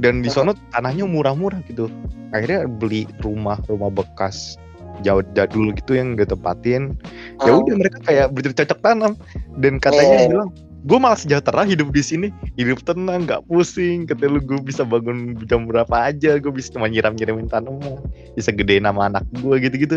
dan 0.00 0.24
di 0.24 0.30
sono 0.32 0.56
tanahnya 0.72 1.04
murah-murah 1.04 1.60
gitu 1.68 1.90
akhirnya 2.32 2.64
beli 2.64 3.04
rumah 3.20 3.60
rumah 3.68 3.92
bekas 3.92 4.56
jauh 5.00 5.24
jadul 5.34 5.72
gitu 5.74 5.96
yang 5.96 6.14
ditempatin 6.14 6.96
ya 7.42 7.50
Oh. 7.52 7.64
udah 7.64 7.74
mereka 7.74 7.98
kayak 8.06 8.30
bercocok 8.32 8.78
tanam 8.80 9.12
dan 9.58 9.76
katanya 9.82 10.16
Iya. 10.24 10.28
bilang 10.30 10.50
gue 10.82 10.98
malah 10.98 11.14
sejahtera 11.18 11.62
hidup 11.62 11.94
di 11.94 12.02
sini. 12.02 12.28
Hidup 12.58 12.82
tenang 12.82 13.24
nggak 13.26 13.46
pusing. 13.46 14.04
Lu 14.22 14.38
gue 14.42 14.58
bisa 14.62 14.82
bangun 14.82 15.38
jam 15.46 15.66
berapa 15.66 15.94
aja. 15.94 16.36
Gue 16.42 16.50
bisa 16.50 16.74
cuma 16.74 16.90
nyiram 16.90 17.14
nyiramin 17.14 17.46
tanaman. 17.46 18.02
Bisa 18.34 18.50
gedein 18.50 18.82
nama 18.82 19.06
anak 19.10 19.24
gue 19.38 19.56
gitu 19.62 19.76
gitu 19.78 19.96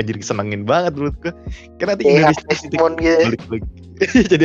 anjir 0.00 0.16
kesenengin 0.16 0.64
banget 0.64 0.96
menurut 0.96 1.16
gue 1.20 1.32
kan 1.76 1.86
nanti 1.92 2.02
Kayak 2.08 2.36
Indonesia 2.36 2.66
gitu. 2.66 2.76
balik 3.28 3.42
lagi. 3.48 3.68
Jadi 4.26 4.44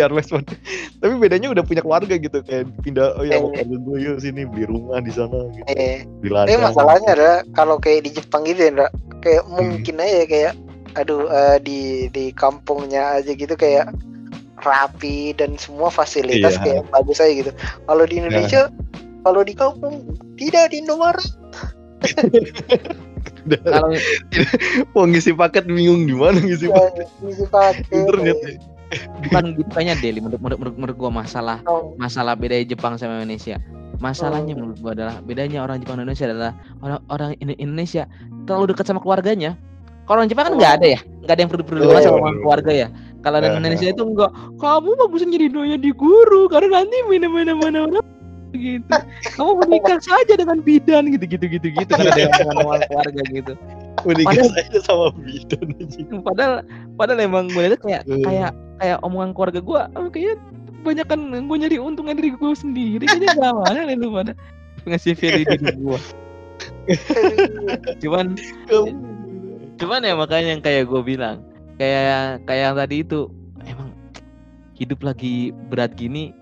tapi 1.02 1.14
bedanya 1.18 1.50
udah 1.50 1.64
punya 1.66 1.82
keluarga 1.82 2.14
gitu. 2.20 2.38
Kayak 2.46 2.70
pindah 2.86 3.18
oh 3.18 3.26
ya 3.26 3.42
mau 3.42 3.50
Eh. 3.56 3.66
gue 3.66 3.98
yuk 3.98 4.18
sini 4.22 4.46
beli 4.46 4.70
rumah 4.70 5.02
di 5.02 5.10
sana 5.10 5.48
gitu. 5.56 5.66
Eh, 5.74 6.06
di 6.22 6.28
tapi 6.30 6.54
masalahnya 6.60 7.10
adalah 7.18 7.40
kalau 7.58 7.82
kayak 7.82 8.06
di 8.06 8.12
Jepang 8.20 8.46
gitu 8.46 8.62
ya, 8.70 8.88
kayak 9.24 9.44
Hmm. 9.48 9.54
mungkin 9.58 9.96
aja 9.98 10.26
kayak 10.28 10.54
aduh 10.98 11.26
eh, 11.30 11.58
di 11.62 11.80
di 12.10 12.34
kampungnya 12.34 13.22
aja 13.22 13.32
gitu 13.34 13.54
kayak 13.54 13.94
rapi 14.62 15.34
dan 15.34 15.56
semua 15.56 15.88
fasilitas 15.88 16.56
Iya. 16.56 16.62
kayak 16.62 16.84
bagus 16.90 17.18
aja 17.18 17.34
gitu. 17.34 17.52
Kalau 17.84 18.04
di 18.04 18.16
Indonesia 18.18 18.62
kalau 19.20 19.42
di 19.42 19.54
kampung 19.54 19.96
tidak 20.36 20.70
di 20.70 20.80
Indomaret. 20.80 21.28
Kalau 23.66 23.92
mau 24.94 25.04
ngisi 25.04 25.32
paket 25.34 25.66
bingung 25.66 26.06
gimana 26.06 26.38
ngisi 26.38 26.68
paket 26.68 27.04
Ya, 27.04 27.16
ngisi 27.20 27.46
pakai. 27.46 27.92
internet 27.92 28.38
bukan 29.22 29.44
kayaknya 29.70 29.96
Deli 29.98 30.20
menurut 30.20 30.40
menurut 30.40 30.58
menurut, 30.60 30.76
menurut 30.78 30.96
gua 30.98 31.12
masalah 31.14 31.58
Oh, 31.64 31.94
masalah 31.96 32.34
beda 32.34 32.58
Jepang 32.64 32.96
sama 32.96 33.18
Indonesia. 33.18 33.60
Masalahnya 33.98 34.54
Oh. 34.54 34.60
menurut 34.60 34.78
gua 34.80 34.92
adalah 34.94 35.16
bedanya 35.20 35.62
orang 35.62 35.78
Jepang 35.78 35.98
dan 35.98 36.06
Indonesia 36.06 36.26
adalah 36.26 36.52
orang 36.80 37.00
orang 37.08 37.30
Indo- 37.38 37.60
Indonesia 37.60 38.04
terlalu 38.46 38.72
dekat 38.72 38.86
sama 38.86 39.00
keluarganya. 39.00 39.60
Kalau 40.10 40.18
orang 40.18 40.30
Jepang 40.34 40.46
kan 40.50 40.56
nggak 40.58 40.74
ada 40.82 40.88
ya, 40.90 41.00
nggak 41.22 41.34
ada 41.38 41.42
yang 41.46 41.52
perlu 41.54 41.62
perlu 41.64 41.82
Oh, 41.86 41.94
sama 41.94 42.02
iya, 42.02 42.10
orang 42.10 42.26
bener. 42.26 42.42
keluarga 42.42 42.72
ya. 42.74 42.88
Kalau 43.20 43.36
orang 43.38 43.52
Aha. 43.54 43.60
Indonesia 43.62 43.88
itu 43.94 44.02
enggak, 44.02 44.32
kamu 44.58 44.90
bagusnya 44.98 45.30
jadi 45.38 45.48
doya 45.54 45.78
di 45.78 45.92
guru 45.94 46.42
karena 46.50 46.82
nanti 46.82 46.98
mana 47.06 47.28
mana 47.30 47.52
mana 47.54 47.78
mana 47.86 48.00
gitu. 48.50 48.96
Kamu 49.38 49.52
menikah 49.62 50.00
saja 50.02 50.34
dengan 50.34 50.58
bidan 50.60 51.14
gitu 51.14 51.26
gitu 51.30 51.46
gitu 51.46 51.68
gitu 51.70 51.92
karena 51.94 52.10
ada 52.10 52.22
yang 52.26 52.58
orang 52.66 52.82
keluarga 52.90 53.22
gitu. 53.30 53.54
Menikah 54.02 54.34
Padahal- 54.34 54.58
aja 54.66 54.80
sama 54.82 55.06
bidan 55.14 55.66
aja. 55.78 56.00
Padahal 56.28 56.54
padahal 56.98 57.20
emang 57.22 57.46
gue 57.54 57.64
lihat 57.70 57.82
kayak 57.86 58.02
kayak 58.10 58.52
kayak 58.82 58.98
omongan 59.06 59.30
keluarga 59.38 59.60
gue, 59.62 59.82
oh, 59.94 60.10
kayaknya 60.10 60.36
banyak 60.82 61.06
kan 61.06 61.20
gue 61.22 61.58
nyari 61.62 61.78
untungan 61.78 62.18
dari 62.18 62.34
gue 62.34 62.52
sendiri 62.58 63.04
kayaknya 63.06 63.36
gak 63.38 63.54
mana 63.54 63.80
nih 63.86 63.94
lu 63.94 64.10
pada 64.10 64.34
ngasih 64.90 65.14
value 65.14 65.46
diri 65.46 65.70
gue. 65.78 66.00
Cuman 68.00 68.26
cuman 69.80 70.04
ya 70.04 70.14
makanya 70.14 70.48
yang 70.54 70.62
kayak 70.62 70.84
gue 70.86 71.02
bilang 71.02 71.42
kayak 71.80 72.44
kayak 72.44 72.64
yang 72.72 72.78
tadi 72.78 72.96
itu 73.02 73.32
emang 73.64 73.96
hidup 74.76 75.00
lagi 75.02 75.56
berat 75.72 75.96
gini 75.96 76.36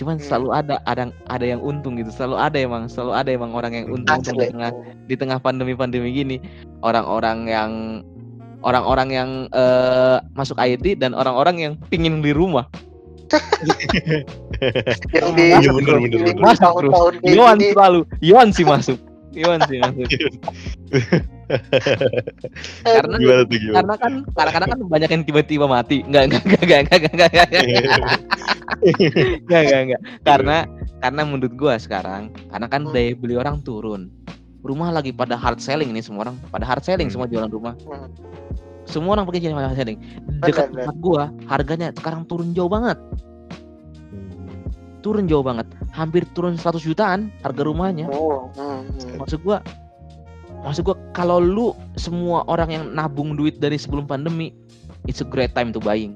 cuman 0.00 0.18
Hmm. 0.18 0.24
selalu 0.24 0.48
ada 0.50 0.74
ada 0.82 1.14
ada 1.30 1.44
yang 1.46 1.62
untung 1.62 1.94
gitu 1.94 2.10
selalu 2.10 2.36
ada 2.40 2.58
emang 2.58 2.90
selalu 2.90 3.12
ada 3.14 3.30
emang 3.30 3.52
orang 3.54 3.72
yang 3.76 3.86
untung, 3.86 4.18
untung 4.18 4.34
di 4.34 4.44
Asli. 4.48 4.52
tengah 4.56 4.70
di 5.06 5.14
tengah 5.14 5.38
pandemi 5.38 5.78
pandemi 5.78 6.10
gini 6.10 6.36
orang-orang 6.82 7.46
yang 7.46 7.70
orang-orang 8.62 9.08
yang 9.14 9.30
eh, 9.54 10.18
masuk 10.34 10.58
IT 10.58 10.98
dan 10.98 11.14
orang-orang 11.14 11.56
yang 11.60 11.72
pingin 11.86 12.18
di 12.18 12.34
rumah 12.34 12.66
yang 15.14 15.32
di 15.32 15.56
Iya, 15.56 15.70
bener, 15.72 15.96
bener, 16.04 16.18
bener. 16.20 16.42
Masuk, 16.42 16.72
gini 17.22 17.72
selalu 17.72 18.00
Iwan 18.20 18.48
sih 18.50 18.64
masuk 18.66 18.98
Iwan 19.32 19.60
sih 19.70 19.78
masuk 19.78 20.08
karena 22.86 23.14
Gimana 23.18 23.42
tuh 23.44 23.58
gimana? 23.58 23.74
karena 23.78 23.94
kan 23.98 24.12
karena, 24.32 24.50
karena 24.52 24.66
kan 24.72 24.78
banyak 24.88 25.10
yang 25.10 25.22
tiba-tiba 25.24 25.66
mati. 25.66 25.96
Nggak 26.04 26.22
nggak 26.28 26.42
nggak 26.42 26.62
nggak 26.62 26.80
nggak 26.82 26.98
nggak 27.00 27.12
nggak 27.14 27.30
nggak. 27.32 27.50
Nggak 29.46 29.62
nggak 29.62 30.00
karena 30.24 30.56
karena 30.98 31.20
menurut 31.22 31.54
gua 31.54 31.74
sekarang 31.78 32.32
karena 32.50 32.66
kan 32.66 32.82
Hmm. 32.88 32.94
daya 32.94 33.12
beli 33.14 33.34
orang 33.36 33.60
turun. 33.62 34.08
Rumah 34.62 34.94
lagi 34.94 35.10
pada 35.10 35.34
hard 35.34 35.58
selling 35.58 35.90
ini 35.90 36.02
semua 36.02 36.30
orang. 36.30 36.36
Pada 36.50 36.64
hard 36.66 36.82
selling 36.82 37.10
Hmm. 37.10 37.14
semua 37.18 37.26
jualan 37.30 37.50
rumah. 37.50 37.74
Hmm. 37.86 38.10
semua 38.82 39.14
orang 39.14 39.24
pakai 39.30 39.40
jadi 39.46 39.54
hard 39.54 39.78
selling. 39.78 39.98
Dekat 40.42 40.74
tempat 40.74 40.96
gua 40.98 41.30
harganya 41.46 41.94
sekarang 41.94 42.26
turun 42.26 42.50
jauh 42.52 42.66
banget. 42.66 42.98
Turun 45.02 45.26
jauh 45.26 45.42
banget. 45.42 45.66
Hampir 45.90 46.22
turun 46.30 46.54
100 46.54 46.82
jutaan 46.82 47.30
harga 47.42 47.62
rumahnya. 47.66 48.06
Oh, 48.10 48.46
hmm. 48.54 49.18
maksud 49.18 49.42
gua 49.42 49.58
maksud 50.62 50.86
gua 50.86 50.96
kalau 51.12 51.42
lu 51.42 51.74
semua 51.98 52.46
orang 52.46 52.70
yang 52.70 52.84
nabung 52.94 53.34
duit 53.36 53.58
dari 53.58 53.76
sebelum 53.76 54.06
pandemi 54.06 54.54
it's 55.10 55.20
a 55.22 55.26
great 55.26 55.52
time 55.52 55.74
to 55.74 55.82
buying. 55.82 56.14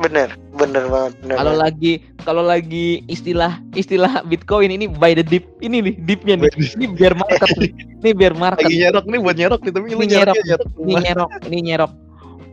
Bener 0.00 0.32
bener 0.56 0.88
banget 0.88 1.12
bener 1.20 1.36
kalau 1.36 1.52
banget. 1.52 1.64
lagi 1.68 1.92
kalau 2.24 2.42
lagi 2.46 3.04
istilah 3.12 3.60
istilah 3.76 4.24
bitcoin 4.24 4.72
ini 4.72 4.88
buy 4.88 5.12
the 5.12 5.20
dip 5.20 5.44
ini 5.60 5.84
nih 5.84 5.94
dipnya 6.08 6.40
nih. 6.40 6.48
Ini 6.80 6.86
biar 6.96 7.12
market 7.12 7.50
nih 7.60 7.72
ini 8.00 8.10
biar 8.16 8.32
market 8.32 8.64
Lagi 8.64 8.76
nyerok 8.80 9.04
nih 9.04 9.20
buat 9.20 9.36
nyerok 9.36 9.60
nih 9.60 9.72
tapi 9.76 9.86
lu 9.92 10.00
Ini 10.00 10.06
nyerok. 10.08 10.36
nyerok 10.40 10.68
ini 10.80 10.94
nyerok 11.04 11.30
ini 11.48 11.58
nyerok. 11.68 11.92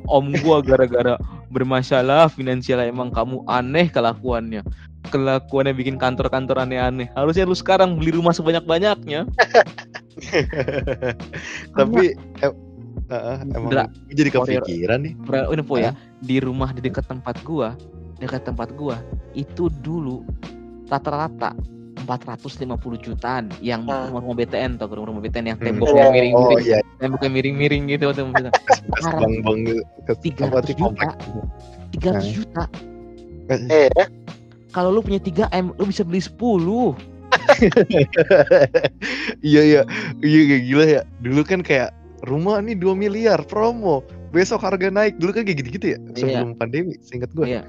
Om 0.10 0.26
gua 0.42 0.58
gara-gara 0.66 1.16
bermasalah 1.54 2.28
finansial 2.30 2.82
emang 2.84 3.10
kamu 3.14 3.42
aneh 3.48 3.88
kelakuannya 3.90 4.62
kelakuannya 5.06 5.72
bikin 5.72 5.96
kantor-kantor 5.96 6.60
aneh-aneh 6.60 7.08
harusnya 7.14 7.44
lu 7.44 7.54
sekarang 7.54 7.96
beli 7.96 8.12
rumah 8.12 8.32
sebanyak-banyaknya 8.32 9.24
tapi 11.78 12.14
em- 12.40 12.60
Heeh, 13.10 13.38
emang 13.58 13.74
Dra- 13.74 13.90
jadi 14.06 14.30
kepikiran 14.30 15.02
nih. 15.02 15.18
Bro, 15.18 15.50
info 15.50 15.82
ya 15.82 15.98
di 16.22 16.38
rumah 16.38 16.70
di 16.70 16.78
dekat 16.80 17.10
tempat 17.10 17.42
gua 17.42 17.74
dekat 18.22 18.46
tempat 18.46 18.70
gua 18.78 19.02
itu 19.34 19.66
dulu 19.82 20.22
rata-rata 20.86 21.58
450 22.00 22.70
jutaan 23.02 23.50
yang 23.66 23.82
Hmm. 23.82 24.14
rumah-rumah 24.14 24.38
BTN 24.38 24.78
tau 24.78 24.94
rumah-rumah 24.94 25.26
BTN 25.26 25.46
yang 25.48 25.58
Hmm. 25.58 25.68
temboknya 25.74 26.04
Oh, 26.06 26.14
miring-miring 26.14 26.54
Oh 26.54 26.62
iya, 26.62 26.78
temboknya 26.96 27.30
miring-miring 27.32 27.84
gitu 27.90 28.04
BTN. 28.06 28.54
kas 28.54 28.78
Sekarang 29.02 29.34
bang 29.42 29.58
bang 29.58 29.60
ke 30.06 30.14
300 30.30 30.46
apa 30.46 30.58
sih 30.62 30.76
juta. 30.78 30.86
komplek. 30.86 31.10
300 31.90 32.14
Nah. 32.14 32.22
juta 32.30 32.64
eh. 33.50 33.90
Kalau 34.70 34.94
lu 34.94 35.02
punya 35.02 35.22
3 35.22 35.50
M 35.54 35.74
lu 35.78 35.90
bisa 35.90 36.06
beli 36.06 36.22
10 36.22 36.38
Iya 39.46 39.62
iya, 39.62 39.82
iya 40.22 40.42
kayak 40.50 40.64
gila 40.66 40.86
ya. 40.86 41.02
Dulu 41.22 41.42
kan 41.46 41.62
kayak 41.62 41.94
rumah 42.26 42.62
nih 42.62 42.78
2 42.78 42.94
miliar 42.98 43.42
promo. 43.46 44.02
Besok 44.30 44.66
harga 44.66 44.90
naik. 44.90 45.18
Dulu 45.18 45.34
kan 45.34 45.46
kayak 45.46 45.66
gitu-gitu 45.66 45.86
ya 45.96 45.98
sebelum 46.18 46.58
pandemi, 46.58 46.98
seingat 47.02 47.34
gua. 47.34 47.50
Iya. 47.50 47.62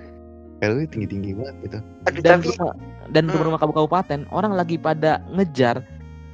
Kalau 0.60 0.76
tinggi-tinggi 0.84 1.32
banget 1.32 1.56
gitu. 1.64 1.78
Aduh, 2.04 2.20
dan 2.20 2.44
tapi 2.44 2.52
rumah 2.52 2.72
dan 3.10 3.24
Hmm. 3.26 3.56
kabu 3.56 3.72
kabupaten 3.72 4.20
orang 4.28 4.52
lagi 4.52 4.76
pada 4.76 5.24
ngejar 5.32 5.80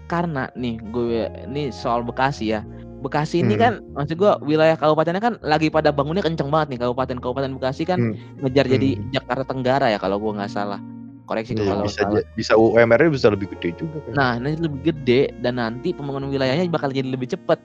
karena 0.07 0.51
nih 0.55 0.79
gue 0.95 1.27
ini 1.47 1.75
soal 1.75 2.03
Bekasi 2.03 2.55
ya 2.55 2.63
Bekasi 3.07 3.41
ini 3.41 3.55
Hmm. 3.55 3.63
kan 3.63 3.73
maksud 3.95 4.17
gue 4.17 4.33
wilayah 4.43 4.75
kabupatennya 4.75 5.23
kan 5.23 5.35
lagi 5.41 5.71
pada 5.71 5.89
bangunnya 5.89 6.21
kenceng 6.21 6.51
banget 6.51 6.75
nih 6.75 6.79
kabupaten 6.83 7.17
kabupaten 7.17 7.51
Bekasi 7.55 7.83
kan 7.83 7.99
Hmm. 7.99 8.15
ngejar 8.43 8.67
jadi 8.67 8.91
Hmm. 8.95 9.03
Jakarta 9.11 9.45
Tenggara 9.47 9.87
ya 9.89 9.99
kalau 9.99 10.19
gue 10.19 10.33
nggak 10.35 10.51
salah 10.51 10.83
koreksi 11.25 11.55
Iya, 11.55 11.65
kalau 11.65 11.83
bisa 11.83 12.03
salah 12.03 12.23
bisa 12.35 12.53
UMR-nya 12.55 13.11
bisa 13.11 13.27
lebih 13.29 13.51
gede 13.55 13.75
juga 13.77 13.99
kan. 14.03 14.13
nah 14.13 14.31
ini 14.39 14.59
lebih 14.59 14.81
gede 14.85 15.35
dan 15.41 15.57
nanti 15.57 15.91
pembangunan 15.91 16.29
wilayahnya 16.29 16.67
bakal 16.67 16.91
jadi 16.91 17.07
lebih 17.07 17.27
cepet 17.29 17.59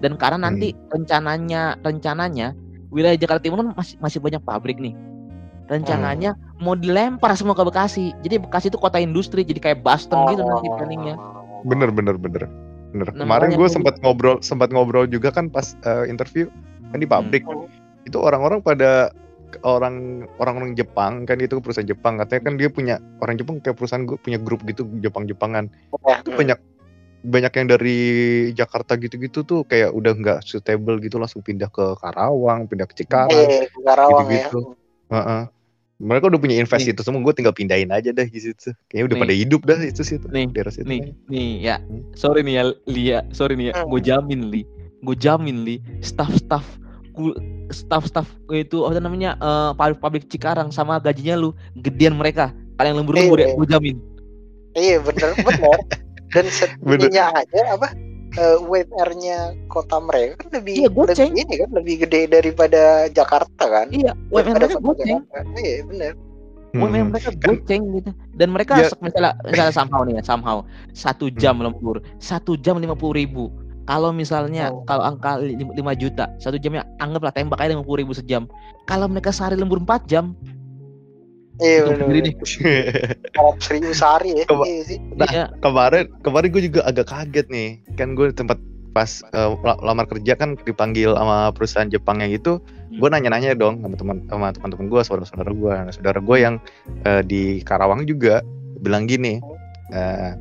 dan 0.00 0.16
karena 0.16 0.48
nanti 0.48 0.72
Hmm. 0.72 0.80
rencananya 0.92 1.80
rencananya 1.80 2.52
wilayah 2.88 3.16
Jakarta 3.16 3.40
Timur 3.40 3.60
kan 3.60 3.72
masih 3.72 3.96
masih 3.98 4.18
banyak 4.20 4.40
pabrik 4.40 4.76
nih 4.76 4.92
rencananya 5.66 6.32
mau 6.56 6.72
dilempar 6.72 7.34
semua 7.34 7.52
ke 7.52 7.64
Bekasi 7.64 8.14
jadi 8.20 8.38
Bekasi 8.38 8.68
itu 8.68 8.78
kota 8.78 8.96
industri 8.96 9.42
jadi 9.42 9.58
kayak 9.60 9.78
Boston 9.80 10.30
gitu 10.30 10.42
nanti 10.42 10.68
planningnya 10.70 11.16
Bener 11.66 11.90
bener 11.90 12.14
bener. 12.14 12.46
Bener. 12.96 13.12
Nah, 13.12 13.28
Kemarin 13.28 13.50
gue 13.60 13.68
sempat 13.68 14.00
ngobrol 14.00 14.40
sempat 14.40 14.72
ngobrol 14.72 15.04
juga 15.04 15.28
kan 15.28 15.52
pas 15.52 15.76
eh, 15.84 16.08
interview 16.08 16.48
kan 16.88 16.98
di 16.98 17.04
pabrik. 17.04 17.44
Hmm. 17.44 17.68
Itu 18.08 18.24
orang-orang 18.24 18.64
pada 18.64 19.12
orang 19.62 20.26
orang-orang 20.40 20.72
Jepang 20.74 21.28
kan 21.28 21.38
itu 21.38 21.60
perusahaan 21.60 21.86
Jepang 21.86 22.18
katanya 22.18 22.50
kan 22.50 22.54
dia 22.56 22.68
punya 22.72 22.96
orang 23.20 23.36
Jepang 23.36 23.60
kayak 23.60 23.76
perusahaan 23.78 24.04
gue 24.04 24.18
punya 24.18 24.40
grup 24.40 24.64
gitu 24.66 24.84
Jepang-Jepangan 25.00 25.70
Ya, 26.04 26.20
itu 26.20 26.34
banyak 26.34 26.58
banyak 27.26 27.52
yang 27.54 27.66
dari 27.70 27.98
Jakarta 28.52 28.98
gitu-gitu 28.98 29.46
tuh 29.46 29.60
kayak 29.64 29.94
udah 29.94 30.12
nggak 30.18 30.38
suitable 30.44 30.98
gitu 31.02 31.16
langsung 31.16 31.40
pindah 31.46 31.70
ke 31.70 31.94
Karawang 31.98 32.66
pindah 32.68 32.86
ke 32.90 32.94
Cikarang 33.02 33.30
eh 33.32 33.70
Karawang 33.70 34.26
ya 34.28 34.50
Gitu-gitu. 34.50 34.60
Heeh. 35.14 35.42
Mereka 35.96 36.28
udah 36.28 36.40
punya 36.40 36.56
invest 36.60 36.84
Nih. 36.84 36.92
itu 36.92 37.00
semua 37.00 37.24
gue 37.24 37.32
tinggal 37.32 37.56
pindahin 37.56 37.88
aja 37.88 38.12
dah 38.12 38.28
di 38.28 38.36
situ. 38.36 38.72
Kayaknya 38.92 39.04
udah 39.08 39.16
Nih. 39.16 39.22
pada 39.24 39.34
hidup 39.34 39.60
dah 39.64 39.78
itu 39.80 40.02
situ 40.04 40.26
Nih, 40.28 40.44
daerah 40.52 40.72
situ. 40.72 40.84
nih 40.84 41.00
nih 41.32 41.50
ya. 41.64 41.76
Hmm. 41.80 42.04
sorry 42.12 42.40
nih 42.44 42.54
ya 42.60 42.64
Lia 42.84 43.18
sorry 43.32 43.54
nih 43.56 43.72
ya. 43.72 43.74
Hmm. 43.80 43.88
gue 43.88 44.00
jamin 44.04 44.40
li. 44.52 44.62
Gue 45.00 45.16
jamin 45.16 45.64
li. 45.64 45.80
Staff-staff 46.04 46.64
ku 47.16 47.32
staff-staff 47.72 48.28
itu 48.52 48.84
apa 48.84 49.00
namanya 49.00 49.40
eh, 49.40 49.72
pabrik 49.96 50.28
Cikarang 50.28 50.68
sama 50.68 51.00
gajinya 51.00 51.40
lu 51.40 51.56
gedean 51.80 52.20
mereka. 52.20 52.52
Kalian 52.76 53.00
lembur-lembur 53.00 53.40
ya 53.40 53.56
gue 53.56 53.66
jamin. 53.68 53.96
iya 54.76 55.00
bener 55.00 55.32
bener. 55.40 55.80
Dan 56.36 56.44
setidaknya 56.52 57.32
aja 57.32 57.60
apa 57.78 57.88
eh, 58.36 58.58
WMR-nya 58.60 59.38
kota 59.66 59.96
mereka 59.98 60.44
kan 60.44 60.48
lebih 60.60 60.72
Iya, 60.76 60.88
lebih 60.92 61.28
ini 61.34 61.54
kan 61.56 61.70
lebih 61.72 61.94
gede 62.04 62.20
daripada 62.28 62.82
Jakarta 63.08 63.64
kan? 63.64 63.86
Iya 63.90 64.12
mereka 64.28 64.68
kota 64.68 64.78
goceng 64.78 65.22
iya 65.56 65.82
bener. 65.84 66.12
UMR 66.76 66.92
Hmm. 66.92 67.08
mereka 67.08 67.30
Kan- 67.32 67.56
goceng 67.56 67.82
gitu. 67.94 68.10
Dan 68.36 68.48
mereka 68.52 68.72
Ya. 68.76 68.92
se- 68.92 69.00
misalnya 69.00 69.32
misalnya 69.48 69.72
somehow 69.72 70.00
nih 70.04 70.14
ya 70.20 70.22
somehow. 70.22 70.58
Satu 70.92 71.26
Hmm. 71.26 71.36
jam 71.36 71.54
lembur 71.56 71.96
satu 72.18 72.52
jam 72.56 72.76
lima 72.76 72.92
puluh 72.92 73.16
ribu. 73.16 73.48
Kalau 73.86 74.10
misalnya 74.10 74.74
Oh. 74.74 74.82
kalau 74.82 75.06
angka 75.06 75.38
5 75.38 75.94
juta 75.94 76.26
satu 76.36 76.58
jamnya 76.58 76.82
anggaplah 76.98 77.30
tembak 77.30 77.62
aja 77.62 77.70
lima 77.70 77.86
puluh 77.86 78.02
ribu 78.02 78.12
sejam. 78.12 78.50
Kalau 78.84 79.06
mereka 79.06 79.30
sehari 79.30 79.54
lembur 79.54 79.78
4 79.78 80.04
jam 80.04 80.34
iya 81.58 81.78
bener 81.84 81.98
sendiri 82.04 82.20
nih. 82.22 82.34
serius 83.58 83.96
sehari 83.96 84.30
ya. 84.36 84.44
Coba. 84.44 84.64
iya 84.64 84.82
sih. 84.84 84.98
Nah, 85.16 85.28
Iya. 85.28 85.44
kemarin 85.60 86.04
kemarin 86.20 86.48
gue 86.50 86.62
juga 86.68 86.80
agak 86.84 87.06
kaget 87.08 87.46
nih. 87.48 87.68
Kan 87.96 88.12
gue 88.12 88.28
tempat 88.30 88.58
pas 88.92 89.20
la- 89.60 89.80
lamar 89.84 90.08
kerja 90.08 90.32
kan 90.34 90.56
dipanggil 90.64 91.12
sama 91.12 91.52
perusahaan 91.52 91.84
Jepang 91.84 92.24
yang 92.24 92.32
itu 92.32 92.56
gue 92.96 93.08
nanya-nanya 93.12 93.52
dong 93.52 93.84
sama 93.84 93.92
teman 93.92 94.16
sama 94.24 94.46
teman-teman 94.56 94.88
gue 94.88 95.00
saudara-saudara 95.04 95.52
gue 95.52 95.68
nah, 95.68 95.92
saudara 95.92 96.16
gue 96.16 96.36
yang 96.40 96.56
eh, 97.04 97.20
di 97.20 97.60
Karawang 97.60 98.08
juga 98.08 98.40
bilang 98.80 99.04
gini 99.04 99.36
eh, 99.92 100.32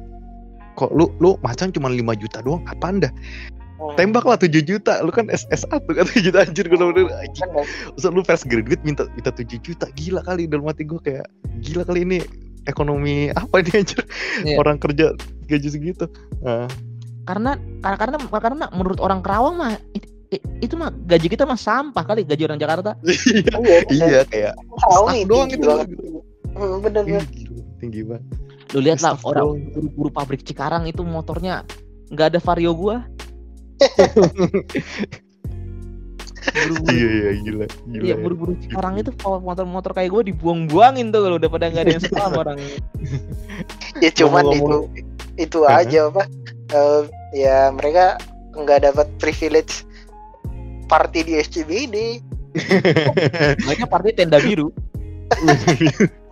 kok 0.79 0.87
lu 0.95 1.11
lu 1.19 1.35
macan 1.43 1.75
cuma 1.75 1.91
5 1.91 1.99
juta 2.15 2.39
doang? 2.39 2.63
Apa 2.63 2.95
anda 2.95 3.09
Hmm. 3.11 3.64
Tembak 3.93 4.23
lah 4.23 4.35
7 4.35 4.51
juta 4.61 4.99
lu 4.99 5.09
kan 5.09 5.27
SS1 5.27 5.67
kan 5.83 6.05
7 6.13 6.21
juta 6.21 6.37
anjir 6.41 6.65
gue 6.65 6.75
bener 6.75 7.11
anjing 7.13 7.45
Bener. 7.45 7.65
Masa 7.91 8.07
lu 8.07 8.21
fresh 8.21 8.43
graduate 8.43 8.81
minta 8.81 9.03
minta 9.11 9.29
7 9.29 9.43
juta 9.59 9.85
gila 9.93 10.21
kali 10.21 10.45
dalam 10.45 10.63
hati 10.63 10.83
gue 10.83 10.97
kayak 10.97 11.27
gila 11.59 11.83
kali 11.83 12.03
ini 12.03 12.19
ekonomi 12.65 13.29
apa 13.31 13.59
ini 13.59 13.71
anjir 13.79 14.01
Iya. 14.41 14.55
orang 14.57 14.77
kerja 14.77 15.11
gaji 15.45 15.67
segitu 15.69 16.05
Nah, 16.39 16.65
karena 17.23 17.57
karena 17.81 17.97
karena 17.99 18.17
karena 18.31 18.65
menurut 18.71 18.97
orang 18.97 19.19
Kerawang 19.19 19.55
mah 19.55 19.71
it- 19.91 20.07
it- 20.29 20.45
itu 20.61 20.73
mah 20.73 20.89
gaji 21.05 21.27
kita 21.27 21.43
mah 21.43 21.55
sampah 21.55 22.03
kali 22.03 22.21
gaji 22.21 22.43
orang 22.43 22.57
Jakarta. 22.57 22.93
iya 23.03 23.53
Iya, 23.59 23.77
iya 23.89 24.21
kayak 24.23 24.53
Tahu 24.55 25.05
staff 25.05 25.25
doang 25.25 25.49
itu. 25.49 25.67
Hmm, 26.53 26.79
bener 26.79 27.01
bener. 27.03 27.25
tinggi 27.75 28.01
banget 28.01 28.23
Lu 28.71 28.79
lihat 28.79 28.99
lah 28.99 29.17
orang 29.21 29.43
doang. 29.45 29.59
buru-buru 29.69 30.09
pabrik 30.09 30.41
Cikarang 30.41 30.85
itu 30.85 31.01
motornya 31.01 31.65
nggak 32.07 32.27
ada 32.31 32.39
vario 32.39 32.71
gua. 32.71 33.01
Buru-buru 36.45 36.93
iya 36.93 37.09
iya 37.09 37.31
gila 37.41 37.65
gila 37.89 38.03
Iya 38.05 38.13
ya. 38.13 38.15
buru-buru 38.15 38.53
Cikarang 38.61 38.95
itu 38.97 39.11
kalau 39.17 39.41
motor-motor 39.41 39.91
kayak 39.91 40.13
gue 40.13 40.23
dibuang-buangin 40.31 41.09
tuh 41.09 41.25
kalau 41.25 41.35
udah 41.35 41.49
pada 41.49 41.65
nggak 41.67 41.83
ada 41.83 41.93
yang 41.97 42.03
sekolah 42.03 42.25
sama 42.29 42.39
orang. 42.43 42.57
Ya 43.99 44.09
cuman 44.13 44.43
itu 44.45 44.53
Ngomong-ngomong- 44.53 44.87
itu 45.35 45.59
aja 45.65 45.99
apa? 46.07 46.23
eh, 46.71 47.01
ya 47.35 47.69
mereka 47.69 48.15
nggak 48.53 48.79
dapat 48.85 49.07
privilege 49.17 49.83
party 50.85 51.19
di 51.23 51.33
SCBD. 51.37 51.95
Mereka 53.67 53.83
partai 53.85 54.15
tenda 54.15 54.39
biru. 54.39 54.71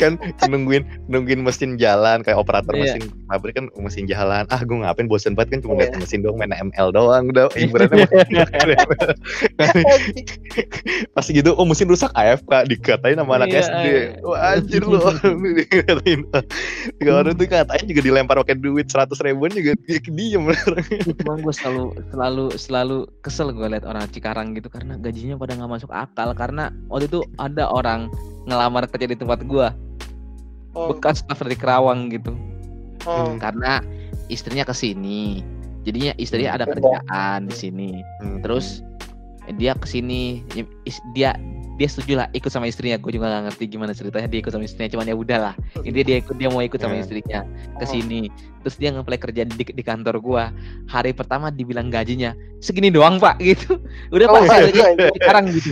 kan 0.00 0.18
nungguin 0.46 0.84
nungguin 1.08 1.40
mesin 1.42 1.76
jalan 1.80 2.20
kayak 2.22 2.38
operator 2.40 2.72
Iya. 2.76 2.96
mesin 2.98 3.02
pabrik 3.26 3.54
kan 3.56 3.66
mesin 3.80 4.04
jalan 4.04 4.44
ah 4.52 4.60
gue 4.60 4.76
ngapain 4.76 5.08
bosen 5.08 5.32
banget 5.32 5.58
kan 5.58 5.60
cuma 5.64 5.72
Iya. 5.76 5.80
lihat 5.88 5.92
mesin 6.02 6.20
doang 6.24 6.36
main 6.36 6.52
ML 6.52 6.88
doang 6.92 7.24
udah 7.32 7.48
hiburannya 7.56 8.06
pas 11.16 11.26
gitu 11.26 11.50
oh 11.56 11.66
mesin 11.66 11.88
rusak 11.88 12.12
AFK 12.12 12.68
dikatain 12.68 13.16
sama 13.18 13.40
anak 13.40 13.48
Iya, 13.52 13.60
SD 13.64 13.84
iya. 13.86 14.02
wah 14.22 14.38
anjir 14.56 14.82
lu 14.84 15.00
dikatain 15.56 16.20
tiga 17.00 17.12
orang 17.12 17.34
tuh 17.36 17.46
katain 17.48 17.84
juga 17.88 18.00
dilempar 18.04 18.36
pakai 18.44 18.56
duit 18.58 18.86
seratus 18.90 19.20
ribuan 19.24 19.52
juga 19.52 19.72
dia 19.86 19.98
diem 20.02 20.44
Cuman 21.24 21.38
gue 21.42 21.54
selalu 21.54 21.84
selalu 22.12 22.44
selalu 22.56 22.98
kesel 23.24 23.50
gue 23.52 23.66
liat 23.66 23.84
orang 23.84 24.06
Cikarang 24.12 24.54
gitu 24.54 24.68
karena 24.70 24.96
gajinya 25.00 25.36
pada 25.36 25.56
nggak 25.56 25.70
masuk 25.70 25.90
akal 25.92 26.32
karena 26.36 26.70
waktu 26.88 27.08
itu 27.10 27.20
ada 27.40 27.68
orang 27.68 28.08
ngelamar 28.46 28.86
kerja 28.88 29.10
di 29.10 29.18
tempat 29.18 29.42
gue 29.42 29.68
Hmm, 30.76 30.92
bekas 30.92 31.24
staff 31.24 31.40
dari 31.40 31.56
Kerawang 31.56 32.12
gitu. 32.12 32.36
Hmm. 33.06 33.40
karena 33.40 33.80
istrinya 34.28 34.66
ke 34.68 34.74
sini. 34.76 35.40
Jadinya 35.88 36.12
istrinya 36.20 36.58
ada 36.58 36.66
kerjaan 36.68 37.48
di 37.48 37.54
sini. 37.54 37.90
Terus 38.44 38.84
dia 39.56 39.72
ke 39.72 39.86
sini. 39.88 40.44
Dia 41.16 41.32
dia 41.76 41.88
setuju 41.92 42.12
lah 42.24 42.26
ikut 42.32 42.48
sama 42.48 42.64
istrinya 42.66 42.96
gue 42.96 43.12
juga 43.12 43.28
gak 43.28 43.52
ngerti 43.52 43.64
gimana 43.68 43.92
ceritanya 43.92 44.28
dia 44.32 44.40
ikut 44.40 44.52
sama 44.52 44.64
istrinya 44.64 44.90
cuman 44.96 45.06
ya 45.12 45.16
udahlah 45.16 45.54
ini 45.84 46.00
dia 46.00 46.16
ikut 46.24 46.36
dia 46.40 46.48
mau 46.48 46.64
ikut 46.64 46.80
sama 46.80 46.96
Ya. 46.96 47.04
istrinya 47.04 47.40
ke 47.76 47.84
sini 47.84 48.32
terus 48.64 48.80
dia 48.80 48.90
ngeplay 48.96 49.20
kerja 49.20 49.44
di, 49.44 49.62
di 49.62 49.82
kantor 49.84 50.16
gua 50.18 50.48
hari 50.88 51.12
pertama 51.12 51.52
dibilang 51.52 51.92
gajinya 51.92 52.32
segini 52.64 52.88
doang 52.88 53.20
pak 53.20 53.36
gitu 53.44 53.76
udah 54.08 54.26
Oh, 54.26 54.40
pak 54.40 54.42
saya 54.48 54.72
iya, 54.72 54.86
iya. 54.96 55.08
sekarang 55.20 55.44
gitu 55.52 55.70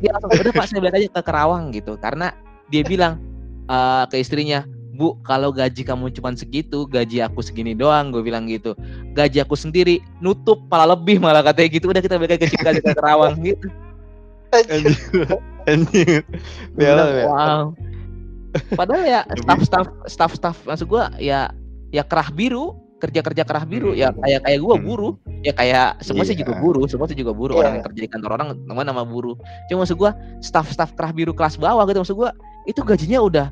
dia 0.00 0.10
langsung 0.14 0.30
udah 0.32 0.52
pak 0.54 0.64
saya 0.70 0.80
balik 0.80 0.96
aja 1.02 1.08
ke 1.10 1.20
Kerawang 1.26 1.64
gitu 1.74 1.98
karena 1.98 2.30
dia 2.70 2.86
bilang 2.86 3.18
eh, 3.66 4.04
ke 4.06 4.22
istrinya 4.22 4.62
Bu, 4.96 5.12
kalau 5.28 5.52
gaji 5.52 5.84
kamu 5.84 6.08
cuma 6.16 6.32
segitu, 6.32 6.88
gaji 6.88 7.20
aku 7.20 7.44
segini 7.44 7.76
doang, 7.76 8.08
gue 8.08 8.24
bilang 8.24 8.48
gitu. 8.48 8.72
Gaji 9.12 9.44
aku 9.44 9.52
sendiri 9.52 10.00
nutup 10.24 10.64
malah 10.72 10.96
lebih 10.96 11.20
malah 11.20 11.44
katanya 11.44 11.68
gitu. 11.68 11.92
Udah 11.92 12.00
kita 12.00 12.16
balik 12.16 12.40
ke 12.40 12.48
Cikaga 12.48 12.80
ke 12.80 12.96
Kerawang 12.96 13.36
gitu. 13.44 13.68
bilang, 16.78 17.08
ya. 17.10 17.26
wow. 17.26 17.64
Padahal 18.72 19.04
ya 19.04 19.20
staff-staff 19.36 19.86
staff-staff 20.08 20.56
maksud 20.64 20.86
gua 20.88 21.12
ya 21.20 21.52
ya 21.92 22.02
kerah 22.06 22.32
biru, 22.32 22.72
kerja-kerja 23.02 23.44
kerah 23.44 23.66
biru 23.68 23.92
ya 23.92 24.14
Hmm. 24.14 24.22
kayak 24.24 24.40
kayak 24.48 24.58
gua 24.64 24.76
Hmm. 24.80 24.86
buruh. 24.86 25.12
Ya 25.44 25.52
kayak 25.52 26.00
semua 26.02 26.24
sih 26.24 26.34
Iya. 26.34 26.42
juga 26.42 26.52
buruh, 26.58 26.84
semua 26.88 27.06
sih 27.06 27.18
juga 27.18 27.36
buruh. 27.36 27.54
Iya. 27.54 27.60
Orang 27.62 27.72
yang 27.78 27.84
kerja 27.92 28.00
di 28.00 28.10
kantor 28.10 28.30
orang 28.40 28.48
teman 28.64 28.86
nama 28.88 29.02
buruh. 29.04 29.36
Cuma 29.68 29.84
maksud 29.84 29.98
gua 30.00 30.16
staff-staff 30.40 30.96
kerah 30.96 31.12
biru 31.12 31.36
kelas 31.36 31.60
bawah 31.60 31.84
gitu 31.86 32.00
maksud 32.00 32.16
gua 32.16 32.30
itu 32.64 32.80
gajinya 32.80 33.20
udah 33.20 33.46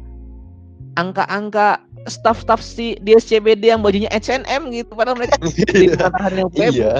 angka-angka 0.94 1.82
staff-staff 2.06 2.60
si 2.62 2.94
di 3.02 3.16
SCBD 3.16 3.72
yang 3.74 3.82
bajunya 3.82 4.06
H&M 4.12 4.70
gitu 4.70 4.94
padahal 4.94 5.18
mereka 5.18 5.40
di 5.74 5.90
kantor 5.90 6.32
yang 6.32 6.50
iya 6.54 6.94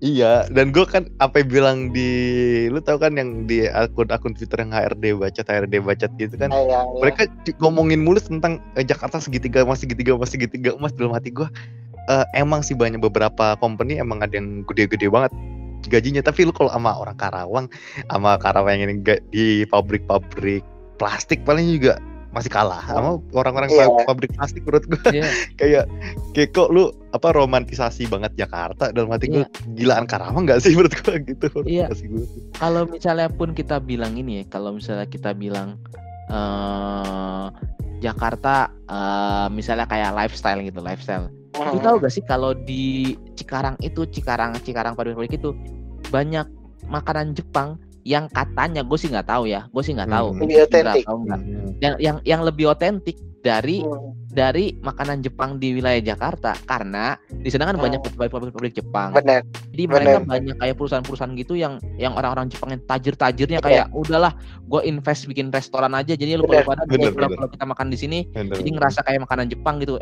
iya 0.00 0.48
dan 0.48 0.72
gue 0.72 0.82
kan 0.82 1.06
apa 1.20 1.44
yang 1.44 1.48
bilang 1.48 1.78
di 1.92 2.08
lu 2.66 2.80
tahu 2.80 2.96
kan 2.98 3.14
yang 3.14 3.44
di 3.44 3.68
akun 3.68 4.08
akun 4.08 4.32
Twitter 4.32 4.60
yang 4.60 4.72
HRD 4.72 5.12
bacot 5.14 5.44
HRD 5.44 5.74
bacot 5.78 6.10
gitu 6.16 6.34
kan 6.34 6.48
Iya, 6.48 6.60
iya. 6.64 6.80
mereka 6.98 7.28
ngomongin 7.60 8.00
mulus 8.00 8.24
tentang 8.24 8.58
eh, 8.74 8.82
Jakarta 8.82 9.20
segitiga 9.20 9.60
emas 9.60 9.80
segitiga 9.80 10.16
emas 10.16 10.32
segitiga 10.32 10.72
emas 10.72 10.96
dalam 10.96 11.12
hati 11.12 11.30
gue 11.30 11.48
eh, 12.08 12.24
emang 12.32 12.64
sih 12.64 12.72
banyak 12.72 12.98
beberapa 12.98 13.54
company 13.56 14.00
emang 14.00 14.24
ada 14.24 14.34
yang 14.34 14.64
gede-gede 14.64 15.06
banget 15.06 15.30
gajinya 15.88 16.20
tapi 16.20 16.44
lu 16.44 16.52
kalau 16.52 16.68
sama 16.68 16.92
orang 16.92 17.16
Karawang 17.16 17.66
sama 18.08 18.36
Karawang 18.36 18.80
yang 18.80 19.00
ga- 19.00 19.24
di 19.32 19.64
pabrik-pabrik 19.64 20.60
plastik 20.96 21.40
paling 21.44 21.72
juga 21.72 21.96
masih 22.30 22.46
kalah 22.46 22.78
sama 22.84 23.18
orang-orang 23.32 23.66
Iya. 23.68 23.90
pa- 23.90 24.06
pabrik 24.08 24.30
plastik 24.32 24.62
menurut 24.62 24.86
gue 24.86 25.02
Iya. 25.10 25.26
kayak 25.60 25.84
kayak 26.30 26.50
kok 26.50 26.68
lu 26.68 26.86
apa 27.10 27.28
romantisasi 27.30 28.06
banget 28.06 28.32
Jakarta 28.36 28.90
dalam 28.90 29.10
hati 29.10 29.26
gue 29.28 29.42
Iya. 29.42 29.46
gilaan 29.74 30.06
Karawang 30.06 30.46
gak 30.46 30.60
sih 30.60 30.72
menurut 30.72 30.94
gue 30.94 31.14
gitu 31.26 31.46
Iya. 31.64 31.90
romantisasi 31.90 32.04
gue. 32.06 32.24
kalau 32.54 32.82
misalnya 32.84 33.28
pun 33.28 33.50
kita 33.50 33.78
bilang 33.78 34.14
ini 34.14 34.40
ya, 34.40 34.44
kalau 34.48 34.70
misalnya 34.72 35.04
kita 35.04 35.30
bilang 35.32 35.74
eh 36.30 37.46
Jakarta 38.00 38.54
eh 38.86 39.46
misalnya 39.50 39.84
kayak 39.84 40.14
lifestyle 40.14 40.62
gitu, 40.62 40.80
lifestyle. 40.80 41.28
Hmm. 41.52 41.74
Lu 41.74 41.80
tahu 41.80 41.98
gak 41.98 42.08
sih 42.10 42.22
kalau 42.22 42.54
di 42.54 43.12
Cikarang 43.34 43.76
itu, 43.80 44.06
Cikarang, 44.06 44.56
Cikarang 44.56 44.94
pabrik-pabrik 44.94 45.34
itu 45.34 45.52
banyak 46.08 46.46
makanan 46.86 47.34
Jepang 47.34 47.76
yang 48.04 48.26
katanya 48.32 48.80
gue 48.80 48.98
sih 48.98 49.08
nggak 49.12 49.28
tahu 49.28 49.44
ya, 49.50 49.68
gue 49.68 49.82
sih 49.84 49.92
nggak 49.92 50.10
tahu. 50.10 50.28
Hmm. 50.32 50.40
Lebih 50.44 50.56
otentik. 50.64 51.04
tahu 51.04 51.18
nggak? 51.28 51.40
Hmm. 51.40 51.70
Yang 51.80 51.94
yang 52.00 52.16
yang 52.24 52.40
lebih 52.44 52.64
otentik 52.72 53.16
dari 53.40 53.82
Hmm. 53.84 54.12
Dari 54.30 54.78
makanan 54.78 55.20
Jepang 55.20 55.58
di 55.58 55.74
wilayah 55.74 55.98
Jakarta 56.00 56.54
karena 56.64 57.18
di 57.28 57.50
sana 57.50 57.66
kan 57.66 57.74
Hmm. 57.74 57.84
banyak 57.84 58.00
pabrik-pabrik 58.14 58.72
Jepang. 58.72 59.10
Bener. 59.10 59.42
Jadi 59.70 59.82
mereka 59.84 60.16
Bener. 60.16 60.28
banyak 60.28 60.56
kayak 60.56 60.74
perusahaan-perusahaan 60.76 61.34
gitu 61.34 61.54
yang 61.54 61.76
yang 61.96 62.14
orang-orang 62.14 62.46
Jepang 62.46 62.70
yang 62.70 62.82
tajir-tajirnya 62.84 63.58
Iya. 63.58 63.66
kayak 63.66 63.86
udahlah 63.90 64.32
gue 64.64 64.80
invest 64.84 65.26
bikin 65.26 65.50
restoran 65.50 65.90
aja 65.92 66.14
jadi 66.14 66.38
lu 66.38 66.46
Bener, 66.46 66.62
pada 66.62 66.86
kalau 66.86 67.10
kalau 67.28 67.50
kita 67.50 67.64
makan 67.66 67.86
di 67.88 67.98
sini 67.98 68.18
Bener, 68.30 68.54
jadi 68.54 68.70
ngerasa 68.70 69.02
kayak 69.02 69.26
makanan 69.26 69.50
Jepang 69.50 69.76
gitu 69.78 69.98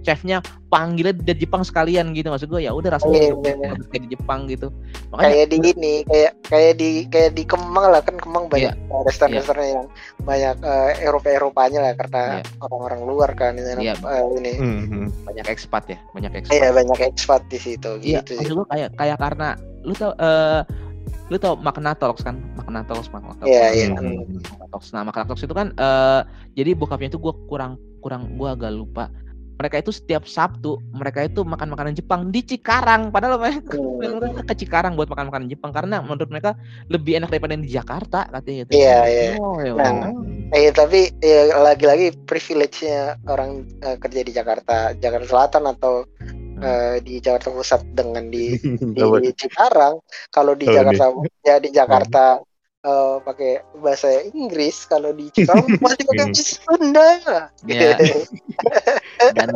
chefnya 0.00 0.40
panggilnya 0.68 1.12
dari 1.14 1.38
Jepang 1.38 1.60
sekalian 1.60 2.12
gitu 2.12 2.30
maksud 2.30 2.48
gue 2.48 2.62
ya 2.62 2.72
udah 2.72 2.96
rasanya 2.96 3.20
Iya, 3.20 3.34
bener. 3.36 3.76
kayak 3.86 4.02
di 4.02 4.10
Jepang 4.10 4.40
gitu 4.46 4.72
makanya 5.10 5.30
kayak 5.30 5.46
di 5.46 5.56
ini 5.60 5.94
kayak 6.04 6.32
kayak 6.42 6.72
di 6.74 6.90
kayak 7.06 7.30
di 7.34 7.42
Kemang 7.44 7.86
lah 7.90 8.00
kan 8.00 8.16
Kemang 8.16 8.48
banyak 8.48 8.72
Iya. 8.72 9.02
restoran-restoran 9.04 9.66
yang 9.66 9.84
banyak 10.22 10.56
eh, 10.62 10.90
Eropa-Eropanya 11.04 11.80
lah 11.82 11.92
karena 11.94 12.22
Iya. 12.40 12.42
orang-orang 12.62 13.00
luar 13.10 13.34
kan 13.34 13.52
ini 13.52 13.82
Iya. 13.82 13.94
eh, 13.98 14.24
ini 14.36 14.52
Hmm, 14.54 14.80
hmm. 14.86 15.06
banyak 15.26 15.46
ekspat 15.46 15.84
ya 15.86 15.98
banyak 16.10 16.32
ekspat 16.36 16.54
iya 16.54 16.68
banyak 16.70 16.98
ekspat 17.04 17.42
di 17.46 17.58
situ 17.58 17.90
Iya, 17.98 18.22
gitu 18.22 18.30
sih 18.32 18.36
maksud 18.38 18.54
gue 18.56 18.66
kayak 18.68 18.90
kayak 18.94 19.18
karena 19.18 19.48
lu 19.82 19.92
tau 19.92 20.12
eh 20.16 20.62
lu 21.26 21.36
tau 21.36 21.54
makna 21.56 21.92
talks 21.92 22.20
kan 22.20 22.38
makna 22.54 22.82
talks 22.82 23.06
makna 23.08 23.34
talks 23.34 23.46
Iya, 23.46 23.66
iya. 23.72 23.86
Hmm, 23.90 24.22
hmm. 24.22 24.38
Makna 24.46 24.66
talks 24.68 24.88
nah 24.90 25.02
makna 25.02 25.24
talks 25.24 25.42
itu 25.42 25.52
kan 25.52 25.74
eh 25.74 26.20
jadi 26.54 26.70
bokapnya 26.72 27.08
itu 27.08 27.18
gue 27.18 27.34
kurang 27.46 27.74
kurang 27.98 28.34
gue 28.34 28.48
agak 28.48 28.70
lupa 28.70 29.10
mereka 29.60 29.76
itu 29.76 29.92
setiap 29.92 30.24
Sabtu 30.24 30.80
mereka 30.96 31.20
itu 31.20 31.44
makan 31.44 31.76
makanan 31.76 31.92
Jepang 31.92 32.32
di 32.32 32.40
Cikarang 32.40 33.12
padahal 33.12 33.36
mereka 33.44 33.76
mereka 33.76 34.40
ke 34.48 34.54
Cikarang 34.64 34.96
buat 34.96 35.12
makan 35.12 35.28
makanan 35.28 35.48
Jepang 35.52 35.76
karena 35.76 36.00
menurut 36.00 36.32
mereka 36.32 36.56
lebih 36.88 37.20
enak 37.20 37.28
daripada 37.28 37.52
yang 37.52 37.64
di 37.68 37.72
Jakarta 37.76 38.24
katanya 38.32 38.64
gitu. 38.64 38.72
Iya, 38.80 39.00
iya. 39.04 39.32
Oh, 39.36 39.60
ya 39.60 39.76
Nah. 39.76 40.16
Eh 40.50 40.72
tapi 40.72 41.12
ya, 41.20 41.52
lagi-lagi 41.60 42.16
privilege-nya 42.24 43.20
orang 43.28 43.68
eh, 43.84 44.00
kerja 44.00 44.20
di 44.24 44.32
Jakarta, 44.32 44.96
Jakarta 44.96 45.26
Selatan 45.28 45.62
atau 45.68 46.08
eh, 46.58 46.96
di 47.04 47.20
Jakarta 47.20 47.52
Pusat 47.52 47.82
dengan 47.92 48.32
di 48.32 48.56
di 48.96 49.02
Apa? 49.04 49.20
Cikarang. 49.36 49.94
Kalau 50.32 50.56
di 50.56 50.66
Jakarta 50.66 51.12
ya 51.44 51.60
di 51.60 51.68
Jakarta 51.68 52.40
eh, 52.80 53.16
pakai 53.20 53.52
bahasa 53.78 54.08
Inggris, 54.32 54.88
kalau 54.88 55.12
di 55.12 55.28
Cikarang 55.30 55.68
masih 55.84 56.04
pakai 56.08 56.24
Hmm. 56.24 56.32
bahasa 56.32 56.54
Sunda. 56.56 57.08
Iya. 57.68 57.90
dan 59.36 59.48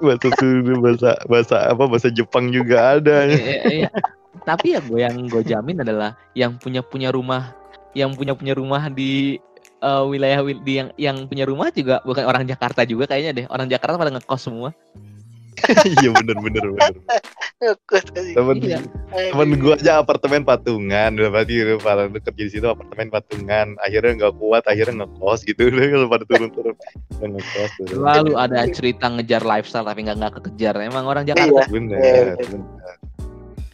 bahasa 0.00 0.28
Sunda 0.40 0.72
bahasa 0.80 1.10
bahasa 1.28 1.56
apa 1.68 1.84
bahasa 1.86 2.08
Jepang 2.10 2.50
juga 2.50 2.98
ada 2.98 3.28
Iya, 3.28 3.60
iya. 3.68 3.90
Tapi 4.42 4.74
ya 4.74 4.80
gue 4.82 4.98
yang 4.98 5.16
gue 5.28 5.42
jamin 5.44 5.84
adalah 5.84 6.18
yang 6.34 6.56
punya 6.58 6.82
punya 6.82 7.12
rumah, 7.12 7.54
yang 7.94 8.16
punya 8.16 8.32
punya 8.34 8.56
rumah 8.56 8.88
di 8.90 9.38
eh, 9.78 10.04
wilayah 10.08 10.40
wil- 10.42 10.64
di 10.64 10.80
yang 10.80 10.88
yang 10.96 11.16
punya 11.28 11.44
rumah 11.44 11.68
juga 11.70 12.00
bukan 12.02 12.24
orang 12.24 12.48
Jakarta 12.48 12.82
juga 12.82 13.06
kayaknya 13.06 13.32
deh. 13.36 13.46
Orang 13.52 13.68
Jakarta 13.68 14.00
pada 14.00 14.10
ngekos 14.10 14.42
semua. 14.42 14.72
iya 16.00 16.10
bener 16.14 16.36
bener 16.38 16.64
bener. 16.74 16.94
Temen 18.34 18.56
Iya. 18.62 18.80
temen 19.12 19.48
gua 19.60 19.78
aja 19.78 20.02
apartemen 20.02 20.42
patungan 20.42 21.14
udah 21.14 21.30
pasti 21.30 21.54
udah 21.62 21.78
pada 21.78 22.02
lu 22.10 22.18
kerja 22.18 22.42
di 22.42 22.50
situ 22.50 22.66
apartemen 22.66 23.08
patungan 23.12 23.76
akhirnya 23.82 24.12
nggak 24.18 24.34
kuat 24.40 24.64
akhirnya 24.66 25.04
ngekos 25.06 25.40
gitu 25.46 25.60
udah 25.70 25.84
kalau 25.86 26.08
pada 26.10 26.24
turun-turun 26.26 26.74
udah 27.20 27.28
ngekos. 27.38 27.70
Selalu 27.92 28.32
ada 28.34 28.60
cerita 28.72 29.06
ngejar 29.12 29.42
lifestyle 29.46 29.86
tapi 29.86 30.02
nggak 30.02 30.16
nggak 30.18 30.34
kekejar. 30.42 30.74
Emang 30.80 31.06
orang 31.06 31.24
Jakarta. 31.28 31.62
Iya. 31.62 31.64
bener 31.70 31.98
Iya, 32.02 32.34
bener 32.50 32.66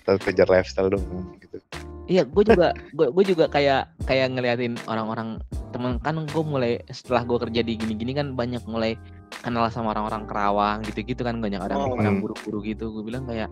Terus 0.04 0.20
kejar 0.24 0.48
lifestyle 0.48 0.88
dong 0.88 1.04
gitu 1.40 1.60
Iya, 2.08 2.24
gue 2.24 2.40
juga 2.40 2.72
gue 2.96 3.12
gue 3.12 3.24
juga 3.36 3.44
kayak 3.52 4.08
kayak 4.08 4.32
ngeliatin 4.32 4.80
orang-orang 4.88 5.36
temen 5.76 6.00
kan 6.00 6.16
gue 6.24 6.40
mulai 6.44 6.80
setelah 6.88 7.20
gue 7.28 7.36
kerja 7.36 7.60
di 7.60 7.76
gini-gini 7.76 8.16
kan 8.16 8.32
banyak 8.32 8.64
mulai 8.64 8.96
kenal 9.38 9.68
sama 9.68 9.90
orang-orang 9.90 10.24
Kerawang 10.24 10.78
gitu-gitu 10.82 11.20
kan 11.20 11.38
banyak 11.38 11.58
orang 11.58 11.78
Hmm. 11.78 11.94
orang 11.96 12.16
buru-buru 12.18 12.58
gitu. 12.62 12.90
Gue 12.90 13.04
bilang 13.04 13.24
kayak 13.24 13.48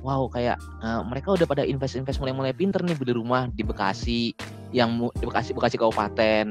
wow 0.00 0.24
kayak 0.26 0.54
eh, 0.80 1.00
mereka 1.02 1.32
udah 1.32 1.44
pada 1.44 1.62
invest-invest 1.62 2.16
mulai-mulai 2.16 2.50
pinter 2.50 2.80
nih 2.80 2.94
beli 2.94 3.12
rumah 3.12 3.48
di 3.48 3.60
Bekasi 3.60 4.32
yang 4.70 4.90
di 5.10 5.24
Bekasi 5.24 5.52
Bekasi 5.52 5.76
Kabupaten. 5.76 6.46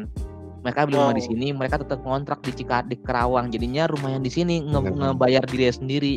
Mereka 0.59 0.79
beli 0.85 0.95
rumah 0.95 1.11
di 1.11 1.19
Oh. 1.19 1.27
sini, 1.27 1.47
mereka 1.51 1.75
tetap 1.75 1.99
ngontrak 2.01 2.39
di 2.39 2.51
Cika 2.53 2.81
di 2.81 2.95
Kerawang. 2.95 3.49
Jadinya 3.49 3.83
rumah 3.83 4.09
yang 4.09 4.21
di 4.21 4.29
sini 4.29 4.59
nge- 4.59 4.95
ngebayar 4.95 5.43
diri 5.43 5.67
sendiri 5.67 6.15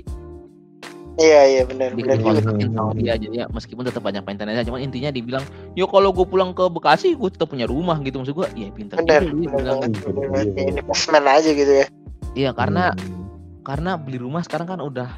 Iya 1.16 1.40
iya 1.48 1.62
benar 1.64 1.96
benar 1.96 2.20
juga. 2.20 2.92
dia 2.92 3.16
jadi 3.16 3.34
ya 3.34 3.46
meskipun 3.48 3.88
tetap 3.88 4.04
banyak 4.04 4.20
maintenance 4.20 4.68
cuman 4.68 4.84
intinya 4.84 5.08
dibilang 5.08 5.40
yo 5.72 5.88
kalau 5.88 6.12
gue 6.12 6.28
pulang 6.28 6.52
ke 6.52 6.68
Bekasi 6.68 7.16
gue 7.16 7.32
tetap 7.32 7.48
punya 7.48 7.64
rumah 7.64 7.96
gitu 8.04 8.20
maksud 8.20 8.36
gue 8.36 8.44
ya 8.52 8.68
pintar 8.68 9.00
Benar 9.00 9.24
bilang 9.24 9.80
kan. 9.80 9.90
Iya, 9.90 10.12
Benar 10.12 10.44
iya, 10.44 10.52
iya. 10.52 10.76
Investment 10.76 11.24
aja 11.26 11.50
gitu 11.50 11.72
ya. 11.74 11.86
Iya 12.36 12.52
karena 12.52 12.92
Hmm. 12.92 13.24
karena 13.64 13.96
beli 13.96 14.20
rumah 14.20 14.44
sekarang 14.44 14.68
kan 14.68 14.78
udah 14.78 15.08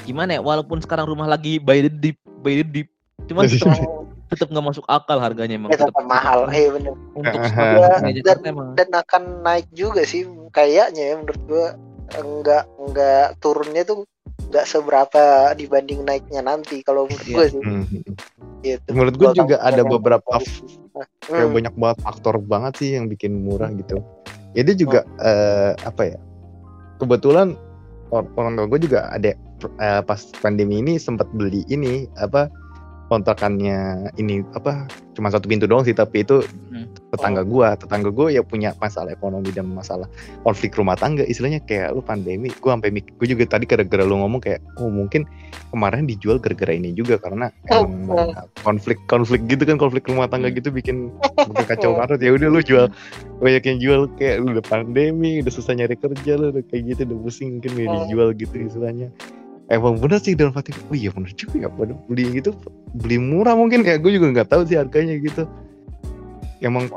gimana 0.00 0.38
ya 0.38 0.40
walaupun 0.40 0.78
sekarang 0.78 1.04
rumah 1.04 1.26
lagi 1.26 1.58
by 1.58 1.82
the 1.82 1.92
deep 1.92 2.16
by 2.40 2.54
the 2.54 2.64
deep 2.64 2.88
cuman 3.26 3.44
tetap 4.30 4.46
nggak 4.46 4.62
masuk 4.64 4.86
akal 4.86 5.18
harganya 5.18 5.58
emang 5.58 5.74
Ya, 5.74 5.82
tetap 5.82 6.06
mahal. 6.06 6.46
Iya 6.46 6.70
benar. 6.70 6.94
untuk 7.12 7.40
Ya, 8.14 8.22
dan, 8.22 8.38
emang 8.46 8.68
dan 8.78 8.88
akan 8.88 9.22
naik 9.42 9.66
juga 9.74 10.06
sih 10.06 10.22
kayaknya 10.50 11.02
ya 11.04 11.14
menurut 11.18 11.42
gua 11.44 11.66
enggak 12.12 12.62
enggak 12.78 13.26
turunnya 13.38 13.82
tuh 13.82 14.06
enggak 14.40 14.66
seberapa 14.66 15.22
dibanding 15.52 16.06
naiknya 16.06 16.40
nanti 16.40 16.80
kalau 16.80 17.04
menurut 17.04 17.26
Iya. 17.26 17.34
gua 17.34 17.44
sih 17.44 17.60
Hmm. 17.60 17.84
gitu. 18.62 18.88
menurut 18.88 19.14
gue 19.14 19.26
Gua 19.26 19.36
juga 19.36 19.56
ada 19.58 19.82
beberapa 19.82 20.30
kayak 20.30 20.46
Hmm. 21.26 21.50
banyak 21.50 21.74
banget 21.74 21.98
faktor 22.00 22.34
banget 22.38 22.72
sih 22.76 22.90
yang 22.92 23.06
bikin 23.06 23.34
murah 23.36 23.70
gitu. 23.72 23.98
Jadi 24.54 24.72
juga 24.78 25.06
eh, 25.22 25.72
apa 25.86 26.02
ya? 26.14 26.18
Kebetulan 26.98 27.54
or- 28.10 28.28
orang 28.36 28.58
tua 28.58 28.66
gue 28.66 28.80
juga 28.82 29.08
ada 29.10 29.32
eh, 29.34 30.02
pas 30.04 30.20
pandemi 30.42 30.82
ini 30.82 30.98
sempat 30.98 31.30
beli 31.34 31.62
ini 31.70 32.10
apa 32.18 32.50
kontrakannya 33.10 33.78
ini 34.14 34.46
apa 34.54 34.86
cuma 35.12 35.28
satu 35.28 35.50
pintu 35.50 35.66
doang 35.66 35.82
sih 35.82 35.92
tapi 35.92 36.22
itu 36.22 36.46
Hmm. 36.70 36.86
tetangga 37.10 37.42
gua. 37.42 37.74
Tetangga 37.74 38.14
gue 38.14 38.30
ya 38.30 38.46
punya 38.46 38.70
masalah 38.78 39.10
ekonomi 39.10 39.50
dan 39.50 39.66
masalah 39.66 40.06
konflik 40.46 40.70
rumah 40.78 40.94
tangga 40.94 41.26
istilahnya 41.26 41.58
kayak 41.60 41.90
lu 41.90 42.00
pandemi. 42.00 42.46
Gue 42.54 42.70
sampai 42.70 42.94
mik 42.94 43.18
gue 43.18 43.26
juga 43.26 43.42
tadi 43.50 43.66
gara-gara 43.66 44.06
lu 44.06 44.14
ngomong 44.16 44.38
kayak 44.38 44.62
oh 44.78 44.86
mungkin 44.86 45.26
kemarin 45.68 46.06
dijual 46.06 46.38
gara-gara 46.38 46.70
ini 46.70 46.94
juga 46.94 47.18
karena 47.18 47.50
Oh, 47.74 47.82
emang 47.84 48.30
konflik 48.62 49.02
konflik 49.04 49.42
gitu 49.50 49.66
kan 49.66 49.76
konflik 49.76 50.06
rumah 50.06 50.30
tangga 50.30 50.46
Hmm. 50.46 50.56
gitu 50.62 50.70
bikin 50.70 51.10
bikin 51.50 51.66
kacau 51.66 51.98
banget. 51.98 52.22
Ya 52.22 52.30
udah 52.30 52.46
lu 52.48 52.62
jual. 52.62 52.86
Banyak 53.42 53.62
yang 53.66 53.78
jual 53.82 54.00
kayak 54.14 54.36
lu 54.40 54.54
udah 54.54 54.64
pandemi 54.64 55.42
udah 55.42 55.50
susah 55.50 55.74
nyari 55.74 55.98
kerja 55.98 56.38
lu 56.38 56.54
udah 56.54 56.62
kayak 56.70 56.94
gitu 56.94 57.00
udah 57.10 57.18
pusing 57.26 57.58
mungkin 57.58 57.72
ya 57.74 57.86
dijual 58.06 58.30
gitu 58.38 58.54
istilahnya 58.62 59.10
emang 59.70 59.96
bener 60.02 60.18
sih 60.18 60.34
dalam 60.34 60.52
hati 60.52 60.74
oh 60.90 60.94
iya 60.94 61.14
bener 61.14 61.30
juga 61.32 61.56
ya 61.64 61.68
pada 61.70 61.94
beli 62.10 62.42
gitu 62.42 62.50
beli 62.98 63.16
murah 63.16 63.54
mungkin 63.54 63.86
ya 63.86 63.96
gue 63.96 64.10
juga 64.12 64.26
nggak 64.34 64.48
tahu 64.50 64.62
sih 64.66 64.76
harganya 64.76 65.14
gitu 65.16 65.46
emang 66.60 66.90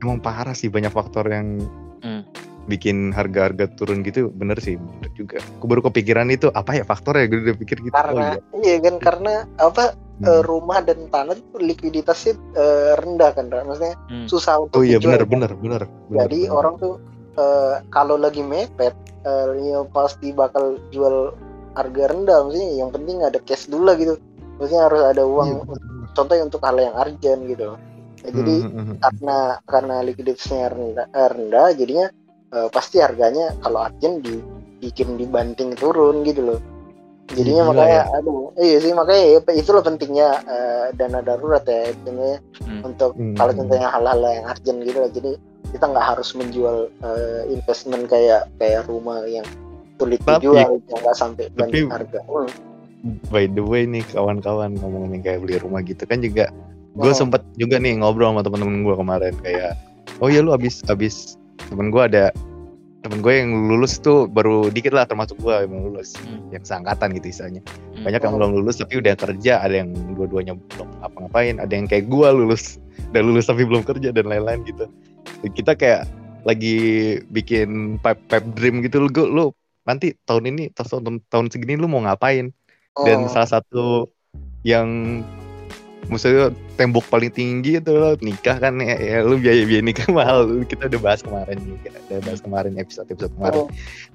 emang 0.00 0.18
parah 0.18 0.54
sih 0.54 0.70
banyak 0.70 0.90
faktor 0.90 1.26
yang 1.28 1.60
Hmm. 2.02 2.26
bikin 2.66 3.14
harga-harga 3.14 3.70
turun 3.78 4.02
gitu 4.02 4.26
bener 4.34 4.58
sih 4.58 4.74
bener 4.74 5.06
juga 5.14 5.38
aku 5.38 5.70
baru 5.70 5.86
kepikiran 5.86 6.34
itu 6.34 6.50
apa 6.50 6.74
ya 6.74 6.82
faktornya 6.82 7.30
gue 7.30 7.38
udah 7.46 7.56
pikir 7.58 7.78
gitu 7.78 7.94
oh 7.94 7.98
karena 8.02 8.26
iya 8.58 8.74
iya 8.74 8.76
kan 8.80 8.94
karena 8.98 9.34
apa 9.58 9.94
Hmm. 10.18 10.26
eh, 10.28 10.42
rumah 10.42 10.78
dan 10.82 11.10
tanah 11.10 11.34
itu 11.34 11.58
likuiditasnya 11.58 12.34
eh, 12.54 12.92
rendah 12.98 13.30
kan 13.34 13.50
maksudnya 13.50 13.94
Hmm. 14.06 14.26
susah 14.26 14.62
untuk 14.62 14.78
oh 14.78 14.82
iya 14.82 14.98
dijual, 14.98 15.14
bener 15.14 15.20
kan. 15.22 15.30
bener 15.30 15.50
bener 15.54 15.82
bener, 16.06 16.18
jadi 16.26 16.40
bener. 16.42 16.54
orang 16.54 16.74
tuh 16.78 16.94
eh, 17.38 17.74
kalau 17.88 18.16
lagi 18.18 18.42
mepet 18.42 18.94
eh, 19.22 19.46
ya 19.62 19.78
pasti 19.90 20.30
bakal 20.30 20.78
jual 20.90 21.34
harga 21.74 22.02
rendah 22.12 22.38
maksudnya 22.46 22.70
yang 22.78 22.90
penting 22.90 23.16
ada 23.20 23.38
cash 23.42 23.66
dulu 23.66 23.82
lah 23.88 23.96
gitu 23.96 24.14
maksudnya 24.58 24.82
harus 24.86 25.02
ada 25.02 25.22
Iya, 25.22 25.32
uang 25.32 25.48
bener, 25.64 25.80
bener. 25.80 26.08
contohnya 26.12 26.42
untuk 26.46 26.60
hal 26.62 26.76
yang 26.78 26.94
urgent 26.94 27.42
gitu 27.46 27.68
Ya, 28.22 28.30
jadi 28.30 28.54
Hmm, 28.62 28.70
hmm, 28.70 28.84
hmm. 28.86 28.96
karena 29.02 29.38
karena 29.66 29.96
likuiditasnya 30.06 30.70
rendah, 30.70 31.06
eh, 31.10 31.28
rendah 31.34 31.66
jadinya 31.74 32.06
eh, 32.54 32.68
pasti 32.70 33.02
harganya 33.02 33.50
kalau 33.58 33.82
urgent 33.82 34.22
di 34.22 34.38
bikin 34.78 35.18
dibanting 35.18 35.74
turun 35.74 36.22
gitu 36.22 36.54
loh 36.54 36.60
jadinya 37.34 37.66
Gila 37.66 37.70
makanya 37.74 38.02
ya. 38.06 38.16
aduh 38.22 38.54
iya 38.62 38.76
sih 38.78 38.92
makanya 38.94 39.22
ya, 39.26 39.38
itulah 39.58 39.82
pentingnya 39.82 40.28
eh, 40.46 40.86
dana 40.94 41.18
darurat 41.18 41.66
ya 41.66 41.90
sebenarnya 41.90 42.38
Hmm. 42.62 42.80
untuk 42.86 43.10
Hmm. 43.18 43.34
kalau 43.34 43.52
contohnya 43.58 43.88
hal-hal 43.90 44.20
yang 44.22 44.46
urgent 44.46 44.78
gitu 44.86 44.98
lah 45.02 45.10
jadi 45.10 45.32
kita 45.72 45.84
nggak 45.90 46.06
harus 46.14 46.28
menjual 46.38 46.76
eh, 47.02 47.42
investment 47.50 48.04
kayak 48.06 48.46
kayak 48.62 48.86
rumah 48.86 49.26
yang 49.26 49.46
sulit 50.02 50.20
Tapi- 50.20 50.42
dijual 50.42 50.56
yang 50.58 50.72
nggak 50.82 51.14
sampai 51.14 51.44
tapi- 51.52 51.86
harga 51.86 52.20
Hmm. 53.02 53.18
by 53.28 53.44
the 53.48 53.58
way 53.60 53.82
nih 53.82 54.02
kawan-kawan 54.06 54.78
ngomongin 54.78 55.20
kayak 55.20 55.42
beli 55.42 55.58
rumah 55.58 55.82
gitu 55.82 56.02
kan 56.02 56.18
juga 56.18 56.50
gue 56.92 57.08
Oh. 57.08 57.16
sempet 57.16 57.42
juga 57.56 57.76
nih 57.76 57.98
ngobrol 57.98 58.30
sama 58.30 58.42
temen-temen 58.42 58.82
gue 58.82 58.94
kemarin 58.94 59.34
kayak 59.40 59.74
oh 60.18 60.28
ya 60.28 60.38
lu 60.38 60.50
abis 60.50 60.86
abis 60.86 61.34
temen 61.66 61.88
gue 61.88 61.98
ada 61.98 62.30
temen 63.00 63.18
gue 63.18 63.34
yang 63.34 63.50
lulus 63.66 63.98
tuh 63.98 64.30
baru 64.30 64.70
dikit 64.70 64.92
lah 64.92 65.02
termasuk 65.02 65.34
gue 65.36 65.50
yang 65.50 65.82
lulus 65.82 66.14
Hmm. 66.16 66.46
yang 66.50 66.62
seangkatan 66.62 67.10
gitu 67.16 67.26
istilahnya 67.28 67.62
Hmm. 67.66 68.06
banyak 68.06 68.20
yang 68.20 68.32
Oh. 68.32 68.38
belum 68.38 68.50
lulus 68.54 68.78
tapi 68.78 68.94
udah 68.96 69.14
kerja 69.16 69.52
ada 69.58 69.74
yang 69.74 69.90
dua-duanya 70.14 70.54
belum 70.54 70.88
apa-ngapain 71.02 71.58
ada 71.58 71.72
yang 71.72 71.90
kayak 71.90 72.06
gue 72.06 72.28
lulus 72.30 72.78
udah 73.10 73.22
lulus 73.24 73.50
tapi 73.50 73.66
belum 73.66 73.82
kerja 73.82 74.14
dan 74.14 74.26
lain-lain 74.26 74.62
gitu 74.62 74.86
kita 75.50 75.74
kayak 75.74 76.06
lagi 76.42 76.78
bikin 77.30 77.98
pipe 77.98 78.22
pipe 78.26 78.46
dream 78.54 78.78
gitu 78.78 79.02
lu 79.02 79.10
lu 79.26 79.46
nanti 79.82 80.14
tahun 80.24 80.54
ini 80.54 80.70
tahun 80.72 81.22
tahun 81.26 81.46
segini 81.50 81.78
lu 81.78 81.86
mau 81.90 82.02
ngapain? 82.02 82.50
Dan 83.04 83.24
Oh. 83.24 83.30
salah 83.32 83.48
satu 83.48 83.86
yang 84.62 85.20
maksudnya 86.10 86.50
tembok 86.76 87.06
paling 87.08 87.30
tinggi 87.30 87.78
itu 87.78 87.92
lo 87.94 88.18
nikah 88.20 88.58
kan? 88.58 88.76
Ya, 88.82 88.98
ya 88.98 89.16
lu 89.24 89.38
biaya 89.38 89.64
biaya 89.64 89.80
nikah 89.80 90.08
mahal. 90.18 90.44
Kita 90.66 90.90
udah 90.90 91.00
bahas 91.00 91.20
kemarin 91.24 91.56
kita 91.80 91.98
udah 92.10 92.18
bahas 92.20 92.40
kemarin 92.42 92.72
episode 92.76 93.08
episode 93.08 93.32
kemarin. 93.38 93.64
Oh. 93.64 93.68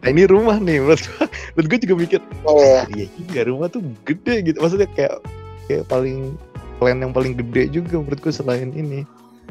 nah 0.03 0.07
ini 0.11 0.23
rumah 0.30 0.57
nih 0.61 0.77
menurut 0.84 1.02
gua. 1.02 1.26
Menurut 1.57 1.68
gua 1.68 1.80
juga 1.81 1.95
mikir 1.98 2.19
Oh, 2.45 2.60
iya. 2.61 2.85
iya 2.94 3.06
juga 3.18 3.39
rumah 3.49 3.68
tuh 3.72 3.81
gede 4.06 4.35
gitu. 4.45 4.57
Maksudnya 4.61 4.88
kayak 4.94 5.15
kayak 5.65 5.84
paling 5.89 6.38
plan 6.77 7.02
yang 7.02 7.11
paling 7.11 7.34
gede 7.34 7.73
juga 7.73 7.98
menurut 7.98 8.19
gua 8.22 8.34
selain 8.35 8.69
ini. 8.77 9.02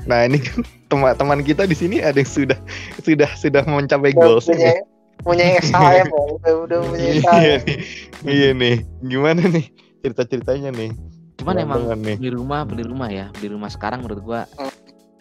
Nah 0.06 0.28
ini 0.28 0.38
kan 0.38 0.62
teman-teman 0.92 1.40
kita 1.42 1.66
di 1.66 1.74
sini 1.74 1.98
ada 1.98 2.14
yang 2.14 2.30
sudah 2.30 2.58
sudah 3.02 3.30
sudah 3.34 3.62
mencapai 3.66 4.14
goals 4.14 4.46
punya 4.46 4.76
punya 5.24 5.58
SHM 5.62 6.06
ya 6.12 6.24
udah 6.38 6.54
udah 6.66 6.78
punya 6.86 7.08
iya 7.08 7.16
SHM 7.22 7.60
nih 7.64 7.78
iya 8.26 8.50
nih. 8.52 8.76
Gimana 9.06 9.42
nih 9.46 9.66
cerita 10.02 10.22
ceritanya 10.26 10.70
nih? 10.74 10.90
Cuman 11.40 11.54
emang 11.60 11.82
nih. 12.00 12.16
beli 12.18 12.32
rumah 12.34 12.66
beli 12.66 12.84
rumah 12.86 13.08
ya. 13.10 13.26
Beli 13.38 13.54
rumah 13.54 13.70
sekarang 13.70 14.04
menurut 14.04 14.22
gua. 14.22 14.42
Hmm. 14.58 14.72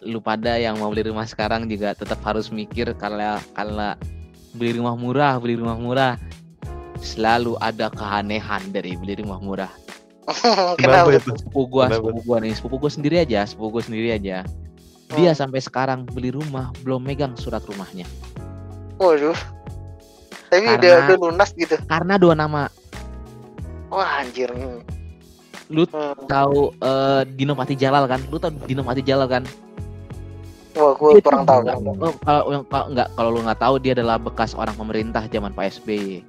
lu 0.06 0.22
pada 0.22 0.54
yang 0.54 0.78
mau 0.78 0.86
beli 0.86 1.10
rumah 1.10 1.26
sekarang 1.26 1.66
juga 1.66 1.90
tetap 1.90 2.22
harus 2.22 2.54
mikir 2.54 2.94
kalau 2.94 3.42
kalau 3.58 3.98
beli 4.54 4.78
rumah 4.78 4.94
murah 4.94 5.34
beli 5.42 5.58
rumah 5.58 5.74
murah. 5.74 6.14
Selalu 7.02 7.58
ada 7.60 7.90
keanehan 7.92 8.70
dari 8.70 8.94
beli 8.94 9.18
rumah 9.20 9.42
murah. 9.42 9.72
Kenapa 10.80 11.10
itu? 11.10 11.34
Sepupu 11.34 11.66
gua 11.66 11.90
Kenapa? 11.90 11.98
sepupu 11.98 12.20
gua 12.22 12.36
nih. 12.38 12.52
Sepupu 12.54 12.76
gua 12.78 12.90
sendiri 12.92 13.16
aja 13.18 13.42
sepupu 13.50 13.80
gua 13.80 13.82
sendiri 13.82 14.14
aja. 14.14 14.46
Dia 15.18 15.34
sampai 15.34 15.58
sekarang 15.58 16.06
beli 16.06 16.30
rumah 16.30 16.70
belum 16.86 17.02
megang 17.02 17.34
surat 17.34 17.66
rumahnya. 17.66 18.06
Waduh 19.02 19.55
tapi 20.46 20.64
udah 20.64 20.78
Karena- 20.78 21.06
udah 21.08 21.16
lunas 21.20 21.50
gitu. 21.52 21.74
karena 21.84 22.14
dua 22.16 22.34
nama. 22.34 22.62
Wah 23.88 24.20
anjir. 24.20 24.50
Hmm. 24.50 24.82
Lu 25.66 25.82
Hmm. 25.84 26.14
tahu 26.26 26.70
eh, 26.76 27.22
Dino 27.32 27.52
Pati 27.52 27.74
Jalal 27.74 28.06
kan? 28.06 28.20
Lu 28.26 28.36
tahu 28.36 28.54
Dino 28.64 28.82
Pati 28.82 29.02
Jalal 29.02 29.26
kan? 29.26 29.42
Wah 30.72 30.92
gue 30.92 31.18
kurang 31.20 31.42
tahu. 31.42 31.64
kan 31.64 31.80
oh, 31.80 32.12
kalau 32.20 32.42
yang 32.52 32.64
kalau 32.66 32.86
nggak 32.92 33.08
kalau 33.16 33.28
lu 33.32 33.40
nggak 33.40 33.58
tahu 33.58 33.74
dia 33.78 33.92
adalah 33.92 34.16
bekas 34.16 34.52
orang 34.52 34.76
pemerintah 34.76 35.24
zaman 35.26 35.48
Pak 35.50 35.72
SBY 35.72 36.20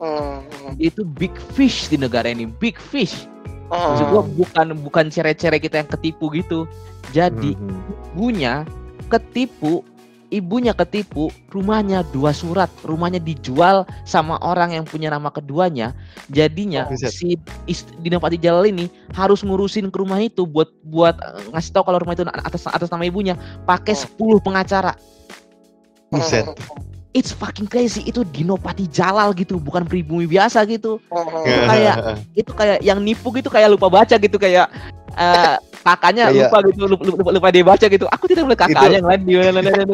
Hmm, 0.00 0.40
hmm, 0.40 0.72
Dia 0.74 0.88
itu 0.88 1.04
big 1.04 1.36
fish 1.52 1.84
di 1.86 2.00
negara 2.00 2.24
ini 2.26 2.48
big 2.48 2.80
fish. 2.80 3.28
Maksud 3.68 4.00
hmm. 4.00 4.10
gua 4.10 4.22
bukan 4.24 4.66
bukan 4.80 5.04
cere-cere 5.06 5.60
kita 5.60 5.76
yang 5.76 5.90
ketipu 5.90 6.32
gitu. 6.32 6.64
Jadi 7.12 7.52
Mhm. 7.52 7.76
ibunya 8.10 8.64
ketipu 9.06 9.84
ibunya 10.30 10.70
ketipu, 10.72 11.28
rumahnya 11.50 12.06
dua 12.08 12.30
surat, 12.30 12.70
rumahnya 12.80 13.18
dijual 13.18 13.82
sama 14.02 14.38
orang 14.40 14.72
yang 14.72 14.84
punya 14.86 15.10
nama 15.10 15.28
keduanya. 15.28 15.92
Jadinya 16.30 16.86
Buset. 16.86 17.10
si 17.10 17.28
ist- 17.66 17.90
Dina 17.98 18.16
Pati 18.16 18.38
Jalal 18.38 18.70
ini 18.70 18.86
harus 19.12 19.42
ngurusin 19.42 19.90
ke 19.90 19.98
rumah 19.98 20.22
itu 20.22 20.46
buat 20.46 20.70
buat 20.86 21.18
eh, 21.18 21.50
ngasih 21.50 21.70
tahu 21.74 21.84
kalau 21.84 21.98
rumah 21.98 22.14
itu 22.14 22.22
atas 22.24 22.64
atas 22.64 22.88
nama 22.88 23.02
ibunya 23.04 23.34
pakai 23.66 23.92
Oh. 23.92 24.38
10 24.38 24.38
pengacara. 24.40 24.94
Buset. 26.10 26.46
It's 27.10 27.34
fucking 27.34 27.66
crazy. 27.66 28.06
Itu 28.06 28.22
Dino 28.22 28.54
Pati 28.54 28.86
Jalal 28.86 29.34
gitu, 29.34 29.58
bukan 29.58 29.82
pribumi 29.82 30.30
biasa 30.30 30.62
gitu. 30.66 31.02
Hmm. 31.10 31.66
kayak 31.66 31.96
itu 32.38 32.50
kayak 32.54 32.78
yang 32.86 33.02
nipu 33.02 33.34
gitu 33.34 33.50
kayak 33.50 33.74
lupa 33.74 33.90
baca 33.90 34.14
gitu 34.14 34.38
kayak 34.38 34.70
eh 35.16 35.56
kakaknya 35.80 36.24
Kayak- 36.28 36.38
lupa 36.46 36.58
gitu 36.68 36.82
lupa, 36.86 37.02
lupa, 37.08 37.30
lupa 37.36 37.48
dia 37.48 37.64
baca 37.64 37.86
gitu. 37.88 38.06
Aku 38.08 38.24
tidak 38.28 38.42
melihat 38.48 38.60
kakaknya 38.68 38.98
yang 39.00 39.08
lain 39.08 39.20
di 39.24 39.32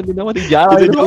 di 0.06 0.12
nama 0.14 0.30
di 0.34 0.42
jalan 0.50 0.78
itu 0.82 0.98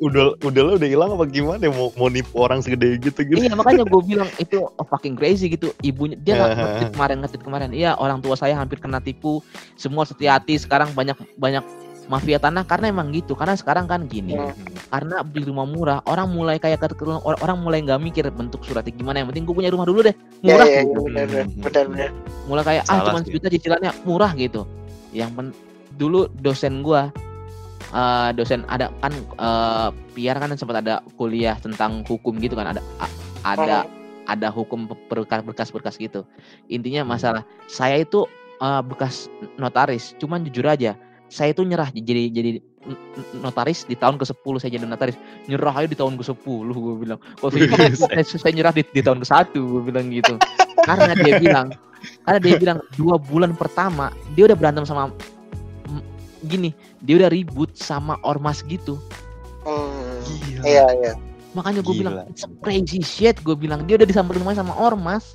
udah, 0.00 0.36
udah, 0.40 0.62
lo 0.62 0.72
udah 0.76 0.88
hilang 0.88 1.10
apa 1.12 1.24
gimana 1.28 1.62
ya? 1.64 1.72
mau 1.72 1.88
mau 1.96 2.08
nipu 2.08 2.36
orang 2.40 2.64
segede 2.64 2.96
gitu 3.00 3.20
gitu. 3.24 3.36
iya 3.40 3.52
makanya 3.52 3.84
gue 3.84 4.02
bilang 4.04 4.28
itu 4.40 4.60
oh, 4.64 4.86
fucking 4.86 5.16
crazy 5.16 5.52
gitu. 5.52 5.72
Ibunya 5.80 6.16
dia 6.20 6.34
ngetit 6.40 6.92
kemarin 6.96 7.16
ngetit 7.24 7.42
kemarin. 7.42 7.70
Iya 7.72 7.96
orang 7.96 8.20
tua 8.20 8.36
saya 8.36 8.56
hampir 8.56 8.80
kena 8.80 9.00
tipu. 9.00 9.40
Semua 9.76 10.04
hati-hati 10.08 10.56
sekarang 10.60 10.92
banyak 10.96 11.16
banyak 11.36 11.64
mafia 12.06 12.38
tanah 12.38 12.62
karena 12.62 12.88
emang 12.88 13.10
gitu. 13.10 13.34
Karena 13.34 13.54
sekarang 13.54 13.86
kan 13.86 14.06
gini 14.06 14.34
Hmm. 14.34 14.54
karena 14.86 15.20
beli 15.20 15.50
rumah 15.50 15.66
murah 15.66 15.98
orang 16.06 16.30
mulai 16.30 16.56
kayak 16.56 16.78
orang, 17.02 17.18
orang 17.22 17.58
mulai 17.58 17.78
nggak 17.82 17.98
mikir 17.98 18.24
bentuk 18.30 18.62
suratnya 18.62 18.90
gimana. 18.90 19.22
Yang 19.22 19.28
penting 19.34 19.44
gue 19.44 19.54
punya 19.54 19.70
rumah 19.70 19.86
dulu 19.86 20.00
deh. 20.06 20.14
Ya, 20.40 20.54
murah. 20.54 20.66
gitu. 20.66 20.76
ya, 20.76 20.82
benar, 21.02 21.24
benar, 21.26 21.46
benar, 21.58 21.84
benar. 21.90 22.10
mulai 22.46 22.62
kayak 22.64 22.82
ah 22.82 22.90
Salah 22.92 23.04
cuma 23.04 23.18
sih. 23.18 23.26
sejuta 23.28 23.46
cicilannya. 23.50 23.92
Murah 24.02 24.30
gitu. 24.34 24.60
Yang 25.10 25.30
pen- 25.34 25.56
dulu 25.96 26.20
dosen 26.36 26.80
gua 26.80 27.10
eh, 27.88 28.30
dosen 28.34 28.62
ada 28.66 28.90
kan 28.98 29.12
eh 29.14 29.88
PR 30.14 30.36
kan 30.36 30.50
sempat 30.54 30.80
ada 30.80 30.98
kuliah 31.14 31.54
tentang 31.58 32.02
hukum 32.04 32.38
gitu 32.38 32.54
kan. 32.54 32.70
Ada 32.70 32.82
a- 32.98 33.14
ada 33.44 33.78
ada 34.26 34.48
hukum 34.50 34.86
berkas 35.06 35.42
berkas 35.42 35.70
berkas 35.70 35.94
gitu. 35.96 36.26
Intinya 36.66 37.02
masalah 37.02 37.40
saya 37.66 37.98
itu 37.98 38.26
eh, 38.56 38.82
bekas 38.82 39.26
notaris. 39.54 40.14
Cuman 40.16 40.42
jujur 40.42 40.66
aja 40.66 40.94
saya 41.26 41.50
itu 41.50 41.62
nyerah 41.66 41.90
jadi 41.90 42.30
jadi 42.30 42.50
notaris 43.42 43.82
di 43.86 43.98
tahun 43.98 44.16
ke-10 44.18 44.54
saya 44.62 44.70
jadi 44.78 44.86
notaris. 44.86 45.16
Nyerah 45.50 45.74
aja 45.74 45.88
di 45.90 45.98
tahun 45.98 46.14
ke-10 46.18 46.66
gue 46.70 46.94
bilang. 47.02 47.18
Kalau 47.38 47.50
saya, 47.50 48.22
saya, 48.22 48.24
saya 48.24 48.52
nyerah 48.54 48.72
di, 48.74 48.82
di 48.94 49.02
tahun 49.02 49.18
ke-1 49.22 49.58
gue 49.58 49.82
bilang 49.82 50.06
gitu. 50.14 50.34
Karena 50.86 51.12
dia 51.18 51.34
bilang 51.42 51.68
karena 52.22 52.38
dia 52.38 52.54
bilang 52.60 52.78
dua 52.94 53.18
bulan 53.18 53.56
pertama 53.56 54.12
dia 54.36 54.46
udah 54.46 54.54
berantem 54.54 54.86
sama 54.86 55.10
gini 56.46 56.70
dia 57.02 57.18
udah 57.18 57.30
ribut 57.32 57.74
sama 57.74 58.20
ormas 58.22 58.62
gitu. 58.62 59.00
Hmm. 59.66 60.22
Gila. 60.22 60.62
Iya, 60.62 60.86
iya. 61.02 61.12
makanya 61.56 61.80
gue 61.82 61.94
bilang 61.96 62.14
it's 62.30 62.46
crazy 62.62 63.02
shit 63.02 63.40
gue 63.42 63.56
bilang. 63.58 63.82
Dia 63.90 63.98
udah 63.98 64.06
disamperin 64.06 64.46
rumahnya 64.46 64.62
sama 64.62 64.74
ormas. 64.78 65.34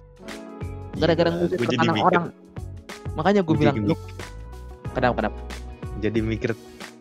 Gara-gara 0.95 1.33
ngusir 1.33 1.59
ke 1.59 1.99
orang. 1.99 2.31
Makanya 3.19 3.41
gue 3.43 3.51
gua 3.51 3.59
bilang 3.59 3.75
kenapa 4.95 5.15
kenapa 5.19 5.39
jadi 6.01 6.19
mikir 6.19 6.51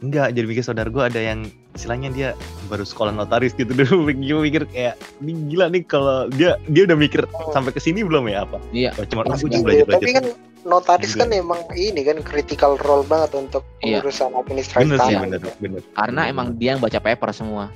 enggak 0.00 0.32
jadi 0.32 0.46
mikir 0.48 0.64
saudara 0.64 0.88
gue 0.88 1.00
ada 1.04 1.20
yang 1.20 1.44
istilahnya 1.72 2.08
dia 2.12 2.28
baru 2.68 2.84
sekolah 2.84 3.12
notaris 3.12 3.52
gitu 3.52 3.72
dulu 3.80 4.08
gue 4.12 4.40
mikir 4.44 4.64
kayak 4.68 4.94
ini 5.20 5.32
gila 5.48 5.68
nih 5.68 5.82
kalau 5.84 6.28
dia 6.32 6.56
dia 6.68 6.84
udah 6.88 6.96
mikir 6.96 7.24
sampai 7.52 7.72
ke 7.72 7.80
sini 7.80 8.04
belum 8.04 8.28
ya 8.28 8.44
apa 8.44 8.60
Iya. 8.72 8.90
oh, 8.96 9.04
cuma 9.08 9.24
aku 9.26 9.48
iya. 9.48 9.52
juga 9.56 9.64
belajar 9.64 9.86
belajar 9.88 10.00
Tapi 10.00 10.12
kan 10.12 10.26
notaris 10.60 11.10
Juga. 11.16 11.20
kan 11.24 11.28
emang 11.32 11.60
ini 11.72 12.00
kan 12.04 12.18
critical 12.20 12.76
role 12.84 13.04
banget 13.04 13.32
untuk 13.32 13.64
Iya. 13.80 14.04
urusan 14.04 14.36
administrasi 14.36 14.84
bener 14.84 14.98
sih 15.08 15.16
bener 15.16 15.40
bener 15.60 15.80
karena 15.96 16.20
Bener, 16.28 16.32
emang 16.32 16.46
dia 16.60 16.68
yang 16.76 16.80
baca 16.80 17.00
paper 17.00 17.32
semua 17.32 17.72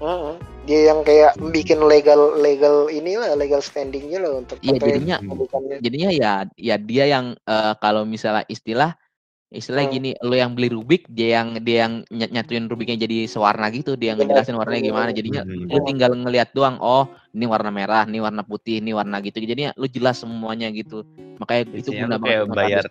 Heeh. 0.00 0.34
Dia 0.64 0.92
yang 0.92 1.04
kayak 1.04 1.36
bikin 1.52 1.76
legal 1.84 2.40
legal 2.40 2.88
inilah 2.88 3.36
legal 3.36 3.60
standingnya 3.60 4.24
lah 4.24 4.40
untuk 4.40 4.56
Iya, 4.64 4.80
jadinya- 4.80 5.20
jadinya 5.76 6.08
ya 6.08 6.32
ya 6.56 6.76
dia 6.80 7.04
yang 7.04 7.36
eh, 7.36 7.72
kalau 7.84 8.08
misalnya 8.08 8.48
istilah 8.48 8.96
istilah 9.50 9.82
Hmm. 9.82 9.92
gini 9.92 10.10
lo 10.22 10.30
yang 10.32 10.54
beli 10.54 10.70
rubik 10.70 11.10
dia 11.10 11.42
yang 11.42 11.58
dia 11.58 11.84
yang 11.84 12.06
ny- 12.06 12.30
nyatuin 12.30 12.70
rubiknya 12.70 13.02
jadi 13.02 13.26
sewarna 13.26 13.66
gitu 13.68 13.98
dia 13.98 14.14
yang 14.14 14.22
ngejelasin 14.22 14.54
warnanya 14.54 14.82
gimana 14.86 15.10
jadinya 15.10 15.42
Hmm. 15.42 15.66
lu 15.66 15.78
tinggal 15.82 16.14
ngelihat 16.14 16.54
doang 16.54 16.78
oh 16.78 17.04
ini 17.30 17.44
warna 17.44 17.68
merah 17.68 18.06
ini 18.06 18.22
warna 18.22 18.40
putih 18.40 18.78
ini 18.78 18.94
warna 18.94 19.18
gitu 19.18 19.42
jadinya 19.42 19.74
lu 19.74 19.90
jelas 19.90 20.22
semuanya 20.22 20.70
gitu 20.70 21.02
makanya 21.36 21.66
itu 21.74 21.90
Isinya 21.90 22.06
guna 22.06 22.14
tuh 22.14 22.24
kayak 22.24 22.40
banget 22.40 22.56
bayar 22.56 22.84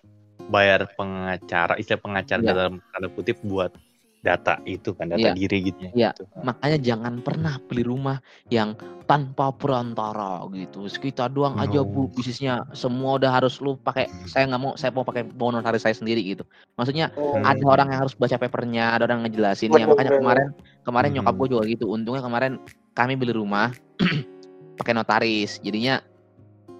bayar 0.49 0.79
pengacara 0.93 1.73
istilah 1.77 2.01
pengacara 2.01 2.41
Iya. 2.43 2.49
dalam 2.51 2.73
tanda 2.91 3.07
kutip 3.07 3.39
buat 3.41 3.71
data 4.19 4.59
itu 4.63 4.91
kan 4.91 5.07
data 5.07 5.31
Iya. 5.31 5.33
diri 5.33 5.57
gitu 5.71 5.79
Iya. 5.95 6.11
Gitu. 6.11 6.23
makanya 6.43 6.77
jangan 6.77 7.13
pernah 7.23 7.55
beli 7.63 7.83
rumah 7.83 8.19
yang 8.47 8.75
tanpa 9.07 9.49
perantara 9.49 10.43
gitu 10.51 10.85
kita 10.85 11.25
doang 11.27 11.55
aja 11.55 11.79
bu 11.81 12.05
No. 12.05 12.11
bisnisnya 12.11 12.67
semua 12.71 13.15
udah 13.15 13.31
harus 13.31 13.57
lu 13.57 13.73
pakai 13.75 14.11
saya 14.27 14.45
nggak 14.45 14.59
mau 14.59 14.71
saya 14.75 14.91
mau 14.91 15.01
pakai 15.01 15.23
mau 15.33 15.49
notaris 15.49 15.81
saya 15.81 15.95
sendiri 15.95 16.19
gitu 16.21 16.43
maksudnya 16.75 17.09
Hmm. 17.15 17.41
ada 17.41 17.63
orang 17.63 17.87
yang 17.89 17.99
harus 18.03 18.13
baca 18.13 18.35
papernya 18.35 18.91
ada 18.91 19.07
orang 19.07 19.23
yang 19.23 19.31
ngejelasin 19.31 19.71
ya 19.71 19.87
makanya 19.87 20.11
kemarin 20.13 20.47
kemarin 20.83 21.09
nyokap 21.15 21.33
Mhm. 21.33 21.39
gue 21.39 21.47
juga 21.49 21.63
gitu 21.65 21.85
untungnya 21.87 22.21
kemarin 22.21 22.51
kami 22.91 23.15
beli 23.15 23.31
rumah 23.31 23.71
pakai 24.77 24.93
notaris 24.93 25.59
jadinya 25.59 26.03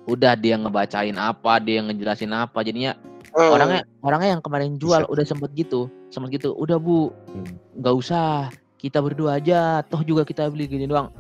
udah 0.06 0.34
dia 0.34 0.56
ngebacain 0.56 1.16
apa 1.16 1.60
dia 1.60 1.80
ngejelasin 1.82 2.32
apa 2.32 2.60
jadinya 2.62 3.00
Hmm. 3.30 3.54
orangnya 3.54 3.86
orangnya 4.02 4.30
yang 4.34 4.42
kemarin 4.42 4.76
jual 4.76 5.06
Buset. 5.06 5.14
udah 5.14 5.26
sempet 5.26 5.50
gitu 5.54 5.86
sempet 6.10 6.42
gitu 6.42 6.54
udah 6.58 6.78
bu 6.78 7.14
Hmm. 7.30 7.58
nggak 7.80 7.96
usah 7.96 8.50
kita 8.78 9.00
berdua 9.00 9.38
aja 9.38 9.86
toh 9.86 10.02
juga 10.02 10.26
kita 10.26 10.50
beli 10.50 10.66
gini 10.66 10.86
doang 10.86 11.14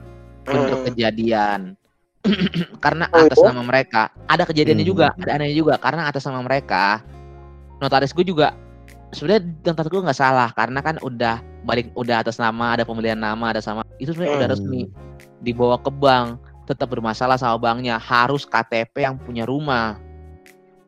bener 0.46 0.74
Hmm. 0.74 0.86
kejadian 0.90 1.62
karena 2.84 3.08
Oh, 3.14 3.24
atas 3.24 3.40
itu? 3.40 3.48
nama 3.48 3.64
mereka 3.64 4.10
ada 4.28 4.44
kejadiannya 4.44 4.86
Hmm. 4.86 4.92
juga 4.92 5.06
ada 5.16 5.32
anehnya 5.38 5.56
juga 5.56 5.74
karena 5.80 6.10
atas 6.10 6.26
nama 6.26 6.42
mereka 6.42 7.00
notaris 7.80 8.12
gue 8.12 8.26
juga 8.26 8.52
sebenarnya 9.14 9.46
notaris 9.64 9.90
gue 9.90 10.02
nggak 10.04 10.20
salah 10.20 10.50
karena 10.54 10.80
kan 10.84 11.00
udah 11.00 11.40
balik 11.64 11.92
udah 11.96 12.24
atas 12.24 12.40
nama 12.40 12.76
ada 12.76 12.84
pembelian 12.84 13.20
nama 13.20 13.52
ada 13.56 13.62
sama 13.64 13.86
itu 14.00 14.12
sebenarnya 14.12 14.36
udah 14.36 14.48
Hmm. 14.48 14.56
resmi 14.58 14.82
dibawa 15.40 15.80
ke 15.80 15.92
bank 15.94 16.40
tetap 16.68 16.92
bermasalah 16.92 17.40
sama 17.40 17.58
banknya 17.58 17.98
harus 17.98 18.46
KTP 18.46 18.94
yang 19.02 19.16
punya 19.18 19.48
rumah 19.48 19.98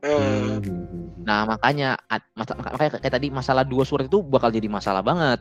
Hmm. 0.01 0.57
Hmm. 0.59 1.05
nah 1.21 1.45
makanya 1.45 1.93
makanya 2.33 2.97
kayak 2.97 3.13
tadi 3.13 3.29
masalah 3.29 3.61
dua 3.61 3.85
surat 3.85 4.05
itu 4.05 4.19
bakal 4.19 4.49
jadi 4.49 4.65
masalah 4.65 4.99
banget 4.99 5.37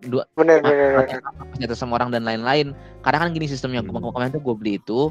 dua 0.00 0.22
Bener 0.32 0.60
Ma- 0.60 0.70
bener. 0.70 1.08
ternyata 1.50 1.74
sama 1.74 1.96
orang 1.96 2.08
dan 2.08 2.22
lain-lain 2.22 2.70
karena 3.00 3.18
kan 3.18 3.30
gini 3.30 3.44
sistemnya 3.44 3.80
Hmm. 3.80 3.90
hmm. 3.90 4.08
kemarin 4.08 4.30
tuh 4.30 4.40
gue 4.40 4.54
beli 4.54 4.72
itu 4.76 5.10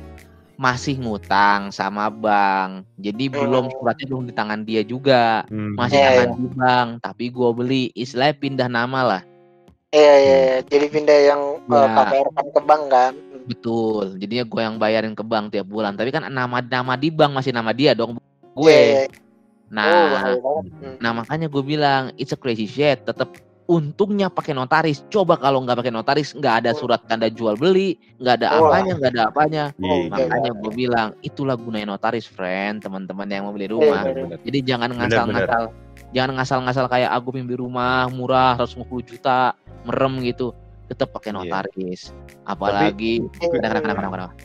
masih 0.54 0.96
ngutang 0.96 1.68
sama 1.70 2.08
bank 2.08 2.86
jadi 2.96 3.26
belum 3.28 3.68
Hmm. 3.68 3.74
suratnya 3.74 4.06
belum 4.06 4.24
di 4.24 4.34
tangan 4.34 4.62
dia 4.62 4.82
juga 4.82 5.44
Hmm. 5.46 5.74
masih 5.76 5.98
Iya, 5.98 6.08
tangan 6.14 6.30
di 6.38 6.48
bank 6.50 6.88
tapi 7.02 7.26
gue 7.28 7.50
beli 7.52 7.84
istilahnya 7.92 8.36
pindah 8.38 8.70
nama 8.70 9.02
lah 9.04 9.22
Iya 9.90 10.14
iya. 10.16 10.38
iya. 10.40 10.58
Jadi 10.64 10.86
pindah 10.90 11.20
yang 11.24 11.42
Ya. 11.64 11.78
uh, 11.78 11.90
KPR 11.92 12.28
kan 12.32 12.46
ke 12.50 12.62
bank 12.64 12.84
kan. 12.88 13.14
betul 13.44 14.16
jadinya 14.16 14.42
gue 14.42 14.62
yang 14.64 14.76
bayarin 14.78 15.12
ke 15.12 15.22
bank 15.22 15.52
tiap 15.52 15.68
bulan 15.68 15.94
tapi 15.94 16.10
kan 16.10 16.24
nama 16.26 16.64
nama 16.64 16.94
di 16.96 17.10
bank 17.10 17.34
masih 17.34 17.52
nama 17.52 17.70
dia 17.70 17.92
dong 17.92 18.16
Iya, 18.16 18.33
gue 18.54 18.72
iya, 18.72 19.04
iya. 19.06 19.22
nah 19.74 20.38
Oh. 20.38 20.62
Hmm. 20.62 20.98
Nah 21.02 21.12
makanya 21.18 21.50
gue 21.50 21.64
bilang 21.66 22.14
it's 22.22 22.34
a 22.34 22.38
crazy 22.38 22.70
shit. 22.70 23.02
Tetap 23.06 23.34
untungnya 23.68 24.28
pakai 24.28 24.54
notaris. 24.56 25.04
Coba 25.08 25.40
kalau 25.40 25.64
nggak 25.64 25.80
pakai 25.80 25.94
notaris, 25.94 26.36
nggak 26.36 26.64
ada 26.64 26.72
surat 26.76 27.02
tanda 27.08 27.32
jual 27.32 27.56
beli, 27.56 27.96
nggak 28.20 28.44
ada 28.44 28.48
apanya, 28.60 28.92
nggak 29.00 29.12
ada 29.16 29.24
apanya. 29.32 29.64
Oh, 29.80 30.08
Makanya 30.12 30.52
gue 30.52 30.72
bilang 30.76 31.08
itulah 31.24 31.56
gunanya 31.56 31.96
notaris, 31.96 32.28
friend, 32.28 32.84
teman-teman 32.84 33.28
yang 33.32 33.48
mau 33.48 33.54
beli 33.56 33.72
rumah. 33.72 34.04
bener. 34.04 34.40
Jadi 34.44 34.60
jangan 34.68 34.90
ngasal-ngasal, 34.94 35.64
jangan 36.12 36.32
ngasal-ngasal 36.40 36.86
kayak 36.92 37.12
aku 37.16 37.28
beli 37.34 37.56
rumah 37.56 38.12
murah 38.12 38.60
150 38.60 39.10
juta, 39.16 39.56
merem 39.88 40.20
gitu. 40.28 40.52
Tetap 40.92 41.16
pakai 41.16 41.32
notaris. 41.32 42.12
Apalagi 42.44 43.24
Iya. 43.40 43.58
kadang-kadang 43.64 44.36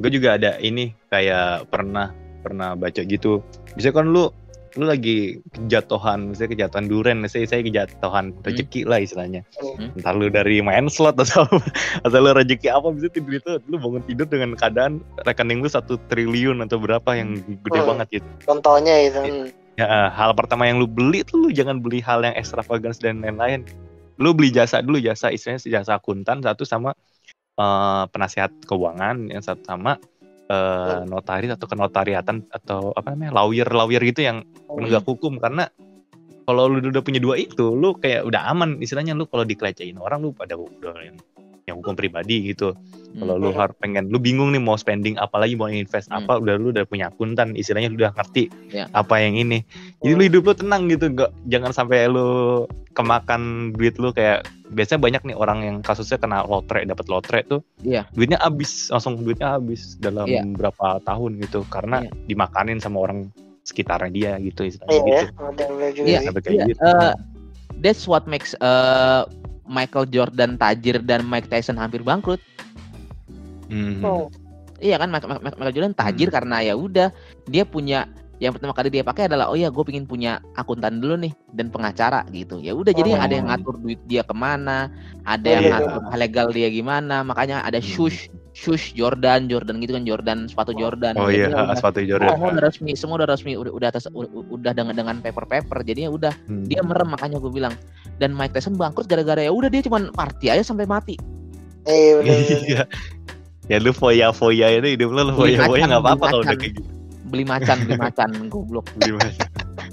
gue 0.00 0.08
juga 0.16 0.40
ada 0.40 0.56
ini 0.64 0.96
kayak 1.12 1.68
pernah 1.68 2.16
pernah 2.40 2.74
baca 2.74 3.00
gitu 3.00 3.44
bisa 3.74 3.90
kan 3.90 4.08
lu 4.08 4.28
lu 4.78 4.86
lagi 4.86 5.42
kejatuhan 5.50 6.30
misalnya 6.30 6.54
kejatuhan 6.54 6.86
duren 6.86 7.18
misalnya 7.18 7.50
saya 7.50 7.62
kejatuhan 7.66 8.30
rezeki 8.46 8.86
lah 8.86 9.02
istilahnya 9.02 9.42
Hmm. 9.58 9.90
entar 9.98 10.14
lu 10.14 10.30
dari 10.30 10.62
main 10.62 10.86
slot 10.86 11.18
atau 11.18 11.42
atau 12.06 12.18
lu 12.18 12.30
rezeki 12.30 12.70
apa 12.70 12.88
bisa 12.94 13.10
tidur 13.10 13.34
itu 13.34 13.50
lu 13.66 13.76
bangun 13.76 14.02
tidur 14.06 14.30
dengan 14.30 14.54
keadaan 14.54 15.02
rekening 15.26 15.58
lu 15.58 15.66
satu 15.66 15.98
triliun 16.06 16.62
atau 16.62 16.78
berapa 16.78 17.10
yang 17.12 17.34
gede 17.66 17.80
Hmm. 17.82 17.88
banget 17.90 18.06
gitu 18.22 18.28
Contohnya 18.46 18.94
itu. 19.02 19.18
Hmm. 19.18 19.46
ya 19.74 19.86
hal 20.08 20.38
pertama 20.38 20.70
yang 20.70 20.78
lu 20.78 20.86
beli 20.86 21.26
tuh 21.26 21.40
lu 21.40 21.48
jangan 21.50 21.82
beli 21.82 21.98
hal 21.98 22.22
yang 22.22 22.38
extravagance 22.38 23.02
dan 23.02 23.18
lain-lain 23.20 23.66
lu 24.22 24.30
beli 24.30 24.54
jasa 24.54 24.84
dulu 24.84 25.00
jasa 25.00 25.34
istilahnya 25.34 25.66
jasa 25.66 25.98
akuntan 25.98 26.46
satu 26.46 26.62
sama 26.62 26.94
eh, 27.56 28.04
penasihat 28.06 28.54
keuangan 28.64 29.26
yang 29.26 29.42
satu 29.42 29.66
sama 29.66 29.98
eh, 30.50 31.00
notaris 31.06 31.54
atau 31.54 31.70
kenotariatan 31.70 32.42
atau 32.50 32.90
apa 32.92 33.14
namanya 33.14 33.38
lawyer 33.38 33.70
lawyer 33.70 34.02
gitu 34.02 34.26
yang 34.26 34.42
penegak 34.66 35.06
hukum. 35.06 35.38
Karena 35.38 35.70
kalau 36.42 36.66
lu 36.66 36.82
udah 36.82 37.02
punya 37.06 37.22
dua 37.22 37.38
itu 37.38 37.70
lu 37.72 37.94
kayak 37.94 38.26
udah 38.26 38.50
aman. 38.50 38.82
Istilahnya 38.82 39.14
lu 39.14 39.30
kalau 39.30 39.46
dikelecehin 39.46 39.94
orang 40.02 40.26
lu 40.26 40.34
pada 40.34 40.58
udah 40.58 40.98
yang, 40.98 41.16
yang 41.70 41.78
hukum 41.78 41.94
pribadi 41.94 42.50
gitu. 42.50 42.74
Kalau 43.10 43.38
lu 43.38 43.50
harus 43.54 43.74
pengen 43.78 44.10
lu 44.10 44.18
bingung 44.18 44.50
nih 44.50 44.62
mau 44.62 44.74
spending 44.74 45.18
apa 45.18 45.38
lagi 45.38 45.54
mau 45.54 45.66
invest 45.66 46.10
Hmm. 46.10 46.22
apa 46.22 46.38
udah 46.38 46.54
lu 46.58 46.74
udah 46.74 46.82
punya 46.86 47.10
akuntan. 47.10 47.54
Istilahnya 47.54 47.90
lu 47.94 48.02
udah 48.02 48.14
ngerti 48.18 48.50
Ya. 48.74 48.90
apa 48.90 49.22
yang 49.22 49.38
ini. 49.38 49.62
Jadi 50.02 50.12
lu 50.14 50.22
hidup 50.26 50.42
lu 50.50 50.54
tenang 50.58 50.90
gitu. 50.90 51.06
Gak 51.14 51.30
jangan 51.46 51.70
sampai 51.70 52.10
lu 52.10 52.66
kemakan 52.98 53.70
duit 53.78 53.94
lu 54.02 54.10
kayak 54.10 54.42
biasanya 54.70 55.00
banyak 55.02 55.22
nih 55.26 55.36
orang 55.36 55.58
yang 55.66 55.76
kasusnya 55.82 56.16
kena 56.16 56.46
lotre 56.46 56.86
dapat 56.86 57.06
lotre 57.10 57.42
tuh 57.42 57.60
Iya. 57.82 58.06
duitnya 58.14 58.38
habis 58.38 58.86
langsung 58.88 59.18
duitnya 59.18 59.58
habis 59.58 59.98
dalam 59.98 60.30
Iya. 60.30 60.46
berapa 60.46 61.02
tahun 61.02 61.42
gitu 61.42 61.66
karena 61.66 62.06
Iya. 62.06 62.10
dimakanin 62.30 62.78
sama 62.78 63.02
orang 63.02 63.34
sekitarnya 63.66 64.10
dia 64.14 64.32
gitu 64.38 64.62
istilahnya 64.64 64.94
Iya, 64.94 65.22
gitu 65.26 66.00
Iya. 66.06 66.18
sampai 66.22 66.42
kayak 66.42 66.54
Iya, 66.54 66.64
gitu 66.70 66.80
eh, 66.80 67.12
that's 67.82 68.06
what 68.06 68.24
makes 68.30 68.54
eh, 68.56 69.22
Michael 69.66 70.06
Jordan 70.10 70.58
tajir 70.58 70.98
dan 71.02 71.22
Mike 71.26 71.46
Tyson 71.46 71.78
hampir 71.78 72.02
bangkrut. 72.02 72.42
Mhm. 73.70 74.02
Oh, 74.02 74.26
Iya 74.80 74.96
kan 74.96 75.12
Michael 75.12 75.76
Jordan 75.76 75.92
tajir 75.92 76.32
Hmm. 76.32 76.36
karena 76.40 76.56
ya 76.64 76.72
udah 76.72 77.12
dia 77.44 77.68
punya 77.68 78.08
yang 78.40 78.50
pertama 78.50 78.72
kali 78.72 78.88
dia 78.88 79.00
pakai 79.00 79.28
adalah 79.28 79.46
oh 79.46 79.54
ya 79.54 79.68
gue 79.68 79.84
pingin 79.84 80.02
punya 80.02 80.40
akuntan 80.54 80.96
dulu 80.96 81.12
nih 81.18 81.28
dan 81.52 81.68
pengacara 81.68 82.24
gitu 82.30 82.56
ya 82.56 82.72
udah 82.72 82.88
jadi 82.90 83.12
Oh. 83.12 83.20
ada 83.20 83.34
yang 83.34 83.46
ngatur 83.46 83.76
duit 83.76 84.00
dia 84.04 84.20
ke 84.20 84.32
mana 84.32 84.88
ada 85.22 85.44
Oh, 85.44 85.52
yang 85.52 85.62
iya. 85.62 85.72
ngatur 85.76 85.92
hal 86.02 86.18
legal 86.18 86.46
dia 86.48 86.68
gimana 86.68 87.20
makanya 87.20 87.60
ada 87.60 87.76
Hmm. 87.76 87.84
shush 87.86 88.26
shush 88.52 88.92
Jordan 88.92 89.44
Jordan 89.46 89.76
gitu 89.78 89.92
kan 89.92 90.02
Jordan 90.02 90.38
sepatu 90.46 90.72
Jordan 90.72 91.14
oh 91.14 91.28
Jadi 91.28 91.36
iya 91.36 91.46
ya 91.46 91.56
udah- 91.62 91.76
sepatu 91.78 92.00
Jordan 92.00 92.28
semua 92.30 92.48
udah 92.50 92.62
resmi 92.64 92.90
semua 92.94 93.14
udah 93.14 93.28
resmi 93.28 93.52
udah, 93.54 93.72
udah 93.72 93.88
atas 93.88 94.04
udah, 94.08 94.30
udah 94.48 94.72
dengan 94.72 94.94
dengan 94.94 95.16
paper 95.18 95.44
paper 95.46 95.76
jadinya 95.82 96.08
udah 96.08 96.32
Hmm. 96.42 96.64
dia 96.64 96.80
merem 96.80 97.08
makanya 97.08 97.36
gue 97.38 97.52
bilang 97.52 97.76
dan 98.16 98.32
Mike 98.32 98.52
Tyson 98.52 98.74
bangkrut 98.74 99.04
gara-gara 99.04 99.38
ya 99.38 99.50
udah 99.50 99.68
dia 99.68 99.80
cuman 99.80 100.08
party 100.10 100.48
aja 100.48 100.64
sampai 100.64 100.84
mati 100.84 101.20
Iya, 101.82 102.12
bener, 102.18 102.36
bener. 102.36 102.60
iya 102.66 102.82
ya 103.68 103.76
lu 103.78 103.92
foya 103.92 104.28
foya 104.30 104.66
itu 104.74 104.88
hidup 104.90 105.08
lu 105.10 105.28
foya 105.30 105.60
foya 105.62 105.84
nggak 105.86 106.00
apa-apa 106.00 106.16
beli 106.18 106.30
kalau 106.30 106.42
udah 106.42 106.54
kayak 106.54 106.72
gitu 106.74 106.82
beli 107.30 107.44
macan 107.46 107.76
beli 107.86 107.96
macan 107.96 108.30
goblok 108.50 108.86
beli 108.98 109.12
macan 109.14 109.48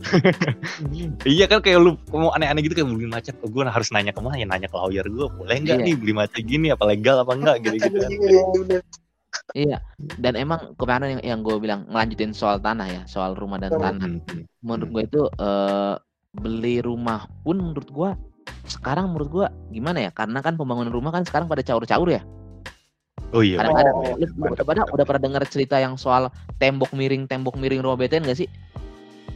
iya 1.27 1.45
kan 1.45 1.59
kayak 1.59 1.80
lu 1.80 1.95
mau 2.09 2.31
aneh-aneh 2.31 2.64
gitu 2.64 2.73
kayak 2.73 2.88
beli 2.89 3.07
macan 3.07 3.34
oh, 3.43 3.49
gue 3.49 3.64
harus 3.64 3.89
nanya 3.91 4.11
ke 4.11 4.19
mana 4.19 4.35
ya 4.35 4.45
nanya 4.45 4.68
ke 4.68 4.76
lawyer 4.76 5.05
gue 5.05 5.27
boleh 5.30 5.55
nggak 5.61 5.77
Iya. 5.77 5.85
nih 5.85 5.95
beli 5.95 6.14
macan 6.15 6.41
gini 6.41 6.68
apa 6.72 6.84
legal 6.85 7.15
apa 7.22 7.31
enggak 7.34 7.55
gitu 7.64 7.76
gitu 7.77 7.97
kan 7.97 8.11
Iya. 8.18 8.80
Iya, 9.53 9.77
dan 10.18 10.34
emang 10.34 10.73
kemarin 10.76 11.19
yang, 11.19 11.23
yang 11.23 11.39
gue 11.45 11.55
bilang 11.61 11.85
ngelanjutin 11.88 12.34
soal 12.34 12.57
tanah 12.57 12.88
ya, 12.89 13.01
soal 13.05 13.38
rumah 13.38 13.61
dan 13.61 13.76
Hmm. 13.76 13.84
tanah. 13.84 14.09
Hmm. 14.26 14.43
Menurut 14.65 14.89
gue 14.89 15.03
itu 15.05 15.22
eh, 15.30 15.93
beli 16.34 16.81
rumah 16.81 17.30
pun 17.45 17.61
menurut 17.61 17.85
gue 17.88 18.09
sekarang 18.65 19.14
menurut 19.14 19.30
gue 19.30 19.45
gimana 19.72 20.09
ya? 20.09 20.11
Karena 20.11 20.41
kan 20.41 20.57
pembangunan 20.57 20.89
rumah 20.89 21.14
kan 21.14 21.22
sekarang 21.22 21.45
pada 21.45 21.61
caur-caur 21.61 22.09
ya. 22.09 22.23
Oh 23.32 23.41
iya 23.41 23.58
Kadang-kadang 23.60 23.95
Oh, 23.95 24.04
lu 24.14 24.26
mantap, 24.36 24.52
udah 24.54 24.64
pada 24.64 24.80
mantap. 24.80 24.94
udah 24.95 25.06
pada 25.06 25.20
dengar 25.20 25.44
cerita 25.45 25.76
yang 25.78 25.95
soal 25.95 26.30
tembok 26.58 26.91
miring 26.91 27.26
tembok 27.26 27.56
miring 27.56 27.82
rumah 27.82 27.95
BTN 27.95 28.24
gak 28.26 28.40
sih? 28.40 28.49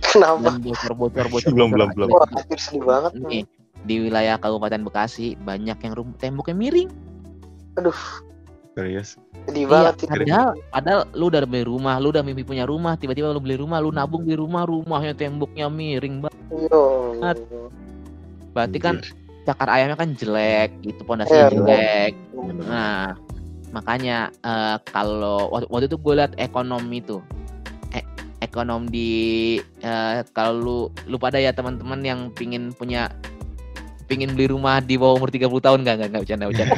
Kenapa? 0.02 0.44
Dan 0.50 0.62
bocor-bocor 0.62 1.26
bocor. 1.34 1.52
Belum, 1.52 1.70
belum, 1.72 1.90
belum. 1.94 2.10
Wah, 2.10 2.28
sedih 2.52 2.84
banget. 2.84 3.12
Nih, 3.22 3.44
di 3.82 3.96
wilayah 4.02 4.36
Kabupaten 4.36 4.82
Bekasi 4.84 5.36
banyak 5.40 5.78
yang 5.78 5.94
rumah 5.94 6.16
temboknya 6.18 6.54
miring. 6.54 6.90
Aduh, 7.76 7.96
serius 8.74 9.16
sedih 9.42 9.66
Iya, 9.66 9.72
banget 9.74 9.96
itu. 9.98 10.12
padahal, 10.14 10.50
padahal 10.70 11.00
lu 11.18 11.26
udah 11.28 11.42
beli 11.44 11.64
rumah, 11.66 11.96
lu 11.98 12.14
udah 12.14 12.22
mimpi 12.22 12.46
punya 12.46 12.62
rumah, 12.62 12.94
tiba-tiba 12.94 13.34
lu 13.34 13.42
beli 13.42 13.58
rumah, 13.58 13.82
lu 13.82 13.90
nabung 13.90 14.22
beli 14.22 14.38
rumah, 14.38 14.70
rumahnya 14.70 15.18
temboknya 15.18 15.66
miring 15.66 16.22
banget. 16.22 16.38
Yo. 16.70 17.18
Berarti 18.54 18.78
kan 18.78 19.02
cakar 19.42 19.68
ayamnya 19.72 19.98
kan 19.98 20.14
jelek, 20.14 20.78
gitu 20.84 21.02
pondasinya 21.02 21.50
Iya, 21.50 21.56
jelek. 21.58 22.14
Nah, 22.62 23.18
makanya 23.72 24.32
eh, 24.44 24.78
kalau 24.92 25.50
waktu, 25.52 25.68
waktu 25.72 25.86
itu 25.88 25.98
gue 25.98 26.14
liat 26.20 26.34
ekonomi 26.38 27.00
tuh, 27.04 27.24
eh, 27.96 28.04
ekonom 28.44 28.88
di 28.88 29.58
eh, 29.84 30.22
kalau 30.36 30.54
lu 30.56 30.78
lu 31.08 31.18
pada 31.18 31.40
ya 31.40 31.56
teman-teman 31.56 32.00
yang 32.04 32.20
pingin 32.36 32.76
punya 32.76 33.10
pingin 34.12 34.36
beli 34.36 34.52
rumah 34.52 34.84
di 34.84 35.00
bawah 35.00 35.16
umur 35.16 35.32
30 35.32 35.48
tahun 35.48 35.80
enggak 35.88 35.96
enggak 35.96 36.10
enggak 36.12 36.22
bercanda 36.28 36.46
bercanda. 36.52 36.74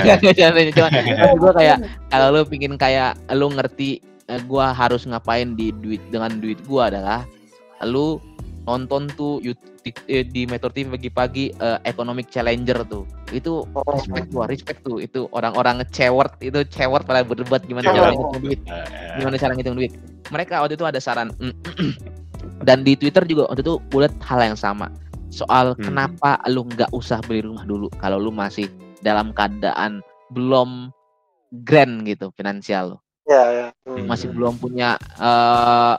Nggak 0.00 0.18
bercanda 0.24 0.60
cuma 0.72 0.88
maksud 1.20 1.36
gua 1.36 1.52
kayak 1.52 1.76
kalau 2.08 2.26
lu 2.32 2.42
pingin 2.48 2.74
kayak 2.80 3.12
lu 3.36 3.46
ngerti 3.52 4.00
eh, 4.32 4.40
gua 4.48 4.72
harus 4.72 5.04
ngapain 5.04 5.52
di 5.52 5.68
duit 5.84 6.00
dengan 6.08 6.40
duit 6.40 6.56
gua 6.64 6.88
adalah 6.88 7.28
lu 7.84 8.16
nonton 8.68 9.08
tuh 9.10 9.40
YouTube 9.40 9.64
eh, 10.04 10.20
di 10.22 10.44
Metro 10.44 10.68
TV 10.68 10.92
pagi-pagi 10.92 11.56
eh, 11.56 11.78
Economic 11.82 12.28
Challenger 12.28 12.84
tuh. 12.84 13.08
Itu 13.32 13.64
Oh, 13.72 13.82
respect 13.88 14.28
gua, 14.28 14.44
respect 14.44 14.84
tuh. 14.84 15.00
Itu 15.00 15.32
orang-orang 15.32 15.80
cewert 15.88 16.36
itu 16.38 16.60
cewert 16.68 17.02
pada 17.02 17.24
berdebat 17.24 17.64
gimana 17.64 17.88
cara 17.88 18.12
ngitung 18.12 18.44
duit. 18.44 18.60
Eh, 18.68 18.84
Gimana 19.16 19.34
cara 19.34 19.52
ngitung 19.56 19.74
duit. 19.74 19.92
Mereka 20.28 20.60
waktu 20.60 20.76
itu 20.76 20.84
ada 20.84 21.00
saran 21.00 21.32
dan 22.68 22.84
di 22.84 22.92
Twitter 22.92 23.24
juga 23.24 23.48
waktu 23.48 23.62
itu 23.62 23.80
gue 23.88 24.00
liat 24.02 24.14
hal 24.20 24.40
yang 24.44 24.58
sama 24.58 24.92
soal 25.28 25.72
Hmm. 25.72 25.88
kenapa 25.88 26.36
lu 26.46 26.64
nggak 26.64 26.90
usah 26.90 27.20
beli 27.24 27.40
rumah 27.40 27.64
dulu 27.64 27.88
kalau 27.96 28.16
lu 28.16 28.28
masih 28.28 28.68
dalam 29.00 29.30
keadaan 29.30 30.00
belum 30.28 30.90
grand 31.64 32.04
gitu 32.04 32.28
finansial 32.34 32.96
lo 32.96 32.98
Ya, 33.24 33.44
ya. 33.52 33.66
Hmm. 33.84 34.08
masih 34.08 34.32
belum 34.32 34.56
punya 34.56 34.96
eh 35.16 35.96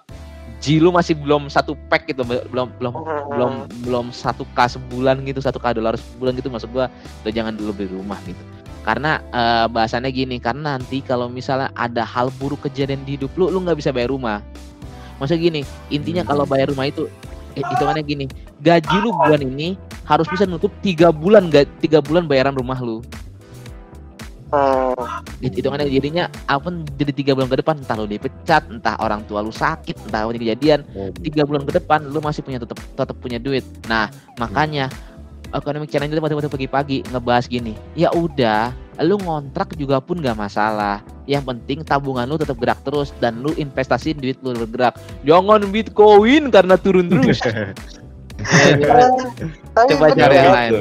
Ji 0.59 0.83
lu 0.83 0.91
masih 0.91 1.15
belum 1.15 1.47
satu 1.47 1.75
pack 1.87 2.11
gitu 2.11 2.27
belum 2.27 2.67
belum 2.79 2.93
belum 3.31 3.51
belum 3.87 4.05
satu 4.11 4.43
k 4.51 4.67
sebulan 4.67 5.23
gitu 5.23 5.39
satu 5.39 5.55
k 5.55 5.71
dolar 5.71 5.95
sebulan 5.95 6.35
gitu 6.35 6.51
maksud 6.51 6.67
gua 6.75 6.91
lo 7.23 7.29
jangan 7.31 7.55
dulu 7.55 7.71
beli 7.71 7.95
rumah 7.95 8.19
gitu. 8.27 8.39
Karena 8.83 9.23
eh, 9.31 9.65
bahasannya 9.71 10.11
gini 10.11 10.35
karena 10.39 10.75
nanti 10.75 10.99
kalau 10.99 11.31
misalnya 11.31 11.71
ada 11.79 12.03
hal 12.03 12.27
buruk 12.35 12.67
kejadian 12.67 13.07
di 13.07 13.15
hidup 13.15 13.31
lu 13.39 13.47
lu 13.47 13.63
nggak 13.63 13.79
bisa 13.79 13.95
bayar 13.95 14.11
rumah. 14.11 14.43
Maksudnya 15.19 15.41
gini 15.47 15.61
intinya 15.91 16.23
Hmm. 16.27 16.31
kalau 16.35 16.43
bayar 16.43 16.71
rumah 16.71 16.91
itu 16.91 17.07
eh, 17.55 17.63
hitungannya 17.63 18.03
gini 18.03 18.25
gaji 18.59 18.97
lu 18.99 19.15
bulan 19.15 19.39
ini 19.39 19.79
harus 20.03 20.27
bisa 20.27 20.43
nutup 20.43 20.73
tiga 20.81 21.13
bulan 21.13 21.47
gak 21.53 21.69
tiga 21.79 22.01
bulan 22.01 22.25
bayaran 22.27 22.55
rumah 22.57 22.79
lu 22.81 22.99
It- 25.39 25.55
hitungannya 25.55 25.87
jadinya 25.87 26.25
apa 26.49 26.73
jadi 26.97 27.11
tiga 27.13 27.31
bulan 27.37 27.49
ke 27.53 27.57
depan 27.61 27.75
entah 27.79 27.95
lu 27.95 28.09
dipecat 28.09 28.65
entah 28.73 28.97
orang 28.97 29.21
tua 29.29 29.45
lu 29.45 29.53
sakit 29.53 30.09
entah 30.09 30.25
apa 30.25 30.33
kejadian 30.35 30.81
tiga 31.21 31.45
bulan 31.45 31.63
ke 31.69 31.77
depan 31.77 32.09
lu 32.09 32.17
masih 32.19 32.41
punya 32.41 32.57
tetap 32.57 32.81
tetap 32.81 33.15
punya 33.21 33.37
duit. 33.37 33.61
Nah 33.85 34.09
makanya 34.41 34.89
economic 35.53 35.89
challenge 35.89 36.13
itu 36.13 36.21
waktu 36.21 36.49
pagi-pagi 36.49 36.97
ngebahas 37.09 37.45
gini 37.49 37.73
ya 37.93 38.13
udah 38.13 38.73
lu 38.99 39.15
ngontrak 39.21 39.77
juga 39.79 40.03
pun 40.03 40.19
gak 40.19 40.35
masalah. 40.35 40.99
Yang 41.29 41.53
penting 41.55 41.79
tabungan 41.85 42.25
lu 42.25 42.41
tetap 42.41 42.57
gerak 42.57 42.81
terus 42.81 43.13
dan 43.21 43.39
lu 43.39 43.53
investasiin 43.55 44.17
duit 44.17 44.35
lu 44.41 44.51
bergerak. 44.65 44.97
Jangan 45.23 45.61
bitcoin 45.69 46.49
karena 46.49 46.75
turun 46.75 47.07
terus 47.07 47.39
Coba 49.75 50.05
cari 50.11 50.35
ya, 50.35 50.41
yang 50.43 50.55
lain. 50.55 50.71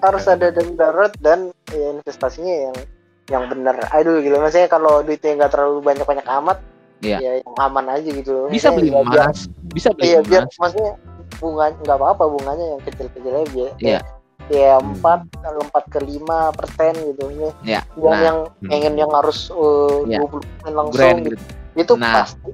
harus 0.00 0.24
ada 0.26 0.46
dana 0.50 0.72
darurat 0.74 1.12
dan 1.20 1.38
ya, 1.70 1.86
investasinya 1.92 2.54
yang 2.70 2.76
yang 3.24 3.44
benar. 3.48 3.76
Aduh 3.90 4.20
gila 4.20 4.42
maksudnya 4.42 4.68
kalau 4.68 5.00
duitnya 5.00 5.38
nggak 5.38 5.52
terlalu 5.52 5.80
banyak-banyak 5.80 6.26
amat, 6.42 6.58
Iya. 7.00 7.18
ya 7.20 7.32
yang 7.40 7.54
aman 7.58 7.86
aja 7.90 8.08
gitu. 8.08 8.48
bisa 8.48 8.68
beli 8.70 8.88
biar- 8.88 9.28
emas 9.28 9.38
bisa 9.70 9.88
beli 9.92 10.08
Iya 10.08 10.18
biar 10.24 10.42
emas 10.44 10.56
maksudnya 10.56 10.92
bunga 11.36 11.64
nggak 11.76 11.98
apa-apa 11.98 12.24
bunganya 12.30 12.66
yang 12.76 12.80
kecil-kecil 12.86 13.32
aja 13.34 13.48
biar 13.50 13.72
Iya. 13.76 14.00
ya 14.48 14.72
empat 14.76 15.20
empat 15.42 15.84
ke 15.88 15.98
lima 16.00 16.52
persen 16.52 16.92
gitu 16.96 17.24
ya 17.32 17.50
ya 17.64 17.80
yang 17.96 18.12
nah 18.12 18.20
yang 18.20 18.38
pengen 18.62 18.94
yang 18.94 19.10
harus 19.10 19.48
uh, 19.50 20.04
Iya. 20.04 20.20
20% 20.20 20.68
langsung 20.70 20.94
grand 20.94 21.18
gitu. 21.22 21.36
gitu 21.36 21.44
itu 21.74 21.92
Nah. 21.94 22.22
pasti 22.22 22.50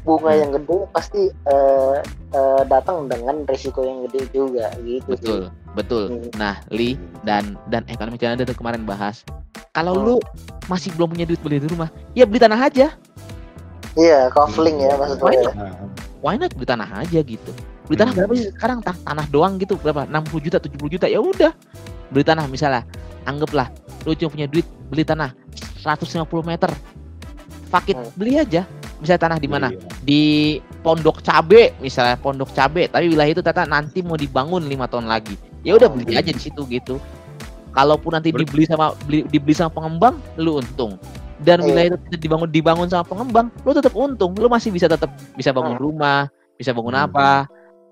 bunga 0.00 0.30
Hmm. 0.30 0.38
yang 0.38 0.50
gede 0.52 0.78
pasti 0.90 1.22
eh, 1.26 1.96
eh, 2.30 2.62
datang 2.64 3.06
dengan 3.06 3.42
resiko 3.44 3.80
yang 3.80 4.06
gede 4.06 4.30
juga 4.30 4.70
gitu 4.80 5.10
sih. 5.10 5.18
betul 5.18 5.40
betul 5.74 6.02
Hmm. 6.08 6.30
nah 6.34 6.54
Li 6.68 6.94
dan 7.22 7.58
dan 7.66 7.82
ekonomi 7.86 8.14
channel 8.14 8.38
itu 8.38 8.52
kemarin 8.52 8.84
bahas 8.84 9.26
kalau 9.70 9.94
Hmm. 9.94 10.04
lu 10.04 10.16
masih 10.64 10.94
belum 10.94 11.10
punya 11.10 11.24
duit 11.24 11.40
beli 11.40 11.58
di 11.58 11.66
rumah 11.66 11.88
ya 12.12 12.24
beli 12.24 12.38
tanah 12.38 12.60
aja 12.60 12.94
iya 13.94 14.28
kofling 14.28 14.78
ya 14.78 14.94
maksudnya 14.94 15.24
Why 15.24 15.36
not? 15.36 15.54
why 16.20 16.34
not 16.36 16.52
beli 16.52 16.66
tanah 16.66 16.88
aja 16.96 17.18
gitu 17.20 17.50
beli 17.84 17.96
tanah 17.96 18.12
Hmm. 18.12 18.20
berapa 18.22 18.34
sih 18.34 18.48
sekarang 18.52 18.78
Ta- 18.80 19.02
tanah 19.02 19.26
doang 19.28 19.56
gitu 19.56 19.74
berapa 19.76 20.04
60 20.04 20.40
juta 20.40 20.58
70 20.58 20.88
juta 20.90 21.06
ya 21.06 21.18
udah 21.18 21.50
beli 22.08 22.22
tanah 22.22 22.46
misalnya 22.46 22.86
anggaplah 23.24 23.66
lu 24.04 24.12
cuma 24.12 24.30
punya 24.30 24.46
duit 24.46 24.62
beli 24.86 25.02
tanah 25.02 25.32
150 25.80 26.22
meter 26.42 26.70
fakit 27.74 27.98
Hmm. 27.98 28.10
beli 28.14 28.38
aja 28.38 28.62
misalnya 29.02 29.22
tanah 29.26 29.38
di 29.38 29.48
mana 29.50 29.68
Iya. 29.68 29.82
di 30.00 30.22
Pondok 30.80 31.18
Cabe 31.20 31.74
misalnya 31.78 32.14
Pondok 32.14 32.54
Cabe 32.54 32.86
tapi 32.86 33.10
wilayah 33.10 33.34
itu 33.34 33.42
tata 33.42 33.66
nanti 33.66 33.98
mau 34.00 34.14
dibangun 34.14 34.62
lima 34.62 34.86
tahun 34.86 35.10
lagi 35.10 35.34
ya 35.66 35.74
udah 35.74 35.90
beli 35.90 36.14
aja 36.14 36.30
di 36.30 36.38
situ 36.38 36.62
gitu 36.64 37.02
kalaupun 37.70 38.14
nanti 38.14 38.30
Ber- 38.30 38.46
dibeli 38.46 38.64
sama 38.64 38.94
beli, 39.04 39.26
dibeli 39.26 39.50
sama 39.52 39.74
pengembang 39.74 40.14
lu 40.38 40.62
untung 40.62 40.94
dan 41.42 41.58
Iya. 41.58 41.66
wilayah 41.66 41.88
itu 41.98 42.16
dibangun 42.16 42.48
dibangun 42.48 42.86
sama 42.86 43.02
pengembang 43.02 43.50
lu 43.60 43.74
tetap 43.74 43.92
untung 43.92 44.38
lu 44.38 44.46
masih 44.46 44.70
bisa 44.70 44.86
tetap 44.86 45.10
bisa 45.34 45.50
bangun 45.50 45.74
Hmm. 45.74 45.82
rumah 45.82 46.30
bisa 46.54 46.70
bangun 46.70 46.94
Hmm. 46.94 47.06
apa 47.10 47.30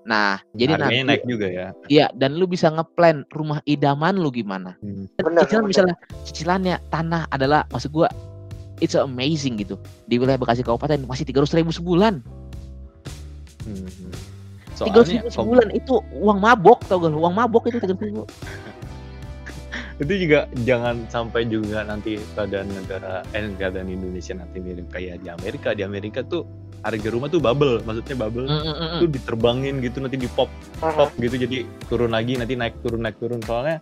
Nah, 0.03 0.35
jadi 0.51 0.75
Harganya 0.75 0.99
nanti 0.99 1.07
naik 1.15 1.23
juga 1.23 1.47
ya. 1.47 1.67
iya 1.87 2.11
dan 2.11 2.35
lu 2.35 2.43
bisa 2.43 2.67
ngeplan 2.67 3.23
rumah 3.31 3.63
idaman 3.63 4.19
lu 4.19 4.35
gimana. 4.35 4.75
Hmm. 4.83 5.07
Bener, 5.15 5.47
cicilan 5.47 5.63
bener. 5.63 5.71
misalnya 5.71 5.95
cicilannya 6.27 6.75
tanah 6.91 7.31
adalah 7.31 7.63
maksud 7.71 7.87
gua 7.87 8.11
it's 8.79 8.95
amazing 8.95 9.57
gitu. 9.57 9.75
Di 10.05 10.17
wilayah 10.17 10.37
Bekasi 10.37 10.61
Kabupaten 10.61 11.03
masih 11.03 11.25
300 11.25 11.59
ribu 11.59 11.69
sebulan. 11.69 12.23
Hmm. 13.63 13.87
Tiga 14.73 15.05
Soalnya 15.05 15.21
ribu 15.21 15.27
kom- 15.29 15.35
sebulan 15.35 15.67
itu 15.71 15.93
uang 16.11 16.39
mabok 16.39 16.79
tau 16.89 16.97
gak? 16.97 17.13
Uang 17.13 17.33
mabok 17.33 17.69
itu 17.69 17.77
tiga 17.77 17.93
ribu. 17.95 18.25
itu 20.03 20.13
juga 20.25 20.49
jangan 20.65 21.05
sampai 21.07 21.45
juga 21.45 21.85
nanti 21.85 22.17
keadaan 22.33 22.65
negara 22.67 23.21
eh 23.31 23.45
keadaan 23.53 23.87
Indonesia 23.87 24.33
nanti 24.33 24.57
mirip 24.57 24.89
kayak 24.89 25.21
di 25.21 25.29
Amerika. 25.29 25.77
Di 25.77 25.85
Amerika 25.85 26.25
tuh 26.25 26.43
harga 26.83 27.07
rumah 27.07 27.31
tuh 27.31 27.39
bubble, 27.39 27.79
maksudnya 27.81 28.17
bubble 28.17 28.43
Mm, 28.43 28.59
mm, 28.59 28.75
mm, 28.75 28.99
tuh 28.99 29.09
diterbangin 29.09 29.75
gitu 29.79 30.03
nanti 30.03 30.19
di 30.19 30.27
pop 30.27 30.51
pop 30.81 31.07
gitu 31.15 31.39
jadi 31.39 31.63
turun 31.87 32.11
lagi 32.11 32.35
nanti 32.35 32.59
naik 32.59 32.75
turun 32.83 32.99
naik 32.99 33.15
turun 33.23 33.39
soalnya 33.39 33.79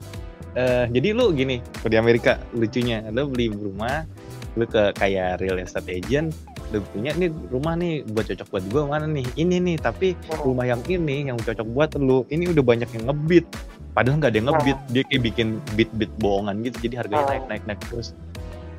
eh 0.54 0.86
jadi 0.86 1.18
lu 1.18 1.34
gini 1.34 1.66
kalau 1.82 1.90
di 1.90 1.98
Amerika 1.98 2.38
lucunya 2.54 3.02
lu 3.10 3.26
beli 3.26 3.50
rumah 3.50 4.06
lu 4.60 4.68
ke 4.68 4.92
kayak 5.00 5.40
real 5.40 5.56
estate 5.60 5.88
agent 5.88 6.36
lu 6.72 6.80
punya 6.96 7.12
nih 7.20 7.28
rumah 7.52 7.76
nih 7.76 8.08
buat 8.16 8.32
cocok 8.32 8.48
buat 8.48 8.64
gua 8.72 8.84
mana 8.96 9.06
nih? 9.12 9.28
Ini 9.36 9.60
nih 9.60 9.78
tapi 9.84 10.16
rumah 10.44 10.64
yang 10.64 10.80
ini 10.88 11.28
yang 11.28 11.36
cocok 11.36 11.68
buat 11.68 11.92
lu 12.00 12.24
ini 12.32 12.48
udah 12.48 12.64
banyak 12.64 12.90
yang 12.96 13.12
ngebit. 13.12 13.46
Padahal 13.92 14.24
nggak 14.24 14.32
ada 14.32 14.38
yang 14.40 14.48
ngebit 14.56 14.78
dia 14.96 15.04
kayak 15.04 15.22
bikin 15.28 15.48
bit 15.76 15.92
bit 16.00 16.12
bohongan 16.24 16.64
gitu 16.64 16.88
jadi 16.88 17.04
harganya 17.04 17.28
naik 17.28 17.44
naik 17.52 17.64
naik 17.68 17.82
terus. 17.92 18.16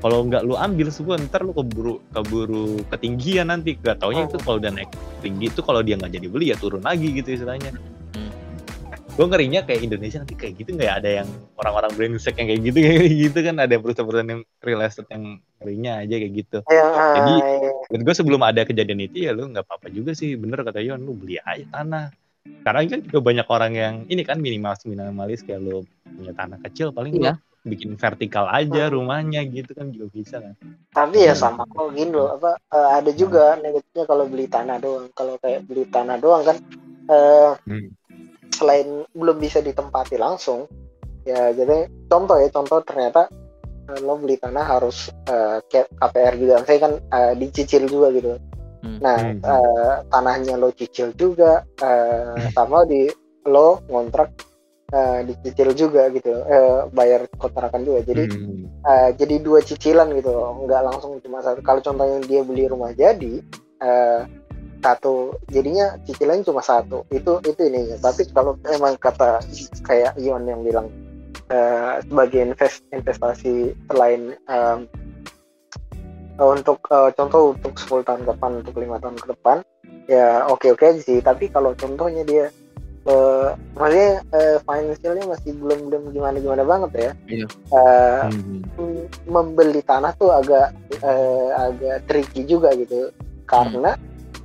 Kalau 0.01 0.25
nggak 0.25 0.41
lu 0.43 0.57
ambil 0.57 0.89
semua 0.89 1.15
ntar 1.21 1.45
lu 1.45 1.53
keburu 1.53 2.01
keburu 2.11 2.81
ketinggian 2.91 3.47
nanti 3.47 3.79
gak 3.79 4.03
taunya 4.03 4.27
itu 4.27 4.35
kalau 4.41 4.59
udah 4.59 4.73
naik 4.73 4.91
tinggi 5.23 5.47
itu 5.47 5.63
kalau 5.63 5.79
dia 5.79 5.95
nggak 5.95 6.11
jadi 6.11 6.27
beli 6.27 6.51
ya 6.51 6.57
turun 6.59 6.81
lagi 6.81 7.13
gitu 7.13 7.39
istilahnya. 7.39 7.71
Gue 9.13 9.25
ngerinya 9.29 9.61
kayak 9.61 9.85
Indonesia 9.85 10.17
nanti 10.25 10.33
kayak 10.33 10.53
gitu 10.57 10.73
nggak 10.73 10.93
ada 11.05 11.09
yang 11.21 11.29
orang-orang 11.61 11.91
brengsek 11.93 12.33
yang 12.33 12.49
kayak 12.49 12.61
gitu 12.65 12.77
kayak 12.81 13.13
gitu 13.29 13.37
kan? 13.45 13.55
Ada 13.61 13.75
perusahaan-perusahaan 13.77 14.31
yang 14.33 14.41
real 14.65 14.81
estate 14.81 15.09
yang 15.13 15.23
ngerinya 15.61 15.91
aja 16.01 16.15
kayak 16.17 16.33
gitu. 16.33 16.57
Ya, 16.65 16.85
Jadi, 17.13 17.33
ah, 17.37 17.71
dan 17.93 17.99
gue 18.01 18.15
sebelum 18.17 18.41
ada 18.41 18.61
kejadian 18.65 19.05
itu 19.05 19.29
ya 19.29 19.31
lu 19.37 19.45
nggak 19.53 19.69
apa-apa 19.69 19.93
juga 19.93 20.17
sih. 20.17 20.33
Bener 20.33 20.65
kata 20.65 20.81
Yon 20.81 21.05
lu 21.05 21.13
beli 21.13 21.37
aja 21.37 21.61
tanah. 21.69 22.09
Sekarang 22.43 22.89
kan 22.89 22.99
juga 23.05 23.19
banyak 23.21 23.47
orang 23.47 23.71
yang 23.77 23.95
ini 24.09 24.21
kan 24.25 24.41
minimalis 24.41 24.81
minimalis 24.83 25.45
kayak 25.45 25.61
lu 25.61 25.85
punya 26.03 26.33
tanah 26.33 26.57
kecil 26.65 26.89
paling 26.89 27.13
Iya. 27.15 27.37
lu 27.37 27.41
bikin 27.63 27.95
vertikal 27.95 28.43
aja 28.51 28.91
rumahnya 28.91 29.39
gitu 29.47 29.71
kan 29.71 29.87
juga 29.93 30.09
bisa 30.11 30.35
kan. 30.41 30.57
Tapi 30.91 31.23
ya 31.23 31.31
Hmm. 31.31 31.39
sama 31.39 31.63
kok 31.63 31.95
gini 31.95 32.11
loh 32.11 32.35
apa 32.35 32.57
eh, 32.59 32.89
ada 32.99 33.11
juga 33.13 33.55
negatifnya 33.61 34.03
kalau 34.03 34.25
beli 34.25 34.49
tanah 34.49 34.81
doang. 34.81 35.07
Kalau 35.13 35.37
kayak 35.39 35.63
beli 35.69 35.85
tanah 35.87 36.17
doang 36.17 36.43
kan 36.43 36.57
eh 37.07 37.53
Hmm. 37.63 37.87
Selain 38.53 39.03
belum 39.17 39.37
bisa 39.41 39.59
ditempati 39.59 40.15
langsung 40.21 40.69
ya 41.25 41.49
jadi 41.55 41.89
contoh 42.07 42.37
ya 42.37 42.49
contoh 42.53 42.79
ternyata 42.85 43.27
eh, 43.89 43.99
lo 44.03 44.19
beli 44.19 44.37
tanah 44.37 44.65
harus 44.77 45.09
eh, 45.27 45.57
kayak 45.71 45.89
KPR 45.97 46.33
juga 46.37 46.53
saya 46.63 46.79
kan 46.79 46.93
eh, 46.99 47.33
dicicil 47.39 47.89
juga 47.89 48.13
gitu 48.13 48.37
Hmm. 48.83 48.99
nah 48.99 49.15
Hmm. 49.15 49.39
eh, 49.39 49.95
tanahnya 50.11 50.59
lo 50.59 50.75
cicil 50.75 51.15
juga 51.15 51.63
eh, 51.79 52.51
sama 52.55 52.83
di 52.83 53.07
lo 53.47 53.79
ngontrak 53.87 54.35
eh, 54.91 55.23
dicicil 55.23 55.71
juga 55.71 56.11
gitu 56.11 56.35
eh, 56.43 56.91
bayar 56.91 57.23
kontrakan 57.39 57.87
juga 57.87 58.03
jadi 58.03 58.27
Hmm. 58.27 58.67
Eh, 58.83 59.09
jadi 59.15 59.39
dua 59.39 59.63
cicilan 59.63 60.11
gitu 60.19 60.35
nggak 60.67 60.83
langsung 60.83 61.15
cuma 61.23 61.39
satu 61.39 61.63
kalau 61.63 61.79
contohnya 61.79 62.19
dia 62.27 62.43
beli 62.43 62.67
rumah 62.67 62.91
jadi 62.91 63.39
eh, 63.79 64.19
satu 64.83 65.39
jadinya 65.47 65.95
cicilannya 66.03 66.43
cuma 66.43 66.59
satu. 66.59 67.07
Itu 67.07 67.39
itu 67.47 67.61
ininya. 67.63 67.95
Tapi 68.03 68.27
kalau 68.35 68.59
emang 68.67 68.99
kata 68.99 69.39
kayak 69.87 70.19
Ion 70.19 70.43
yang 70.43 70.61
bilang 70.61 70.91
eh, 71.47 72.03
sebagai 72.03 72.39
invest 72.43 72.83
investasi 72.91 73.71
selain 73.87 74.35
em, 74.35 74.79
untuk 76.37 76.83
eh, 76.91 77.09
contoh 77.15 77.55
untuk 77.55 77.79
10 77.79 78.03
tahun 78.03 78.21
ke 78.27 78.29
depan 78.35 78.51
untuk 78.59 78.75
lima 78.75 78.97
tahun 78.99 79.15
ke 79.15 79.27
depan 79.37 79.57
ya 80.11 80.43
oke 80.51 80.67
oke 80.75 80.83
aja 80.83 80.99
sih. 80.99 81.23
Tapi 81.23 81.47
kalau 81.47 81.71
contohnya 81.79 82.27
dia 82.27 82.45
eh, 83.07 83.49
maksudnya 83.75 84.19
eh, 84.35 84.57
financialnya 84.67 85.25
masih 85.31 85.51
belum 85.55 85.79
belum 85.87 86.03
gimana 86.11 86.37
gimana 86.43 86.63
banget 86.67 86.91
ya. 86.91 87.11
Iya. 87.31 87.47
Eh, 87.71 88.23
Hmm. 88.27 88.61
mm, 88.79 89.03
membeli 89.31 89.79
tanah 89.83 90.11
tuh 90.19 90.31
agak 90.31 90.75
eh, 90.99 91.49
agak 91.55 92.03
tricky 92.07 92.43
juga 92.43 92.75
gitu. 92.75 93.11
Karena 93.47 93.95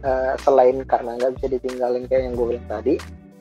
eh, 0.00 0.34
selain 0.38 0.76
karena 0.82 1.16
nggak 1.16 1.32
bisa 1.36 1.46
ditinggalin 1.50 2.04
kayak 2.06 2.22
yang 2.24 2.34
gue 2.34 2.46
bilang 2.52 2.68
tadi 2.68 2.94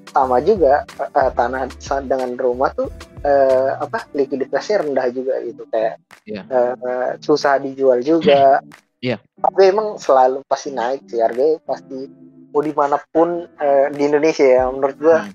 sama 0.08 0.40
juga 0.40 0.82
eh, 0.98 1.32
tanah 1.32 1.68
dengan 2.04 2.32
rumah 2.34 2.72
tuh 2.72 2.90
eh, 3.22 3.72
apa 3.76 4.08
likuiditasnya 4.12 4.88
rendah 4.88 5.08
juga 5.12 5.34
gitu 5.44 5.64
kayak 5.70 5.96
Iya. 6.24 6.42
eh, 6.48 7.10
susah 7.20 7.58
dijual 7.58 8.02
juga 8.02 8.60
Iya. 9.06 9.22
tapi 9.38 9.62
emang 9.70 9.96
selalu 9.96 10.42
pasti 10.44 10.74
naik 10.74 11.06
sih 11.06 11.22
harganya 11.22 11.62
pasti 11.64 12.10
mau 12.50 12.60
di 12.60 12.74
mana 12.74 12.98
pun 13.08 13.46
eh, 13.58 13.88
di 13.94 14.02
Indonesia 14.04 14.44
ya 14.44 14.66
menurut 14.68 14.98
gue 14.98 15.18
Hmm. 15.18 15.34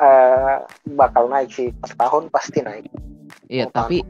eh, 0.00 0.56
bakal 0.88 1.28
naik 1.28 1.52
sih 1.52 1.68
per 1.70 1.92
tahun 1.92 2.26
pasti 2.28 2.64
naik 2.64 2.88
Iya, 3.52 3.68
Oh, 3.68 3.72
tapi 3.74 4.00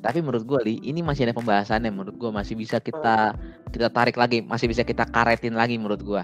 tapi 0.00 0.24
menurut 0.24 0.44
gua 0.48 0.60
li 0.64 0.80
ini 0.80 1.04
masih 1.04 1.28
ada 1.28 1.36
pembahasannya 1.36 1.92
menurut 1.92 2.16
gua 2.16 2.30
masih 2.32 2.56
bisa 2.56 2.80
kita 2.80 3.36
kita 3.70 3.88
tarik 3.92 4.16
lagi, 4.16 4.40
masih 4.42 4.66
bisa 4.66 4.82
kita 4.82 5.04
karetin 5.08 5.54
lagi 5.54 5.76
menurut 5.76 6.00
gua. 6.00 6.22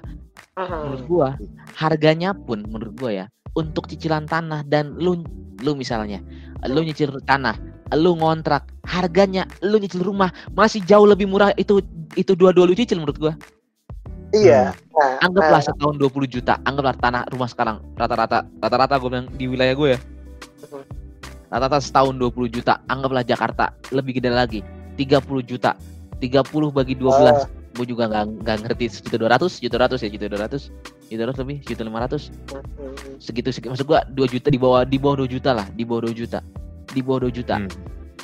Menurut 0.57 1.03
gua 1.07 1.28
harganya 1.77 2.32
pun 2.32 2.65
menurut 2.65 2.97
gua 2.97 3.11
ya 3.12 3.27
untuk 3.57 3.89
cicilan 3.89 4.24
tanah 4.24 4.65
dan 4.65 4.97
lu 4.97 5.20
lu 5.65 5.73
misalnya 5.73 6.20
lu 6.69 6.85
nyicil 6.85 7.12
tanah, 7.24 7.57
lu 7.97 8.16
ngontrak, 8.16 8.69
harganya 8.85 9.44
lu 9.61 9.77
nyicil 9.77 10.05
rumah 10.05 10.32
masih 10.53 10.81
jauh 10.85 11.05
lebih 11.05 11.28
murah 11.28 11.53
itu 11.61 11.81
itu 12.16 12.32
dua-dua 12.32 12.65
lu 12.65 12.77
cicil 12.77 13.01
menurut 13.01 13.20
gua. 13.20 13.32
iya. 14.32 14.73
Nah, 14.97 15.20
Anggaplah 15.20 15.61
eh, 15.61 15.65
setahun 15.69 15.97
20 16.01 16.24
juta, 16.24 16.57
anggaplah 16.65 16.97
tanah 16.97 17.23
rumah 17.28 17.48
sekarang 17.53 17.85
rata-rata 18.01 18.48
rata-rata 18.65 18.97
gua 18.97 19.11
bilang 19.12 19.28
di 19.36 19.44
wilayah 19.44 19.77
gue 19.77 19.89
ya. 19.93 20.01
Rata-rata 21.47 21.78
setahun 21.78 22.18
20 22.18 22.51
juta, 22.51 22.82
anggaplah 22.90 23.23
Jakarta 23.23 23.70
lebih 23.94 24.18
gede 24.18 24.31
lagi 24.35 24.60
30 24.98 25.43
juta. 25.47 25.78
30 26.18 26.73
bagi 26.73 26.97
12. 26.97 27.12
Ah. 27.12 27.47
Gue 27.77 27.85
juga 27.85 28.09
nggak 28.09 28.24
nggak 28.40 28.56
ngerti 28.64 28.85
sejuta 28.89 29.16
200, 29.20 29.60
juta 29.60 29.77
200 29.77 30.01
ya, 30.01 30.09
juta 30.09 30.27
200. 30.32 30.73
Juta 31.12 31.23
200 31.28 31.40
lebih, 31.44 31.59
juta 31.62 31.82
500. 31.85 32.32
mm, 32.32 33.20
Segitu 33.20 33.48
segitu 33.52 33.70
maksud 33.70 33.86
gua 33.86 34.01
2 34.09 34.27
juta 34.32 34.48
di 34.48 34.59
bawah 34.59 34.82
di 34.89 34.97
bawah 34.97 35.23
2 35.23 35.28
juta 35.28 35.51
lah, 35.52 35.66
di 35.77 35.85
bawah 35.85 36.09
2 36.09 36.16
juta. 36.16 36.40
Di 36.90 37.01
bawah 37.05 37.28
2 37.28 37.36
juta. 37.36 37.60
Hmm. 37.60 37.68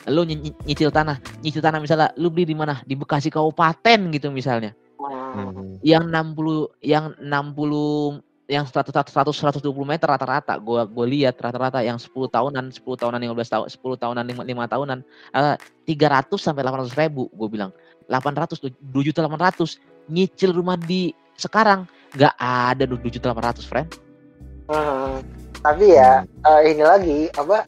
Lu 0.08 0.24
ny- 0.26 0.40
ny- 0.40 0.56
nyicil 0.66 0.88
tanah, 0.90 1.20
nyicil 1.44 1.60
tanah 1.62 1.78
misalnya 1.78 2.10
lu 2.16 2.32
beli 2.32 2.48
di 2.48 2.56
mana? 2.56 2.80
Di 2.82 2.96
Bekasi 2.96 3.28
Kabupaten 3.28 4.08
gitu 4.10 4.32
misalnya. 4.32 4.72
mm, 4.98 5.30
Hmm. 5.36 5.76
Yang 5.84 6.04
60 6.10 6.56
yang 6.80 7.12
60 7.20 8.24
yang 8.52 8.68
100 8.68 8.92
100 8.92 9.32
120 9.64 9.64
meter 9.88 10.04
rata-rata. 10.04 10.60
Gua 10.60 10.84
gua 10.84 11.06
lihat 11.08 11.40
rata-rata 11.40 11.80
yang 11.80 11.96
10 11.96 12.12
tahunan 12.28 12.68
10 12.68 12.84
tahunan 12.84 13.20
15 13.32 13.48
tahun 13.48 13.66
10 13.72 14.02
tahunan 14.04 14.24
5, 14.28 14.44
5 14.44 14.72
tahunan 14.76 14.98
eh, 15.32 15.56
300 15.88 16.36
sampai 16.36 16.60
800 16.60 17.00
ribu 17.00 17.32
gue 17.32 17.48
bilang. 17.48 17.72
800 18.12 18.60
tuh 18.60 18.68
2 18.68 19.08
juta 19.08 19.24
800 19.24 19.80
nyicil 20.12 20.52
rumah 20.52 20.76
di 20.76 21.16
sekarang. 21.40 21.88
Nggak 22.12 22.36
ada 22.36 22.84
2 22.84 23.00
juta 23.08 23.32
800 23.32 23.64
friend. 23.64 23.88
Mm. 24.72 25.20
tapi 25.62 25.94
ya 25.94 26.22
eh, 26.24 26.60
ini 26.70 26.82
lagi 26.86 27.20
apa 27.34 27.66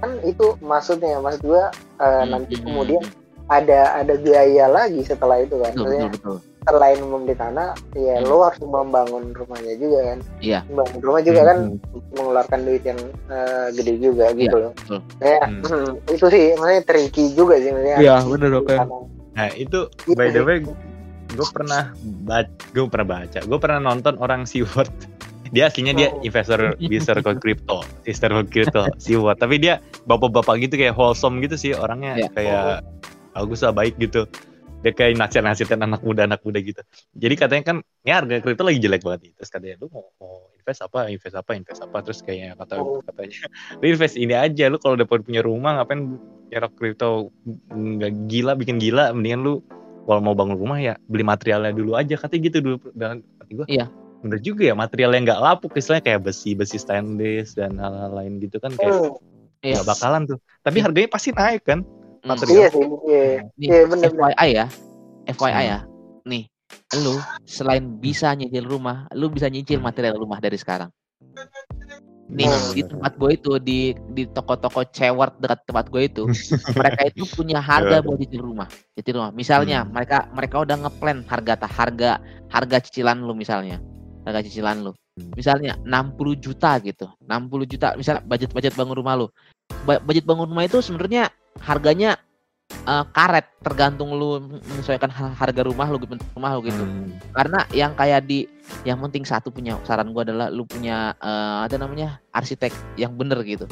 kan 0.00 0.10
itu 0.24 0.56
maksudnya 0.64 1.20
maksud 1.20 1.44
gua 1.44 1.68
eh, 2.00 2.24
nanti 2.26 2.56
Hmm, 2.58 2.64
kemudian 2.64 3.04
ada 3.52 4.00
ada 4.00 4.14
biaya 4.16 4.70
lagi 4.70 5.04
setelah 5.04 5.42
itu 5.44 5.58
kan 5.60 5.72
betul 5.74 5.84
Maksudnya, 5.84 6.06
betul 6.08 6.36
betul 6.40 6.49
selain 6.62 7.00
membeli 7.00 7.32
tanah 7.32 7.72
ya 7.94 8.16
Hmm. 8.16 8.26
lo 8.26 8.44
harus 8.44 8.60
membangun 8.60 9.32
rumahnya 9.32 9.74
juga 9.76 9.98
kan 10.06 10.18
Iya. 10.38 10.60
membangun 10.66 11.00
rumah 11.00 11.22
juga 11.22 11.40
kan 11.42 11.58
Hmm. 11.66 11.76
mengeluarkan 12.12 12.60
duit 12.62 12.82
yang 12.82 13.00
eh, 13.26 13.66
gede 13.72 13.94
juga 13.98 14.24
Iya, 14.28 14.38
gitu 14.38 14.56
loh 14.58 14.72
betul. 14.74 15.00
ya 15.20 15.40
Hmm. 15.40 15.92
itu 16.12 16.26
sih 16.26 16.44
maksudnya 16.54 16.82
tricky 16.84 17.24
juga 17.32 17.54
sih 17.56 17.70
maksudnya 17.70 17.96
Iya, 17.98 18.14
bener 18.22 18.50
oke. 18.54 18.74
Tanah. 18.74 19.02
Nah 19.30 19.48
itu 19.54 19.78
Gitu 20.04 20.14
by 20.14 20.28
the 20.28 20.42
way 20.42 20.58
gue 21.30 21.46
pernah 21.48 21.94
baca, 22.24 22.50
gue 22.68 22.84
pernah 22.84 23.06
baca, 23.08 23.38
gue 23.40 23.58
pernah 23.58 23.78
nonton 23.80 24.18
orang 24.18 24.42
Seaward. 24.44 24.90
Dia 25.50 25.66
aslinya 25.66 25.90
dia 25.92 26.08
Oh. 26.08 26.22
investor 26.22 26.78
investor 26.78 27.18
ke 27.18 27.32
crypto, 27.36 27.82
sister 28.02 28.30
ke 28.30 28.42
crypto, 28.48 28.86
Seaward. 28.96 29.34
Tapi 29.36 29.58
dia 29.58 29.78
bapak-bapak 30.04 30.58
gitu 30.60 30.74
kayak 30.76 30.92
wholesome 30.92 31.38
gitu 31.40 31.54
sih 31.54 31.72
orangnya 31.72 32.14
Iya. 32.16 32.28
kayak 32.30 32.62
bagus 33.32 33.58
lah 33.60 33.70
baik 33.70 33.94
gitu. 33.96 34.26
Dia 34.80 34.92
kayak 34.92 35.20
nasihat-nasihatin 35.20 35.84
anak 35.84 36.00
muda 36.00 36.24
anak 36.24 36.40
muda 36.40 36.56
gitu. 36.58 36.80
Jadi 37.12 37.34
katanya 37.36 37.62
kan 37.62 37.76
ya 38.00 38.24
harga 38.24 38.40
kripto 38.40 38.64
lagi 38.64 38.80
jelek 38.80 39.04
banget. 39.04 39.36
Terus 39.36 39.50
katanya 39.52 39.76
lu 39.76 39.92
mau, 39.92 40.08
mau 40.16 40.48
invest 40.50 40.80
apa, 40.80 40.98
invest 41.08 41.36
apa, 41.36 41.50
invest 41.52 41.80
apa. 41.84 41.96
Terus 42.00 42.18
kayak 42.20 42.56
kata 42.56 42.74
Oh. 42.80 43.04
katanya 43.04 43.44
lu 43.76 43.84
invest 43.86 44.16
ini 44.16 44.32
aja 44.32 44.64
lu 44.66 44.80
kalau 44.80 44.96
udah 44.96 45.04
punya 45.04 45.44
rumah 45.44 45.76
ngapain 45.76 46.16
nyerok 46.48 46.72
kripto 46.74 47.28
nggak 47.68 48.12
gila 48.26 48.56
bikin 48.56 48.76
gila 48.76 49.12
mendingan 49.12 49.40
lu 49.40 49.54
kalau 50.02 50.18
mau 50.18 50.32
bangun 50.32 50.56
rumah 50.56 50.80
ya 50.80 50.96
beli 51.06 51.22
materialnya 51.22 51.70
dulu 51.70 51.94
aja 51.94 52.16
katanya 52.16 52.40
gitu 52.48 52.58
dulu 52.58 52.76
dan 52.96 53.20
kata 53.38 53.52
gue 53.52 53.66
Iya. 53.68 53.86
bener 54.20 54.38
juga 54.40 54.62
ya 54.64 54.74
material 54.74 55.14
yang 55.14 55.24
nggak 55.24 55.40
lapuk 55.40 55.72
istilahnya 55.72 56.02
kayak 56.02 56.20
besi 56.24 56.52
besi 56.52 56.76
stainless 56.76 57.54
dan 57.54 57.76
hal-hal 57.76 58.10
lain 58.10 58.40
gitu 58.40 58.58
kan 58.58 58.72
kayak 58.74 58.90
Hmm, 58.90 59.14
nggak 59.62 59.84
Iya. 59.84 59.86
bakalan 59.86 60.22
tuh 60.26 60.38
tapi 60.64 60.78
harganya 60.80 61.06
pasti 61.06 61.30
naik 61.30 61.62
kan 61.62 61.84
Hmm. 62.20 62.28
material. 62.30 62.56
iya 62.56 62.68
sih 62.68 62.84
iya 63.08 63.22
Nih, 63.56 63.68
Iya. 63.68 64.08
FYI 64.12 64.48
ya, 64.52 64.66
FYI 65.26 65.64
ya. 65.64 65.78
Nih, 66.24 66.44
lu 66.96 67.16
selain 67.44 67.84
bisa 67.96 68.28
nyicil 68.32 68.64
rumah, 68.64 69.08
lu 69.12 69.28
bisa 69.28 69.48
nyicil 69.48 69.80
material 69.80 70.20
rumah 70.20 70.36
dari 70.36 70.56
sekarang. 70.56 70.92
Nih 72.30 72.46
Hmm. 72.46 72.70
di 72.70 72.82
tempat 72.86 73.12
gue 73.18 73.30
itu 73.34 73.52
di 73.58 73.78
di 74.14 74.22
toko-toko 74.30 74.86
cewek 74.86 75.42
dekat 75.42 75.66
tempat 75.66 75.90
gue 75.90 76.02
itu, 76.06 76.22
mereka 76.78 77.00
itu 77.10 77.26
punya 77.26 77.58
harga 77.58 77.98
buat 77.98 78.22
nyicil 78.22 78.46
rumah. 78.46 78.70
Nyicil 78.94 79.14
rumah. 79.18 79.30
Misalnya 79.34 79.82
Hmm. 79.82 79.90
mereka 79.90 80.30
mereka 80.30 80.56
udah 80.62 80.76
ngeplan 80.78 81.26
harga 81.26 81.58
harga 81.66 82.10
harga 82.46 82.76
cicilan 82.86 83.18
lu 83.18 83.34
misalnya. 83.34 83.82
Harga 84.22 84.46
cicilan 84.46 84.78
lu. 84.78 84.92
Hmm. 85.18 85.34
Misalnya 85.34 85.74
60 85.82 86.38
juta 86.38 86.78
gitu. 86.78 87.10
60 87.18 87.66
juta 87.66 87.98
misalnya 87.98 88.22
budget-budget 88.22 88.78
bangun 88.78 88.94
rumah 88.94 89.18
lu. 89.18 89.26
Budget 89.80 90.22
bangun 90.22 90.46
rumah 90.46 90.64
itu 90.64 90.78
sebenarnya 90.78 91.28
harganya 91.58 92.16
eh, 92.70 93.04
karet 93.10 93.50
tergantung 93.60 94.12
lu 94.12 94.38
menyesuaikan 94.62 95.08
ha- 95.08 95.34
harga 95.34 95.62
rumah 95.62 95.86
lu 95.86 95.98
bentuk 95.98 96.26
rumah 96.32 96.54
lu 96.54 96.62
gitu 96.62 96.78
Hmm. 96.78 97.18
karena 97.32 97.66
yang 97.70 97.92
kayak 97.92 98.24
di 98.24 98.46
yang 98.82 99.00
penting 99.00 99.22
satu 99.22 99.50
punya 99.50 99.74
saran 99.82 100.10
gua 100.10 100.22
adalah 100.22 100.48
lu 100.48 100.62
punya 100.64 101.12
eh, 101.16 101.56
ada 101.64 101.76
namanya 101.76 102.22
arsitek 102.30 102.70
yang 102.94 103.14
bener 103.14 103.42
gitu 103.42 103.66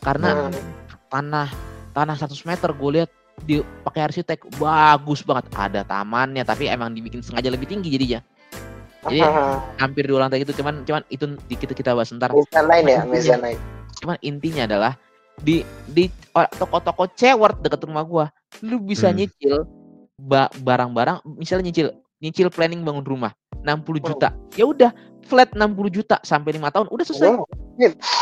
karena 0.00 0.48
Hmm. 0.48 0.62
tanah 1.08 1.48
tanah 1.92 2.16
100 2.16 2.44
meter 2.44 2.68
gue 2.70 2.90
lihat 2.94 3.10
dipakai 3.42 4.02
arsitek 4.02 4.38
bagus 4.56 5.20
banget 5.22 5.48
ada 5.52 5.80
tamannya 5.82 6.40
tapi 6.40 6.66
emang 6.66 6.92
dibikin 6.92 7.20
sengaja 7.20 7.48
lebih 7.48 7.64
tinggi 7.66 7.88
jadinya 7.88 8.20
jadi 9.02 9.20
hampir 9.82 10.04
dua 10.04 10.24
lantai 10.24 10.40
gitu 10.40 10.56
cuman 10.56 10.84
cuman 10.84 11.02
itu 11.08 11.24
kita 11.50 11.72
kita 11.72 11.90
bahas 11.92 12.12
ntar 12.12 12.30
Mezanine 12.30 12.88
ya, 12.90 13.00
mezanine. 13.02 13.60
cuman 13.98 14.16
intinya 14.20 14.64
adalah 14.64 14.92
di 15.42 15.60
di 15.86 16.06
toko-toko 16.56 17.10
cewek 17.12 17.60
deket 17.60 17.84
rumah 17.84 18.02
gua. 18.02 18.26
Lu 18.62 18.78
bisa 18.78 19.10
Hmm. 19.10 19.18
nyicil 19.20 19.66
ba- 20.16 20.52
barang-barang 20.54 21.26
misalnya 21.36 21.68
nyicil 21.68 21.86
nyicil 22.22 22.48
planning 22.48 22.80
bangun 22.80 23.02
rumah 23.02 23.34
60 23.60 23.98
juta. 23.98 24.30
Ya 24.54 24.64
udah 24.64 24.90
flat 25.26 25.50
60 25.52 25.90
juta 25.90 26.22
sampai 26.22 26.54
lima 26.54 26.70
tahun 26.70 26.86
udah 26.88 27.04
selesai. 27.04 27.28
Wow. 27.34 27.46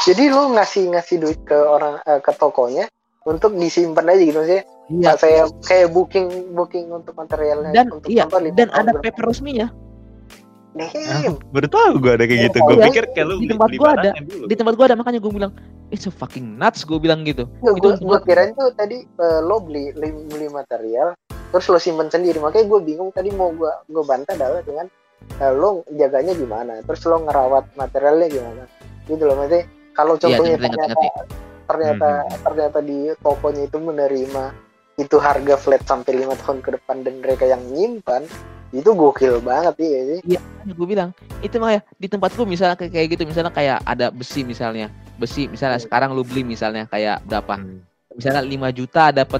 Jadi 0.09 0.25
lu 0.29 0.57
ngasih 0.57 0.91
ngasih 0.91 1.17
duit 1.21 1.41
ke 1.45 1.57
orang 1.57 2.01
eh, 2.03 2.21
ke 2.21 2.33
tokonya 2.33 2.89
untuk 3.29 3.53
disimpan 3.53 4.09
aja 4.09 4.23
gitu 4.25 4.39
maksudnya. 4.41 4.65
iya. 4.91 5.11
Saya 5.15 5.45
kayak 5.63 5.93
booking 5.93 6.57
booking 6.57 6.89
untuk 6.89 7.13
materialnya 7.15 7.71
dan 7.71 7.87
untuk 7.93 8.09
iya 8.09 8.25
dan 8.57 8.73
ada 8.73 8.97
paper 8.97 9.29
resminya 9.29 9.69
Damn. 10.71 11.35
baru 11.51 11.67
tahu 11.67 11.93
gue 11.99 12.13
ada 12.13 12.25
kayak 12.25 12.41
gitu 12.47 12.59
Oh, 12.59 12.67
gue 12.69 12.77
iya. 12.77 12.87
pikir 12.89 13.05
kayak 13.11 13.27
lu 13.27 13.35
Di 13.35 13.39
beli- 13.41 13.51
tempat 13.51 13.69
beli 13.69 13.79
gua 13.79 13.91
ada. 13.93 14.11
dulu. 14.17 14.45
di 14.47 14.55
tempat 14.55 14.75
gua 14.75 14.85
ada 14.87 14.95
makanya 14.95 15.19
gue 15.19 15.33
bilang 15.33 15.53
it's 15.89 16.05
a 16.05 16.13
fucking 16.13 16.55
nuts 16.55 16.81
gue 16.83 16.95
bilang 16.97 17.21
gitu 17.23 17.51
Nggak, 17.61 17.75
itu 17.77 17.89
gua 18.01 18.19
kirain 18.21 18.51
tuh 18.53 18.71
tadi 18.73 19.03
eh, 19.03 19.41
lo 19.41 19.59
beli 19.59 19.91
li- 19.93 20.25
beli 20.25 20.47
material 20.47 21.19
terus 21.51 21.67
lo 21.67 21.77
simpen 21.77 22.07
sendiri 22.07 22.39
makanya 22.39 22.67
gue 22.69 22.81
bingung 22.85 23.11
tadi 23.11 23.31
mau 23.31 23.51
gua 23.51 23.83
gua 23.85 24.05
bantah 24.05 24.33
adalah 24.33 24.63
dengan 24.63 24.87
eh, 25.35 25.53
lo 25.53 25.83
jaganya 25.91 26.33
gimana 26.33 26.73
terus 26.81 27.03
lo 27.05 27.19
ngerawat 27.21 27.75
materialnya 27.75 28.29
gimana 28.29 28.63
gitu 29.05 29.23
loh 29.23 29.35
maksudnya 29.35 29.67
kalau 29.91 30.15
Iya, 30.15 30.23
contohnya 30.23 30.51
ngerti, 30.53 30.65
ternyata 30.65 30.87
ngerti. 30.87 31.09
ternyata 31.67 32.09
Hmm. 32.09 32.39
ternyata 32.41 32.79
di 32.81 32.99
tokonya 33.17 33.63
itu 33.65 33.79
menerima 33.81 34.45
itu 34.97 35.17
harga 35.19 35.55
flat 35.57 35.83
sampai 35.83 36.13
lima 36.15 36.35
tahun 36.37 36.59
ke 36.61 36.71
depan 36.73 37.03
dan 37.03 37.15
mereka 37.19 37.43
yang 37.45 37.63
nyimpan 37.67 38.23
itu 38.71 38.87
gokil 38.87 39.43
banget 39.43 39.75
iya 39.79 40.01
sih. 40.07 40.39
Gue 40.71 40.87
bilang 40.87 41.11
itu 41.41 41.59
makanya 41.59 41.83
di 41.97 42.07
tempat 42.07 42.31
gue 42.33 42.47
misalnya 42.47 42.77
kayak, 42.77 43.07
gitu 43.11 43.23
misalnya 43.25 43.51
kayak 43.51 43.83
ada 43.83 44.09
besi 44.09 44.43
misalnya. 44.43 44.87
Besi 45.17 45.47
misalnya 45.47 45.77
Hmm. 45.77 45.87
sekarang 45.87 46.11
lu 46.15 46.23
beli 46.23 46.43
misalnya 46.43 46.87
kayak 46.87 47.23
berapa? 47.25 47.59
Hmm. 47.59 47.83
misalnya 48.11 48.43
5 48.43 48.71
juta 48.71 49.11
dapat 49.11 49.39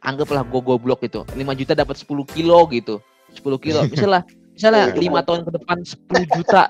anggaplah 0.00 0.40
gue 0.42 0.60
goblok 0.60 1.00
gitu. 1.02 1.24
5 1.28 1.52
juta 1.54 1.72
dapat 1.72 1.96
10 1.96 2.24
kilo 2.24 2.64
gitu. 2.68 3.00
10 3.30 3.60
kilo. 3.60 3.80
Misalnya 3.92 4.24
misalnya 4.52 4.90
Iya. 4.90 4.98
lima 4.98 5.20
tahun 5.22 5.44
ke 5.44 5.50
depan 5.54 5.76
10 5.84 6.24
juta 6.34 6.60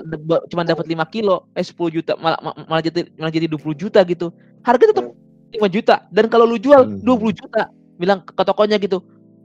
cuma 0.51 0.63
dapat 0.63 0.85
5 0.85 1.07
kilo 1.09 1.47
eh 1.55 1.63
10 1.63 1.89
juta 1.89 2.19
malah 2.19 2.37
ma- 2.43 2.59
malah 2.67 2.83
jadi 2.83 3.07
malah 3.17 3.31
jadi 3.31 3.47
20 3.47 3.73
juta 3.73 4.03
gitu. 4.05 4.29
Harga 4.61 4.91
tetap 4.91 5.07
5 5.49 5.69
juta. 5.71 6.05
Dan 6.11 6.27
kalau 6.27 6.45
lu 6.45 6.59
jual 6.59 6.85
Hmm. 6.85 7.01
20 7.01 7.33
juta 7.33 7.71
bilang 7.97 8.21
ke 8.21 8.43
tokonya 8.43 8.77
gitu 8.77 8.99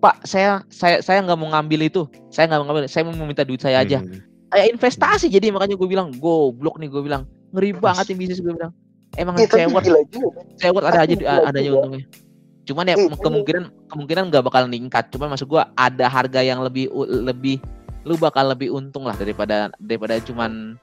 Pak 0.04 0.28
saya 0.28 0.68
saya 0.68 1.00
saya 1.00 1.24
nggak 1.24 1.40
mau 1.40 1.48
ngambil 1.48 1.88
itu. 1.88 2.04
Saya 2.28 2.52
nggak 2.52 2.60
mau 2.60 2.66
ngambil 2.68 2.84
saya 2.86 3.04
mau 3.08 3.24
minta 3.24 3.48
duit 3.48 3.64
saya 3.64 3.80
aja. 3.80 4.04
Hmm. 4.04 4.20
kayak 4.52 4.78
investasi 4.78 5.32
jadi 5.32 5.50
makanya 5.50 5.74
gue 5.74 5.88
bilang 5.88 6.12
goblok 6.14 6.78
nih 6.78 6.86
gue 6.86 7.02
bilang. 7.02 7.24
Ngeri 7.56 7.74
banget 7.74 8.12
nih 8.12 8.18
bisnis 8.20 8.38
gue 8.38 8.52
bilang. 8.52 8.76
Emang 9.16 9.34
tapi 9.34 9.48
cewek 9.50 9.82
cewek 10.60 10.82
ada 10.84 11.00
aja 11.02 11.14
ada 11.48 11.58
aja 11.58 11.72
untungnya. 11.72 12.04
Cuman 12.64 12.86
ya 12.86 12.96
kemu- 12.96 13.18
kemungkinan 13.18 13.64
kemungkinan 13.88 14.24
nggak 14.30 14.44
bakal 14.44 14.68
meningkat 14.68 15.08
cuman 15.10 15.32
maksud 15.32 15.48
gue 15.48 15.64
ada 15.74 16.06
harga 16.06 16.40
yang 16.40 16.62
lebih 16.62 16.92
lebih 17.08 17.58
lu 18.04 18.20
bakal 18.20 18.44
lebih 18.46 18.70
untung 18.70 19.08
lah 19.08 19.16
daripada 19.16 19.72
daripada 19.80 20.20
cuman 20.20 20.76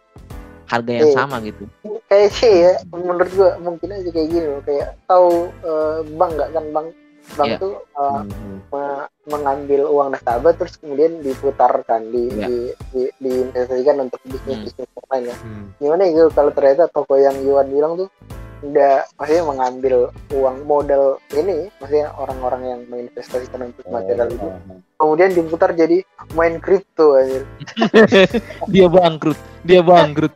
harga 0.65 0.91
yang 0.91 1.09
Iya. 1.11 1.15
sama 1.15 1.37
gitu. 1.43 1.65
kayak 2.07 2.31
sih 2.33 2.55
ya 2.65 2.73
menurut 2.91 3.31
gua 3.35 3.55
mungkin 3.61 3.91
aja 3.93 4.09
kayak 4.09 4.29
gini 4.31 4.47
loh. 4.47 4.63
Kayak 4.65 4.99
tahu 5.05 5.31
eh, 5.63 5.99
bank 6.17 6.31
nggak 6.35 6.49
kan 6.51 6.65
bank 6.73 6.89
bank 7.33 7.49
Iya. 7.49 7.59
tuh 7.59 7.75
eh, 7.79 8.21
Hmm. 8.21 8.59
me- 8.67 9.09
mengambil 9.27 9.81
uang 9.87 10.09
nasabah 10.11 10.53
terus 10.53 10.75
kemudian 10.77 11.21
diputarkan 11.21 12.09
di 12.09 12.23
Iya. 12.29 12.47
di, 12.47 12.57
di, 12.91 13.03
diinvestasikan 13.19 13.97
untuk 14.01 14.21
bisnis 14.25 14.57
Hmm. 14.57 14.65
bisnis 14.65 14.89
lain 15.07 15.25
ya 15.25 15.37
Hmm. 15.37 15.65
gimana 15.77 16.03
gitu 16.07 16.29
kalau 16.31 16.51
ternyata 16.51 16.87
toko 16.87 17.15
yang 17.15 17.37
Yuan 17.41 17.69
bilang 17.69 17.95
tuh 17.97 18.09
udah 18.61 19.09
maksudnya 19.17 19.45
mengambil 19.47 19.95
uang 20.31 20.57
modal 20.65 21.05
ini 21.33 21.73
maksudnya 21.75 22.13
orang-orang 22.13 22.63
yang 22.67 22.81
menginvestasikan 22.87 23.61
untuk 23.67 23.89
material 23.89 24.29
itu 24.29 24.49
kemudian 24.95 25.33
diputar 25.33 25.73
jadi 25.73 26.05
main 26.31 26.61
kripto 26.61 27.17
aja 27.17 27.41
dia 28.73 28.87
bangkrut 28.87 29.39
dia 29.63 29.81
bangkrut. 29.81 30.33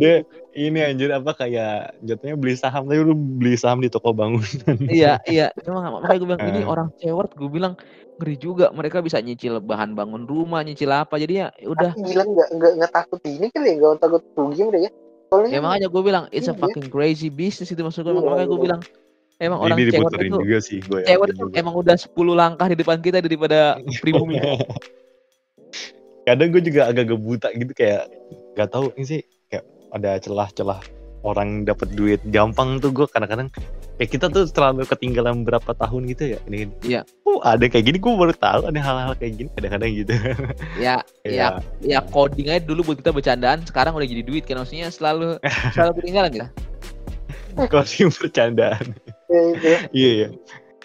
Dia 0.00 0.24
ini 0.56 0.78
anjir 0.80 1.12
apa 1.12 1.36
kayak 1.36 2.00
jatuhnya 2.00 2.36
beli 2.40 2.56
saham 2.56 2.88
tapi 2.88 3.04
lu 3.04 3.12
beli 3.12 3.56
saham 3.60 3.84
di 3.84 3.92
toko 3.92 4.16
bangunan. 4.16 4.76
iya 4.88 5.20
iya. 5.28 5.52
Emang 5.60 6.00
makanya 6.00 6.16
gue 6.16 6.28
bilang 6.28 6.42
ini 6.48 6.60
Eh. 6.62 6.66
orang 6.66 6.88
cewek 6.96 7.36
gue 7.36 7.50
bilang 7.52 7.74
ngeri 8.16 8.36
juga 8.40 8.72
mereka 8.72 9.04
bisa 9.04 9.20
nyicil 9.20 9.60
bahan 9.60 9.92
bangun 9.92 10.24
rumah 10.24 10.64
nyicil 10.64 10.88
apa. 10.88 11.20
Jadi 11.20 11.44
ya 11.44 11.52
udah. 11.68 11.92
Tapi 11.92 12.08
gila 12.08 12.24
nggak 12.24 12.48
nggak 12.56 12.72
nggak 12.80 12.92
takut 12.92 13.20
ini 13.28 13.46
kali 13.52 13.68
ya 13.68 13.74
nggak 13.76 14.00
takut 14.00 14.22
rugi 14.32 14.62
mereka 14.64 14.84
ya. 14.88 14.90
Soalnya 15.26 15.48
ya 15.50 15.60
makanya 15.60 15.88
gue 15.90 16.02
bilang 16.02 16.24
it's 16.32 16.46
a 16.46 16.54
Iya. 16.54 16.60
fucking 16.62 16.88
crazy 16.88 17.28
business 17.28 17.68
itu 17.68 17.82
maksud 17.82 18.06
gue 18.06 18.14
Iya, 18.14 18.22
makanya 18.22 18.46
gue 18.46 18.60
bilang 18.62 18.80
emang 19.36 19.58
Ini 19.60 19.64
orang 19.66 19.76
cewek 19.76 19.90
diputerin 19.92 20.30
itu 20.32 20.40
juga 20.40 20.58
sih 20.64 20.78
gue 20.80 21.00
cewek 21.04 21.26
itu 21.28 21.44
emang 21.52 21.74
udah 21.76 21.96
10 21.98 22.08
langkah 22.32 22.66
di 22.72 22.76
depan 22.78 22.98
kita 23.04 23.18
daripada 23.20 23.76
pribumi 24.00 24.40
Kadang 26.26 26.50
gue 26.50 26.58
juga 26.60 26.90
agak 26.90 27.06
gebuta 27.08 27.48
gitu 27.52 27.70
kayak 27.70 28.10
gak 28.52 28.68
tahu 28.68 28.90
ini 28.94 29.04
sih 29.06 29.20
kayak 29.46 29.62
ada 29.90 30.18
celah-celah 30.18 30.82
orang 31.22 31.62
dapat 31.62 31.90
duit 31.92 32.18
gampang 32.26 32.78
tuh 32.78 32.90
gue 32.90 33.06
kadang-kadang 33.06 33.46
kayak 33.96 34.10
kita 34.10 34.26
tuh 34.26 34.46
terlalu 34.46 34.82
ketinggalan 34.84 35.42
berapa 35.42 35.70
tahun 35.72 36.02
gitu 36.08 36.34
ya. 36.34 36.38
Ini 36.44 36.66
Iya. 36.82 37.00
oh 37.22 37.38
ada 37.40 37.62
kayak 37.64 37.82
gini 37.84 37.98
gue 37.98 38.10
baru 38.12 38.30
tahu 38.32 38.60
ada 38.64 38.78
hal-hal 38.78 39.14
kayak 39.14 39.32
gini 39.36 39.48
kadang-kadang 39.52 39.90
gitu. 39.92 40.12
Ya 40.78 40.96
Kayak, 41.22 41.62
ya 41.80 41.96
ya 41.96 41.98
coding 42.04 42.46
aja 42.48 42.60
dulu 42.60 42.80
buat 42.84 42.98
kita 42.98 43.10
bercandaan 43.10 43.62
sekarang 43.62 43.94
udah 43.94 44.04
jadi 44.04 44.22
duit 44.22 44.42
kan 44.42 44.58
maksudnya 44.58 44.86
selalu 44.88 45.38
selalu 45.74 45.92
ketinggalan 45.98 46.30
kita 46.32 46.48
closing 47.66 48.10
bercandaan. 48.12 48.86
Ya, 49.26 49.40
itu. 49.48 49.66
iya 49.92 50.10
iya. 50.12 50.28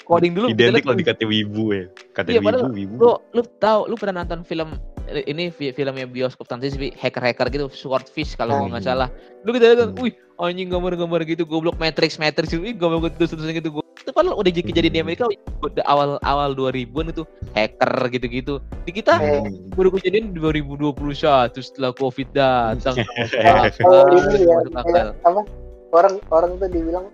Coding 0.02 0.34
dulu 0.34 0.46
identik 0.50 0.82
lihat- 0.84 0.98
dikata 0.98 1.24
wibu 1.24 1.64
ya. 1.72 1.86
Kata 2.12 2.28
Iya, 2.30 2.40
wibu 2.40 2.68
wibu. 2.72 2.96
lu 2.98 3.12
lu 3.32 3.42
tahu 3.60 3.80
lu 3.86 3.96
pernah 3.96 4.24
nonton 4.24 4.42
film 4.42 4.80
ini 5.22 5.50
fi- 5.50 5.72
filmnya 5.72 6.06
bioskop 6.06 6.46
tanti 6.46 6.72
hacker-hacker 6.92 7.48
gitu 7.50 7.66
swordfish 7.68 8.34
kalau 8.34 8.58
gua 8.58 8.68
nggak 8.72 8.84
Hmm. 8.84 8.92
salah 8.96 9.08
lu 9.44 9.52
kita 9.52 9.66
lihat 9.70 9.92
Hmm. 9.92 10.00
wih 10.00 10.14
anjing 10.38 10.68
gambar-gambar 10.68 11.22
gitu 11.24 11.44
goblok 11.44 11.78
matrix 11.78 12.16
matrix 12.16 12.50
gitu 12.50 12.64
ih 12.64 12.74
gambar 12.74 13.12
terus 13.14 13.32
terus 13.32 13.46
gitu 13.46 13.70
gua 13.72 13.84
itu 13.94 14.10
padahal 14.10 14.34
udah 14.34 14.50
jadi 14.50 14.66
kejadian 14.66 14.94
di 14.94 15.00
Hmm. 15.00 15.06
Amerika 15.06 15.24
udah 15.62 15.84
awal 15.86 16.10
awal 16.22 16.50
2000-an 16.52 17.12
itu 17.12 17.24
hacker 17.52 17.92
gitu-gitu 18.10 18.54
di 18.84 18.92
kita 18.92 19.14
Hmm. 19.16 19.70
baru 19.72 19.90
kejadian 19.92 20.34
2021 20.34 21.62
setelah 21.62 21.92
covid 21.92 22.28
datang 22.32 22.96
Oh, 23.86 24.10
ini 24.10 24.42
ya, 24.42 24.58
akal. 24.74 24.84
kayak 24.88 25.14
apa 25.22 25.42
orang 25.92 26.14
orang 26.30 26.52
tuh 26.58 26.70
dibilang 26.70 27.06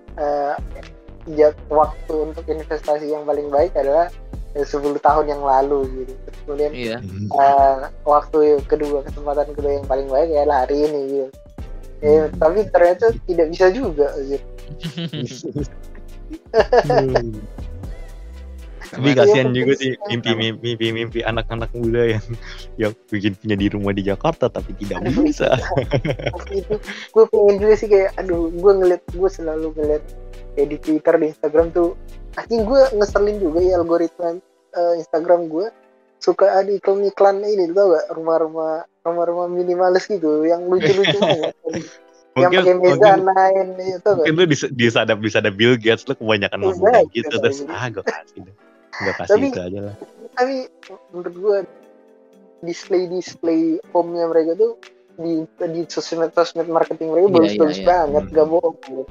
jak- 1.30 1.60
waktu 1.68 2.14
untuk 2.24 2.46
investasi 2.48 3.12
yang 3.12 3.28
paling 3.28 3.50
baik 3.50 3.76
adalah 3.76 4.08
10 4.64 4.98
tahun 4.98 5.26
yang 5.28 5.42
lalu 5.42 5.80
gitu 5.94 6.14
Terus 6.18 6.38
kemudian 6.42 6.72
iya 6.72 6.98
eh, 7.34 7.76
waktu 8.02 8.40
kedua 8.66 9.04
kesempatan 9.04 9.52
kedua 9.52 9.72
yang 9.78 9.86
paling 9.86 10.08
baik 10.08 10.32
adalah 10.32 10.66
hari 10.66 10.86
ini 10.86 11.02
gitu 11.12 11.30
Eh, 11.98 12.30
Hmm. 12.30 12.38
tapi 12.38 12.62
ternyata 12.70 13.10
tidak 13.26 13.50
bisa 13.50 13.74
juga 13.74 14.14
gitu. 14.22 14.46
Hmm. 16.86 17.34
Tapi 18.88 19.04
Iya, 19.12 19.20
kasihan 19.20 19.52
juga 19.52 19.74
sih. 19.76 20.00
mimpi-mimpi 20.08 20.72
mimpi 20.80 21.20
anak-anak 21.20 21.68
muda 21.76 22.16
yang 22.16 22.26
yang 22.80 22.94
bikin 23.12 23.36
punya 23.36 23.56
di 23.60 23.68
rumah 23.68 23.92
di 23.92 24.00
Jakarta 24.00 24.48
tapi 24.48 24.72
tidak 24.80 25.04
Aduh, 25.04 25.28
bisa. 25.28 25.52
Itu 26.56 26.80
gue 27.12 27.24
pengen 27.28 27.56
juga 27.60 27.74
sih 27.76 27.90
kayak 27.92 28.16
aduh 28.16 28.48
gue 28.48 28.72
ngeliat 28.78 29.04
gue 29.12 29.30
selalu 29.30 29.76
ngeliat 29.76 30.04
kayak 30.56 30.68
di 30.72 30.78
Twitter 30.80 31.14
di 31.20 31.26
Instagram 31.28 31.68
tuh 31.76 32.00
anjing 32.38 32.64
gue 32.64 32.82
ngeselin 32.96 33.38
juga 33.42 33.60
ya 33.60 33.82
algoritma 33.82 34.38
eh, 34.78 34.94
Instagram 35.02 35.50
gue 35.50 35.68
suka 36.18 36.62
ada 36.62 36.70
iklan-iklan 36.70 37.42
ini 37.46 37.70
tau 37.74 37.94
gak? 37.94 38.06
Rumah-rumah 38.14 38.86
rumah-rumah 39.06 39.48
minimalis 39.50 40.10
gitu 40.10 40.46
yang 40.46 40.66
lucu-lucu. 40.66 41.18
Yang 42.38 42.70
pakai 42.70 42.76
meja 42.78 43.18
lain 43.18 43.68
itu 43.82 44.10
gak? 44.14 44.26
mungkin 44.30 44.46
lu 44.54 44.90
sadap 44.94 45.18
di 45.18 45.30
sadap 45.34 45.58
Bill 45.58 45.74
Gates 45.74 46.06
lu 46.06 46.14
kebanyakan 46.14 46.70
ngomong 46.70 46.86
kayak 46.94 47.10
gitu 47.10 47.34
terus 47.42 47.66
ah 47.66 47.90
gue 47.90 48.06
kasih 48.06 48.46
deh. 48.46 48.56
Gue 48.94 49.14
kasih 49.18 49.34
Tapi- 49.34 49.50
itu 49.50 49.62
aja 49.66 49.80
lah. 49.90 49.96
tapi 50.38 50.56
menurut 51.10 51.34
gue 51.34 51.58
display 52.62 53.10
display 53.10 53.82
home-nya 53.90 54.30
mereka 54.30 54.54
tuh 54.54 54.78
di 55.18 55.34
di 55.68 55.82
sosmed 55.86 56.30
sosmed 56.32 56.66
marketing 56.68 57.10
mereka 57.10 57.28
Iya, 57.28 57.36
bagus-bagus 57.36 57.76
iya, 57.76 57.82
iya. 57.82 57.90
banget 57.90 58.24
Hmm. 58.24 58.34
gak 58.34 58.48
bohong 58.48 58.76
gitu. 58.80 59.04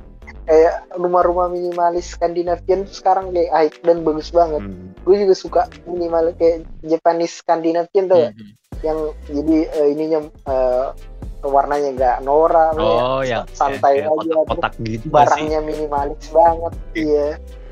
kayak 0.42 0.74
rumah-rumah 0.92 1.46
minimalis 1.48 2.06
Skandinavian 2.08 2.82
tuh 2.82 2.94
sekarang 2.94 3.30
kayak 3.30 3.50
hype 3.52 3.78
dan 3.80 4.02
bagus 4.02 4.30
banget 4.30 4.58
Hmm. 4.60 4.90
gue 4.96 5.16
juga 5.20 5.34
suka 5.34 5.60
minimal 5.84 6.34
kayak 6.34 6.56
Japanese 6.80 7.34
Skandinavian 7.36 8.06
tuh 8.06 8.30
Mhm. 8.30 8.46
yang 8.80 8.98
jadi 9.24 9.56
eh, 9.72 9.86
ininya 9.88 10.18
eh, 10.26 10.86
warnanya 11.42 11.90
nggak 11.92 12.16
norak 12.22 12.74
Oh 12.74 13.22
ya, 13.22 13.42
yang 13.42 13.46
santai 13.52 14.02
kayak 14.02 14.06
aja 14.08 14.18
kotak-kotak 14.34 14.72
gitu 14.76 14.82
terus 14.82 15.02
nggak 15.04 15.06
sih? 15.06 15.10
barangnya 15.12 15.60
minimalis 15.62 16.24
banget 16.28 16.72
iya 16.96 17.26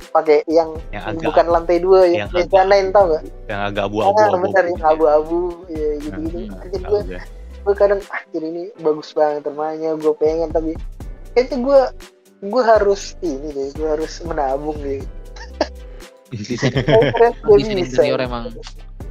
pakai 0.06 0.38
yang 0.46 0.70
yang 0.90 1.04
agak 1.08 1.26
bukan 1.26 1.46
lantai 1.48 1.78
dua 1.78 2.00
yang 2.04 2.14
yang 2.20 2.28
meja 2.30 2.54
agak- 2.54 2.68
lain 2.70 2.86
tau 2.90 3.04
gak 3.08 3.22
yang 3.44 3.60
agak 3.64 3.82
abu-abu. 3.84 4.14
ah 4.14 4.26
abu-abu 4.28 4.46
yang 4.46 4.66
gitu. 4.68 4.84
abu-abu 4.84 5.40
ya 5.68 5.88
gitu 5.96 6.18
gitu 6.22 6.46
Hmm, 6.76 7.02
gue 7.02 7.18
gue. 7.64 7.74
kadang 7.74 8.00
jadi 8.30 8.46
ini 8.46 8.62
bagus 8.78 9.10
banget 9.10 9.44
rumahnya 9.44 9.96
gue 9.96 10.14
pengen 10.14 10.48
tapi 10.50 10.72
kayaknya 11.32 11.56
gue 11.58 11.80
gue 12.44 12.62
harus 12.62 13.02
ini 13.20 13.48
deh 13.50 13.68
gue 13.72 13.88
harus 13.90 14.20
menabung 14.22 14.76
deh 14.78 15.00
desain 16.30 16.72
bisa. 17.46 18.02
interior 18.02 18.20
emang 18.20 18.50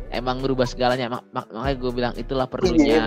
emang 0.09 0.37
merubah 0.39 0.65
segalanya 0.65 1.09
Mak- 1.09 1.27
mak- 1.31 1.51
makanya 1.51 1.77
gue 1.77 1.91
bilang 1.91 2.13
itulah 2.13 2.45
Iya. 2.45 2.53
perlunya 2.53 3.01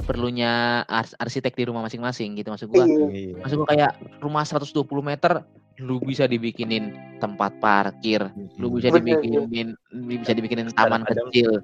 perlunya 0.00 0.52
ars- 0.86 1.16
arsitek 1.16 1.52
di 1.52 1.64
rumah 1.66 1.84
masing-masing 1.84 2.32
gitu 2.34 2.48
maksud 2.48 2.70
gue 2.70 2.80
Iya. 2.80 3.06
Iya. 3.08 3.34
maksud 3.38 3.56
gue 3.58 3.68
kayak 3.68 3.92
rumah 4.18 4.42
120 4.42 4.72
meter 5.02 5.44
lu 5.78 6.00
bisa 6.00 6.24
dibikinin 6.24 6.90
tempat 7.18 7.54
parkir 7.58 8.24
lu 8.56 8.72
bisa 8.72 8.90
Bener, 8.90 9.20
dibikinin 9.20 9.68
bisa 10.16 10.32
dibikinin 10.32 10.70
taman 10.72 11.04
kecil 11.04 11.62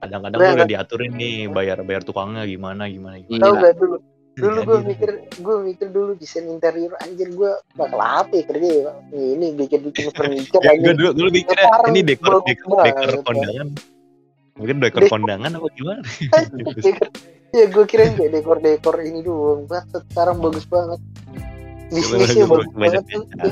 Kadang-kadang 0.00 0.38
lu 0.40 0.50
udah 0.56 0.68
diaturin 0.68 1.12
nih 1.12 1.34
bayar 1.46 1.78
bayar 1.80 2.02
tukangnya 2.02 2.42
gimana 2.44 2.88
gimana 2.88 3.20
gimana. 3.20 3.38
tau 3.38 3.52
Iya. 3.52 3.60
gak 3.62 3.74
dulu 3.76 3.96
dulu 4.30 4.58
gue 4.62 4.72
Jadi, 4.72 4.88
mikir 4.88 5.10
gue 5.36 5.56
mikir 5.60 5.86
dulu 5.90 6.10
desain 6.16 6.46
interior 6.46 6.96
anjir 6.98 7.28
gue 7.28 7.52
bakal 7.74 8.00
apa 8.00 8.32
ya 8.32 8.44
kerja 8.46 8.68
ya 8.72 8.92
ini 9.12 9.52
bikin 9.52 9.80
bikin 9.84 10.08
furniture 10.16 10.62
Ya, 10.62 10.72
gue 10.74 10.92
dulu 10.96 11.10
dulu 11.12 11.28
Sekarang 11.34 11.92
ini 11.92 12.00
dekor 12.00 12.40
dekor, 12.42 12.80
dekor 12.80 13.10
kondangan. 13.22 13.68
Mungkin 14.56 14.76
dekor 14.78 15.04
kondangan 15.06 15.50
apa 15.52 15.68
gimana? 15.72 16.00
ya 17.56 17.64
gue 17.66 17.84
kira 17.84 18.12
kayak 18.12 18.30
dekor 18.32 18.56
dekor 18.58 18.96
ini 19.00 19.20
doang. 19.20 19.68
Sekarang 19.68 20.40
bagus 20.40 20.64
banget. 20.64 21.00
Bisnisnya 21.90 22.46
Bagus, 22.46 22.70
banget 22.70 23.02
dicari. 23.04 23.50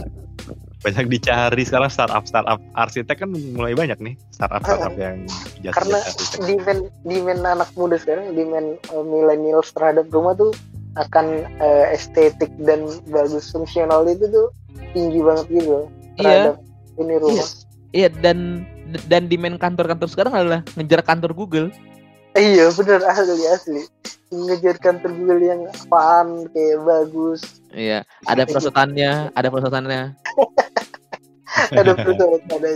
Banyak 0.78 1.06
dicari. 1.10 1.62
Sekarang 1.66 1.90
startup 1.90 2.24
startup 2.26 2.62
arsitek 2.78 3.26
kan 3.26 3.30
mulai 3.54 3.74
banyak 3.74 3.98
nih. 3.98 4.14
Startup 4.30 4.62
startup 4.62 4.94
yang 4.94 5.26
jasa 5.62 5.74
karena 5.74 5.98
arsitek. 5.98 6.38
demand 6.46 6.80
demand 7.02 7.40
anak 7.58 7.70
muda 7.74 7.96
sekarang 7.98 8.34
demand 8.38 8.78
uh, 8.94 9.02
milenial 9.02 9.62
terhadap 9.66 10.06
rumah 10.14 10.38
tuh 10.38 10.54
akan 10.98 11.46
uh, 11.58 11.86
estetik 11.94 12.50
dan 12.62 12.86
bagus 13.10 13.50
fungsional 13.50 14.06
itu 14.06 14.26
tuh 14.30 14.48
tinggi 14.94 15.20
banget 15.22 15.46
gitu 15.50 15.86
iya. 16.18 16.22
terhadap 16.22 16.56
ini 16.98 17.14
rumah. 17.18 17.48
Iya. 17.90 18.08
Dan 18.22 18.38
dan 19.10 19.28
demand 19.28 19.60
kantor-kantor 19.60 20.08
sekarang 20.08 20.32
adalah 20.32 20.60
ngejar 20.78 21.02
kantor 21.04 21.32
Google. 21.36 21.68
Iya 22.38 22.70
bener 22.72 23.02
asli 23.02 23.44
asli. 23.50 23.82
Ngejar 24.28 24.76
kantor 24.78 25.10
Google 25.16 25.42
yang 25.42 25.60
apaan 25.84 26.46
kayak 26.52 26.78
bagus. 26.86 27.40
Iya 27.74 28.06
ada 28.24 28.42
perosotannya 28.46 29.32
ada 29.34 29.48
perosotannya 29.48 30.14
ada 31.80 31.92
betul 31.96 32.38
ada 32.48 32.70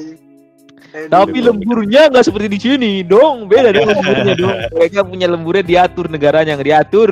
tapi 1.08 1.40
lemburnya 1.40 2.12
nggak 2.12 2.24
seperti 2.24 2.48
di 2.52 2.58
sini 2.60 2.92
dong 3.00 3.48
beda 3.48 3.72
dong 3.72 3.88
lemburnya 3.88 4.34
dong 4.36 4.56
mereka 4.76 5.00
punya 5.04 5.26
lemburnya 5.28 5.64
diatur 5.64 6.06
negaranya 6.12 6.56
yang 6.56 6.64
diatur 6.64 7.10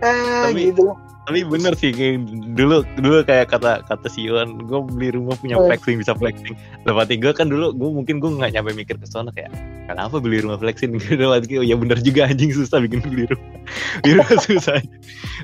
ah, 0.00 0.48
Tapi- 0.52 0.72
gitu 0.72 0.88
Tapi 1.28 1.44
bener 1.44 1.76
sih 1.76 1.92
kayak 1.92 2.24
dulu 2.56 2.88
dulu 2.96 3.20
kayak 3.20 3.52
kata 3.52 3.84
kata 3.84 4.08
si 4.08 4.24
Iwan, 4.32 4.64
gue 4.64 4.80
beli 4.96 5.12
rumah 5.12 5.36
punya 5.36 5.60
Oh. 5.60 5.68
flexing 5.68 6.00
bisa 6.00 6.16
flexing. 6.16 6.56
Hati 6.88 7.20
gue 7.20 7.36
kan 7.36 7.52
dulu 7.52 7.76
gue 7.76 7.90
mungkin 8.00 8.16
gue 8.16 8.32
nggak 8.32 8.56
nyampe 8.56 8.72
mikir 8.72 8.96
ke 8.96 9.04
sana 9.04 9.28
kayak 9.36 9.52
kenapa 9.92 10.24
beli 10.24 10.40
rumah 10.40 10.56
flexing? 10.56 10.96
Hati 10.96 11.44
gue, 11.52 11.60
oh 11.60 11.66
ya 11.68 11.76
bener 11.76 12.00
juga 12.00 12.32
anjing 12.32 12.48
susah 12.48 12.80
bikin 12.80 13.04
beli 13.04 13.28
rumah. 13.28 13.60
Beli 14.00 14.12
rumah 14.16 14.40
susah. 14.40 14.80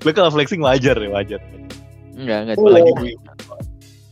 Lo 0.09 0.11
kalau 0.17 0.33
flexing 0.33 0.65
wajar 0.65 0.97
ya 0.97 1.13
wajar. 1.13 1.41
Enggak 2.15 2.39
enggak. 2.45 2.57
Iya. 2.57 2.63
Apalagi 2.63 2.85
cuman, 2.87 3.01
beli 3.01 3.13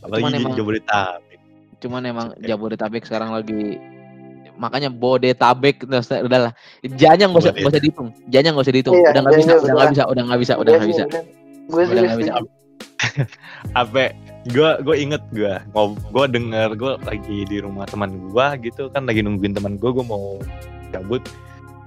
apalagi 0.03 0.19
Cuman 0.19 0.31
di 0.31 0.37
emang- 0.37 0.55
Jabodetabek. 0.55 1.39
cuman 1.79 2.01
emang 2.03 2.27
Jabodetabek 2.39 3.03
sekarang 3.03 3.29
lagi 3.31 3.63
makanya 4.53 4.87
Bodetabek 4.87 5.83
udah 5.83 6.01
udahlah 6.21 6.51
janya 6.85 7.25
nggak 7.25 7.41
usah 7.41 7.53
nggak 7.53 7.71
usah 7.73 7.81
dihitung. 7.81 8.09
Janya 8.29 8.49
nggak 8.53 8.63
usah 8.63 8.73
dihitung. 8.73 8.95
Iya, 8.95 9.09
udah 9.09 9.21
nggak 9.21 9.33
bisa 9.33 9.47
janya 9.47 9.57
udah 9.57 9.73
nggak 9.73 9.89
bisa 9.89 10.03
udah 10.05 10.23
nggak 10.23 10.39
bisa 10.39 10.53
udah 10.53 10.71
nggak 10.73 10.89
bisa. 10.91 11.03
gue 11.63 11.73
udah 11.73 11.85
juga 11.87 12.01
nggak 12.03 12.19
bisa. 12.21 12.33
Apa 13.73 14.03
gue 14.43 14.69
gue 14.83 14.95
inget 14.99 15.23
gue 15.31 15.53
gue 16.11 16.25
denger 16.29 16.69
gue 16.75 16.91
lagi 17.01 17.37
di 17.47 17.57
rumah 17.63 17.87
teman 17.87 18.11
gue 18.27 18.47
gitu 18.61 18.91
kan 18.91 19.07
lagi 19.07 19.23
nungguin 19.23 19.55
teman 19.55 19.79
gue 19.79 19.89
gue 19.89 20.03
mau 20.03 20.35
cabut 20.91 21.23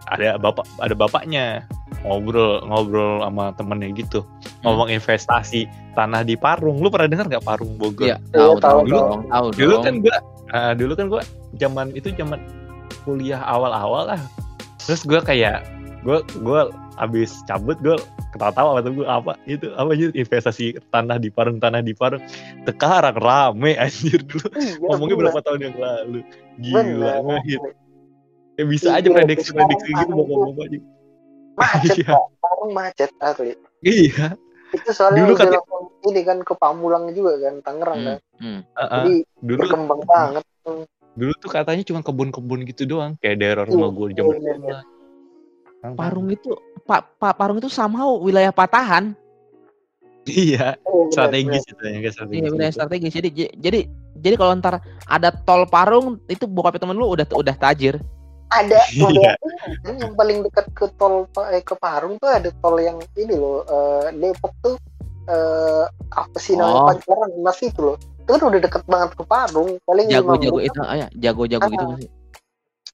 ada 0.06 0.38
bapak 0.38 0.64
ada 0.78 0.94
bapaknya 0.94 1.66
ngobrol 2.06 2.62
ngobrol 2.66 3.22
sama 3.22 3.50
temennya 3.58 3.90
gitu. 3.94 4.22
Ngomong 4.62 4.90
investasi 4.90 5.66
tanah 5.98 6.22
di 6.22 6.38
Parung. 6.38 6.78
Lu 6.78 6.88
pernah 6.90 7.10
dengar 7.10 7.26
nggak 7.26 7.44
Parung 7.46 7.74
Bogor? 7.74 8.06
Iya 8.06 8.16
tahu 8.30 8.58
tahu 8.62 8.78
tahu 8.86 8.90
dong 8.90 9.22
tahu. 9.30 9.46
Dulu 9.54 9.74
dong. 9.78 9.84
kan 9.84 9.94
gue 10.02 10.16
dulu 10.78 10.92
kan 10.94 11.06
gue 11.10 11.22
zaman 11.58 11.86
itu 11.98 12.14
zaman 12.14 12.38
kuliah 13.02 13.42
awal-awal 13.42 14.14
lah. 14.14 14.22
Terus 14.82 15.02
gue 15.02 15.18
kayak 15.18 15.66
gue 16.06 16.22
gue 16.38 16.60
abis 16.96 17.42
cabut 17.44 17.76
gue 17.82 17.98
ketawa 18.32 18.78
kata 18.78 18.88
gue 18.94 19.06
apa 19.06 19.32
itu? 19.50 19.66
Apa 19.74 19.90
aja 19.98 20.06
investasi 20.14 20.78
tanah 20.94 21.18
di 21.18 21.34
Parung 21.34 21.58
tanah 21.58 21.82
di 21.82 21.96
Parung? 21.96 22.22
Sekarang 22.62 23.18
rame 23.18 23.74
anjir 23.82 24.22
dulu. 24.22 24.46
Iya, 24.54 24.78
ngomongnya 24.78 25.16
bener. 25.18 25.24
berapa 25.26 25.40
tahun 25.42 25.60
yang 25.66 25.76
lalu? 25.76 26.20
Bener. 26.22 26.84
gila 26.94 27.12
ngehit 27.26 27.62
ya 28.56 28.64
bisa 28.64 28.88
Iya, 28.90 28.98
aja 28.98 29.08
prediksi 29.10 29.50
prediksi 29.50 29.90
gitu 29.90 30.12
bapak-bapak 30.12 30.64
aja. 30.64 30.78
Macet 31.56 31.94
Iya. 31.98 32.08
pak. 32.10 32.24
Parung 32.38 32.70
macet 32.72 33.10
asli. 33.18 33.52
Iya. 33.80 34.26
Itu 34.68 34.90
soalnya 34.90 35.22
Dulu 35.22 35.32
udah 35.32 35.40
kan- 35.40 35.64
ini 36.04 36.20
kan 36.22 36.38
ke 36.40 36.54
Pamulang 36.54 37.04
juga 37.10 37.38
kan 37.40 37.54
Tangerang 37.60 37.98
Hmm, 37.98 38.06
kan. 38.06 38.18
hmm. 38.36 38.60
jadi 38.74 39.12
dulu 39.40 39.60
berkembang 39.60 40.00
banget. 40.04 40.44
Dulu 41.16 41.32
tuh 41.36 41.48
katanya 41.48 41.82
cuma 41.82 42.00
kebun-kebun 42.00 42.60
gitu 42.64 42.82
doang. 42.84 43.16
Kayak 43.16 43.36
daerah 43.38 43.64
Iya, 43.64 43.70
rumah 43.70 43.88
gue 43.90 44.06
di 44.06 44.14
zaman 44.16 44.36
iya, 44.36 44.54
iya. 44.54 44.78
Parung 45.92 46.28
itu 46.28 46.50
Pak 46.82 47.16
Pak 47.16 47.34
Parung 47.36 47.56
itu 47.56 47.68
somehow 47.68 48.16
wilayah 48.16 48.50
patahan. 48.50 49.14
Iya. 50.26 50.74
Oh, 50.82 51.06
strategis 51.08 51.62
itu 51.64 51.78
ya 51.80 51.98
guys 52.00 52.14
strategis 52.14 52.34
iya 52.36 52.50
wilayah 52.50 52.66
gitu. 52.66 52.76
strategis. 52.76 53.12
Jadi 53.14 53.28
jadi 53.56 53.80
jadi 54.18 54.34
kalau 54.34 54.52
ntar 54.58 54.74
ada 55.06 55.30
tol 55.30 55.62
Parung 55.64 56.18
itu 56.26 56.44
bokapnya 56.44 56.82
temen 56.82 56.98
lu 56.98 57.06
udah 57.06 57.22
udah 57.24 57.54
tajir. 57.54 58.02
Ada 58.48 58.78
Iya. 58.94 59.06
udah 59.06 59.32
kan 59.82 59.94
yang 59.98 60.14
paling 60.14 60.39
dekat 60.43 60.66
ke 60.73 60.86
tol 60.94 61.27
eh, 61.51 61.60
ke 61.60 61.74
Parung 61.74 62.14
tuh 62.16 62.31
ada 62.31 62.48
tol 62.56 62.77
yang 62.78 62.97
ini 63.14 63.35
loh 63.35 63.62
eh, 63.62 64.12
Depok 64.12 64.52
tuh 64.60 64.77
eh, 65.27 65.85
apa 66.12 66.39
sih 66.39 66.55
namanya 66.55 66.74
Oh. 66.77 66.86
Pancoran 66.93 67.31
Mas 67.40 67.59
itu 67.60 67.81
loh 67.82 67.97
itu 67.97 68.31
kan 68.31 68.43
udah 68.43 68.60
deket 68.60 68.82
banget 68.85 69.10
ke 69.14 69.23
Parung 69.23 69.70
paling 69.82 70.06
jago-jago 70.06 70.56
menit 70.56 70.68
itu 70.68 70.81
ah, 70.81 70.97
ya 70.97 71.06
jago-jago 71.12 71.66
gitu 71.66 71.85
Ah. 71.85 71.90
masih 71.93 72.10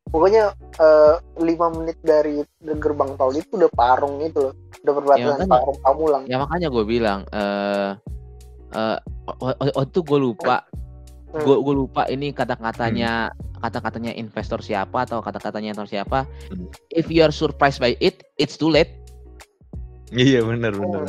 pokoknya 0.09 0.45
eh, 0.77 1.15
lima 1.39 1.67
menit 1.71 1.97
dari 2.01 2.41
gerbang 2.61 3.17
tol 3.17 3.33
itu 3.33 3.53
udah 3.55 3.71
Parung 3.71 4.21
itu 4.21 4.39
loh 4.41 4.55
udah 4.83 4.93
perbatasan 4.95 5.29
makanya. 5.39 5.53
Parung 5.53 5.79
Pamulang 5.81 6.23
ya 6.27 6.37
makanya 6.37 6.69
gue 6.69 6.85
bilang 6.85 7.21
eh 7.31 7.91
eh 8.73 8.99
oh, 9.29 9.37
oh, 9.53 9.73
oh, 9.73 9.85
itu 9.85 10.01
gue 10.01 10.19
lupa 10.19 10.65
Hmm. 11.33 11.41
gue 11.41 11.57
gue 11.57 11.75
lupa 11.75 12.05
ini 12.07 12.29
kata-katanya 12.29 13.33
kata-katanya 13.63 14.13
investor 14.13 14.59
siapa 14.59 15.07
atau 15.07 15.23
kata-katanya 15.23 15.71
investor 15.71 15.89
siapa 15.89 16.27
Hmm. 16.51 16.67
if 16.91 17.07
you 17.07 17.23
are 17.23 17.31
surprised 17.31 17.79
by 17.79 17.95
it 17.99 18.27
it's 18.37 18.55
too 18.55 18.69
late. 18.69 18.91
Iya 20.13 20.45
benar 20.45 20.77
benar 20.77 21.09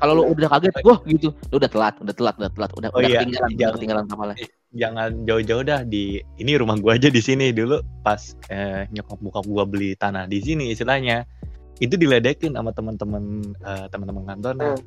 kalau 0.00 0.12
lu 0.16 0.32
udah 0.32 0.48
kaget 0.48 0.72
wah 0.80 0.96
gitu 1.04 1.36
lu 1.52 1.60
udah 1.60 1.68
telat 1.68 1.94
udah 2.00 2.14
telat 2.16 2.34
udah 2.40 2.48
telat 2.48 2.70
udah 2.72 2.88
Oh 2.90 2.96
udah 2.96 3.04
iya, 3.04 3.20
ketinggalan 3.20 3.44
udah 3.44 3.58
jangan- 3.60 3.74
ketinggalan 3.76 4.04
apa 4.08 4.24
lah 4.24 4.36
jangan 4.70 5.10
jauh-jauh 5.24 5.64
dah 5.64 5.80
di 5.84 6.02
ini 6.38 6.52
rumah 6.56 6.80
gua 6.80 6.96
aja 6.96 7.12
di 7.12 7.20
sini 7.20 7.52
dulu 7.52 7.76
pas 8.00 8.16
eh, 8.48 8.88
nyokap 8.88 9.20
bokap 9.20 9.44
gua 9.44 9.68
beli 9.68 9.92
tanah 9.94 10.24
di 10.24 10.40
sini 10.40 10.72
istilahnya 10.72 11.28
itu 11.76 11.92
diledekin 11.94 12.56
sama 12.56 12.72
teman-teman 12.72 13.22
eh, 13.58 13.86
teman-teman 13.86 14.24
kantornya 14.26 14.72
Hmm. 14.74 14.84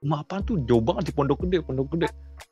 rumah 0.00 0.18
apa 0.18 0.40
tuh? 0.40 0.56
Jauh 0.64 0.80
banget 0.80 1.04
di 1.06 1.12
pondok 1.12 1.44
gede 1.44 1.60
pondok 1.60 1.92
gede. 1.92 2.08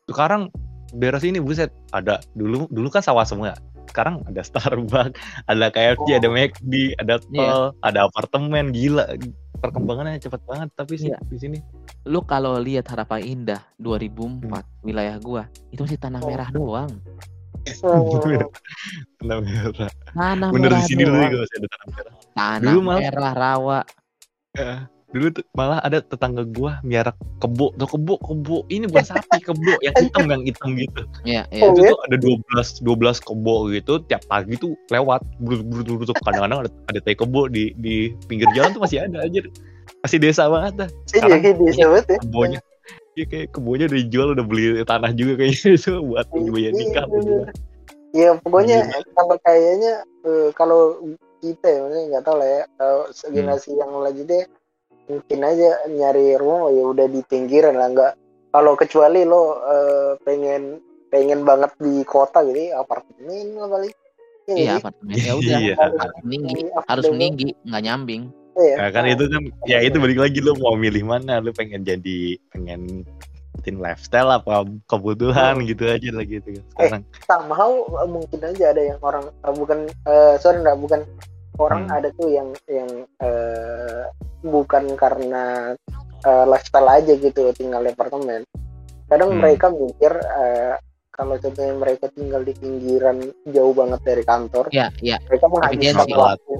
Sekarang 0.06 0.52
daerah 0.92 1.18
sini 1.18 1.40
buset 1.40 1.72
ada 1.90 2.20
dulu 2.32 2.68
dulu 2.68 2.86
kan 2.86 3.00
sawah 3.00 3.24
semua 3.24 3.56
sekarang 3.90 4.22
ada 4.24 4.40
Starbucks 4.40 5.18
ada 5.44 5.66
KFC 5.68 6.08
Oh. 6.08 6.16
ada 6.16 6.28
McD 6.28 6.72
ada 6.96 7.14
tol 7.20 7.62
ada 7.80 7.98
apartemen 8.02 8.70
gila 8.70 9.04
perkembangannya 9.56 10.16
cepet 10.18 10.40
banget 10.42 10.68
tapi 10.72 10.94
sih 10.94 11.10
Iya. 11.10 11.18
di 11.22 11.36
sini 11.36 11.58
Lu 12.02 12.22
kalau 12.22 12.56
lihat 12.56 12.86
Harapan 12.86 13.20
Indah 13.20 13.60
2004 13.76 14.48
wilayah 14.80 15.18
gua 15.18 15.42
itu 15.68 15.82
masih 15.82 15.98
tanah 15.98 16.18
Oh. 16.18 16.28
merah 16.30 16.48
doang. 16.48 16.92
Hmm. 17.60 18.48
Tanah 19.20 19.36
merah. 19.38 19.90
Tanah 20.08 20.48
bener 20.48 20.70
merah 20.70 20.80
di 20.80 20.88
sini 20.88 21.02
dulu 21.04 21.12
doang. 21.12 21.28
juga 21.28 21.42
masih 21.42 21.56
ada 21.56 21.68
tanah 21.68 21.86
merah 21.90 22.14
Tanah 22.32 22.60
Dulu 22.64 22.80
malah- 22.80 23.02
merah 23.04 23.34
rawa. 23.34 23.78
Dulu 25.10 25.26
tuh 25.34 25.44
malah 25.58 25.82
ada 25.82 25.98
tetangga 25.98 26.46
gua 26.46 26.78
miara 26.86 27.10
kebo. 27.42 27.74
Tuh 27.74 27.88
kebo 27.90 28.14
kebo. 28.22 28.56
Ini 28.70 28.86
bukan 28.86 29.06
sapi 29.06 29.38
kebo. 29.42 29.72
Yang 29.82 30.06
hitam 30.06 30.24
yang 30.30 30.42
hitam 30.46 30.70
gitu. 30.78 31.02
Iya, 31.26 31.42
iya. 31.50 31.62
Oh, 31.66 31.74
itu 31.74 31.82
iya? 31.82 31.90
tuh 31.90 32.00
ada 32.06 32.16
12 32.16 32.86
12 32.86 33.28
kebo 33.28 33.54
gitu. 33.74 33.92
Tiap 34.06 34.22
pagi 34.30 34.54
tuh 34.54 34.78
lewat. 34.88 35.20
Brut 35.42 35.66
brut 35.66 35.86
brut 35.86 35.98
brut. 36.06 36.18
kadang-kadang 36.22 36.66
ada 36.66 36.70
ada 36.90 36.98
tai 37.02 37.16
kebo 37.18 37.50
di 37.50 37.74
di 37.82 38.14
pinggir 38.30 38.46
jalan 38.54 38.70
tuh 38.74 38.82
masih 38.82 39.02
ada 39.02 39.26
aja 39.26 39.42
masih 40.00 40.18
desa 40.22 40.48
banget 40.48 40.86
dah. 40.86 40.90
Iya, 40.90 41.06
Sekarang 41.10 41.40
kayak 41.42 41.56
bisa 41.58 41.84
banget 41.90 42.06
ya. 42.06 42.18
kebonya. 42.22 42.60
Iya 43.18 43.24
kayak 43.26 43.46
kebonya 43.52 43.84
udah 43.90 43.98
dijual 43.98 44.28
udah 44.38 44.46
beli 44.46 44.66
tanah 44.86 45.10
juga 45.12 45.32
kayaknya. 45.42 45.70
Itu 45.78 45.90
buat 46.06 46.26
biaya 46.30 46.70
nikah. 46.72 47.04
apa 47.04 47.16
gimana. 47.20 47.52
Ya 48.10 48.30
pokoknya 48.42 48.78
kalau 49.14 49.36
kayaknya 49.42 49.92
eh, 50.26 50.48
kalau 50.58 50.80
kita 51.40 51.66
ya 51.66 51.78
maksudnya 51.86 52.04
nggak 52.12 52.24
tahu 52.26 52.36
lah 52.36 52.48
ya 52.48 52.62
kalau 52.76 53.00
generasi 53.32 53.70
yang 53.72 53.90
lanjutnya 53.96 54.40
mungkin 55.10 55.38
aja 55.42 55.70
nyari 55.90 56.38
rumah 56.38 56.70
ya 56.70 56.84
udah 56.86 57.06
di 57.10 57.20
pinggiran 57.26 57.74
lah 57.74 57.88
nggak 57.90 58.12
kalau 58.50 58.78
kecuali 58.78 59.26
lo 59.26 59.58
eh, 59.60 60.10
pengen 60.22 60.78
pengen 61.10 61.42
banget 61.42 61.74
di 61.82 62.06
kota 62.06 62.46
gitu 62.46 62.70
ya, 62.70 62.78
apartemen 62.78 63.58
lah 63.58 63.66
paling 63.68 63.94
Ya, 64.48 64.54
Iya, 64.56 64.64
nggak 64.66 64.78
apartemen. 64.82 65.14
Ya 65.14 65.32
udah, 65.36 65.58
Iya. 65.62 65.74
harus 65.78 66.18
meninggi, 66.24 66.54
sih? 66.58 66.66
harus 66.90 67.04
meninggi, 67.06 67.48
nggak 67.62 67.82
nyambing. 67.86 68.22
Iya. 68.58 68.74
Nah, 68.82 68.88
kan 68.90 69.04
itu 69.06 69.24
kan 69.30 69.42
ya 69.62 69.78
itu 69.78 69.96
balik 70.02 70.18
lagi 70.18 70.38
lu 70.42 70.52
mau 70.58 70.74
milih 70.74 71.04
mana 71.06 71.38
lu 71.38 71.54
pengen 71.54 71.86
jadi 71.86 72.18
pengen 72.50 73.06
ikutin 73.54 73.76
lifestyle 73.78 74.32
apa 74.32 74.64
kebutuhan 74.88 75.60
gitu 75.68 75.84
aja 75.86 76.08
lah 76.16 76.24
gitu 76.24 76.48
kan 76.50 76.64
sekarang 76.72 77.02
somehow 77.28 77.70
eh, 78.00 78.08
mungkin 78.08 78.40
aja 78.40 78.64
ada 78.72 78.82
yang 78.82 78.98
orang 79.04 79.28
eh, 79.28 79.54
bukan 79.54 79.78
eh, 80.08 80.34
sorry 80.40 80.58
enggak 80.64 80.80
bukan 80.80 81.00
orang 81.60 81.84
Hmm. 81.86 81.96
ada 82.00 82.08
tuh 82.16 82.28
yang 82.32 82.48
yang 82.72 82.88
eh, 83.20 84.02
bukan 84.40 84.96
karena 84.96 85.74
eh, 86.24 86.44
lifestyle 86.48 86.88
aja 86.88 87.12
gitu 87.16 87.52
tinggal 87.52 87.84
di 87.84 87.92
apartemen 87.92 88.42
kadang 89.10 89.34
Hmm. 89.34 89.40
mereka 89.42 89.66
mikir 89.68 90.12
eh, 90.16 90.74
kalau 91.10 91.36
contohnya 91.36 91.74
mereka 91.76 92.08
tinggal 92.14 92.40
di 92.40 92.54
pinggiran 92.56 93.20
jauh 93.50 93.74
banget 93.76 94.00
dari 94.06 94.22
kantor 94.24 94.72
Iya, 94.72 94.88
iya. 95.04 95.16
mereka 95.28 95.46
menghabiskan 95.50 96.08
waktu 96.16 96.52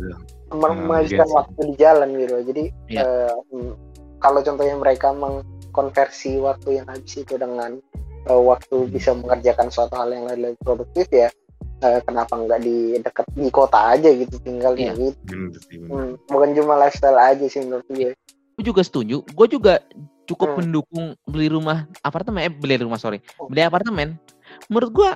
Hmm, 0.51 0.83
menghabiskan 0.91 1.29
waktu 1.31 1.61
di 1.63 1.75
jalan 1.79 2.09
gitu 2.19 2.37
jadi 2.51 2.65
eh, 2.99 3.33
mm, 3.55 3.73
kalau 4.21 4.41
contohnya 4.43 4.77
mereka 4.77 5.15
mengkonversi 5.15 6.43
waktu 6.43 6.83
yang 6.83 6.87
habis 6.91 7.15
itu 7.17 7.39
dengan 7.39 7.79
eh, 8.27 8.43
waktu 8.43 8.77
Hmm. 8.77 8.91
bisa 8.91 9.15
mengerjakan 9.17 9.71
suatu 9.71 9.95
hal 9.97 10.11
yang 10.13 10.27
lebih 10.29 10.59
produktif 10.61 11.07
ya 11.09 11.31
eh, 11.81 12.01
kenapa 12.05 12.33
nggak 12.37 12.61
di 12.61 12.77
dekat 13.01 13.27
di 13.33 13.49
kota 13.49 13.97
aja 13.97 14.09
gitu 14.09 14.37
tinggalnya 14.41 14.93
Iya. 14.93 14.95
gitu 15.01 15.19
Bener 15.27 15.61
sih, 15.65 15.77
bener. 15.79 15.91
Hmm, 15.91 16.13
bukan 16.29 16.49
cuma 16.55 16.75
lifestyle 16.77 17.19
aja 17.19 17.45
sih 17.45 17.61
menurut 17.61 17.87
gue 17.89 18.13
Gue 18.61 18.65
juga 18.69 18.83
setuju. 18.85 19.25
Gue 19.25 19.47
juga 19.49 19.81
cukup 20.29 20.53
Hmm. 20.53 20.59
mendukung 20.61 21.07
beli 21.25 21.49
rumah 21.49 21.89
apartemen, 22.01 22.45
eh 22.45 22.53
beli 22.53 22.77
rumah 22.77 23.01
sorry, 23.01 23.25
Oh. 23.41 23.49
beli 23.49 23.65
apartemen. 23.65 24.21
Menurut 24.69 24.93
gue, 24.93 25.11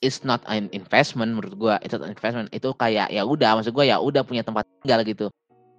it's 0.00 0.22
not 0.22 0.40
an 0.46 0.72
investment. 0.72 1.36
Menurut 1.36 1.54
gue, 1.54 1.74
itu 1.84 1.94
investment. 2.00 2.48
Itu 2.50 2.72
kayak 2.72 3.12
ya 3.12 3.20
udah, 3.20 3.60
maksud 3.60 3.76
gue 3.76 3.84
ya 3.84 4.00
udah 4.00 4.24
punya 4.24 4.40
tempat 4.40 4.64
tinggal 4.80 5.04
gitu. 5.04 5.26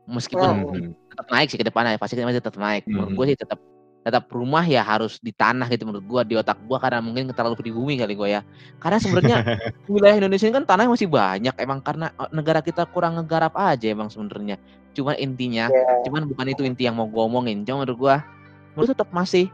Meskipun 0.06 0.48
Hmm. 0.64 0.94
tetap 1.10 1.28
naik 1.28 1.50
sih 1.50 1.58
ke 1.58 1.66
depannya, 1.66 1.98
pasti 1.98 2.22
masih 2.22 2.38
tetap 2.38 2.54
naik. 2.56 2.86
Menurut 2.86 3.12
Hmm. 3.12 3.18
gue 3.18 3.26
sih 3.28 3.38
tetap 3.38 3.60
tetap 4.06 4.32
rumah 4.32 4.64
ya 4.64 4.80
harus 4.86 5.20
di 5.20 5.36
tanah 5.36 5.68
gitu 5.68 5.84
menurut 5.84 6.06
gua 6.08 6.22
di 6.24 6.40
otak 6.40 6.56
gua 6.64 6.80
karena 6.80 7.04
mungkin 7.04 7.28
terlalu 7.36 7.60
di 7.60 7.74
bumi 7.76 8.00
kali 8.00 8.14
gua 8.16 8.40
ya. 8.40 8.42
Karena 8.80 8.98
sebenarnya 9.04 9.38
wilayah 9.92 10.18
Indonesia 10.24 10.48
ini 10.48 10.56
kan 10.56 10.66
tanah 10.66 10.88
masih 10.88 11.12
banyak 11.12 11.56
emang 11.60 11.80
karena 11.84 12.08
eh, 12.16 12.30
negara 12.32 12.64
kita 12.64 12.88
kurang 12.88 13.20
ngegarap 13.20 13.52
aja 13.60 13.88
emang 13.92 14.08
sebenarnya. 14.08 14.56
Cuman 14.96 15.20
intinya, 15.20 15.70
ya 15.70 16.08
cuman 16.08 16.26
bukan 16.26 16.48
itu 16.50 16.64
inti 16.64 16.88
yang 16.88 16.96
mau 16.96 17.06
gua 17.12 17.28
omongin. 17.28 17.68
Cuma 17.68 17.84
menurut 17.84 17.98
gua 18.00 18.16
menurut 18.74 18.96
tetap 18.96 19.10
masih 19.12 19.52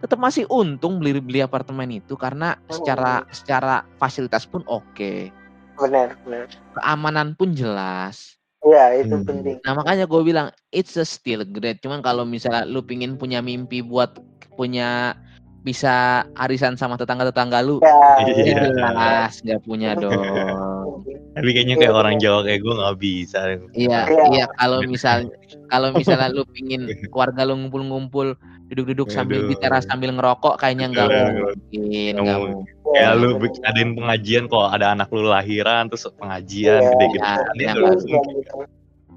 tetap 0.00 0.16
masih 0.16 0.48
untung 0.48 0.96
beli 0.96 1.20
beli 1.20 1.44
apartemen 1.44 2.00
itu 2.00 2.16
karena 2.16 2.56
secara 2.72 3.28
secara 3.28 3.84
fasilitas 4.00 4.48
pun 4.48 4.64
oke. 4.64 5.28
benar 5.76 6.12
benar 6.24 6.48
Keamanan 6.76 7.36
pun 7.36 7.52
jelas. 7.52 8.39
Ya 8.62 8.84
itu 8.94 9.14
Hmm. 9.16 9.24
penting 9.24 9.56
Nah 9.64 9.72
makanya 9.72 10.04
gue 10.04 10.20
bilang 10.20 10.48
it's 10.68 10.94
a 10.94 11.04
still 11.04 11.40
great. 11.42 11.80
Cuman 11.80 12.00
kalau 12.00 12.22
misalnya 12.22 12.64
lu 12.64 12.80
pingin 12.80 13.16
punya 13.16 13.40
mimpi 13.40 13.80
buat 13.80 14.20
punya 14.54 15.16
bisa 15.60 16.24
arisan 16.40 16.72
sama 16.72 16.96
tetangga-tetangga 16.96 17.60
lu, 17.60 17.84
ya 17.84 18.24
Iya. 18.24 18.72
jelas 18.72 19.44
nggak 19.44 19.60
punya 19.60 19.92
dong. 20.00 21.04
tapi 21.36 21.52
kayaknya 21.52 21.76
kayak 21.76 21.92
orang 21.94 22.16
Jawa 22.16 22.42
kayak 22.42 22.60
gue 22.60 22.74
nggak 22.74 22.96
bisa 22.96 23.38
Iya, 23.76 24.00
Iya. 24.08 24.24
iya 24.32 24.44
kalau 24.56 24.80
misal 24.82 25.28
kalau 25.68 25.92
misalnya 25.92 26.32
lu 26.32 26.48
pingin 26.48 26.88
keluarga 27.12 27.44
lu 27.44 27.60
ngumpul-ngumpul 27.60 28.40
duduk-duduk 28.70 29.10
sambil 29.10 29.50
di 29.50 29.58
teras 29.58 29.82
sambil 29.90 30.14
ngerokok 30.14 30.54
kayaknya 30.62 30.86
nggak 30.94 31.08
mungkin, 31.10 32.12
nggak 32.22 32.38
mungkin. 32.38 32.64
kayak 32.94 33.12
lu 33.18 33.28
adain 33.66 33.90
pengajian 33.98 34.44
kalau 34.46 34.70
ada 34.70 34.94
anak 34.94 35.10
lu 35.10 35.26
lahiran 35.26 35.90
terus 35.90 36.06
pengajian 36.14 36.78
Iya. 36.86 37.74
mungkin 37.74 38.22
gitu. 38.38 38.54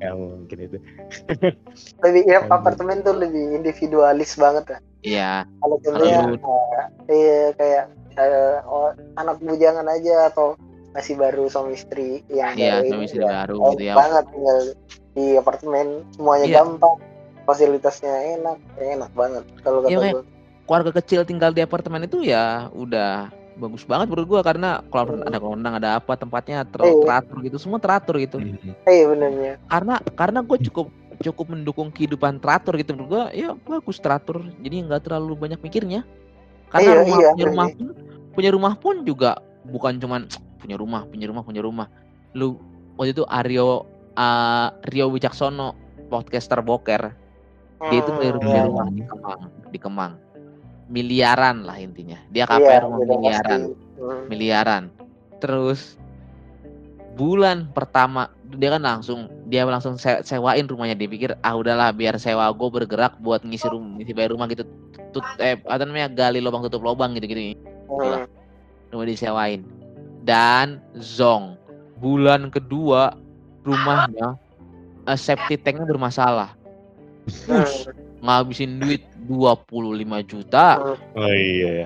ya 0.01 0.11
mungkin 0.17 0.57
itu. 0.57 0.77
Lebih 2.01 2.21
ya 2.25 2.39
apartemen 2.49 3.05
tuh 3.05 3.13
lebih 3.13 3.61
individualis 3.61 4.35
banget 4.35 4.65
ya. 4.67 4.79
Iya, 5.03 5.31
kalau 5.61 5.75
contohnya 5.83 6.19
eh, 6.33 7.13
iya 7.13 7.41
kayak 7.53 7.83
eh, 8.17 8.57
oh, 8.65 8.89
anak 9.21 9.37
bujangan 9.43 9.85
aja 9.85 10.33
atau 10.33 10.57
masih 10.93 11.17
baru 11.17 11.49
suami 11.49 11.73
istri 11.77 12.21
yang 12.29 12.53
iya 12.57 12.81
baru 12.81 12.85
suami 12.89 13.01
ini 13.01 13.09
istri 13.09 13.21
ya, 13.21 13.29
baru 13.41 13.55
gitu 13.73 13.83
ya. 13.85 13.95
banget 13.97 14.23
tinggal 14.29 14.59
di 15.13 15.25
apartemen 15.37 15.87
semuanya 16.13 16.47
Iya. 16.49 16.55
gampang 16.61 16.95
fasilitasnya 17.43 18.39
enak 18.39 18.57
enak 18.77 19.11
banget. 19.13 19.43
Kalau 19.61 19.79
kata 19.83 19.91
Iya, 19.91 19.99
kayak- 19.99 20.15
gue 20.15 20.23
keluarga 20.63 20.91
kecil 20.95 21.21
tinggal 21.23 21.51
di 21.51 21.59
apartemen 21.59 22.07
itu 22.07 22.23
ya 22.23 22.71
udah 22.71 23.27
bagus 23.53 23.85
banget 23.85 24.09
menurut 24.09 24.25
gua 24.25 24.41
karena 24.41 24.81
kalau 24.89 25.21
ada 25.21 25.37
kondangan 25.37 25.77
ada 25.77 26.01
apa 26.01 26.17
tempatnya 26.17 26.65
ter- 26.65 26.81
Iya. 26.81 27.03
teratur 27.05 27.37
gitu 27.45 27.57
semua 27.61 27.77
teratur 27.77 28.17
gitu. 28.17 28.41
Iya 28.87 29.05
benernya 29.13 29.61
karena 29.69 30.01
karena 30.17 30.39
gue 30.41 30.57
cukup 30.65 30.89
cukup 31.21 31.45
mendukung 31.53 31.93
kehidupan 31.93 32.41
teratur 32.41 32.73
gitu 32.81 32.97
menurut 32.97 33.09
gua 33.13 33.23
ya 33.29 33.53
bagus 33.53 34.01
teratur. 34.01 34.41
Jadi 34.57 34.89
nggak 34.89 35.05
terlalu 35.05 35.37
banyak 35.37 35.59
mikirnya. 35.61 36.01
Karena 36.73 36.89
Iya, 36.89 36.99
rumah 37.05 37.17
iya, 37.21 37.29
punya 37.29 37.45
rumah 37.45 37.67
pun 37.69 37.87
punya 38.33 38.49
rumah 38.49 38.73
pun 38.73 38.95
juga 39.05 39.31
bukan 39.69 39.93
cuman 40.01 40.21
punya 40.57 40.75
rumah 40.79 41.01
punya 41.05 41.25
rumah 41.29 41.43
punya 41.45 41.61
rumah. 41.61 41.87
Lu 42.33 42.57
waktu 42.97 43.13
itu 43.13 43.23
Aryo 43.29 43.85
uh, 44.17 44.67
Rio 44.89 45.13
Wicaksono 45.13 45.77
podcaster 46.09 46.57
boker 46.65 47.13
dia 47.91 47.99
itu 47.99 48.11
iya. 48.21 48.63
rumah 48.67 48.87
di 48.91 49.03
Kemang 49.03 49.41
di 49.73 49.79
Kemang. 49.81 50.13
Miliaran 50.91 51.65
lah 51.65 51.77
intinya. 51.79 52.19
Dia 52.29 52.45
KPR 52.45 52.85
rumah 52.85 52.99
udah 53.01 53.17
miliaran. 53.19 53.59
pasti. 53.59 53.73
Hmm. 53.97 54.23
miliaran. 54.29 54.83
Terus 55.39 55.79
bulan 57.13 57.69
pertama 57.71 58.29
dia 58.53 58.69
kan 58.73 58.81
langsung 58.83 59.29
dia 59.49 59.65
langsung 59.65 59.97
se- 59.97 60.21
sewain 60.23 60.67
rumahnya. 60.69 60.95
Dia 60.95 61.09
pikir 61.09 61.31
ah 61.41 61.55
udahlah 61.57 61.91
biar 61.95 62.19
sewa 62.21 62.51
gue 62.53 62.69
bergerak 62.69 63.17
buat 63.19 63.41
ngisi 63.41 63.67
rumah 63.67 63.99
ngisi 63.99 64.13
bayar 64.13 64.31
rumah 64.35 64.47
gitu. 64.51 64.63
Tut 65.11 65.25
eh 65.41 65.57
apa 65.65 65.83
namanya 65.83 66.11
gali 66.13 66.39
lubang 66.39 66.61
tutup 66.67 66.83
lubang 66.85 67.15
gitu 67.17 67.25
gitu 67.27 67.57
Hmm. 67.89 68.25
rumah 68.93 69.05
disewain. 69.07 69.65
Dan 70.23 70.79
zong 70.95 71.59
bulan 71.99 72.47
kedua 72.51 73.15
rumahnya 73.63 74.35
eh, 75.07 75.17
septic 75.19 75.63
tanknya 75.63 75.87
bermasalah 75.87 76.62
Hmm. 77.47 77.65
ngabisin 78.23 78.79
duit 78.79 79.03
25 79.27 80.23
juta. 80.23 80.79
Oh 81.15 81.31
iya 81.31 81.83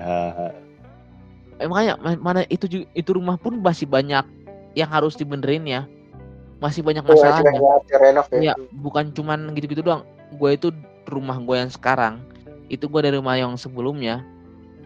eh, 1.58 1.66
makanya 1.66 1.98
ma- 1.98 2.22
mana 2.30 2.40
itu 2.46 2.86
itu 2.94 3.10
rumah 3.10 3.34
pun 3.34 3.58
masih 3.58 3.90
banyak 3.90 4.22
yang 4.78 4.90
harus 4.90 5.18
dibenerin 5.18 5.66
ya. 5.66 5.82
Masih 6.58 6.82
banyak 6.82 7.06
Iya, 7.06 7.10
masalahnya. 7.10 7.54
juga 7.54 7.70
ya, 7.70 7.74
ya. 8.10 8.22
Iya, 8.38 8.54
bukan 8.82 9.14
cuman 9.14 9.54
gitu-gitu 9.54 9.82
doang. 9.82 10.02
Gue 10.38 10.58
itu 10.58 10.74
rumah 11.06 11.38
gue 11.38 11.56
yang 11.58 11.70
sekarang, 11.70 12.22
itu 12.66 12.86
gue 12.90 13.00
dari 13.02 13.14
rumah 13.18 13.38
yang 13.38 13.54
sebelumnya, 13.54 14.22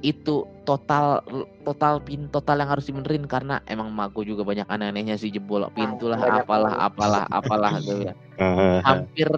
itu 0.04 0.44
total 0.68 1.24
total 1.64 1.98
pin 2.04 2.28
total 2.28 2.60
yang 2.60 2.70
harus 2.70 2.86
dibenerin 2.86 3.24
karena 3.26 3.58
emang 3.66 3.88
mak 3.90 4.12
gue 4.14 4.28
juga 4.28 4.44
banyak 4.46 4.68
aneh-anehnya 4.68 5.16
sih 5.18 5.32
jebol 5.32 5.66
pintu 5.72 6.10
lah 6.12 6.20
apalah 6.44 6.74
apalah 6.86 7.24
apalah 7.30 7.72
gitu 7.80 8.12
ya. 8.12 8.14
Hampir 8.86 9.30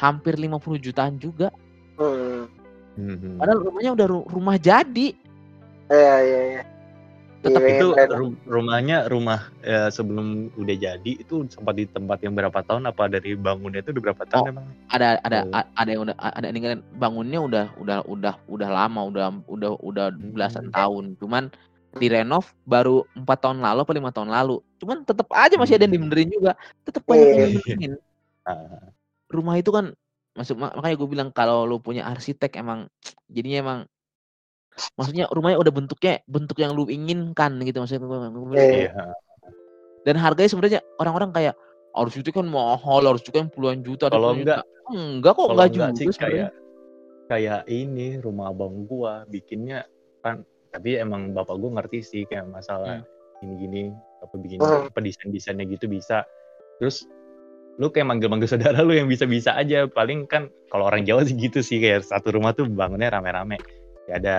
hampir 0.00 0.34
50 0.34 0.80
jutaan 0.80 1.14
juga 1.16 1.52
Hmm. 1.94 2.48
Mhm. 2.96 3.36
padahal 3.36 3.60
rumahnya 3.60 3.90
udah 3.92 4.06
ru- 4.08 4.26
rumah 4.26 4.56
jadi 4.56 5.12
Iya 5.86 6.16
iya 6.20 6.40
iya. 6.48 6.62
Tetap 7.40 7.62
Iya, 7.62 7.72
itu 7.72 7.86
iya, 7.90 8.04
ru- 8.10 8.40
rumahnya 8.44 9.08
rumah 9.08 9.40
ya, 9.58 9.88
sebelum 9.88 10.26
udah 10.54 10.76
jadi 10.76 11.12
itu 11.14 11.48
sempat 11.48 11.72
di 11.74 11.84
tempat 11.84 12.20
yang 12.20 12.32
berapa 12.32 12.60
tahun 12.60 12.84
apa 12.84 13.08
dari 13.08 13.32
bangunnya 13.32 13.80
itu 13.80 13.90
udah 13.90 14.04
berapa 14.04 14.22
tahun 14.24 14.44
Oh. 14.44 14.52
emang? 14.54 14.66
ada 14.88 15.08
ada 15.18 15.38
Oh. 15.42 15.56
a- 15.56 15.70
ada 15.74 15.90
yang 15.90 16.02
udah 16.04 16.14
ada 16.14 16.44
yang 16.44 16.54
ninggalin 16.54 16.80
bangunnya 16.94 17.40
udah 17.40 17.64
udah 17.74 17.98
udah 18.04 18.34
udah 18.46 18.68
lama 18.70 19.00
udah 19.02 19.26
udah 19.46 19.72
udah 19.78 20.06
belasan 20.12 20.68
Hmm. 20.68 20.74
tahun 20.74 21.04
cuman 21.16 21.44
direnov 21.92 22.44
baru 22.62 23.02
empat 23.14 23.38
tahun 23.40 23.58
lalu 23.58 23.78
apa 23.82 23.92
lima 23.94 24.10
tahun 24.10 24.30
lalu 24.30 24.56
cuman 24.78 25.02
tetap 25.02 25.26
aja 25.32 25.56
masih 25.56 25.74
ada 25.74 25.84
yang 25.84 25.90
Hmm. 25.90 26.06
dibenerin 26.06 26.30
juga 26.30 26.52
tetap 26.80 27.02
banyak 27.02 27.24
yang 27.26 27.34
Iya. 27.34 27.48
dibenerin 27.56 27.92
Ah, 28.40 28.84
rumah 29.30 29.56
itu 29.56 29.70
kan 29.70 29.94
masuk 30.34 30.58
ma- 30.58 30.74
makanya 30.74 30.96
gue 30.98 31.08
bilang 31.08 31.28
kalau 31.30 31.66
lu 31.66 31.78
punya 31.78 32.06
arsitek 32.06 32.58
emang 32.58 32.86
jadinya 33.34 33.58
emang 33.62 33.78
maksudnya 34.94 35.26
rumahnya 35.30 35.58
udah 35.58 35.72
bentuknya 35.74 36.22
bentuk 36.24 36.56
yang 36.62 36.72
lu 36.72 36.86
inginkan 36.86 37.58
gitu 37.60 37.82
maksudnya 37.82 38.06
gua- 38.06 38.30
gua 38.30 38.46
bilang. 38.54 38.70
Iya. 38.70 38.90
iya. 38.90 39.04
dan 40.06 40.16
harganya 40.16 40.48
sebenarnya 40.48 40.80
orang-orang 40.96 41.30
kayak 41.34 41.54
harus 41.92 42.14
itu 42.16 42.30
kan 42.30 42.46
mahal 42.46 43.02
harus 43.02 43.20
itu 43.20 43.34
kan 43.34 43.50
puluhan 43.50 43.82
juta 43.82 44.08
Kalau 44.08 44.32
enggak 44.32 44.62
juta." 44.62 44.94
enggak 44.94 45.32
kok 45.34 45.46
enggak 45.50 45.68
enggak 45.68 45.70
juga 45.74 45.86
sih 45.98 46.06
kayak 46.16 46.50
kayak 47.28 47.60
ini 47.68 48.16
rumah 48.22 48.54
abang 48.54 48.86
gua 48.88 49.26
bikinnya 49.28 49.84
kan 50.24 50.46
tapi 50.70 50.96
emang 50.96 51.34
bapak 51.34 51.58
gua 51.58 51.82
ngerti 51.82 51.98
sih 52.00 52.22
kayak 52.24 52.46
masalah 52.48 53.02
gini-gini 53.42 53.90
apa 54.22 54.34
bikin 54.38 54.58
Hmm. 54.62 54.88
apa 54.88 54.98
desain-desainnya 55.02 55.66
gitu 55.68 55.90
bisa 55.90 56.24
terus 56.78 57.04
lu 57.80 57.88
kayak 57.88 58.06
manggil-manggil 58.06 58.44
saudara 58.46 58.84
lu 58.84 58.92
yang 58.92 59.08
bisa-bisa 59.08 59.56
aja 59.56 59.88
paling 59.88 60.28
kan 60.28 60.52
kalau 60.68 60.84
orang 60.84 61.02
Jawa 61.02 61.24
sih 61.24 61.32
gitu 61.34 61.64
sih 61.64 61.80
kayak 61.80 62.04
satu 62.04 62.28
rumah 62.30 62.52
tuh 62.52 62.68
bangunnya 62.68 63.08
rame-rame 63.08 63.56
ya 64.04 64.20
ada 64.20 64.36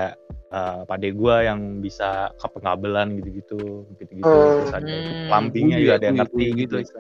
uh, 0.54 0.86
pade 0.86 1.10
gua 1.12 1.42
yang 1.42 1.82
bisa 1.82 2.30
kabelan 2.38 3.18
gitu-gitu 3.18 3.90
gitu-gitu 3.98 4.30
Hmm. 4.30 4.62
terus 4.62 4.74
ada 4.78 4.86
Hmm, 4.86 5.28
lampinya 5.34 5.76
budi 5.76 5.82
juga 5.82 5.92
ya, 5.92 5.98
ada 5.98 6.06
yang 6.06 6.18
ngerti 6.22 6.46
gitu 6.54 6.76
gitu. 6.86 7.00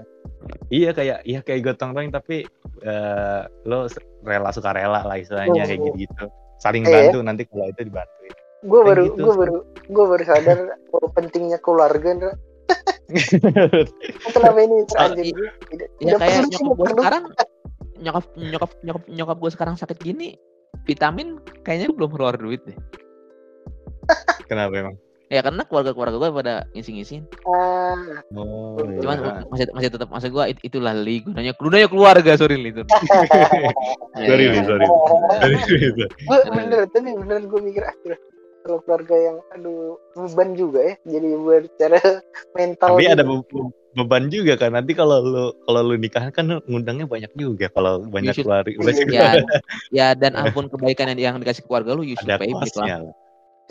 iya 0.73 0.89
kayak 0.91 1.18
iya 1.23 1.39
kayak 1.45 1.61
gotong 1.61 1.93
royong 1.93 2.09
tapi 2.09 2.41
eh, 2.81 3.41
lo 3.69 3.85
rela 4.26 4.49
suka 4.49 4.73
rela 4.73 5.05
lah 5.05 5.18
istilahnya 5.22 5.61
Oh. 5.61 5.68
kayak 5.69 5.80
gitu 5.85 5.97
gitu 6.09 6.23
saling 6.57 6.81
Iya. 6.81 7.13
bantu 7.13 7.18
nanti 7.22 7.43
kalau 7.45 7.69
itu 7.69 7.81
dibantuin 7.85 8.34
Gue 8.61 8.77
Kayak 8.77 8.89
baru 8.93 9.03
gitu. 9.09 9.22
gue 9.22 9.34
baru 9.38 9.57
gue 9.89 10.05
baru 10.05 10.23
sadar 10.26 10.57
pentingnya 11.18 11.57
keluarga. 11.57 12.34
Kenapa 14.35 14.59
ini? 14.59 14.77
Tidak, 14.88 15.89
ya 15.99 16.13
kayak 16.17 16.47
nyokap 16.49 16.75
gue 16.77 16.88
sekarang 16.95 17.23
nyokap 18.01 18.25
nyokap 18.35 18.71
nyokap 18.81 19.03
nyokap 19.07 19.38
gue 19.38 19.51
sekarang 19.53 19.75
sakit 19.77 19.97
gini 20.01 20.33
vitamin 20.83 21.38
kayaknya 21.61 21.93
belum 21.93 22.09
keluar 22.11 22.35
duit 22.35 22.61
deh. 22.65 22.77
Kenapa 24.49 24.73
emang? 24.73 24.95
Ya 25.31 25.39
karena 25.39 25.63
keluarga 25.63 25.95
keluarga 25.95 26.19
gue 26.19 26.29
pada 26.35 26.53
ngisi-ngisiin 26.75 27.23
Ah, 27.47 28.19
oh 28.35 28.75
cuman 28.83 29.15
iya. 29.15 29.31
masih 29.47 29.65
masih 29.71 29.88
tetap 29.88 30.11
maksud 30.11 30.27
gue 30.27 30.43
it- 30.51 30.59
itulah 30.59 30.91
li 30.91 31.23
gunanya 31.23 31.55
gunanya 31.55 31.88
keluarga 31.88 32.35
sorry 32.35 32.59
li 32.59 32.75
itu 32.75 32.83
sorry 34.27 34.51
Li, 34.51 34.59
sorry. 34.67 34.88
Gue 36.03 36.38
bener 36.51 36.83
tapi 36.91 37.15
bener 37.15 37.47
gue 37.47 37.61
mikir 37.63 37.79
akhirnya 37.79 38.19
kalau 38.61 38.79
keluarga 38.85 39.15
yang 39.17 39.38
aduh 39.53 39.97
beban 40.13 40.49
juga 40.53 40.79
ya. 40.81 40.93
Jadi 41.17 41.27
buat 41.38 41.63
cara 41.77 41.99
mental 42.57 42.89
tapi 42.95 43.03
juga. 43.05 43.13
ada 43.17 43.23
be- 43.25 43.45
be- 43.49 43.73
beban 43.91 44.23
juga 44.31 44.53
kan. 44.55 44.71
Nanti 44.73 44.91
kalau 44.95 45.17
lu 45.21 45.45
kalau 45.65 45.81
lu 45.83 45.95
nikah 45.97 46.29
kan 46.31 46.45
ngundangnya 46.69 47.05
banyak 47.09 47.31
juga. 47.35 47.67
Kalau 47.73 48.05
banyak 48.05 48.33
should- 48.33 48.47
keluarga 48.47 48.71
ya 49.11 49.31
ya 49.91 50.07
dan 50.15 50.38
apa 50.38 50.53
pun 50.53 50.69
kebaikan 50.69 51.11
yang, 51.15 51.33
yang 51.33 51.35
dikasih 51.41 51.65
keluarga 51.65 51.97
lu 51.97 52.05
you 52.05 52.15
should 52.15 52.29
ada 52.29 52.39
pay 52.39 52.53
lah. 52.53 53.13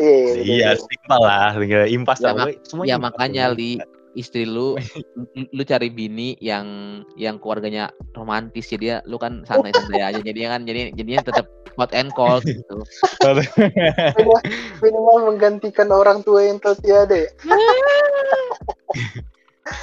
iya, 0.00 0.32
iya, 0.40 0.70
iya 0.74 1.16
lah. 1.18 1.52
Tinggal 1.56 1.84
impas 1.92 2.18
Ya, 2.20 2.32
semuanya 2.66 2.88
ya 2.88 2.96
makanya 2.96 3.44
li 3.52 3.76
istri 4.18 4.42
lu 4.46 4.74
lu, 5.56 5.62
cari 5.62 5.88
bini 5.90 6.34
yang 6.42 7.00
yang 7.14 7.38
keluarganya 7.38 7.90
romantis 8.14 8.66
jadi 8.70 8.84
ya 8.84 8.96
lu 9.06 9.16
kan 9.18 9.42
santai-santai 9.46 10.02
aja. 10.02 10.20
Jadinya 10.28 10.58
kan 10.58 10.62
jadi 10.66 10.90
jadinya 10.94 11.22
tetap 11.22 11.46
hot 11.78 11.90
and 11.94 12.10
cold 12.14 12.42
gitu. 12.42 12.82
Minimal 14.82 15.16
menggantikan 15.32 15.88
orang 15.94 16.20
tua 16.26 16.44
yang 16.44 16.58
telah 16.58 16.78
tiada. 16.82 17.22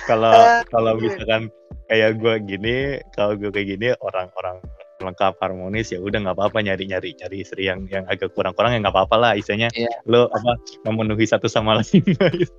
Kalau 0.03 0.31
Ah, 0.31 0.61
kalau 0.67 0.99
iya. 0.99 1.01
misalkan 1.07 1.43
kayak 1.87 2.19
gue 2.19 2.35
gini 2.43 2.75
kalau 3.15 3.39
gue 3.39 3.47
kayak 3.47 3.79
gini 3.79 3.87
orang-orang 4.03 4.59
lengkap 4.97 5.37
harmonis 5.37 5.93
ya 5.93 5.99
udah 6.01 6.19
nggak 6.25 6.35
apa-apa 6.37 6.57
nyari 6.65 6.89
nyari 6.89 7.13
nyari 7.17 7.37
istri 7.45 7.69
yang 7.69 7.85
yang 7.87 8.03
agak 8.09 8.33
kurang-kurang 8.33 8.73
ya 8.73 8.79
nggak 8.81 8.95
apa-apa 8.95 9.15
lah 9.15 9.31
istilahnya 9.37 9.69
Iya. 9.77 9.91
lo 10.09 10.27
apa 10.33 10.57
memenuhi 10.89 11.25
satu 11.29 11.45
sama 11.45 11.77
lain 11.79 12.01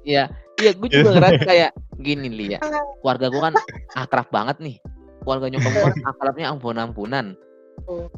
Iya, 0.06 0.31
iya 0.62 0.70
gue 0.74 0.89
juga 0.89 1.10
ngerasa 1.19 1.43
kayak 1.44 1.70
gini 2.01 2.28
li 2.31 2.47
ya. 2.56 2.59
Keluarga 3.02 3.27
gue 3.28 3.40
kan 3.43 3.55
akrab 3.98 4.28
banget 4.31 4.56
nih. 4.62 4.77
Keluarga 5.23 5.47
nyokap 5.51 5.70
gue 5.74 5.82
kan 5.82 5.97
akrabnya 6.15 6.47
ampun-ampunan. 6.55 7.27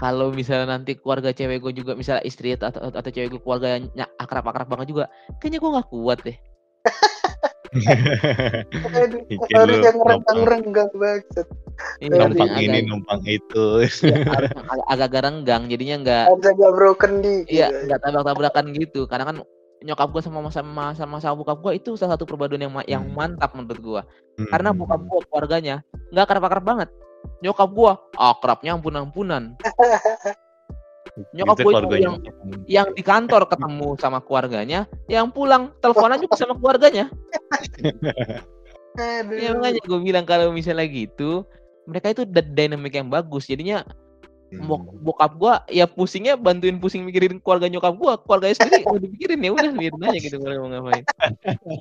Kalau 0.01 0.33
misalnya 0.33 0.79
nanti 0.79 0.97
keluarga 0.97 1.37
cewek 1.37 1.61
gue 1.61 1.73
juga 1.85 1.93
misalnya 1.93 2.25
istri 2.25 2.57
atau, 2.57 2.73
atau, 2.73 2.91
atau 2.93 3.11
cewek 3.13 3.37
gue 3.37 3.41
keluarga 3.43 3.77
akrab-akrab 4.17 4.69
banget 4.69 4.87
juga, 4.97 5.05
kayaknya 5.39 5.59
gue 5.61 5.71
nggak 5.77 5.89
kuat 5.93 6.19
deh. 6.25 6.39
harus 9.55 9.79
yang 9.79 9.99
renggang-renggang 10.03 10.91
banget 10.99 11.47
Ini 12.01 12.09
Iya, 12.11 12.24
numpang 12.27 12.48
agak- 12.48 12.65
ini 12.65 12.78
numpang 12.85 13.20
itu 13.24 13.65
iya, 13.85 14.15
yang 14.16 14.24
agak- 14.27 14.85
agak-agak 14.89 15.20
renggang, 15.23 15.62
jadinya 15.69 15.97
nggak 16.01 16.23
harus 16.32 16.47
agak 16.48 16.70
broken 16.73 17.12
dikit 17.20 17.52
iya 17.52 17.66
nggak 17.69 17.98
tabrak-tabrakan 18.01 18.65
gitu. 18.73 19.01
Karena 19.05 19.24
kan 19.27 19.36
nyokap 19.81 20.09
gue 20.11 20.20
sama 20.20 20.39
sama 20.48 20.85
sama 20.93 21.16
sama 21.19 21.35
bokap 21.36 21.59
gue 21.61 21.73
itu 21.77 21.97
salah 21.97 22.12
satu 22.12 22.24
perpaduan 22.24 22.61
yang 22.61 22.73
yang 22.85 23.05
Hmm. 23.05 23.16
mantap 23.16 23.52
menurut 23.52 23.81
gue. 23.81 24.02
Hmm. 24.40 24.48
Karena 24.48 24.70
bokap 24.73 25.01
gue 25.02 25.20
keluarganya 25.28 25.77
nggak 26.11 26.24
akrab-akrab 26.24 26.65
banget. 26.65 26.89
Nyokap 27.40 27.69
gue 27.69 27.93
akrabnya 28.16 28.70
ampun-ampunan. 28.74 29.57
nyokap 31.36 31.57
Itu 31.59 31.65
gua 31.65 31.73
itu 31.85 31.97
yang- 31.98 32.20
yang 32.65 32.89
di 32.94 33.02
kantor 33.02 33.44
ketemu 33.44 33.98
sama 33.98 34.23
keluarganya, 34.23 34.86
yang 35.05 35.28
pulang 35.28 35.74
teleponan 35.81 36.16
juga 36.16 36.36
sama 36.39 36.55
keluarganya. 36.57 37.09
aduh 39.01 39.36
Ya 39.39 39.55
makanya 39.55 39.81
gue 39.82 40.01
bilang 40.01 40.24
kalau 40.24 40.51
misalnya 40.51 40.86
gitu, 40.86 41.47
mereka 41.89 42.12
itu 42.12 42.23
dynamic 42.28 42.93
yang 42.93 43.09
bagus. 43.09 43.47
Jadinya 43.48 43.85
Hmm. 44.51 44.66
bok- 44.66 44.98
bokap 44.98 45.32
gua 45.39 45.55
ya 45.70 45.86
pusingnya 45.86 46.35
bantuin 46.35 46.74
pusing 46.82 47.07
mikirin 47.07 47.39
keluarga 47.39 47.70
nyokap 47.70 47.94
gua, 47.94 48.19
keluarganya 48.19 48.59
sendiri 48.59 48.82
udah 48.90 48.98
dipikirin 49.07 49.47
ya 49.47 49.51
udah 49.55 49.70
biarin 49.70 50.02
aja 50.11 50.19
gitu 50.19 50.36
kalau 50.43 50.66
mau 50.66 50.70
ngapain. 50.74 51.05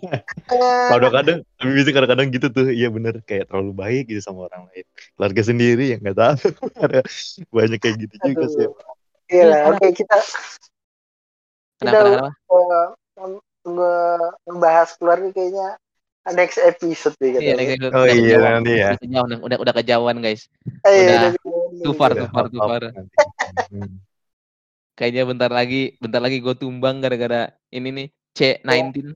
kadang-kadang 0.94 1.38
tapi 1.58 1.72
bisa 1.74 1.90
kadang-kadang 1.90 2.28
gitu 2.30 2.48
tuh 2.54 2.70
iya 2.70 2.94
bener 2.94 3.26
kayak 3.26 3.50
terlalu 3.50 3.74
baik 3.74 4.04
gitu 4.14 4.22
sama 4.22 4.46
orang 4.54 4.70
lain 4.70 4.86
keluarga 5.18 5.42
sendiri 5.42 5.98
yang 5.98 6.00
nggak 6.06 6.18
tahu 6.22 6.38
Ada 6.78 7.02
banyak 7.58 7.80
kayak 7.82 7.96
gitu 8.06 8.16
juga 8.22 8.46
sih 8.54 8.66
iya 9.34 9.44
lah 9.50 9.58
Iya, 9.66 9.70
oke 9.74 9.88
kita 9.98 10.18
Kenapa 11.80 11.96
Udah, 11.96 12.04
kenapa? 12.06 12.30
uh, 13.66 14.28
ngebahas 14.46 14.90
keluarga 15.00 15.30
kayaknya 15.34 15.80
next 16.32 16.58
episode 16.58 17.16
nih 17.18 17.30
Iya, 17.38 17.54
udah- 17.54 17.92
oh 17.92 18.04
udah 18.04 18.14
iya 18.14 18.22
kejauhan. 18.36 18.52
nanti 18.58 18.72
ya 18.74 18.90
Udah 18.90 19.00
kejauhan, 19.00 19.38
udah 19.40 19.58
udah 19.60 19.74
kejauhan 19.76 20.18
guys. 20.20 20.42
Eh, 20.84 21.00
udah 21.00 21.16
udah- 21.16 21.34
Too 21.80 21.94
far, 21.94 22.12
Udah 22.12 22.20
too 22.20 22.30
far, 22.30 22.44
hop, 22.44 22.52
too 22.52 22.62
far. 22.62 22.84
Kayaknya 24.94 25.24
bentar 25.26 25.48
lagi, 25.50 25.96
bentar 25.96 26.20
lagi 26.20 26.38
gue 26.40 26.56
tumbang 26.56 27.00
gara-gara 27.00 27.48
ini 27.70 27.90
nih 27.90 28.08
C19. 28.36 29.16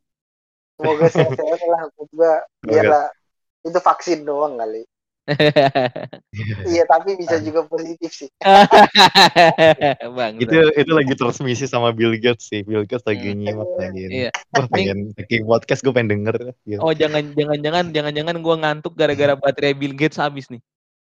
Semoga 0.73 1.06
sehat-sehat 1.06 1.61
lah 1.64 1.80
maksud 1.85 2.07
gua 2.11 2.34
biar 2.64 2.85
lah 2.88 3.06
itu 3.61 3.77
vaksin 3.77 4.23
doang 4.23 4.56
kali. 4.56 4.88
Iya 6.68 6.84
tapi 6.84 7.16
bisa 7.16 7.40
juga 7.40 7.64
positif 7.64 8.12
sih. 8.12 8.30
Bang. 10.18 10.36
itu 10.36 10.52
itu 10.74 10.91
lagi 10.91 11.14
transmisi 11.16 11.64
sama 11.64 11.91
Bill 11.91 12.18
Gates 12.18 12.50
sih 12.50 12.62
Bill 12.62 12.84
Gates 12.84 13.06
lagi 13.06 13.32
Hmm. 13.32 13.40
nyimak 13.40 13.70
lagi. 13.80 14.02
Iya. 14.04 14.30
Wah, 14.52 14.68
pengen 14.68 15.16
bikin 15.16 15.45
podcast 15.45 15.80
gue 15.80 15.94
pengen 15.94 16.20
denger 16.20 16.36
gitu. 16.64 16.80
Oh 16.80 16.91
jangan 16.91 17.24
jangan 17.34 17.58
jangan 17.60 17.86
jangan 17.90 18.12
jangan 18.14 18.36
gue 18.38 18.56
ngantuk 18.58 18.94
gara-gara 18.94 19.34
baterai 19.34 19.74
Bill 19.74 19.95
Gates 19.95 20.20
habis 20.20 20.52
nih. 20.52 20.60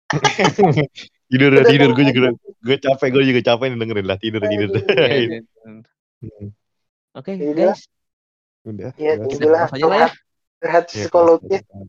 tidur 1.29 1.51
Udah 1.51 1.67
tidur 1.67 1.91
gue 1.91 2.05
juga 2.09 2.29
gue 2.63 2.77
capek 2.79 3.07
gue 3.11 3.23
juga 3.27 3.41
capek 3.45 3.65
nih 3.69 3.77
dengerin 3.77 4.07
lah 4.07 4.17
tidur 4.17 4.41
tidur 4.41 4.69
Aduh. 4.71 4.83
Iya, 4.87 5.07
iya. 5.13 5.39
Hmm. 5.61 6.49
Oke 7.13 7.31
Iya. 7.35 7.53
guys. 7.53 7.81
udah 8.63 8.91
Iya 8.95 9.13
udah. 9.21 9.67
aja 9.69 9.85
lah 9.85 9.99
ya. 10.01 10.09
Curhat 10.57 10.85
Ya, 10.89 11.05
psikologis. 11.05 11.61
kalau- 11.69 11.87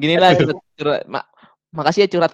Gini 0.00 0.14
lah 0.18 0.30
curhat, 0.78 1.02
ma- 1.06 1.28
makasih 1.74 2.06
ya 2.06 2.08
curhat 2.10 2.32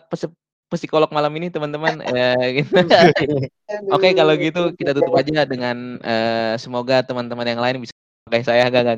psikolog 0.68 1.08
malam 1.12 1.32
ini 1.36 1.48
teman-teman. 1.48 2.00
Eh, 2.08 2.62
gitu. 2.62 2.72
Oke 3.94 4.12
kalau 4.16 4.32
gitu 4.36 4.72
kita 4.76 4.92
tutup 4.96 5.14
aja 5.16 5.44
dengan 5.48 5.96
eh, 6.00 6.54
semoga 6.60 7.00
teman-teman 7.04 7.44
yang 7.48 7.60
lain 7.60 7.84
bisa 7.84 7.92
pakai 8.28 8.44
saya 8.44 8.64
gak 8.68 8.82
gak. 8.84 8.96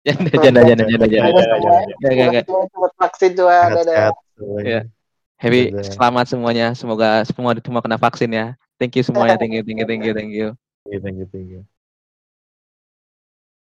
Janda 0.00 0.32
janda 0.32 0.60
janda 0.64 0.84
janda 0.88 1.06
janda. 1.06 1.30
Gak 2.00 2.12
gak 2.32 2.44
vaksin. 2.96 3.32
Sehat-sehat 3.36 4.14
semuanya. 4.38 4.66
Iya. 4.66 4.80
Happy 5.40 5.60
selamat 5.96 6.24
semuanya. 6.28 6.66
Semoga 6.76 7.24
semua 7.24 7.52
semua 7.56 7.80
kena 7.80 7.96
vaksin 8.00 8.30
ya. 8.32 8.46
Thank 8.80 8.96
you 8.96 9.04
semuanya. 9.04 9.36
Thank 9.40 9.56
you 9.56 9.62
thank 9.64 9.78
you 9.80 9.86
thank 9.88 10.02
you 10.04 10.12
thank 10.16 10.32
you. 10.32 10.48
Thank 10.84 10.92
you, 10.96 11.00
thank 11.00 11.16
you, 11.20 11.26
thank 11.28 11.48
you. 11.48 11.79